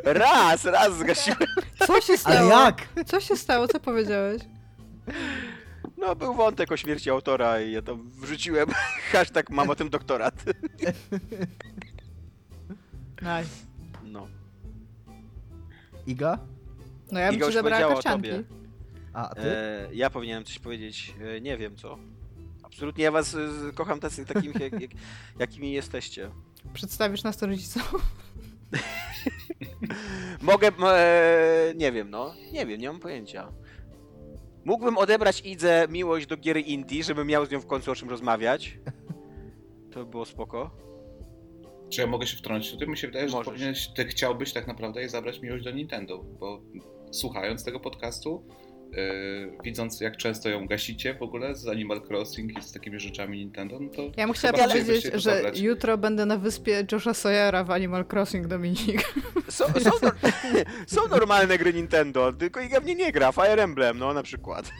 Raz, 0.03 0.65
raz 0.65 0.97
zgasiłem. 0.97 1.39
Co 1.87 2.01
się 2.01 2.17
stało? 2.17 2.37
Ale 2.37 2.47
jak? 2.65 2.87
Co 3.05 3.19
się 3.19 3.35
stało? 3.35 3.67
Co 3.67 3.79
powiedziałeś? 3.79 4.41
No, 5.97 6.15
był 6.15 6.33
wątek 6.33 6.71
o 6.71 6.77
śmierci 6.77 7.09
autora 7.09 7.61
i 7.61 7.71
ja 7.71 7.81
to 7.81 7.95
wrzuciłem. 7.95 8.69
Hashtag 9.11 9.49
mam 9.49 9.69
o 9.69 9.75
tym 9.75 9.89
doktorat. 9.89 10.43
Nice. 13.21 13.49
No. 14.03 14.27
Iga? 16.07 16.39
No 17.11 17.19
ja 17.19 17.27
bym 17.27 17.35
Iga 17.35 17.45
ci 17.45 17.47
już 17.47 17.53
zabrała 17.55 17.81
powiedziała 17.81 17.99
o 17.99 18.03
karcianki. 18.03 18.29
tobie. 18.29 18.43
A, 19.13 19.35
ty? 19.35 19.41
E, 19.41 19.87
ja 19.93 20.09
powinienem 20.09 20.43
coś 20.43 20.59
powiedzieć. 20.59 21.13
E, 21.37 21.41
nie 21.41 21.57
wiem 21.57 21.75
co. 21.75 21.97
Absolutnie 22.75 23.03
ja 23.03 23.11
was 23.11 23.31
z- 23.31 23.75
kocham 23.75 23.99
tacy, 23.99 24.25
takimi, 24.25 24.53
jak, 24.59 24.81
jak, 24.81 24.91
jakimi 25.39 25.71
jesteście. 25.71 26.31
Przedstawisz 26.73 27.23
nas 27.23 27.37
to 27.37 27.47
rodzicom? 27.47 27.83
Mogę, 30.41 30.71
e, 30.87 31.73
nie 31.75 31.91
wiem, 31.91 32.09
no. 32.09 32.33
Nie 32.51 32.65
wiem, 32.65 32.81
nie 32.81 32.87
mam 32.87 32.99
pojęcia. 32.99 33.51
Mógłbym 34.65 34.97
odebrać 34.97 35.41
Idze 35.45 35.87
miłość 35.89 36.27
do 36.27 36.37
gier 36.37 36.57
indie, 36.57 37.03
żebym 37.03 37.27
miał 37.27 37.45
z 37.45 37.51
nią 37.51 37.59
w 37.59 37.67
końcu 37.67 37.91
o 37.91 37.95
czym 37.95 38.09
rozmawiać. 38.09 38.79
To 39.91 39.99
by 39.99 40.05
było 40.11 40.25
spoko. 40.25 40.71
Czy 41.89 42.01
ja 42.01 42.07
mogę 42.07 42.27
się 42.27 42.37
wtrącić? 42.37 42.71
Tutaj 42.71 42.87
mi 42.87 42.97
się 42.97 43.07
wydaje, 43.07 43.29
że 43.29 43.37
ty 43.95 44.05
chciałbyś 44.05 44.53
tak 44.53 44.67
naprawdę 44.67 44.99
jej 44.99 45.09
zabrać 45.09 45.41
miłość 45.41 45.63
do 45.63 45.71
Nintendo, 45.71 46.23
bo 46.39 46.61
słuchając 47.11 47.63
tego 47.63 47.79
podcastu, 47.79 48.47
widząc 49.63 50.01
jak 50.01 50.17
często 50.17 50.49
ją 50.49 50.67
gasicie 50.67 51.13
w 51.15 51.21
ogóle 51.21 51.55
z 51.55 51.67
Animal 51.67 52.01
Crossing 52.09 52.59
i 52.59 52.61
z 52.61 52.71
takimi 52.71 52.99
rzeczami 52.99 53.37
Nintendo, 53.39 53.79
no 53.79 53.89
to 53.89 54.01
Ja 54.17 54.25
bym 54.25 54.33
chciała 54.33 54.67
powiedzieć, 54.67 55.03
że 55.13 55.19
zabrać. 55.35 55.59
jutro 55.59 55.97
będę 55.97 56.25
na 56.25 56.37
wyspie 56.37 56.85
Josha 56.91 57.13
Sawyera 57.13 57.63
w 57.63 57.71
Animal 57.71 58.05
Crossing, 58.13 58.47
Dominik. 58.47 59.13
Są, 59.49 59.65
są, 59.65 59.89
nor- 60.01 60.15
są 60.87 61.01
normalne 61.07 61.57
gry 61.57 61.73
Nintendo, 61.73 62.33
tylko 62.33 62.59
Iga 62.61 62.79
w 62.81 62.85
nie 62.85 62.95
nie 62.95 63.11
gra. 63.11 63.31
Fire 63.31 63.63
Emblem, 63.63 63.97
no 63.99 64.13
na 64.13 64.23
przykład. 64.23 64.71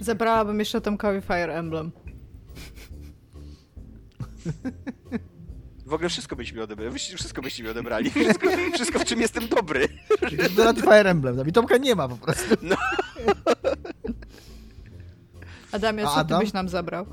Zabrałabym 0.00 0.58
jeszcze 0.58 0.80
Tomkowi 0.80 1.20
Fire 1.20 1.54
Emblem. 1.54 1.90
W 5.92 5.94
ogóle 5.94 6.08
wszystko 6.08 6.36
byście 6.36 6.54
mi 6.54 6.60
odebrali. 6.60 6.90
Wyście- 6.92 7.16
Wszystko 7.16 7.42
byście 7.42 7.62
mi 7.62 7.68
odebrali. 7.68 8.10
Wszystko, 8.10 8.48
wszystko 8.74 8.98
w 8.98 9.04
czym 9.04 9.20
jestem 9.20 9.48
dobry. 9.48 9.88
I 10.30 10.36
Fire 10.80 11.10
Emblem. 11.10 11.36
No 11.36 11.44
I 11.44 11.52
Tomka 11.52 11.76
nie 11.76 11.94
ma 11.94 12.08
po 12.08 12.16
prostu. 12.16 12.54
Adamie, 15.72 16.02
A 16.02 16.06
co 16.06 16.14
ty 16.14 16.20
Adam? 16.20 16.40
byś 16.40 16.52
nam 16.52 16.68
zabrał? 16.68 17.06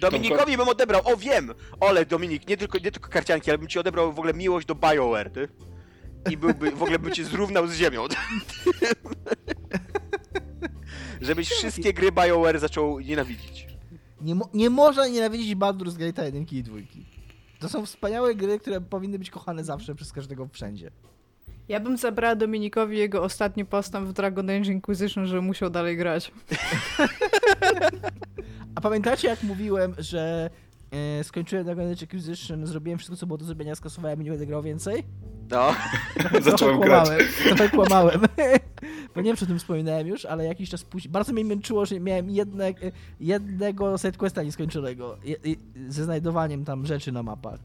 Dominikowi 0.00 0.56
bym 0.56 0.68
odebrał, 0.68 1.00
o 1.04 1.16
wiem! 1.16 1.54
Ole, 1.80 2.06
Dominik, 2.06 2.48
nie 2.48 2.56
tylko, 2.56 2.78
nie 2.78 2.92
tylko 2.92 3.10
karcianki, 3.10 3.50
ale 3.50 3.58
bym 3.58 3.68
ci 3.68 3.78
odebrał 3.78 4.12
w 4.12 4.18
ogóle 4.18 4.34
miłość 4.34 4.66
do 4.66 4.74
BioWare, 4.74 5.30
ty. 5.30 5.48
I 6.30 6.36
byłby, 6.36 6.70
w 6.70 6.82
ogóle 6.82 6.98
bym 6.98 7.12
cię 7.12 7.24
zrównał 7.24 7.66
z 7.66 7.74
ziemią. 7.74 8.04
Żebyś 11.20 11.48
wszystkie 11.48 11.92
gry 11.92 12.12
BioWare 12.12 12.58
zaczął 12.58 13.00
nienawidzić. 13.00 13.69
Nie, 14.20 14.34
mo 14.34 14.48
nie 14.54 14.70
można 14.70 15.08
nienawidzić 15.08 15.56
Baldur's 15.56 15.98
Gate 15.98 16.24
1 16.24 16.46
i 16.52 16.62
2. 16.62 16.76
To 17.58 17.68
są 17.68 17.86
wspaniałe 17.86 18.34
gry, 18.34 18.58
które 18.58 18.80
powinny 18.80 19.18
być 19.18 19.30
kochane 19.30 19.64
zawsze 19.64 19.94
przez 19.94 20.12
każdego 20.12 20.48
wszędzie. 20.52 20.90
Ja 21.68 21.80
bym 21.80 21.96
zabrała 21.96 22.36
Dominikowi 22.36 22.98
jego 22.98 23.22
ostatni 23.22 23.64
postęp 23.64 24.08
w 24.08 24.12
Dragon 24.12 24.50
Age 24.50 24.72
Inquisition, 24.72 25.26
że 25.26 25.40
musiał 25.40 25.70
dalej 25.70 25.96
grać. 25.96 26.32
A 28.74 28.80
pamiętacie 28.80 29.28
jak 29.28 29.42
mówiłem, 29.42 29.94
że 29.98 30.50
e, 30.90 31.24
skończyłem 31.24 31.64
Dragon 31.64 31.92
Age 31.92 32.04
Acquisition, 32.04 32.66
zrobiłem 32.66 32.98
wszystko 32.98 33.16
co 33.16 33.26
było 33.26 33.38
do 33.38 33.44
zrobienia, 33.44 33.74
skasowałem 33.74 34.20
i 34.20 34.24
nie 34.24 34.30
będę 34.30 34.46
grał 34.46 34.62
więcej? 34.62 35.04
No. 35.50 35.70
zacząłem 36.42 36.56
trochę 36.56 36.78
grać. 36.80 37.08
kłamałem, 37.08 37.26
trochę 37.56 37.68
kłamałem. 37.68 38.20
Bo 39.14 39.20
nie 39.20 39.24
wiem, 39.26 39.36
czy 39.36 39.44
o 39.44 39.48
tym 39.48 39.58
wspominałem 39.58 40.06
już, 40.06 40.24
ale 40.24 40.44
jakiś 40.44 40.70
czas 40.70 40.84
później. 40.84 41.12
Bardzo 41.12 41.32
mnie 41.32 41.44
męczyło, 41.44 41.86
że 41.86 42.00
miałem 42.00 42.30
jedne, 42.30 42.74
jednego 43.20 43.98
sidequesta 43.98 44.42
nieskończonego. 44.42 45.16
Je, 45.24 45.36
i- 45.44 45.58
ze 45.88 46.04
znajdowaniem 46.04 46.64
tam 46.64 46.86
rzeczy 46.86 47.12
na 47.12 47.22
mapach. 47.22 47.60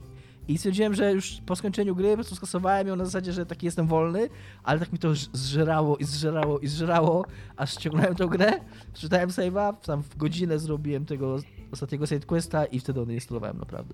I 0.47 0.57
stwierdziłem, 0.57 0.93
że 0.93 1.11
już 1.13 1.37
po 1.45 1.55
skończeniu 1.55 1.95
gry 1.95 2.09
po 2.09 2.15
prostu 2.15 2.35
skasowałem 2.35 2.87
ją 2.87 2.95
na 2.95 3.05
zasadzie, 3.05 3.33
że 3.33 3.45
taki 3.45 3.65
jestem 3.65 3.87
wolny, 3.87 4.29
ale 4.63 4.79
tak 4.79 4.91
mi 4.93 4.99
to 4.99 5.13
zżerało 5.33 5.97
i 5.97 6.03
zżerało 6.03 6.59
i 6.59 6.67
zżerało, 6.67 7.25
aż 7.57 7.71
ściągnąłem 7.73 8.15
tą 8.15 8.27
grę, 8.27 8.53
przeczytałem 8.93 9.29
save'a, 9.29 9.73
tam 9.85 10.03
w 10.03 10.17
godzinę 10.17 10.59
zrobiłem 10.59 11.05
tego 11.05 11.37
ostatniego 11.75 12.05
sidequesta 12.05 12.65
i 12.65 12.79
wtedy 12.79 13.01
odinstalowałem 13.01 13.57
naprawdę. 13.57 13.93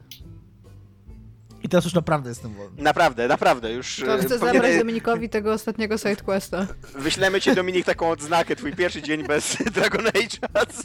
I 1.63 1.69
teraz 1.69 1.85
już 1.85 1.93
naprawdę 1.93 2.29
jestem 2.29 2.53
wolny. 2.53 2.83
Naprawdę, 2.83 3.27
naprawdę, 3.27 3.73
już... 3.73 4.03
To 4.05 4.15
e, 4.15 4.17
chcę 4.17 4.39
powinien- 4.39 4.53
zabrać 4.53 4.77
Dominikowi 4.77 5.29
tego 5.29 5.53
ostatniego 5.53 5.97
sidequesta. 5.97 6.67
Wyślemy 6.95 7.41
ci, 7.41 7.55
Dominik, 7.55 7.85
taką 7.85 8.09
odznakę, 8.09 8.55
twój 8.55 8.73
pierwszy 8.75 9.01
dzień 9.01 9.27
bez 9.27 9.57
Dragon 9.75 10.05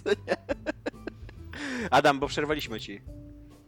nie? 0.06 0.36
Adam, 1.90 2.20
bo 2.20 2.26
przerwaliśmy 2.26 2.80
ci. 2.80 3.00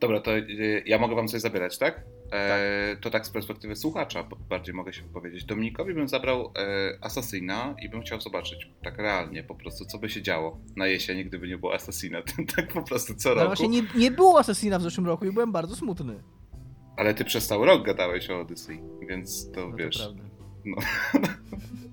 Dobra, 0.00 0.20
to 0.20 0.36
y, 0.36 0.82
ja 0.86 0.98
mogę 0.98 1.14
wam 1.14 1.28
coś 1.28 1.40
zabierać, 1.40 1.78
tak? 1.78 2.04
E, 2.32 2.96
to 3.00 3.10
tak 3.10 3.26
z 3.26 3.30
perspektywy 3.30 3.76
słuchacza 3.76 4.28
bardziej 4.48 4.74
mogę 4.74 4.92
się 4.92 5.02
wypowiedzieć. 5.02 5.44
Dominikowi 5.44 5.94
bym 5.94 6.08
zabrał 6.08 6.52
e, 6.56 6.98
Assassina 7.04 7.74
i 7.82 7.88
bym 7.88 8.02
chciał 8.02 8.20
zobaczyć 8.20 8.70
tak 8.82 8.98
realnie 8.98 9.42
po 9.44 9.54
prostu, 9.54 9.84
co 9.84 9.98
by 9.98 10.08
się 10.08 10.22
działo 10.22 10.58
na 10.76 10.86
jesień, 10.86 11.24
gdyby 11.24 11.48
nie 11.48 11.58
było 11.58 11.74
Assassina. 11.74 12.22
tak 12.56 12.72
po 12.72 12.82
prostu 12.82 13.14
co 13.14 13.30
Ale 13.30 13.44
roku. 13.44 13.48
właśnie 13.48 13.68
nie, 13.68 13.82
nie 13.94 14.10
było 14.10 14.38
Assassina 14.38 14.78
w 14.78 14.82
zeszłym 14.82 15.06
roku 15.06 15.24
i 15.26 15.32
byłem 15.32 15.52
bardzo 15.52 15.76
smutny. 15.76 16.22
Ale 16.96 17.14
ty 17.14 17.24
przez 17.24 17.46
cały 17.46 17.66
rok 17.66 17.86
gadałeś 17.86 18.30
o 18.30 18.40
Odyssey, 18.40 18.80
więc 19.08 19.50
to 19.52 19.68
No 19.68 19.76
wiesz, 19.76 19.98
to 19.98 20.14
prawda. 20.14 20.28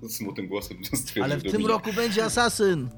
smutnym 0.08 0.48
głosem 0.48 0.84
stwierdził 0.84 1.24
Ale 1.24 1.36
w 1.36 1.42
tym 1.42 1.52
Dominik. 1.52 1.70
roku 1.72 1.92
będzie 1.92 2.24
Assassin. 2.24 2.88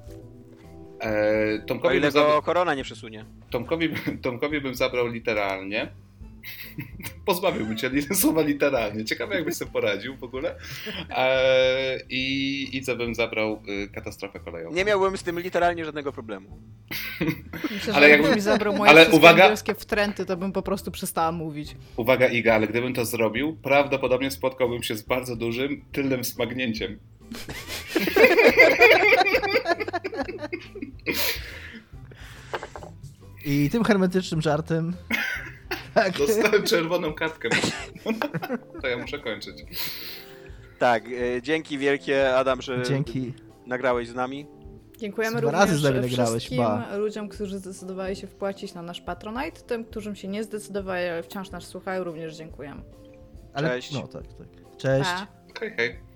E, 1.00 1.60
O 1.64 1.66
Tomkowi, 1.66 1.94
ile 1.96 2.02
bym 2.06 2.10
zabrał, 2.12 2.36
go 2.36 2.42
korona 2.42 2.74
nie 2.74 2.84
przesunie. 2.84 3.24
Tomkowi, 3.50 3.88
Tomkowi 4.22 4.60
bym 4.60 4.74
zabrał 4.74 5.06
literalnie. 5.06 5.88
Pozbawiłbym 7.26 7.76
cię 7.76 7.90
słowa 8.14 8.42
literalnie. 8.42 9.04
Ciekawe, 9.04 9.34
jakbyś 9.34 9.54
sobie 9.54 9.70
poradził 9.70 10.16
w 10.16 10.24
ogóle. 10.24 10.54
E, 11.10 12.00
I, 12.10 12.68
I 12.76 12.82
co 12.82 12.96
bym 12.96 13.14
zabrał 13.14 13.62
y, 13.84 13.88
katastrofę 13.88 14.40
kolejową. 14.40 14.74
Nie 14.74 14.84
miałbym 14.84 15.16
z 15.16 15.22
tym 15.22 15.40
literalnie 15.40 15.84
żadnego 15.84 16.12
problemu. 16.12 16.58
Myślę, 17.70 17.94
Ale 17.94 18.06
że 18.06 18.10
jakby- 18.10 18.24
jakbyś 18.26 18.34
mi 18.36 18.40
zabrał 18.40 18.76
moje 18.76 18.90
ale 18.90 19.06
uwaga- 19.06 19.28
angielskie 19.42 19.74
wtręty, 19.74 20.26
to 20.26 20.36
bym 20.36 20.52
po 20.52 20.62
prostu 20.62 20.90
przestała 20.90 21.32
mówić. 21.32 21.76
Uwaga, 21.96 22.26
Iga, 22.28 22.54
ale 22.54 22.66
gdybym 22.68 22.94
to 22.94 23.04
zrobił, 23.04 23.56
prawdopodobnie 23.62 24.30
spotkałbym 24.30 24.82
się 24.82 24.96
z 24.96 25.02
bardzo 25.02 25.36
dużym 25.36 25.84
tylnym 25.92 26.24
smagnięciem. 26.24 26.98
I 33.44 33.70
tym 33.70 33.84
hermetycznym 33.84 34.42
żartem. 34.42 34.94
Tak. 35.94 36.18
Dostałem 36.18 36.62
czerwoną 36.62 37.14
kartkę. 37.14 37.48
To 38.82 38.88
ja 38.88 38.98
muszę 38.98 39.18
kończyć. 39.18 39.64
Tak, 40.78 41.04
e, 41.06 41.42
dzięki 41.42 41.78
wielkie 41.78 42.36
Adam, 42.36 42.62
że 42.62 42.82
Dzięki. 42.82 43.34
nagrałeś 43.66 44.08
z 44.08 44.14
nami. 44.14 44.46
Dziękujemy 44.98 45.40
Dwa 45.40 45.50
razy 45.50 45.72
również 45.74 46.10
nagrałeś, 46.10 46.30
wszystkim 46.42 46.58
ba. 46.58 46.96
ludziom, 46.96 47.28
którzy 47.28 47.58
zdecydowali 47.58 48.16
się 48.16 48.26
wpłacić 48.26 48.74
na 48.74 48.82
nasz 48.82 49.00
Patronite. 49.00 49.60
Tym, 49.60 49.84
którym 49.84 50.16
się 50.16 50.28
nie 50.28 50.44
zdecydowali, 50.44 51.06
ale 51.06 51.22
wciąż 51.22 51.50
nas 51.50 51.64
słuchają, 51.64 52.04
również 52.04 52.36
dziękujemy. 52.36 52.82
Ale, 53.54 53.68
Cześć. 53.68 53.92
No 53.92 54.08
tak, 54.08 54.22
tak. 54.22 54.76
Cześć. 54.76 55.10
Pa. 55.10 55.26
Hej, 55.60 55.74
hej. 55.76 56.07